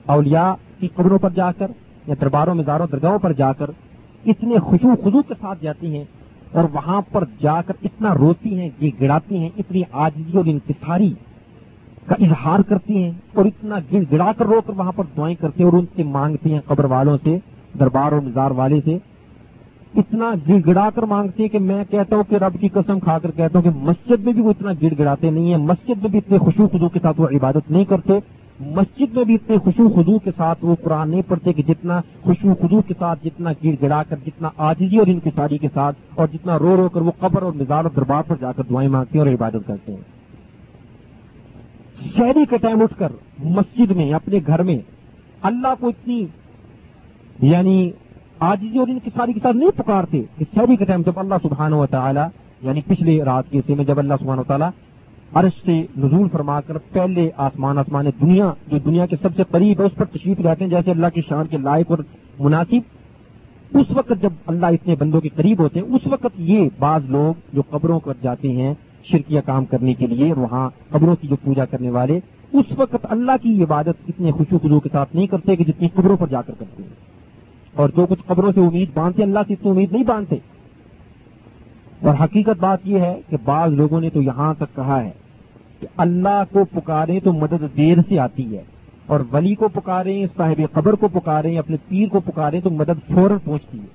اولیاء 0.06 0.52
کی 0.80 0.88
قبروں 0.96 1.18
پر 1.18 1.30
جا 1.30 1.52
کر 1.52 1.72
یا 2.08 2.16
درباروں، 2.22 2.56
مزاروں، 2.56 2.88
درگاہوں 2.92 3.20
پر 3.20 3.34
جا 3.34 3.54
کر 3.54 3.72
اتنے 4.28 4.60
خوشو 4.60 4.96
خزو 5.04 5.22
کے 5.22 5.34
ساتھ 5.42 5.64
جاتی 5.64 5.96
ہیں 5.96 6.04
اور 6.52 6.64
وہاں 6.74 7.02
پر 7.12 7.24
جا 7.42 7.62
کر 7.62 7.74
اتنا 7.84 8.14
روتی 8.14 8.60
ہیں، 8.60 8.70
یہ 8.80 8.92
گڑاتی 9.02 9.38
ہیں، 9.38 9.50
اتنی 9.58 9.82
آجزی 9.92 10.38
اور 10.38 10.46
انتظاری 10.46 11.14
کا 12.06 12.16
اظہار 12.20 12.60
کرتی 12.60 13.04
ہیں 13.04 13.12
اور 13.34 13.46
اتنا 13.46 13.80
گڑ 13.92 14.04
گڑا 14.12 14.32
کر 14.38 14.46
رو 14.46 14.62
کر 14.62 14.74
وہاں 14.78 14.92
پر 14.96 15.04
دعائیں 15.18 15.36
کرتے 15.36 15.64
ہیں 15.64 15.72
اور 15.72 15.80
ان 15.80 15.86
سے 15.96 16.04
مانگتی 16.04 16.54
ہیں 16.54 16.60
قبر 16.66 16.86
والوں 16.86 17.18
سے، 17.24 17.38
دربار 17.80 18.12
اور 18.12 18.22
مزار 18.22 18.52
والے 18.52 18.80
سے۔ 18.86 18.98
اتنا 19.96 20.32
گڑ 20.50 20.60
گڑا 20.66 20.90
کر 20.96 21.04
مانگتے 21.04 21.44
ہیں 21.44 21.50
کہ 21.50 21.60
میں 21.60 21.84
کہتا 21.90 22.16
ہوں 22.16 22.24
کہ 22.30 22.36
رب 22.36 22.60
کی 22.60 22.68
قسم 22.68 23.00
کھا 23.00 23.20
کر 23.20 23.32
کہتا 23.32 23.60
ہوں 23.60 23.64
کہ 23.64 23.80
مسجد 23.80 24.24
میں 24.24 24.34
بھی 24.34 24.42
وہ 24.42 24.50
اتنا 24.50 24.72
گڑ 24.82 24.94
گڑاتے 25.00 25.30
نہیں 25.30 25.50
ہیں، 25.50 25.58
مسجد 25.58 26.02
میں 26.02 26.10
بھی 26.10 26.18
اتنے 26.18 26.38
خوشو 26.38 26.68
خزو 26.68 26.90
کے 26.90 27.00
ساتھ 27.02 27.20
وہ 27.20 27.28
عبادت 27.28 27.72
نہیں 27.72 27.86
کرتے۔ 27.86 28.14
مسجد 28.60 29.16
میں 29.16 29.24
بھی 29.24 29.34
اتنے 29.34 29.58
خوشو 29.58 29.88
خدو 29.90 30.18
کے 30.20 30.32
ساتھ 30.38 30.64
وہ 30.66 30.76
قرآن 30.84 31.10
نہیں 31.10 31.22
پڑھتے 31.28 31.54
کہ 31.54 31.64
جتنا 31.64 32.00
خوشو 32.22 32.54
خدو 32.62 32.82
کے 32.82 32.94
ساتھ 33.00 33.24
جتنا 33.24 33.52
گڑ 33.64 33.74
گڑا 33.82 34.02
کر، 34.04 34.16
جتنا 34.26 34.50
آجزی 34.58 34.98
اور 34.98 35.08
انکساری 35.08 35.58
کے 35.58 35.68
ساتھ 35.74 35.96
اور 36.16 36.28
جتنا 36.34 36.58
رو 36.60 36.76
رو 36.78 36.90
کر 36.90 37.02
وہ 37.02 37.12
قبر 37.20 37.42
اور 37.42 37.54
مزار 37.54 37.84
اور 37.84 37.92
دربار 37.96 38.24
پر 38.28 38.36
جا 38.40 38.52
کر 38.52 38.64
دعائیں 38.70 38.90
مانگتے 38.90 39.18
ہیں 39.18 39.26
اور 39.26 39.34
عبادت 39.34 39.68
کرتے 39.68 39.92
ہیں۔ 39.92 40.02
شہری 42.16 42.46
کے 42.50 42.58
ٹائم 42.58 42.82
اٹھ 42.82 42.98
کر 42.98 43.12
مسجد 43.44 43.92
میں، 43.92 44.14
اپنے 44.14 44.40
گھر 44.48 44.64
میں 44.64 44.78
اللہ 45.42 45.74
کو 45.80 45.88
اتنی 45.88 46.26
یعنی 47.42 47.92
آجزی 48.40 48.78
اور 48.80 48.88
انکساری 48.88 49.34
کے 49.34 49.40
ساتھ 49.44 49.58
نہیں 49.58 49.78
پکارتے 49.78 50.22
کہ 50.38 50.46
شہری 50.56 50.76
کے 50.76 50.86
ٹائم 50.86 51.02
جب 51.02 51.20
اللہ 51.20 51.36
سبحانہ 51.42 51.76
و 51.76 51.86
تعالیٰ 51.86 52.28
یعنی 52.62 52.82
پچھلے 52.88 53.24
رات 53.24 53.50
کے 53.50 53.60
حصے 53.60 53.76
میں 53.76 53.86
جب 53.86 54.00
اللہ 54.00 54.14
سبحانہ 54.20 54.42
و 54.42 54.44
تعالیٰ 54.44 54.70
عرش 55.34 55.66
سے 55.66 55.86
نزول 55.98 56.28
فرما 56.32 56.62
کر 56.62 56.78
پہلے 56.78 57.30
آسمان 57.38 57.78
آسمان 57.78 58.06
دنیا، 58.22 58.54
جو 58.68 58.78
دنیا 58.78 59.06
کے 59.06 59.16
سب 59.22 59.30
سے 59.36 59.44
قریب 59.52 59.82
ہے، 59.82 59.86
اس 59.86 59.96
پر 59.96 60.06
تشریف 60.06 60.40
لاتے 60.40 60.64
ہیں، 60.64 60.72
جیسے 60.72 60.92
اللہ 60.92 61.08
کی 61.14 61.22
شان 61.30 61.48
کے 61.48 61.58
لائق 61.58 61.86
اور 61.90 61.98
مناسب۔ 62.40 62.98
اس 63.78 63.86
وقت 63.90 64.14
جب 64.22 64.30
اللہ 64.48 64.66
اتنے 64.66 64.96
بندوں 65.00 65.22
کے 65.22 65.30
قریب 65.30 65.60
ہوتے 65.60 65.80
ہیں، 65.80 65.88
اس 65.88 66.02
وقت 66.06 66.28
یہ 66.36 66.70
بعض 66.80 67.02
لوگ 67.10 67.34
جو 67.54 67.62
قبروں 67.70 68.00
پر 68.00 68.14
جاتے 68.22 68.52
ہیں 68.52 68.74
شرکیہ 69.04 69.40
کام 69.46 69.66
کرنے 69.66 69.94
کے 69.94 70.08
لیے، 70.08 70.34
وہاں 70.34 70.70
قبروں 70.90 71.16
کی 71.22 71.28
جو 71.28 71.36
پوجا 71.36 71.66
کرنے 71.66 71.90
والے، 71.90 72.20
اس 72.54 72.66
وقت 72.78 72.96
اللہ 73.04 73.32
کی 73.42 73.64
عبادت 73.64 73.94
اتنے 74.08 74.32
خوشو 74.32 74.58
خزو 74.60 74.80
کے 74.80 74.90
ساتھ 74.92 75.16
نہیں 75.16 75.28
کرتے 75.28 75.56
کہ 75.56 75.64
جتنی 75.64 75.88
قبروں 75.88 76.18
پر 76.18 76.28
جا 76.28 76.42
کر 76.42 76.54
کرتے 76.60 76.84
ہیں۔ 76.84 76.90
اور 77.76 77.90
جو 77.96 78.06
کچھ 78.06 78.24
قبروں 78.26 78.52
سے 78.52 78.60
امید 78.60 78.90
باندھتے، 78.94 79.24
اللہ 79.24 79.40
سے 79.48 79.54
اتنی 79.54 79.72
امید 79.72 79.92
نہیں 79.92 80.04
باندھتے۔ 80.04 80.36
اور 82.02 82.16
حقیقت 82.24 82.60
بات 82.60 82.80
یہ 82.84 83.00
ہے 83.00 83.22
کہ 83.30 83.38
بعض 83.46 83.74
لوگوں 83.74 84.02
نے 84.02 84.10
تو 84.10 84.22
یہاں 84.22 84.54
تک 84.54 84.76
کہا 84.76 85.04
ہے 85.04 85.10
کہ 85.80 85.88
اللہ 85.98 86.44
کو 86.52 86.66
پکارے 86.66 87.20
تو 87.20 87.34
مدد 87.34 87.78
دیر 87.78 87.98
سے 88.10 88.20
آتی 88.20 88.58
ہے 88.58 88.64
اور 89.06 89.20
ولی 89.32 89.56
کو 89.56 89.68
پکارے 89.68 90.26
صاحب 90.38 90.62
قبر 90.72 90.94
کو 90.94 91.08
پکارے 91.08 91.58
اپنے 91.58 91.78
پیر 91.88 92.08
کو 92.08 92.20
پکارے 92.20 92.62
تو 92.62 92.70
مدد 92.70 93.14
فوراً 93.14 93.38
پہنچتی 93.44 93.80
ہے۔ 93.80 93.86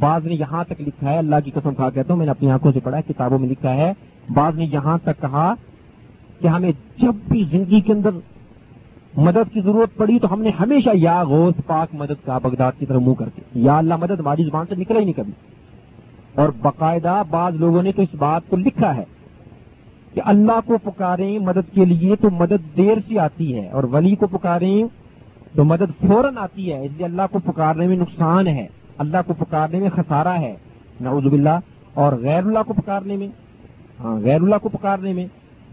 بعض 0.00 0.26
نے 0.26 0.34
یہاں 0.34 0.64
تک 0.64 0.80
لکھا 0.80 1.12
ہے، 1.12 1.18
اللہ 1.18 1.36
کی 1.44 1.50
قسم 1.50 1.74
کھا 1.74 1.90
کہتا 1.90 2.12
ہوں، 2.12 2.18
میں 2.18 2.26
نے 2.26 2.30
اپنی 2.30 2.50
آنکھوں 2.50 2.72
سے 2.72 2.80
پڑھا 2.80 3.00
کتابوں 3.00 3.38
میں 3.38 3.48
لکھا 3.48 3.74
ہے۔ 3.74 3.92
بعض 4.34 4.54
نے 4.54 4.64
یہاں 4.64 4.98
تک 5.02 5.20
کہا 5.20 5.54
کہ 6.40 6.46
ہمیں 6.46 6.72
جب 6.98 7.14
بھی 7.28 7.44
زندگی 7.50 7.80
کے 7.80 7.92
اندر 7.92 8.10
مدد 9.16 9.52
کی 9.52 9.60
ضرورت 9.60 9.96
پڑی 9.96 10.18
تو 10.18 10.32
ہم 10.32 10.42
نے 10.42 10.50
ہمیشہ 10.60 10.90
یا 10.94 11.24
غوث 11.24 11.54
پاک 11.66 11.94
مدد 11.94 12.26
کا 12.26 12.38
بغداد 12.38 12.72
کی 12.78 12.86
طرف 12.86 13.02
منہ 13.02 13.14
کر 13.14 13.28
کے 13.34 13.42
یا 13.54 13.78
اللہ 13.78 13.94
مدد 13.96 14.20
ہماری 14.20 14.44
زبان 14.44 14.66
سے 14.68 14.74
نکلا 14.74 15.00
ہی 15.00 15.04
نہیں 15.04 15.16
کبھی۔ 15.16 15.32
اور 16.36 16.48
باقاعدہ 16.62 17.22
بعض 17.30 17.54
لوگوں 17.60 17.82
نے 17.82 17.92
تو 17.92 18.02
اس 18.02 18.14
بات 18.18 18.48
کو 18.48 18.56
لکھا 18.56 18.94
ہے 18.96 19.04
کہ 20.14 20.20
اللہ 20.24 20.60
کو 20.66 20.78
پکاریں 20.82 21.38
مدد 21.38 21.74
کے 21.74 21.84
لیے 21.84 22.16
تو 22.20 22.30
مدد 22.32 22.76
دیر 22.76 22.98
سے 23.08 23.18
آتی 23.20 23.54
ہے 23.54 23.68
اور 23.70 23.84
ولی 23.92 24.14
کو 24.14 24.26
پکاریں 24.32 24.84
تو 25.54 25.64
مدد 25.64 25.90
فوراً 26.00 26.38
آتی 26.38 26.72
ہے، 26.72 26.84
اس 26.84 26.92
لیے 26.96 27.04
اللہ 27.06 27.26
کو 27.32 27.38
پکارنے 27.44 27.86
میں 27.86 27.96
نقصان 27.96 28.46
ہے، 28.48 28.66
اللہ 28.98 29.26
کو 29.26 29.34
پکارنے 29.34 29.78
میں 29.80 29.90
خسارہ 29.96 30.36
ہے، 30.40 30.54
نعوذ 31.00 31.26
باللہ، 31.26 31.58
اور 31.94 32.12
غیر 32.22 32.42
اللہ 32.44 32.62
کو 32.66 32.72
پکارنے 32.74 33.16
میں 33.16 33.28
ہاں 34.00 34.16
غیر 34.20 34.40
اللہ 34.40 34.58
کو 34.62 34.68
پکارنے 34.68 35.12
میں 35.12 35.26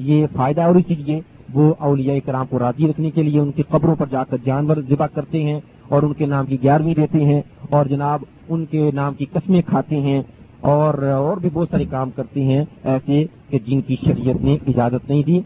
یہ 0.10 0.26
فائدہ 0.34 0.61
اور 0.61 0.76
اسی 0.76 0.95
لیے 0.95 1.19
وہ 1.53 1.73
اولیاء 1.80 2.15
کرام 2.26 2.45
کو 2.49 2.60
راضی 2.60 2.88
رکھنے 2.90 3.10
کے 3.11 3.23
لیے 3.23 3.40
ان 3.40 3.52
کی 3.52 3.64
قبروں 3.69 3.95
پر 3.95 4.06
جا 4.11 4.23
کر 4.23 4.38
جانور 4.45 4.77
ذبح 4.90 5.07
کرتے 5.14 5.44
ہیں 5.44 5.60
اور 5.88 6.03
ان 6.03 6.14
کے 6.14 6.26
نام 6.26 6.45
کی 6.45 6.61
گیارہویں 6.64 6.94
دیتے 6.95 7.23
ہیں 7.26 7.41
اور 7.69 7.85
جناب 7.85 8.23
ان 8.48 8.65
کے 8.65 8.90
نام 8.94 9.14
کی 9.14 9.26
قسمیں 9.34 9.61
کھاتے 9.68 9.99
ہیں 10.02 10.22
اور 10.64 10.94
اور 10.94 11.38
بھی 11.38 11.49
بہت 11.53 11.68
سارے 11.72 11.85
کام 11.85 12.10
کرتے 12.11 12.44
ہیں 12.44 12.64
ایسے 12.84 13.26
کہ 13.49 13.60
جن 13.65 13.81
کی 13.81 13.95
شریعت 14.06 14.44
نے 14.44 14.57
اجازت 14.68 15.10
نہیں 15.10 15.23
دی۔ 15.23 15.40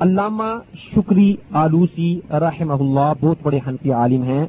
علامہ 0.00 0.76
شکری 0.76 1.34
آلوسی 1.52 2.20
رحمہ 2.30 2.72
اللہ 2.72 3.12
بہت 3.20 3.36
بڑے 3.42 3.58
حنفی 3.66 3.92
عالم 3.92 4.22
ہیں۔ 4.22 4.46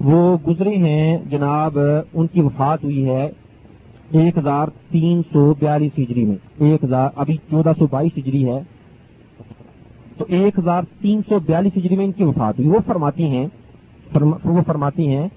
وہ 0.00 0.36
گزرے 0.46 0.74
ہیں 0.76 1.18
جناب، 1.30 1.78
ان 2.12 2.26
کی 2.26 2.40
وفات 2.40 2.84
ہوئی 2.84 3.08
ہے 3.08 3.30
ایک 4.10 4.38
ہزار 4.38 4.68
تین 4.90 5.22
سو 5.32 5.54
بیالیس 5.54 5.98
ہجری 5.98 6.24
میں۔ 6.24 6.36
ایک 6.58 6.84
ہزار، 6.84 7.08
ابھی 7.16 7.36
چودہ 7.36 7.72
سو 7.78 7.86
بائیس 7.90 8.18
ہجری 8.18 8.44
ہے۔ 8.48 8.60
تو 10.16 10.24
ایک 10.28 10.58
ہزار 10.58 10.82
تین 11.00 11.20
سو 11.28 11.38
بیالیس 11.38 11.76
ہجری 11.76 11.96
میں 11.96 12.04
ان 12.04 12.12
کی 12.12 12.24
وفات 12.24 12.58
ہوئی۔ 12.58 12.70
وہ 12.70 12.78
فرماتی 12.86 13.24
ہیں 13.24 13.46
وہ 14.44 14.62
فرماتی 14.66 15.08
ہیں 15.08 15.28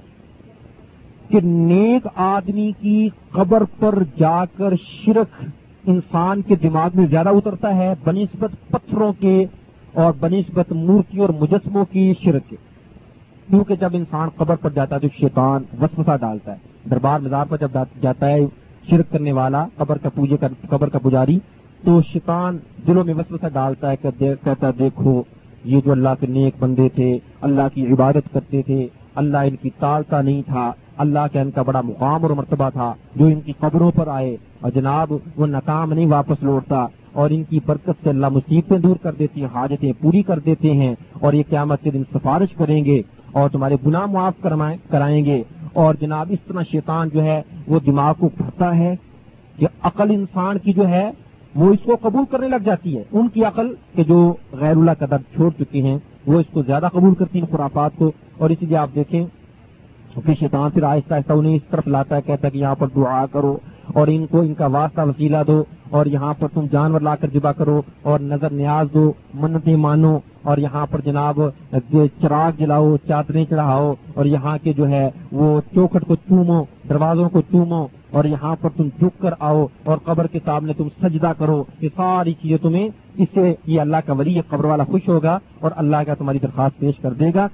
کہ 1.30 1.40
نیک 1.44 2.08
آدمی 2.16 2.72
کی 2.80 3.10
قبر 3.32 3.64
پر 3.80 4.04
جا 4.20 4.46
کر 4.58 4.74
شرک 4.76 5.44
انسان 5.86 6.42
کے 6.42 6.56
دماغ 6.56 6.90
میں 6.94 7.06
زیادہ 7.08 7.30
اترتا 7.30 7.76
ہے، 7.76 7.94
بنسبت 8.04 8.52
پتھروں 8.70 9.14
کے 9.20 9.46
اور 9.94 10.14
بنسبت 10.20 10.72
مورتی 10.72 11.20
اور 11.20 11.30
مجسموں 11.30 11.86
کی 11.92 12.14
شرک 12.24 12.50
کے۔ 12.50 12.56
کیونکہ 13.50 13.76
جب 13.76 13.90
انسان 13.94 14.30
قبر 14.30 14.56
پر 14.56 14.70
جاتا 14.70 14.96
ہے 14.96 15.02
تو 15.02 15.08
شیطان 15.20 15.64
وسوسہ 15.82 16.18
ڈالتا 16.22 16.52
ہے۔ 16.52 16.90
دربار 16.90 17.20
مزار 17.20 17.46
پر 17.50 17.58
جب 17.58 17.78
جاتا 18.02 18.30
ہے 18.30 18.40
شرک 18.90 19.12
کرنے 19.12 19.32
والا، 19.32 19.66
قبر 19.78 19.98
کا 19.98 20.10
پوجے 20.10 20.36
قبر 20.70 20.90
کا 20.90 21.00
پجاری، 21.00 21.40
تو 21.84 22.02
شیطان 22.02 22.58
دلوں 22.88 23.04
میں 23.04 23.14
وسوسہ 23.14 23.50
ڈالتا 23.54 23.92
ہے 23.92 23.96
کہتا 24.44 24.70
دیکھو، 24.80 25.24
یہ 25.64 25.82
جو 25.86 25.92
اللہ 25.92 26.10
کے 26.20 26.28
نیک 26.28 26.56
بندے 26.60 26.90
تھے، 26.90 27.18
اللہ 27.42 27.68
کی 27.74 27.86
عبادت 27.88 28.34
کرتے 28.34 28.62
تھے، 28.62 28.88
اللہ 29.16 29.38
ان 29.38 29.56
کی 29.56 29.70
تالتا 29.80 30.22
نہیں 30.22 30.42
تھا 30.46 30.72
اللہ 30.98 31.20
کا 31.34 31.42
ان 31.42 31.52
کا 31.52 31.62
بڑا 31.62 31.82
مقام 31.82 32.22
اور 32.22 32.30
مرتبہ 32.30 32.70
تھا 32.70 32.94
جو 33.16 33.26
ان 33.26 33.42
کی 33.42 33.54
قبروں 33.60 33.92
پر 33.96 34.08
آئے۔ 34.08 34.38
اور 34.62 34.72
جناب، 34.72 35.14
وہ 35.38 35.48
ناکام 35.48 35.94
نہیں 35.94 36.08
واپس 36.08 36.44
لوٹتا 36.44 36.88
اور 37.14 37.30
ان 37.30 37.44
کی 37.44 37.60
برکت 37.66 37.90
سے 38.04 38.10
اللہ 38.10 38.30
مصیبتیں 38.30 38.78
دور 38.78 38.96
کر 38.96 39.12
دیتی 39.12 39.42
ہیں، 39.42 39.48
حاجتیں 39.54 39.94
پوری 40.02 40.22
کر 40.22 40.40
دیتے 40.40 40.74
ہیں 40.74 40.96
اور 41.22 41.34
یہ 41.34 41.44
قیامت 41.50 41.82
کے 41.82 41.92
دن 41.92 42.04
سفارش 42.14 42.56
کریں 42.56 42.86
گے 42.86 43.02
اور 43.32 43.50
تمہارے 43.50 43.76
گناہ 43.88 44.06
معاف 44.06 44.48
کرائیں 44.90 45.26
گے۔ 45.26 45.44
اور 45.74 45.96
جناب، 46.02 46.28
اس 46.30 46.40
طرح 46.48 46.62
شیطان 46.72 47.10
جو 47.14 47.24
ہے، 47.24 47.42
وہ 47.68 47.80
دماغ 47.80 48.14
کو 48.20 48.30
پھرتا 48.30 48.78
ہے 48.78 48.96
کہ 49.58 49.68
عقل 49.82 50.12
انسان 50.12 50.58
کی 50.58 50.74
جو 50.74 50.88
ہے، 50.88 51.12
وہ 51.56 51.74
اس 51.74 51.80
کو 51.84 51.96
قبول 52.02 52.24
کرنے 52.32 52.48
لگ 52.48 52.64
جاتی 52.66 52.98
ہے۔ 52.98 53.04
ان 53.12 53.28
کی 53.28 53.44
عقل 53.44 53.74
کہ 53.96 54.04
جو 54.04 54.34
غیر 54.52 54.72
اللہ 54.72 54.92
کا 54.92 55.06
درد 55.12 55.36
چھوڑ 55.36 55.50
چکی 55.60 55.82
ہیں، 55.82 55.98
وہ 56.28 56.40
اس 56.40 56.46
کو 56.52 56.64
زیادہ 56.64 56.88
قبول 56.94 57.16
کرتی 57.16 57.40
ہیں 57.40 57.52
خرافات 57.52 57.92
کو۔ 57.96 58.12
اور 58.38 58.50
اسی 58.50 58.66
لیے 58.66 58.78
آپ 58.78 58.90
دیکھیں 58.96 59.26
پھر 60.22 60.34
شیطان 60.40 60.70
پھر 60.72 60.84
آہستہ 60.84 61.14
آہستہ 61.14 61.34
انہیں 61.34 61.56
اس 61.56 61.70
طرف 61.70 61.88
لاتا 61.88 62.16
ہے، 62.16 62.22
کہتا 62.22 62.48
ہے 62.48 62.52
کہ 62.52 62.58
یہاں 62.58 62.76
پر 62.76 62.88
دعا 62.96 63.26
کرو 63.32 63.56
اور 63.94 64.08
ان 64.08 64.26
کو 64.28 64.42
ان 64.42 64.54
کا 64.54 64.66
واسطہ 64.66 65.02
وسیلہ 65.02 65.38
دو 65.48 65.64
اور 65.90 66.06
یہاں 66.06 66.34
پر 66.40 66.48
تم 66.54 66.66
جانور 66.72 67.02
لا 67.02 67.16
کر 67.16 67.28
جبا 67.34 67.52
کرو 67.54 67.82
اور 68.02 68.20
نظر 68.20 68.50
نیاز 68.52 68.94
دو، 68.94 69.12
منتیں 69.34 69.76
مانو 69.76 70.18
اور 70.44 70.58
یہاں 70.58 70.86
پر 70.92 71.02
جناب 71.02 71.40
چراغ 72.22 72.52
جلاؤ، 72.58 72.96
چادریں 73.08 73.44
چڑھاؤ 73.50 73.94
اور 74.14 74.26
یہاں 74.26 74.58
کے 74.64 74.74
جو 74.74 74.88
ہے 74.90 75.10
وہ 75.32 75.60
چوکھٹ 75.74 76.06
کو 76.08 76.16
چومو، 76.18 76.64
دروازوں 76.90 77.30
کو 77.30 77.42
چومو 77.52 77.86
اور 78.12 78.26
یہاں 78.26 78.56
پر 78.62 78.70
تم 78.78 78.88
جھک 79.00 79.22
کر 79.22 79.34
آؤ 79.40 79.66
اور 79.84 79.98
قبر 80.04 80.28
کے 80.28 80.40
سامنے 80.46 80.74
تم 80.74 80.88
سجدہ 81.04 81.32
کرو، 81.38 81.64
یہ 81.82 81.90
ساری 81.96 82.34
چیزیں 82.42 82.58
تمہیں 82.58 82.88
اس 83.16 83.28
سے 83.34 83.54
یہ 83.66 83.82
اللہ 83.82 83.98
کا 84.06 84.14
ولی 84.14 84.40
قبر 84.50 84.66
والا 84.66 84.84
خوش 84.84 85.08
ہوگا 85.08 85.38
اور 85.60 85.72
اللہ 85.76 86.04
کا 86.06 86.14
تمہاری 86.14 86.40
درخواست 86.40 86.80
پیش 86.80 87.00
کر 87.02 87.14
دے 87.14 87.32
گا 87.36 87.48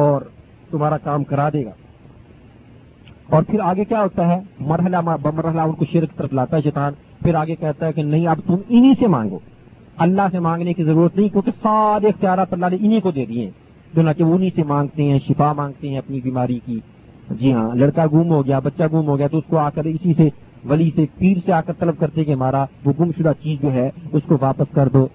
اور 0.00 0.22
تمہارا 0.70 0.98
کام 0.98 1.24
کرا 1.24 1.48
دے 1.52 1.64
گا۔ 1.64 1.70
اور 3.32 3.42
پھر 3.42 3.60
آگے 3.60 3.84
کیا 3.84 4.02
ہوتا 4.02 4.28
ہے؟ 4.28 4.40
مرحلہ 4.60 4.96
مرحلہ 5.00 5.60
ان 5.60 5.72
کو 5.72 5.84
شرک 5.92 6.16
طرف 6.16 6.32
لاتا 6.32 6.56
ہے، 6.56 6.62
شیطان۔ 6.62 6.92
پھر 7.22 7.34
آگے 7.34 7.54
کہتا 7.54 7.86
ہے 7.86 7.92
کہ 7.92 8.02
نہیں، 8.02 8.26
اب 8.26 8.40
تم 8.46 8.54
انہی 8.68 8.92
سے 8.98 9.06
مانگو۔ 9.06 9.38
اللہ 9.96 10.22
سے 10.32 10.38
مانگنے 10.38 10.72
کی 10.72 10.84
ضرورت 10.84 11.16
نہیں، 11.16 11.28
کیونکہ 11.28 11.50
سارے 11.62 12.08
اختیارات 12.08 12.52
اللہ 12.52 12.66
نے 12.70 12.76
انہی 12.80 13.00
کو 13.00 13.10
دے 13.10 13.24
دیے 13.26 13.50
جو 13.94 14.02
نہ 14.02 14.10
کہ 14.16 14.24
وہ 14.24 14.34
انہی 14.34 14.50
سے 14.54 14.62
مانگتے 14.62 15.02
ہیں، 15.02 15.18
شفا 15.28 15.52
مانگتے 15.52 15.88
ہیں 15.88 15.98
اپنی 15.98 16.20
بیماری 16.20 16.58
کی۔ 16.66 16.80
جی 17.30 17.52
ہاں 17.52 17.74
لڑکا 17.74 18.06
گم 18.06 18.30
ہو 18.30 18.46
گیا، 18.46 18.58
بچہ 18.58 18.82
گم 18.92 19.06
ہو 19.06 19.18
گیا، 19.18 19.26
تو 19.26 19.38
اس 19.38 19.44
کو 19.48 19.58
آ 19.58 19.70
کر 19.70 19.84
اسی 19.84 20.14
سے، 20.16 20.28
ولی 20.64 20.90
سے، 20.94 21.04
پیر 21.18 21.36
سے 21.46 21.52
آ 21.52 21.60
کر 21.60 21.72
طلب 21.72 21.94
کرتے 21.98 22.24
کہ 22.24 22.32
ہمارا 22.32 22.64
وہ 22.84 22.92
گم 23.00 23.10
شدہ 23.18 23.32
چیز 23.42 23.62
جو 23.62 23.72
ہے، 23.72 23.90
اس 24.12 24.22
کو 24.26 24.36
واپس 24.40 24.74
کر 24.74 24.88
دو۔ 24.88 25.06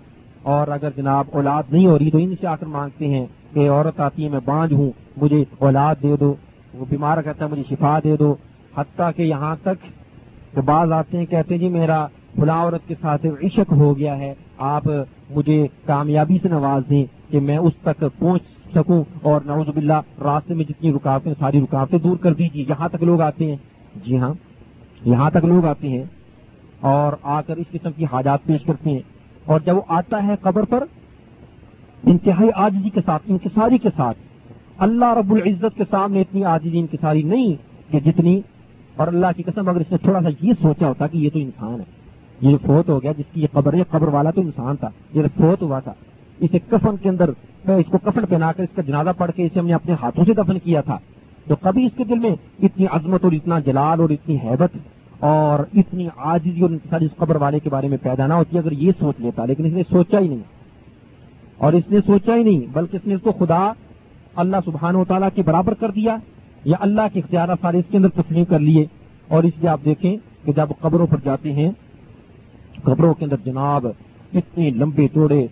اور 0.44 0.68
اگر 0.68 0.89
جناب 0.98 1.26
اولاد 1.31 1.64
نہیں 1.72 1.88
ہو 1.88 1.99
رہی 1.99 2.11
تو 2.11 2.18
ان 2.18 2.34
سے 2.41 2.48
آ 2.48 2.56
کر 2.56 2.65
مانگتے 2.65 3.07
ہیں 3.07 3.26
کہ 3.53 3.69
عورت 3.69 3.99
آتی 3.99 4.23
ہے، 4.23 4.30
میں 4.30 4.39
بانج 4.45 4.73
ہوں، 4.73 4.91
مجھے 5.18 5.44
اولاد 5.57 5.95
دے 6.03 6.15
دو۔ 6.19 6.34
وہ 6.78 6.86
بیمار 6.90 7.22
کہتا 7.22 7.45
ہے، 7.45 7.49
مجھے 7.49 7.64
شفا 7.70 7.99
دے 8.04 8.18
دو۔ 8.18 8.36
حتیٰ 8.78 9.12
کہ 9.16 9.22
یہاں 9.22 9.56
تک 9.64 9.84
کہ 10.56 10.62
بعض 10.62 10.91
آتے 10.91 11.18
ہیں، 11.18 11.26
کہتے 11.26 11.54
ہیں 11.54 11.62
جی 11.62 11.70
میرا 11.70 12.08
فلاں 12.36 12.64
عورت 12.64 12.88
کے 12.88 12.95
ساتھ 13.02 13.26
عشق 13.44 13.72
ہو 13.72 13.98
گیا 13.98 14.18
ہے۔ 14.18 14.34
آپ 14.58 14.84
مجھے 15.30 15.68
کامیابی 15.86 16.38
سے 16.41 16.48
نواز 16.48 16.90
دیں 16.90 17.06
کہ 17.32 17.40
میں 17.40 17.58
اس 17.58 17.74
تک 17.82 18.04
پہنچ 18.20 18.41
سکوں 18.76 19.04
اور 19.22 19.41
نوز 19.45 19.70
باللہ 19.70 20.24
راستے 20.24 20.54
میں 20.54 20.66
جتنی 20.70 20.94
رکاوٹیں، 20.94 21.34
ساری 21.40 21.62
رکاوٹیں 21.62 21.99
دور 21.99 22.18
کر 22.18 22.34
دیجیے 22.34 22.66
یہاں 22.70 22.90
تک 22.90 23.04
لوگ 23.04 23.22
آتے 23.22 23.45
ہیں۔ 23.45 23.58
جی 24.06 24.18
ہاں 24.18 24.34
یہاں 25.06 25.30
تک 25.30 25.45
لوگ 25.45 25.66
آتے 25.66 25.90
ہیں 25.90 26.04
اور 26.80 27.14
آ 27.24 27.41
کر 27.41 27.58
اس 27.58 27.66
قسم 27.72 27.91
کی 27.91 28.06
حاجات 28.12 28.44
پیش 28.44 28.64
کرتے 28.64 28.90
ہیں۔ 28.90 28.99
اور 29.45 29.60
جب 29.66 29.76
وہ 29.76 29.82
آتا 29.88 30.24
ہے 30.24 30.34
قبر 30.41 30.64
پر، 30.64 30.84
انتہائی 32.04 32.49
آجزی 32.56 32.90
کے 32.90 33.02
ساتھ، 33.06 33.24
انکساری 33.28 33.78
کے 33.78 33.90
ساتھ 33.98 34.18
اللہ 34.80 35.14
رب 35.14 35.34
العزت 35.34 35.78
کے 35.78 35.84
سامنے 35.90 36.22
اتنی 36.22 36.45
آجزی 36.45 36.80
انکساری 36.80 37.24
نہیں 37.24 37.54
کہ 37.91 37.99
جتنی 37.99 38.41
اور 38.95 39.08
اللہ 39.08 39.28
کی 39.38 39.44
قسم 39.44 39.70
اگر 39.70 39.80
اس 39.80 39.91
نے 39.91 39.98
تھوڑا 39.98 40.22
سا 40.22 40.30
یہ 40.41 40.54
سوچا 40.62 40.88
ہوتا 40.88 41.08
کہ 41.08 41.18
یہ 41.18 41.30
تو 41.34 41.40
انسان 41.40 41.80
ہے۔ 41.80 41.86
یہ 42.41 42.52
جو 42.52 42.58
فوت 42.66 42.90
ہو 42.90 43.02
گیا، 43.02 43.12
جس 43.18 43.26
کی 43.34 43.41
یہ 43.41 43.48
قبر 43.52 43.74
ہے 43.74 43.82
قبر 43.90 44.08
والا 44.08 44.32
تو 44.32 44.41
انسان 44.41 44.76
تھا۔ 44.76 44.90
یہ 45.14 45.22
فوت 45.38 45.62
ہوا 45.62 45.80
تھا، 45.80 45.94
اسے 46.40 46.60
کفن 46.60 46.95
کے 47.02 47.10
اندر 47.10 47.30
اس 47.70 47.86
کو 47.91 47.98
کفن 47.98 48.26
پہنا 48.30 48.52
کر 48.52 48.64
اس 48.64 48.76
کا 48.76 48.82
جنازہ 48.82 49.10
پڑھ 49.18 49.32
کے 49.36 49.45
اسے 49.45 49.60
ہم 49.60 49.68
نے 49.68 49.74
اپنے 49.74 49.94
ہاتھوں 50.02 50.26
سے 50.26 50.34
دفن 50.34 50.60
کیا 50.60 50.82
تھا۔ 50.82 50.98
تو 51.48 51.56
کبھی 51.56 51.86
اس 51.86 51.91
کے 51.98 52.04
دل 52.04 52.20
میں 52.20 52.36
اتنی 52.64 52.86
عظمت 52.91 53.24
اور 53.24 53.32
اتنا 53.32 53.60
جلال 53.60 54.02
اور 54.02 54.10
اتنی 54.10 54.36
حیبت 54.36 54.78
اور 55.20 55.78
اتنی 55.78 56.08
آجزی 56.18 56.62
اور 56.62 56.70
انتظار 56.70 57.02
اس 57.02 57.12
قبر 57.18 57.36
والے 57.36 57.60
کے 57.60 57.70
بارے 57.70 57.88
میں 57.88 57.98
پیدا 58.02 58.28
نہ 58.28 58.34
ہوتی، 58.34 58.58
اگر 58.58 58.72
یہ 58.72 58.91
سوچ 58.99 59.16
لیتا، 59.20 59.45
لیکن 59.45 59.66
اس 59.66 59.74
نے 59.74 59.84
سوچا 59.90 60.20
ہی 60.20 60.28
نہیں۔ 60.28 60.44
اور 61.58 61.74
اس 61.74 61.84
نے 61.91 61.99
سوچا 62.06 62.36
ہی 62.36 62.44
نہیں، 62.44 62.60
بلکہ 62.74 62.95
اس 62.95 63.08
نے 63.08 63.14
اس 63.14 63.22
کو 63.22 63.32
خدا 63.32 63.72
اللہ 64.38 64.57
سبحان 64.65 64.95
و 64.95 65.03
تعالیٰ 65.03 65.30
کے 65.35 65.41
برابر 65.41 65.73
کر 65.73 65.91
دیا 65.91 66.15
یا 66.65 66.77
اللہ 66.80 67.07
کے 67.14 67.19
اختیارات 67.19 67.57
سارے 67.61 67.80
اس 67.80 67.85
کے 67.91 67.97
اندر 67.97 68.09
تسلیم 68.15 68.45
کر 68.45 68.59
لیے 68.59 68.85
اور 69.27 69.43
اس 69.43 69.53
لیے 69.59 69.69
آپ 69.69 69.85
دیکھیں 69.85 70.15
کہ 70.45 70.51
جب 70.51 70.69
قبروں 70.80 71.07
پر 71.07 71.18
جاتے 71.23 71.51
ہیں، 71.51 71.69
قبروں 72.84 73.14
کے 73.14 73.26
اندر 73.26 73.45
جناب 73.45 73.88
اتنے 73.88 74.69
لمبے 74.76 75.07
چوڑے 75.14 75.45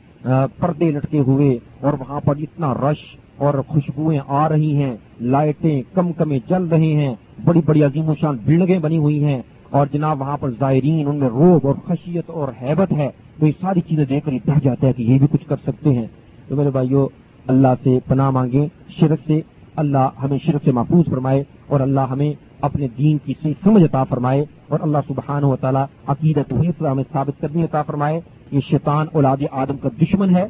پردے 0.59 0.91
لٹکے 0.91 1.19
ہوئے 1.19 1.57
اور 1.81 1.93
وہاں 1.99 2.19
پر 2.25 2.35
اتنا 2.37 2.73
رش 2.75 3.03
اور 3.37 3.53
خوشبوئیں 3.67 4.19
آ 4.27 4.47
رہی 4.49 4.75
ہیں، 4.75 4.95
لائٹیں 5.21 5.81
کم 5.93 6.11
کمیں 6.13 6.39
چل 6.49 6.63
رہی 6.63 6.93
ہیں، 6.95 7.13
بڑی 7.45 7.61
بڑی 7.65 7.83
عظیم 7.83 8.09
و 8.09 8.13
شان 8.21 8.37
بلڈنگیں 8.45 8.79
بنی 8.79 8.97
ہوئی 8.97 9.23
ہیں 9.23 9.41
اور 9.69 9.87
جناب 9.91 10.21
وہاں 10.21 10.37
پر 10.37 10.49
زائرین، 10.59 11.07
ان 11.07 11.15
میں 11.15 11.29
روب 11.29 11.67
اور 11.67 11.75
خشیت 11.85 12.29
اور 12.29 12.47
حیبت 12.61 12.91
ہے، 12.91 13.09
تو 13.39 13.47
یہ 13.47 13.51
ساری 13.61 13.81
چیزیں 13.81 14.05
دیکھ 14.05 14.25
کر 14.25 14.33
یہ 14.33 14.45
ڈر 14.45 14.59
جاتا 14.63 14.87
ہے 14.87 14.93
کہ 14.93 15.03
یہ 15.03 15.19
بھی 15.19 15.27
کچھ 15.31 15.47
کر 15.47 15.55
سکتے 15.65 15.89
ہیں۔ 15.89 16.05
تو 16.47 16.55
میرے 16.55 16.69
بھائیو 16.69 17.07
اللہ 17.47 17.67
سے 17.83 17.99
پناہ 18.07 18.29
مانگے، 18.29 18.67
شرک 18.99 19.19
سے 19.27 19.41
اللہ 19.75 20.09
ہمیں 20.23 20.37
شرک 20.45 20.63
سے 20.63 20.71
محفوظ 20.71 21.05
فرمائے 21.09 21.43
اور 21.67 21.79
اللہ 21.79 21.99
ہمیں 21.99 22.33
اپنے 22.61 22.87
دین 22.97 23.17
کی 23.25 23.33
صحیح 23.41 23.53
سمجھ 23.63 23.83
عطا 23.83 24.03
فرمائے 24.03 24.45
اور 24.67 24.79
اللہ 24.81 24.97
سبحان 25.07 25.43
و 25.43 25.55
تعالیٰ 25.55 25.85
عقیدت 26.07 26.53
ہمیں 26.81 27.03
ثابت 27.11 27.41
کرنی 27.41 27.63
عطا 27.63 27.81
فرمائے۔ 27.81 28.19
یہ 28.51 28.59
شیطان 28.69 29.07
اولاد 29.13 29.37
آدم 29.51 29.77
کا 29.77 29.89
دشمن 30.01 30.35
ہے۔ 30.35 30.45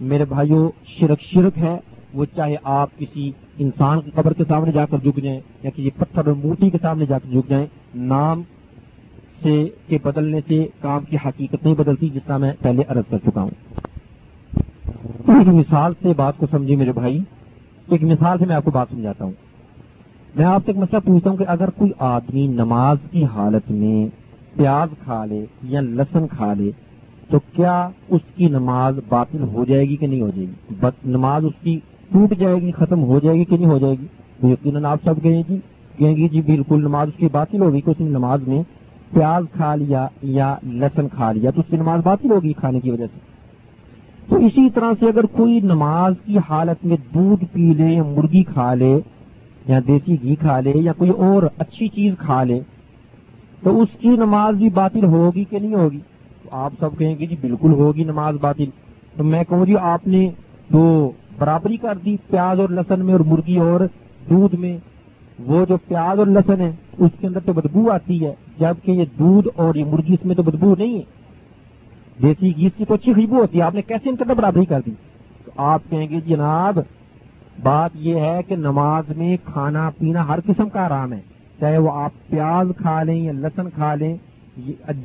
میرے 0.00 0.24
بھائیوں 0.24 0.70
شرک 0.86 1.20
شرک 1.20 1.58
ہے۔ 1.58 1.78
وہ 2.14 2.24
چاہے 2.36 2.56
آپ 2.62 2.90
کسی 2.98 3.32
انسان 3.58 4.00
کی 4.00 4.10
قبر 4.14 4.32
کے 4.32 4.44
سامنے 4.48 4.72
جا 4.72 4.86
کر 4.86 4.98
جھک 4.98 5.22
جائیں 5.22 5.40
یا 5.62 5.70
کسی 5.70 5.90
پتھر 5.90 6.26
اور 6.26 6.34
مورتی 6.34 6.70
کے 6.70 6.78
سامنے 6.82 7.06
جا 7.06 7.18
کر 7.18 7.30
جھک 7.30 7.50
جائیں، 7.50 7.66
نام 7.94 8.42
سے 9.42 9.68
کے 9.88 9.98
بدلنے 10.02 10.40
سے 10.48 10.66
کام 10.80 11.04
کی 11.04 11.16
حقیقت 11.16 11.64
نہیں 11.64 11.74
بدلتی 11.74 12.08
جس 12.08 12.22
طرح 12.26 12.36
میں 12.36 12.52
پہلے 12.60 12.82
عرض 12.88 13.10
کر 13.10 13.18
چکا 13.18 13.42
ہوں۔ 13.42 13.50
ایک 15.28 15.48
مثال 15.48 15.92
سے 16.02 16.12
بات 16.16 16.36
کو 16.36 16.46
سمجھے 16.50 16.76
میرے 16.76 16.92
بھائی۔ 16.92 17.18
ایک 17.88 18.02
مثال 18.02 18.38
سے 18.38 18.46
میں 18.46 18.56
آپ 18.56 18.64
کو 18.64 18.70
بات 18.70 18.86
سمجھاتا 18.90 19.24
ہوں۔ 19.24 19.32
میں 20.34 20.44
آپ 20.44 20.62
سے 20.64 20.72
ایک 20.72 20.78
مسئلہ 20.78 21.00
پوچھتا 21.06 21.30
ہوں 21.30 21.36
کہ 21.36 21.44
اگر 21.48 21.70
کوئی 21.70 21.90
آدمی 21.98 22.46
نماز 22.46 22.96
کی 23.10 23.24
حالت 23.24 23.70
میں 23.70 24.06
پیاز 24.56 24.88
کھا 25.04 25.24
لے 25.24 25.44
یا 25.62 25.80
لسن 25.80 26.26
کھا 26.26 26.54
لے، 26.54 26.70
تو 27.28 27.38
کیا 27.52 27.88
اس 28.08 28.20
کی 28.36 28.48
نماز 28.48 28.98
باطل 29.08 29.42
ہو 29.42 29.64
جائے 29.64 29.88
گی 29.88 29.96
کہ 29.96 30.06
نہیں 30.06 30.20
ہو 30.20 30.30
جائے 30.36 30.46
گی؟ 30.46 30.86
نماز 31.04 31.44
اس 31.44 31.52
کی 31.62 31.80
ٹوٹ 32.12 32.38
جائے 32.38 32.56
گی، 32.56 32.70
ختم 32.70 33.02
ہو 33.02 33.20
جائے 33.20 33.38
گی 33.38 33.44
کہ 33.44 33.56
نہیں 33.56 33.70
ہو 33.70 33.78
جائے 33.78 33.94
گی؟ 34.02 34.06
یقیناً 34.48 34.84
آپ 34.84 34.98
سب 35.04 35.14
کہیں 35.22 35.42
گی 35.48 35.56
کہیں 35.98 36.16
گی 36.16 36.28
جی 36.28 36.40
بالکل 36.40 36.80
نماز 36.80 37.08
اس 37.08 37.14
کی 37.16 37.28
باطل 37.32 37.60
ہوگی 37.60 37.80
کہ 37.80 37.90
اس 37.90 38.00
نے 38.00 38.08
نماز 38.08 38.48
میں 38.48 38.62
پیاز 39.10 39.44
کھا 39.52 39.74
لیا 39.74 40.08
یا 40.22 40.56
لسن 40.66 41.08
کھا 41.08 41.32
لیا، 41.32 41.50
تو 41.50 41.60
اس 41.60 41.70
کی 41.70 41.76
نماز 41.76 42.00
باطل 42.04 42.30
ہوگی 42.30 42.52
کھانے 42.52 42.80
کی 42.80 42.90
وجہ 42.90 43.06
سے۔ 43.06 43.31
تو 44.28 44.36
اسی 44.36 44.70
طرح 44.70 44.92
سے 45.00 45.06
اگر 45.06 45.26
کوئی 45.26 45.60
نماز 45.60 46.14
کی 46.26 46.38
حالت 46.48 46.86
میں 46.86 46.96
دودھ 47.14 47.44
پی 47.52 47.74
لے 47.74 47.86
یا 47.86 48.02
مرغی 48.02 48.42
کھا 48.42 48.74
لے، 48.74 49.00
یا 49.68 49.78
دیسی 49.88 50.16
گھی 50.22 50.34
کھا 50.34 50.60
لے، 50.60 50.72
یا 50.74 50.92
کوئی 50.92 51.10
اور 51.10 51.42
اچھی 51.58 51.88
چیز 51.88 52.14
کھا 52.18 52.44
لے، 52.44 52.60
تو 53.62 53.80
اس 53.80 53.88
کی 53.98 54.08
نماز 54.08 54.54
بھی 54.54 54.68
باطل 54.68 55.04
ہوگی 55.04 55.44
کہ 55.44 55.58
نہیں 55.58 55.74
ہوگی؟ 55.74 55.98
تو 56.42 56.48
آپ 56.52 56.72
سب 56.80 56.98
کہیں 56.98 57.14
گے 57.18 57.26
جی 57.26 57.36
بالکل 57.40 57.72
ہوگی 57.72 58.04
نماز 58.04 58.34
باطل۔ 58.40 58.64
تو 59.16 59.24
میں 59.24 59.44
کہوں 59.48 59.66
جی 59.66 59.76
آپ 59.76 60.06
نے 60.06 60.30
تو 60.72 61.10
برابری 61.38 61.76
کر 61.76 61.98
دی 62.04 62.16
پیاز 62.30 62.60
اور 62.60 62.68
لہسن 62.68 63.04
میں 63.04 63.12
اور 63.12 63.20
مرغی 63.20 63.56
اور 63.58 63.80
دودھ 64.30 64.54
میں، 64.54 64.78
وہ 65.46 65.66
جو 65.68 65.76
پیاز 65.76 66.18
اور 66.18 66.26
لہسن 66.26 66.60
ہے، 66.60 66.72
اس 66.98 67.10
کے 67.20 67.26
اندر 67.26 67.40
تو 67.40 67.52
بدبو 67.52 67.90
آتی 67.90 68.24
ہے، 68.26 68.34
جبکہ 68.60 68.90
یہ 68.90 69.04
دودھ 69.18 69.48
اور 69.56 69.74
یہ 69.74 69.84
مرغی 69.84 70.14
اس 70.14 70.26
میں 70.26 70.36
تو 70.36 70.42
بدبو 70.42 70.74
نہیں 70.78 70.94
ہے۔ 70.94 71.21
دیسی 72.16 72.56
گھی 72.56 72.68
کی 72.76 72.84
تو 72.84 72.94
اچھی 72.94 73.12
خوشبو 73.14 73.36
ہوتی 73.36 73.58
ہے، 73.58 73.62
آپ 73.62 73.74
نے 73.74 73.82
کیسے 73.82 74.10
ان 74.10 74.16
کے 74.16 74.24
برابری 74.24 74.64
کر 74.64 74.80
دی؟ 74.86 74.90
تو 75.44 75.50
آپ 75.62 75.80
کہیں 75.90 76.08
گے، 76.10 76.20
جناب، 76.26 76.78
بات 77.62 77.90
یہ 77.96 78.20
ہے 78.20 78.40
کہ 78.48 78.56
نماز 78.56 79.16
میں 79.16 79.36
کھانا 79.44 79.88
پینا 79.98 80.26
ہر 80.28 80.40
قسم 80.46 80.68
کا 80.68 80.84
آرام 80.84 81.12
ہے، 81.12 81.20
چاہے 81.60 81.78
وہ 81.78 81.90
آپ 81.94 82.12
پیاز 82.30 82.70
کھا 82.76 83.02
لیں 83.02 83.16
یا 83.16 83.32
لہسن 83.32 83.70
کھا 83.70 83.94
لیں 83.94 84.16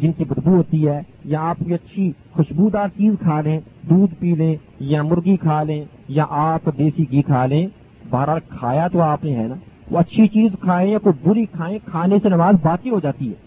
جن 0.01 0.11
کی 0.11 0.23
بدبو 0.23 0.55
ہوتی 0.55 0.87
ہے، 0.87 0.99
یا 1.25 1.41
آپ 1.41 1.57
کی 1.65 1.73
اچھی 1.73 2.11
خوشبودار 2.31 2.87
چیز 2.97 3.13
کھا 3.21 3.39
لیں، 3.41 3.59
دودھ 3.89 4.13
پی 4.19 4.33
لیں 4.35 4.55
یا 4.79 5.03
مرغی 5.03 5.35
کھا 5.37 5.61
لیں 5.63 5.83
یا 6.07 6.25
آپ 6.29 6.69
دیسی 6.77 7.05
گھی 7.11 7.21
کھا 7.21 7.45
لیں، 7.45 7.65
بہرحال 8.09 8.39
کھایا 8.49 8.87
تو 8.87 9.01
آپ 9.01 9.23
نے، 9.23 9.35
ہے 9.35 9.47
نا؟ 9.47 9.55
وہ 9.91 9.99
اچھی 9.99 10.27
چیز 10.27 10.51
کھائیں 10.61 10.89
یا 10.91 10.97
کوئی 10.97 11.27
بری 11.27 11.45
کھائیں، 11.51 11.77
کھانے 11.85 12.17
سے 12.23 12.29
نماز 12.29 12.55
باقی 12.63 12.89
ہو 12.89 12.99
جاتی 12.99 13.29
ہے۔ 13.29 13.46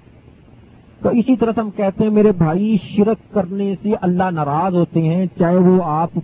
تو 1.03 1.09
اسی 1.09 1.37
طرح 1.37 1.53
سے 1.55 1.61
ہم 1.61 1.71
کہتے 1.77 2.05
ہیں 2.05 2.11
میرے 2.11 2.33
بھائی، 2.39 2.77
شرک 2.85 3.33
کرنے 3.35 3.75
سے 3.83 3.93
اللہ 4.01 4.31
ناراض 4.31 4.75
ہوتے 4.75 5.01
ہیں، 5.01 5.27
چاہے 5.39 5.57
وہ 5.57 5.83
آپ 5.85 6.19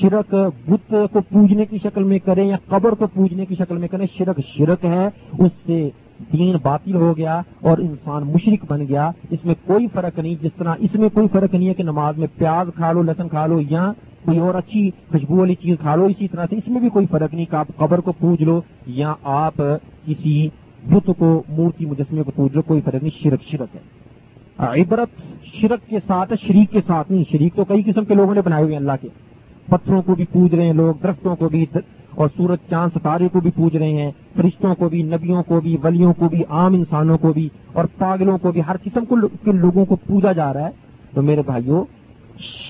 شرک 0.00 0.34
بت 0.66 0.94
کو 1.12 1.20
پوجنے 1.20 1.64
کی 1.66 1.78
شکل 1.82 2.02
میں 2.02 2.18
کریں 2.18 2.44
یا 2.44 2.56
قبر 2.66 2.92
کو 2.92 3.06
پوجنے 3.06 3.46
کی 3.46 3.54
شکل 3.58 3.76
میں 3.76 3.88
کریں، 3.88 4.06
شرک 4.18 4.40
شرک 4.56 4.84
ہے، 4.84 5.06
اس 5.38 5.52
سے 5.66 5.88
دین 6.32 6.56
باطل 6.62 6.94
ہو 6.94 7.16
گیا 7.16 7.40
اور 7.60 7.78
انسان 7.78 8.26
مشرق 8.26 8.64
بن 8.68 8.86
گیا، 8.88 9.10
اس 9.30 9.44
میں 9.44 9.54
کوئی 9.66 9.86
فرق 9.92 10.18
نہیں، 10.18 10.34
جس 10.42 10.54
طرح 10.58 10.74
اس 10.78 10.94
میں 10.94 11.08
کوئی 11.08 11.28
فرق 11.32 11.54
نہیں 11.54 11.68
ہے 11.68 11.74
کہ 11.74 11.82
نماز 11.82 12.18
میں 12.18 12.26
پیاز 12.38 12.70
کھا 12.76 12.92
لو، 12.92 13.02
لہسن 13.02 13.28
کھا 13.28 13.46
لو 13.46 13.60
یا 13.70 13.90
کوئی 14.24 14.38
اور 14.38 14.54
اچھی 14.54 14.88
خوشبو 15.10 15.36
والی 15.36 15.54
چیز 15.54 15.76
کھا 15.80 15.94
لو، 15.94 16.04
اسی 16.04 16.28
طرح 16.28 16.46
سے 16.50 16.56
اس 16.56 16.68
میں 16.68 16.80
بھی 16.80 16.88
کوئی 16.88 17.06
فرق 17.10 17.34
نہیں 17.34 17.46
کہ 17.50 17.56
آپ 17.56 17.68
قبر 17.76 18.00
کو 18.00 18.12
پوج 18.12 18.42
لو 18.42 18.60
یا 18.86 19.14
آپ 19.22 19.62
کسی 20.06 20.48
بت 20.90 21.10
کو 21.18 21.42
مورتی 21.48 21.86
مجسمے 21.86 22.22
کو 22.22 22.30
پوج 22.30 22.50
لو 22.54 22.62
کوئی 22.62 22.80
فرق 22.80 23.02
نہیں، 23.02 23.22
شرک 23.22 23.42
شرک 23.42 23.76
ہے۔ 23.76 23.80
عبرت 24.58 25.08
شرک 25.44 25.88
کے 25.88 25.96
ساتھ 26.06 26.32
شریک 26.46 26.70
کے 26.70 26.80
ساتھ 26.86 27.12
نہیں۔ 27.12 27.24
شریک 27.32 27.54
تو 27.54 27.64
کئی 27.64 27.82
قسم 27.82 28.04
کے 28.04 28.14
لوگوں 28.14 28.34
نے 28.34 28.40
بنائے 28.40 28.62
ہوئے 28.62 28.74
ہیں 28.74 28.80
اللہ 28.80 28.92
کے۔ 29.00 29.08
پتھروں 29.66 30.02
کو 30.02 30.14
بھی 30.14 30.24
پوج 30.32 30.54
رہے 30.54 30.66
ہیں 30.66 30.72
لوگ، 30.72 30.94
درختوں 31.02 31.36
کو 31.36 31.48
بھی 31.48 31.66
اور 32.10 32.28
سورج، 32.36 32.58
چاند، 32.70 32.96
ستارے 32.96 33.28
کو 33.28 33.40
بھی 33.40 33.50
پوج 33.50 33.76
رہے 33.76 33.92
ہیں۔ 33.92 34.10
فرشتوں 34.36 34.74
کو 34.74 34.88
بھی، 34.88 35.02
نبیوں 35.02 35.42
کو 35.42 35.60
بھی، 35.60 35.76
ولیوں 35.82 36.12
کو 36.12 36.28
بھی، 36.28 36.42
عام 36.48 36.74
انسانوں 36.74 37.18
کو 37.18 37.32
بھی 37.32 37.48
اور 37.72 37.84
پاگلوں 37.98 38.38
کو 38.38 38.52
بھی، 38.52 38.60
ہر 38.68 38.76
قسم 38.84 39.04
کے 39.44 39.52
لوگوں 39.52 39.84
کو 39.84 39.96
پوجا 39.96 40.32
جا 40.32 40.52
رہا 40.52 40.64
ہے۔ 40.64 40.70
تو 41.14 41.22
میرے 41.22 41.42
بھائیوں 41.46 41.84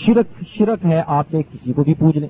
شرک 0.06 0.44
شرک 0.58 0.86
ہے، 0.86 1.02
آپ 1.06 1.26
سے 1.30 1.42
کسی 1.42 1.72
کو 1.72 1.84
بھی 1.84 1.94
پوج 1.94 2.18
لیں۔ 2.18 2.28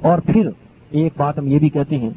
اور 0.00 0.18
پھر 0.18 0.48
ایک 0.90 1.12
بات 1.16 1.38
ہم 1.38 1.46
یہ 1.46 1.58
بھی 1.58 1.68
کہتے 1.68 1.98
ہیں 1.98 2.10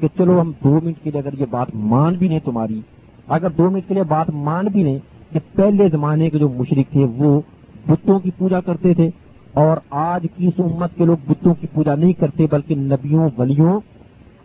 کہ 0.00 0.08
چلو 0.18 0.40
ہم 0.40 0.52
دو 0.64 0.78
منٹ 0.82 0.96
کے 1.02 1.10
لیے 1.10 1.20
اگر 1.20 1.38
یہ 1.40 1.46
بات 1.50 1.74
مان 1.74 2.14
بھی 2.14 2.28
لیں 2.28 2.38
تمہاری، 2.44 2.80
اگر 3.28 3.50
دو 3.50 3.70
منٹ 3.70 3.88
کے 3.88 3.94
لیے 3.94 4.02
بات 4.02 4.30
مان 4.46 4.66
بھی 4.66 4.82
لیں 4.82 4.98
کہ 5.32 5.40
پہلے 5.54 5.88
زمانے 5.88 6.30
کے 6.30 6.38
جو 6.38 6.48
مشرق 6.48 6.92
تھے 6.92 7.04
وہ 7.16 7.40
بتوں 7.86 8.18
کی 8.18 8.30
پوجا 8.38 8.60
کرتے 8.60 8.94
تھے 8.94 9.08
اور 9.52 9.76
آج 9.90 10.26
کی 10.36 10.46
اس 10.46 10.58
امت 10.58 10.94
کے 10.96 11.04
لوگ 11.04 11.16
بتوں 11.28 11.54
کی 11.60 11.66
پوجا 11.74 11.94
نہیں 11.94 12.12
کرتے 12.12 12.46
بلکہ 12.50 12.74
نبیوں، 12.74 13.28
ولیوں 13.38 13.80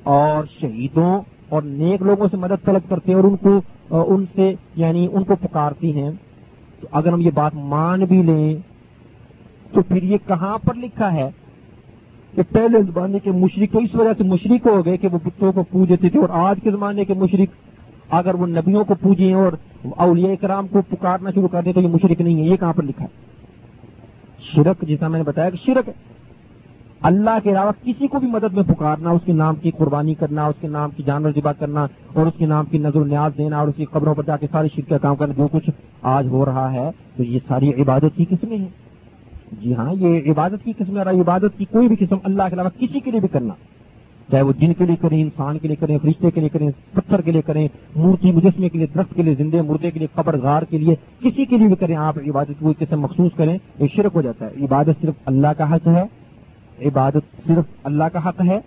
اور 0.03 0.43
شہیدوں 0.59 1.11
اور 1.49 1.61
نیک 1.61 2.01
لوگوں 2.01 2.27
سے 2.31 2.38
مدد 2.38 2.65
طلب 2.65 2.89
کرتے 2.89 3.11
ہیں 3.11 3.19
اور 3.19 3.23
ان 3.23 3.35
کو، 3.35 3.59
ان 3.89 4.26
سے 4.35 4.53
یعنی 4.76 5.07
ان 5.13 5.23
کو 5.23 5.35
پکارتی 5.35 5.91
ہیں۔ 5.95 6.11
تو 6.80 6.88
اگر 6.91 7.13
ہم 7.13 7.21
یہ 7.21 7.31
بات 7.34 7.55
مان 7.55 7.99
بھی 7.99 8.21
لیں 8.23 8.53
تو 9.73 9.81
پھر 9.81 10.03
یہ 10.03 10.17
کہاں 10.27 10.57
پر 10.57 10.73
لکھا 10.73 11.13
ہے؟ 11.13 11.30
کہ 12.40 12.44
پہلے 12.53 12.82
زمانے 12.82 13.20
کے 13.20 13.32
مشرق 13.32 13.74
تو 13.74 13.80
اس 13.80 13.95
وجہ 13.95 14.10
سے 14.18 14.24
مشرق 14.24 14.68
ہو 14.68 14.86
گئے 14.86 14.98
کہ 14.98 15.07
وہ 15.07 15.18
بتوں 15.26 15.52
کو 15.52 15.64
پوجتے 15.64 16.10
تھے 16.10 16.20
اور 16.20 16.30
آج 16.30 16.60
کے 16.64 16.72
زمانے 16.72 17.06
کے 17.06 17.14
مشرق 17.14 17.49
اگر 18.10 18.34
وہ 18.34 18.48
نبیوں 18.48 18.84
کو 18.84 18.94
پوجیں 18.94 19.34
اور 19.34 19.53
اولیاء 19.98 20.34
کرام 20.41 20.68
کو 20.68 20.82
پکارنا 20.82 21.32
شروع 21.32 21.48
کر 21.48 21.61
دیں 21.66 21.74
تو 21.74 21.82
یہ 21.82 21.88
مشرق 21.88 22.22
نہیں 22.22 22.36
ہے، 22.36 22.45
یہ 22.45 22.56
کہاں 22.56 22.74
پر 22.74 22.84
لکھا 22.84 23.03
ہے؟ 23.03 23.10
شرک 24.40 24.82
جیسا 24.82 25.07
میں 25.07 25.20
نے 25.20 25.24
بتایا 25.24 25.49
کہ 25.49 25.57
شرک 25.66 25.90
اللہ 27.02 27.38
کے 27.44 27.52
علاوہ 27.52 27.72
کسی 27.84 28.07
کو 28.07 28.20
بھی 28.20 28.28
مدد 28.28 28.53
میں 28.53 28.64
پکارنا، 28.64 29.10
اس 29.10 29.22
کے 29.26 29.34
نام 29.34 29.56
کی 29.56 29.72
قربانی 29.72 30.14
کرنا، 30.14 30.45
اس 30.45 30.56
کے 30.61 30.68
نام 30.68 30.90
کی 30.95 31.03
جانور 31.03 31.32
ذبح 31.36 31.52
کرنا 31.52 31.86
اور 32.14 32.26
اس 32.26 32.34
کے 32.38 32.45
نام 32.45 32.66
کی 32.66 32.78
نظر 32.78 33.02
و 33.02 33.03
نیاز 33.03 33.38
دینا 33.38 33.60
اور 33.60 33.68
اس 33.68 33.76
کی 33.76 33.86
قبروں 33.86 34.16
پر 34.16 34.24
جا 34.24 34.38
کے 34.38 34.48
ساری 34.52 34.68
شرک 34.76 34.90
کا 34.90 34.98
کام 34.98 35.16
کرنا، 35.16 35.34
جو 35.38 35.48
کچھ 35.48 35.70
آج 36.02 36.28
ہو 36.28 36.45
رہا 36.45 36.72
ہے، 36.74 36.90
تو 37.18 37.24
یہ 37.24 37.40
ساری 37.48 37.82
عبادت 37.82 38.18
کی 38.18 38.26
قسمیں 38.26 38.57
ہیں۔ 38.57 38.89
جی 39.51 39.73
ہاں 39.73 39.93
یہ 39.93 40.31
عبادت 40.31 40.63
کی 40.63 40.73
قسمیں 40.77 41.01
اور 41.01 41.13
عبادت 41.13 41.57
کی 41.57 41.65
کوئی 41.65 41.88
بھی 41.88 41.95
قسم 41.95 42.15
اللہ 42.23 42.43
کے 42.49 42.53
علاوہ 42.53 42.69
کسی 42.80 42.99
کے 42.99 43.11
لیے 43.11 43.19
بھی 43.19 43.27
کرنا۔ 43.27 43.53
چاہے 44.31 44.41
وہ 44.41 44.51
جن 44.59 44.73
کے 44.73 44.85
لیے 44.85 44.95
کریں، 45.01 45.21
انسان 45.21 45.57
کے 45.57 45.67
لیے 45.67 45.76
کریں، 45.76 45.97
فرشتے 45.97 46.31
کے 46.31 46.39
لیے 46.39 46.49
کریں، 46.49 46.69
پتھر 46.93 47.21
کے 47.21 47.31
لیے 47.31 47.41
کریں، 47.41 47.67
مورتی 47.95 48.31
مجسمے 48.31 48.69
کے 48.69 48.77
لیے، 48.77 48.88
درخت 48.95 49.15
کے 49.15 49.23
لیے، 49.23 49.35
زندے 49.35 49.61
مردے 49.61 49.91
کے 49.91 49.99
لیے 49.99 50.07
قبر 50.15 50.38
غار 50.38 50.61
کے 50.61 50.77
لیے، 50.77 50.95
کسی 51.19 51.45
کے 51.45 51.57
لیے 51.57 51.67
بھی 51.67 51.76
کریں، 51.76 51.95
آپ 51.95 52.17
عبادت 52.17 52.59
کو 52.59 52.73
قسم 52.80 53.01
مخصوص 53.01 53.31
کریں، 53.38 53.57
یہ 53.80 53.88
شرک 53.95 54.11
ہو 54.15 54.21
جاتا 54.21 54.45
ہے۔ 54.45 54.65
عبادت 54.65 55.01
صرف 55.01 55.13
اللہ 55.26 55.47
کا 55.57 55.76
حق 55.76 55.88
ہے، 55.88 56.03
عبادت 56.85 57.47
صرف 57.47 57.65
اللہ 57.84 58.03
کا 58.13 58.30
حق 58.30 58.41
ہے، 58.41 58.59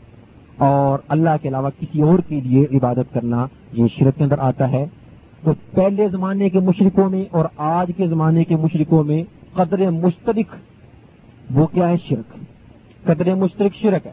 اور 0.56 0.98
اللہ 1.08 1.30
کے 1.42 1.48
علاوہ 1.48 1.70
کسی 1.80 2.02
اور 2.02 2.18
کے 2.18 2.40
لیے 2.40 2.66
عبادت 2.72 3.14
کرنا 3.14 3.46
یہ 3.72 3.86
شرک 3.98 4.18
کے 4.18 4.24
اندر 4.24 4.38
آتا 4.38 4.70
ہے۔ 4.70 4.86
تو 5.44 5.52
پہلے 5.74 6.08
زمانے 6.08 6.48
کے 6.48 6.60
مشرقوں 6.60 7.10
میں 7.10 7.24
اور 7.30 7.44
آج 7.56 7.90
کے 7.96 8.06
زمانے 8.06 8.44
کے 8.44 8.56
مشرقوں 8.56 9.04
میں 9.04 9.22
قدر 9.52 9.90
مشترک 9.90 10.54
وہ 11.50 11.66
کیا 11.66 11.88
ہے؟ 11.88 11.94
شرک 12.08 12.36
قدر 13.04 13.34
مشترک 13.34 13.74
شرک 13.74 14.06
ہے۔ 14.06 14.12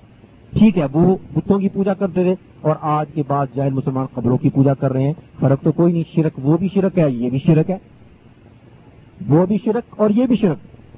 ٹھیک 0.59 0.77
ہے، 0.77 0.85
وہ 0.93 1.17
بتوں 1.33 1.59
کی 1.59 1.69
پوجا 1.69 1.93
کرتے 1.93 2.23
تھے 2.23 2.35
اور 2.61 2.75
آج 2.81 3.05
کے 3.13 3.23
بعد 3.27 3.47
جاہل 3.55 3.73
مسلمان 3.73 4.05
قبروں 4.13 4.37
کی 4.37 4.49
پوجا 4.49 4.73
کر 4.73 4.91
رہے 4.91 5.03
ہیں۔ 5.03 5.13
فرق 5.39 5.61
تو 5.61 5.71
کوئی 5.71 5.93
نہیں، 5.93 6.03
شرک 6.15 6.39
وہ 6.43 6.57
بھی 6.57 6.69
شرک 6.73 6.99
ہے، 6.99 7.11
یہ 7.11 7.29
بھی 7.29 7.39
شرک 7.39 7.69
ہے۔ 7.69 7.77
وہ 9.29 9.45
بھی 9.45 9.57
شرک 9.65 9.83
اور 9.97 10.09
یہ 10.09 10.25
بھی 10.25 10.35
شرک۔ 10.35 10.57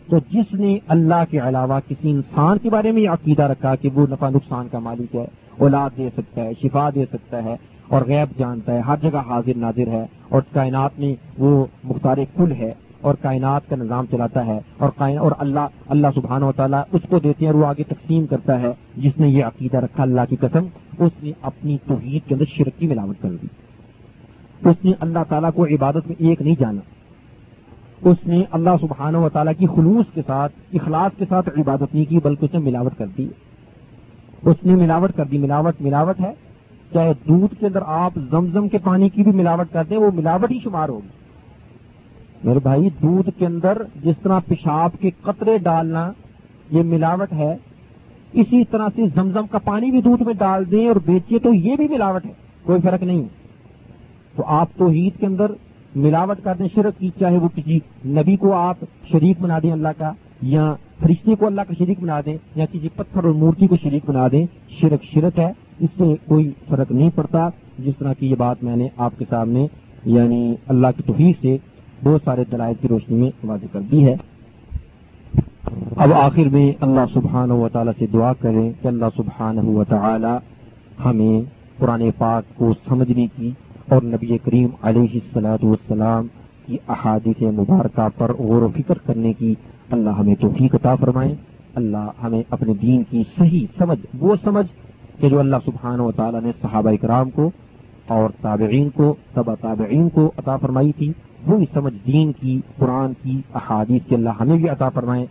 تو 0.10 0.18
جس 0.32 0.53
نے 0.53 0.78
اللہ 0.88 1.24
کے 1.30 1.40
علاوہ 1.40 1.80
کسی 1.90 2.12
انسان 2.12 2.58
کے 2.58 2.70
بارے 2.70 2.91
میں 2.91 3.02
یہ 3.02 3.10
عقیدہ 3.10 3.44
رکھا 3.44 3.76
کہ 3.76 3.90
وہ 3.94 4.08
نفع 4.10 4.30
نقصان 4.30 4.68
کا 4.72 4.80
مالک 4.80 5.16
ہے، 5.16 5.26
اولاد 5.58 5.90
دے 5.98 6.10
سکتا 6.18 6.44
ہے، 6.44 6.52
شفا 6.62 6.90
دے 6.95 7.06
سکتا 7.14 7.44
ہے 7.44 7.56
اور 7.88 8.02
غیب 8.08 8.40
جانتا 8.40 8.74
ہے، 8.74 8.80
ہر 8.80 8.95
جگہ 9.02 9.18
حاضر 9.28 9.58
ناظر 9.58 9.88
ہے 9.88 10.06
اور 10.30 10.41
کائنات 10.53 10.91
میں 10.99 11.16
وہ 11.38 11.66
مختار 11.84 12.18
کل 12.36 12.52
ہے۔ 12.52 12.74
اور 13.02 13.15
کائنات 13.22 13.69
کا 13.69 13.76
نظام 13.76 14.06
چلاتا 14.11 14.45
ہے 14.45 14.60
اور 14.78 14.90
اور 14.99 15.32
اللہ 15.38 15.68
اللہ 15.88 16.07
سبحانہ 16.15 16.45
و 16.45 16.52
تعالیٰ 16.52 16.82
اس 16.91 17.02
کو 17.10 17.19
دیتے 17.19 17.45
ہیں 17.45 17.53
وہ 17.53 17.65
آگے 17.65 17.84
تقسیم 17.84 18.26
کرتا 18.26 18.60
ہے 18.60 18.72
جس 18.98 19.11
نے 19.18 19.30
یہ 19.30 19.45
عقیدہ 19.45 19.78
رکھا 19.78 20.03
اللہ 20.03 20.22
کی 20.30 20.36
قسم، 20.36 20.65
اس 20.99 21.11
نے 21.23 21.32
اپنی 21.41 21.78
توحید 21.88 22.28
کے 22.28 22.34
اندر 22.36 22.45
شرک 22.57 22.80
کی 22.80 22.88
ملاوٹ 22.88 23.15
کر 23.22 23.30
دی۔ 23.30 23.48
اس 24.69 24.76
نے 24.84 24.91
اللہ 24.99 25.19
تعالیٰ 25.30 25.49
کو 25.56 25.65
عبادت 25.65 26.07
میں 26.07 26.15
ایک 26.19 26.41
نہیں 26.41 26.56
جانا۔ 26.60 26.82
اس 28.10 28.18
نے 28.28 28.44
اللہ 28.52 28.69
سبحانہ 28.82 29.18
و 29.18 29.30
تعالیٰ 29.30 29.53
کی 29.57 29.68
خلوص 29.76 30.06
کے 30.14 30.22
ساتھ، 30.28 30.53
اخلاص 30.73 31.18
کے 31.18 31.26
ساتھ 31.30 31.49
عبادت 31.60 31.95
نہیں 31.95 32.06
کی، 32.06 32.19
بلکہ 32.23 32.45
اس 32.45 32.53
نے 32.53 32.60
ملاوٹ 32.60 32.94
کر 32.98 33.06
دی۔ 33.18 33.28
اس 34.45 34.56
نے 34.65 34.76
ملاوٹ 34.76 35.11
کر 35.15 35.26
دی۔ 35.26 35.38
ملاوٹ 35.38 35.73
ملاوٹ 35.80 36.19
ہے۔ 36.19 36.32
چاہے 36.94 37.14
دودھ 37.28 37.56
کے 37.60 37.65
اندر 37.65 37.80
آپ 37.86 38.14
زمزم 38.32 38.68
کے 38.68 38.78
پانی 38.78 39.10
کی 39.10 39.23
بھی 39.23 39.32
ملاوٹ 39.32 39.68
کرتے 39.72 39.95
ہیں 39.95 40.02
وہ 40.02 40.11
ملاوٹ 40.14 40.52
ہی 40.52 40.60
شمار 40.64 40.90
ہوگی۔ 40.90 41.20
میرے 42.43 42.59
بھائی، 42.63 42.89
دودھ 43.01 43.30
کے 43.38 43.45
اندر 43.45 43.81
جس 44.03 44.15
طرح 44.23 44.39
پیشاب 44.47 44.89
کے 44.99 45.09
قطرے 45.22 45.57
ڈالنا، 45.57 46.11
یہ 46.72 46.84
ملاوٹ 46.84 47.34
ہے۔ 47.34 47.57
اسی 48.34 48.63
طرح 48.72 48.88
سے 48.95 49.01
زمزم 49.15 49.47
کا 49.47 49.57
پانی 49.57 49.91
بھی 49.91 50.01
دودھ 50.01 50.23
میں 50.23 50.34
ڈال 50.34 50.72
دیں 50.72 50.88
اور 50.88 50.95
بیچیے 51.05 51.39
تو 51.39 51.53
یہ 51.53 51.76
بھی 51.76 51.88
ملاوٹ 51.88 52.26
ہے، 52.26 52.31
کوئی 52.63 52.81
فرق 52.81 53.03
نہیں۔ 53.03 53.23
تو 54.35 54.43
آپ 54.47 54.69
تو 54.77 54.89
عید 54.89 55.19
کے 55.19 55.26
اندر 55.26 55.51
ملاوٹ 55.95 56.38
کر 56.43 56.55
دیں، 56.59 56.68
شرک 56.76 56.99
کی، 56.99 57.09
چاہے 57.19 57.38
وہ 57.38 57.47
کسی 57.55 57.80
نبی 58.05 58.35
کو 58.35 58.53
آپ 58.53 58.77
شریک 59.11 59.38
بنا 59.41 59.59
دیں 59.63 59.72
اللہ 59.72 59.88
کا، 59.97 60.11
یا 60.41 60.73
فرشتے 61.01 61.35
کو 61.35 61.45
اللہ 61.45 61.61
کا 61.61 61.73
شریک 61.77 61.99
بنا 61.99 62.22
دیں، 62.26 62.38
یا 62.55 62.65
کسی 62.72 62.89
پتھر 62.95 63.23
اور 63.23 63.34
مورتی 63.34 63.68
کو 63.68 63.76
شریک 63.84 64.03
بنا 64.05 64.27
دیں، 64.31 64.45
شرک 64.81 65.03
شرک 65.03 65.39
ہے۔ 65.39 65.51
اس 65.80 65.89
سے 65.97 66.03
کوئی 66.27 66.51
فرق 66.69 66.91
نہیں 66.91 67.09
پڑتا۔ 67.15 67.49
جس 67.80 67.93
طرح 67.99 68.13
کی 68.13 68.27
یہ 68.27 68.35
بات 68.35 68.63
میں 68.63 68.76
نے 68.76 68.88
آپ 68.97 69.13
کے 69.18 69.26
سامنے 69.30 69.68
یعنی 70.05 70.55
اللہ 70.68 70.88
کی 70.97 71.03
توفیق 71.03 71.35
سے 71.41 71.57
بہت 72.03 72.22
سارے 72.23 72.44
دلائل 72.52 72.73
کی 72.82 72.88
روشنی 72.88 73.18
میں 73.18 73.32
واضح 73.44 73.65
کر 73.72 73.80
دی 73.91 74.06
ہے۔ 74.06 74.15
اب 75.95 76.14
آخر 76.14 76.49
میں 76.52 76.72
اللہ 76.82 77.06
سبحانہ 77.14 77.53
و 77.53 77.69
تعالیٰ 77.69 77.94
سے 77.99 78.06
دعا 78.14 78.34
کریں 78.34 78.72
کہ 78.82 78.88
اللہ 78.88 79.06
سبحانہ 79.18 79.61
و 79.61 79.84
تعالی 79.84 80.38
ہمیں 81.06 81.41
قرآن 81.78 82.02
پاک 82.18 82.57
کو 82.57 82.73
سمجھنے 82.90 83.28
کی 83.36 83.52
اور 83.90 84.02
نبی 84.03 84.38
کریم 84.38 84.68
علیہ 84.82 85.07
السلاۃ 85.14 85.57
والسلام 85.64 86.28
کی 86.65 86.78
احادیث 86.88 87.41
مبارکہ 87.41 88.07
پر 88.18 88.32
غور 88.34 88.61
و 88.61 88.68
فکر 88.68 88.98
کرنے 88.98 89.34
کی 89.34 89.53
اللہ 89.91 90.10
ہمیں 90.10 90.36
توفیق 90.36 90.76
عطا 90.76 90.95
فرمائے۔ 90.95 91.36
اللہ 91.76 92.11
ہمیں 92.23 92.44
اپنے 92.49 92.73
دین 92.73 93.03
کی 93.10 93.23
صحیح 93.38 93.65
سمجھ، 93.78 93.99
وہ 94.19 94.36
سمجھ 94.44 94.68
کہ 95.22 95.30
جو 95.30 95.40
اللہ 95.40 95.56
سبحانہ 95.65 96.02
و 96.02 96.11
تعالیٰ 96.11 96.41
نے 96.41 96.52
صحابہ 96.61 96.90
اکرام 96.90 97.30
کو 97.30 97.49
اور 98.07 98.30
تابعین 98.41 98.90
کو 98.90 99.15
تبا 99.34 99.56
تابعین 99.56 100.10
کو 100.10 100.32
عطا 100.38 100.57
فرمائی 100.57 100.91
تھی۔ 100.91 101.11
وہی 101.47 101.65
سمجھ 101.73 101.93
دین 102.07 102.31
کی، 102.31 102.61
قرآن 102.77 103.11
کی، 103.23 103.41
احادیث 103.53 104.01
کے 104.09 104.15
اللہ 104.15 104.30
ہمیں 104.39 104.57
بھی 104.57 104.69
عطا 104.69 104.89
فرمائے۔ 104.89 105.26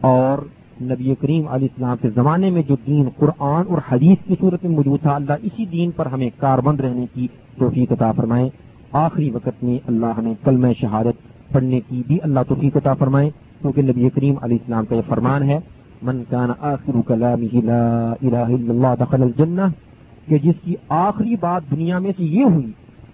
اور 0.00 0.38
نبی 0.82 1.14
کریم 1.20 1.48
علیہ 1.48 1.68
السلام 1.72 1.96
کے 2.02 2.08
زمانے 2.14 2.50
میں 2.50 2.62
جو 2.68 2.76
دین 2.86 3.08
قرآن 3.16 3.62
اور 3.68 3.78
حدیث 3.92 4.26
کی 4.26 4.34
صورت 4.40 4.64
میں 4.64 4.76
موجود 4.76 5.00
تھا، 5.00 5.14
اللہ 5.14 5.32
اسی 5.42 5.66
دین 5.66 5.90
پر 5.90 6.06
ہمیں 6.06 6.30
کاربند 6.38 6.80
رہنے 6.80 7.06
کی 7.14 7.28
توفیق 7.58 7.92
عطا 7.92 8.12
فرمائے۔ 8.12 8.48
آخری 8.92 9.30
وقت 9.30 9.64
میں 9.64 9.78
اللہ 9.86 10.06
ہمیں 10.16 10.34
کلمہ 10.44 10.66
شہادت 10.80 11.52
پڑھنے 11.52 11.80
کی 11.88 12.02
بھی 12.06 12.18
اللہ 12.22 12.40
توفیق 12.48 12.76
عطا 12.76 12.94
فرمائے، 12.94 13.30
کیونکہ 13.60 13.82
نبی 13.82 14.08
کریم 14.10 14.34
علیہ 14.42 14.56
السلام 14.60 14.84
کا 14.84 14.96
یہ 14.96 15.02
فرمان 15.08 15.42
ہے، 15.42 15.58
من 16.02 16.22
کان 16.30 16.50
آخر 16.58 17.12
لا 17.16 17.32
الہ 17.32 18.36
الا 18.36 18.70
اللہ 18.70 18.94
دخل 19.00 19.22
الجنہ 19.22 19.60
کہ 20.26 20.38
جس 20.38 20.54
کی 20.64 20.74
آخری 20.88 21.34
بات 21.40 21.70
دنیا 21.70 21.98
میں 21.98 22.12
سے 22.16 22.24
یہ 22.24 22.44
ہوئی 22.44 22.72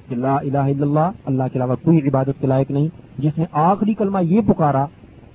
کہ 0.08 0.16
لا 0.16 0.36
الہ 0.36 0.58
الا 0.58 0.82
اللہ 0.82 1.10
اللہ 1.24 1.42
کے 1.52 1.58
علاوہ 1.58 1.74
کوئی 1.82 1.98
عبادت 1.98 2.40
کے 2.40 2.46
لائق 2.46 2.70
نہیں۔ 2.70 2.88
جس 3.18 3.38
نے 3.38 3.44
آخری 3.52 3.94
کلمہ 3.94 4.24
یہ 4.24 4.40
پکارا، 4.46 4.86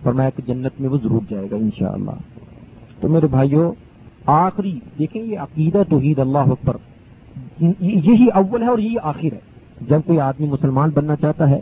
فرمایا 0.04 0.30
کہ 0.30 0.44
جنت 0.48 0.82
میں 0.82 0.90
وہ 0.90 0.98
ضرور 1.04 1.22
جائے 1.30 1.48
گا 1.52 1.56
انشاءاللہ۔ 1.56 2.12
تو 3.00 3.08
میرے 3.08 3.28
بھائیوں 3.28 3.72
آخری، 4.26 4.80
دیکھیں 5.00 5.24
یہ 5.24 5.40
عقیدہ 5.40 5.84
توحید 5.90 6.20
اللہ 6.20 6.38
اکبر۔ 6.38 6.78
یہی 7.80 8.28
اول 8.34 8.64
ہے 8.64 8.68
اور 8.68 8.80
یہی 8.80 8.96
آخر 9.04 9.34
ہے۔ 9.34 9.40
جب 9.82 10.00
کوئی 10.06 10.20
آدمی 10.20 10.48
مسلمان 10.48 10.90
بننا 10.94 11.16
چاہتا 11.16 11.50
ہے، 11.50 11.62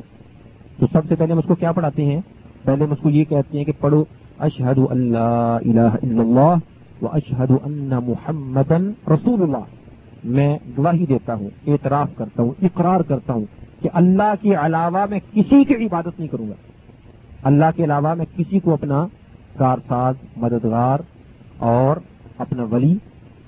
تو 0.79 0.85
سب 0.93 1.01
سے 1.07 1.15
پہلے 1.15 1.33
ہم 1.33 1.39
اس 1.39 1.45
کو 1.45 1.55
کیا 1.55 1.71
پڑھاتے 1.71 2.05
ہیں؟ 2.05 2.21
پہلے 2.63 2.85
ہم 2.85 2.91
اس 2.91 2.97
کو 3.01 3.09
یہ 3.09 3.23
کہتے 3.23 3.57
ہیں 3.57 3.65
کہ 3.65 3.71
پڑھو 3.79 4.03
اشہد 4.39 4.79
اللہ 4.89 5.57
الہ 5.65 5.79
الا 5.79 6.21
اللہ 6.21 6.55
و 7.01 7.07
اشہد 7.07 7.51
ان 7.63 7.93
محمد 8.07 8.71
رسول 9.07 9.41
اللہ 9.41 9.80
میں 10.23 10.57
گواہی 10.77 11.05
دیتا 11.05 11.33
ہوں، 11.33 11.49
اعتراف 11.67 12.09
کرتا 12.15 12.43
ہوں، 12.43 12.51
اقرار 12.61 12.99
کرتا 12.99 13.33
ہوں 13.33 13.45
کہ 13.81 13.89
اللہ 13.93 14.33
کے 14.41 14.55
علاوہ 14.55 15.05
میں 15.09 15.19
کسی 15.33 15.63
کی 15.63 15.75
عبادت 15.75 16.19
نہیں 16.19 16.27
کروں 16.27 16.49
گا۔ 16.49 16.53
اللہ 17.43 17.65
کے 17.75 17.83
علاوہ 17.83 18.13
میں 18.13 18.25
کسی 18.37 18.59
کو 18.59 18.73
اپنا 18.73 19.07
کارساز، 19.57 20.15
مددگار 20.37 20.99
اور 21.57 21.95
اپنا 22.37 22.63
ولی 22.63 22.97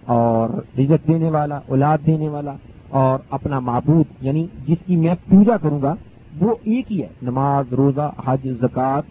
اور 0.06 0.50
رزت 0.50 1.08
دینے 1.08 1.30
والا، 1.30 1.60
اولاد 1.68 1.98
دینے 2.06 2.30
والا 2.30 2.54
اور 2.90 3.20
اپنا 3.30 3.60
معبود 3.60 4.06
یعنی 4.22 4.48
جس 4.68 4.78
کی 4.86 4.96
میں 4.96 5.16
پوجا 5.30 5.58
کروں 5.58 5.82
گا، 5.82 5.96
وہ 6.40 6.56
ایک 6.64 6.92
ہی 6.92 7.02
ہے۔ 7.02 7.08
نماز، 7.22 7.74
روزہ، 7.74 8.12
حج، 8.26 8.48
زکوٰۃ، 8.62 9.02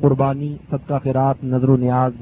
قربانی، 0.00 0.56
صدقہ، 0.70 0.94
خیرات، 1.02 1.44
نظر 1.44 1.68
و 1.68 1.76
نیاز۔ 1.76 2.12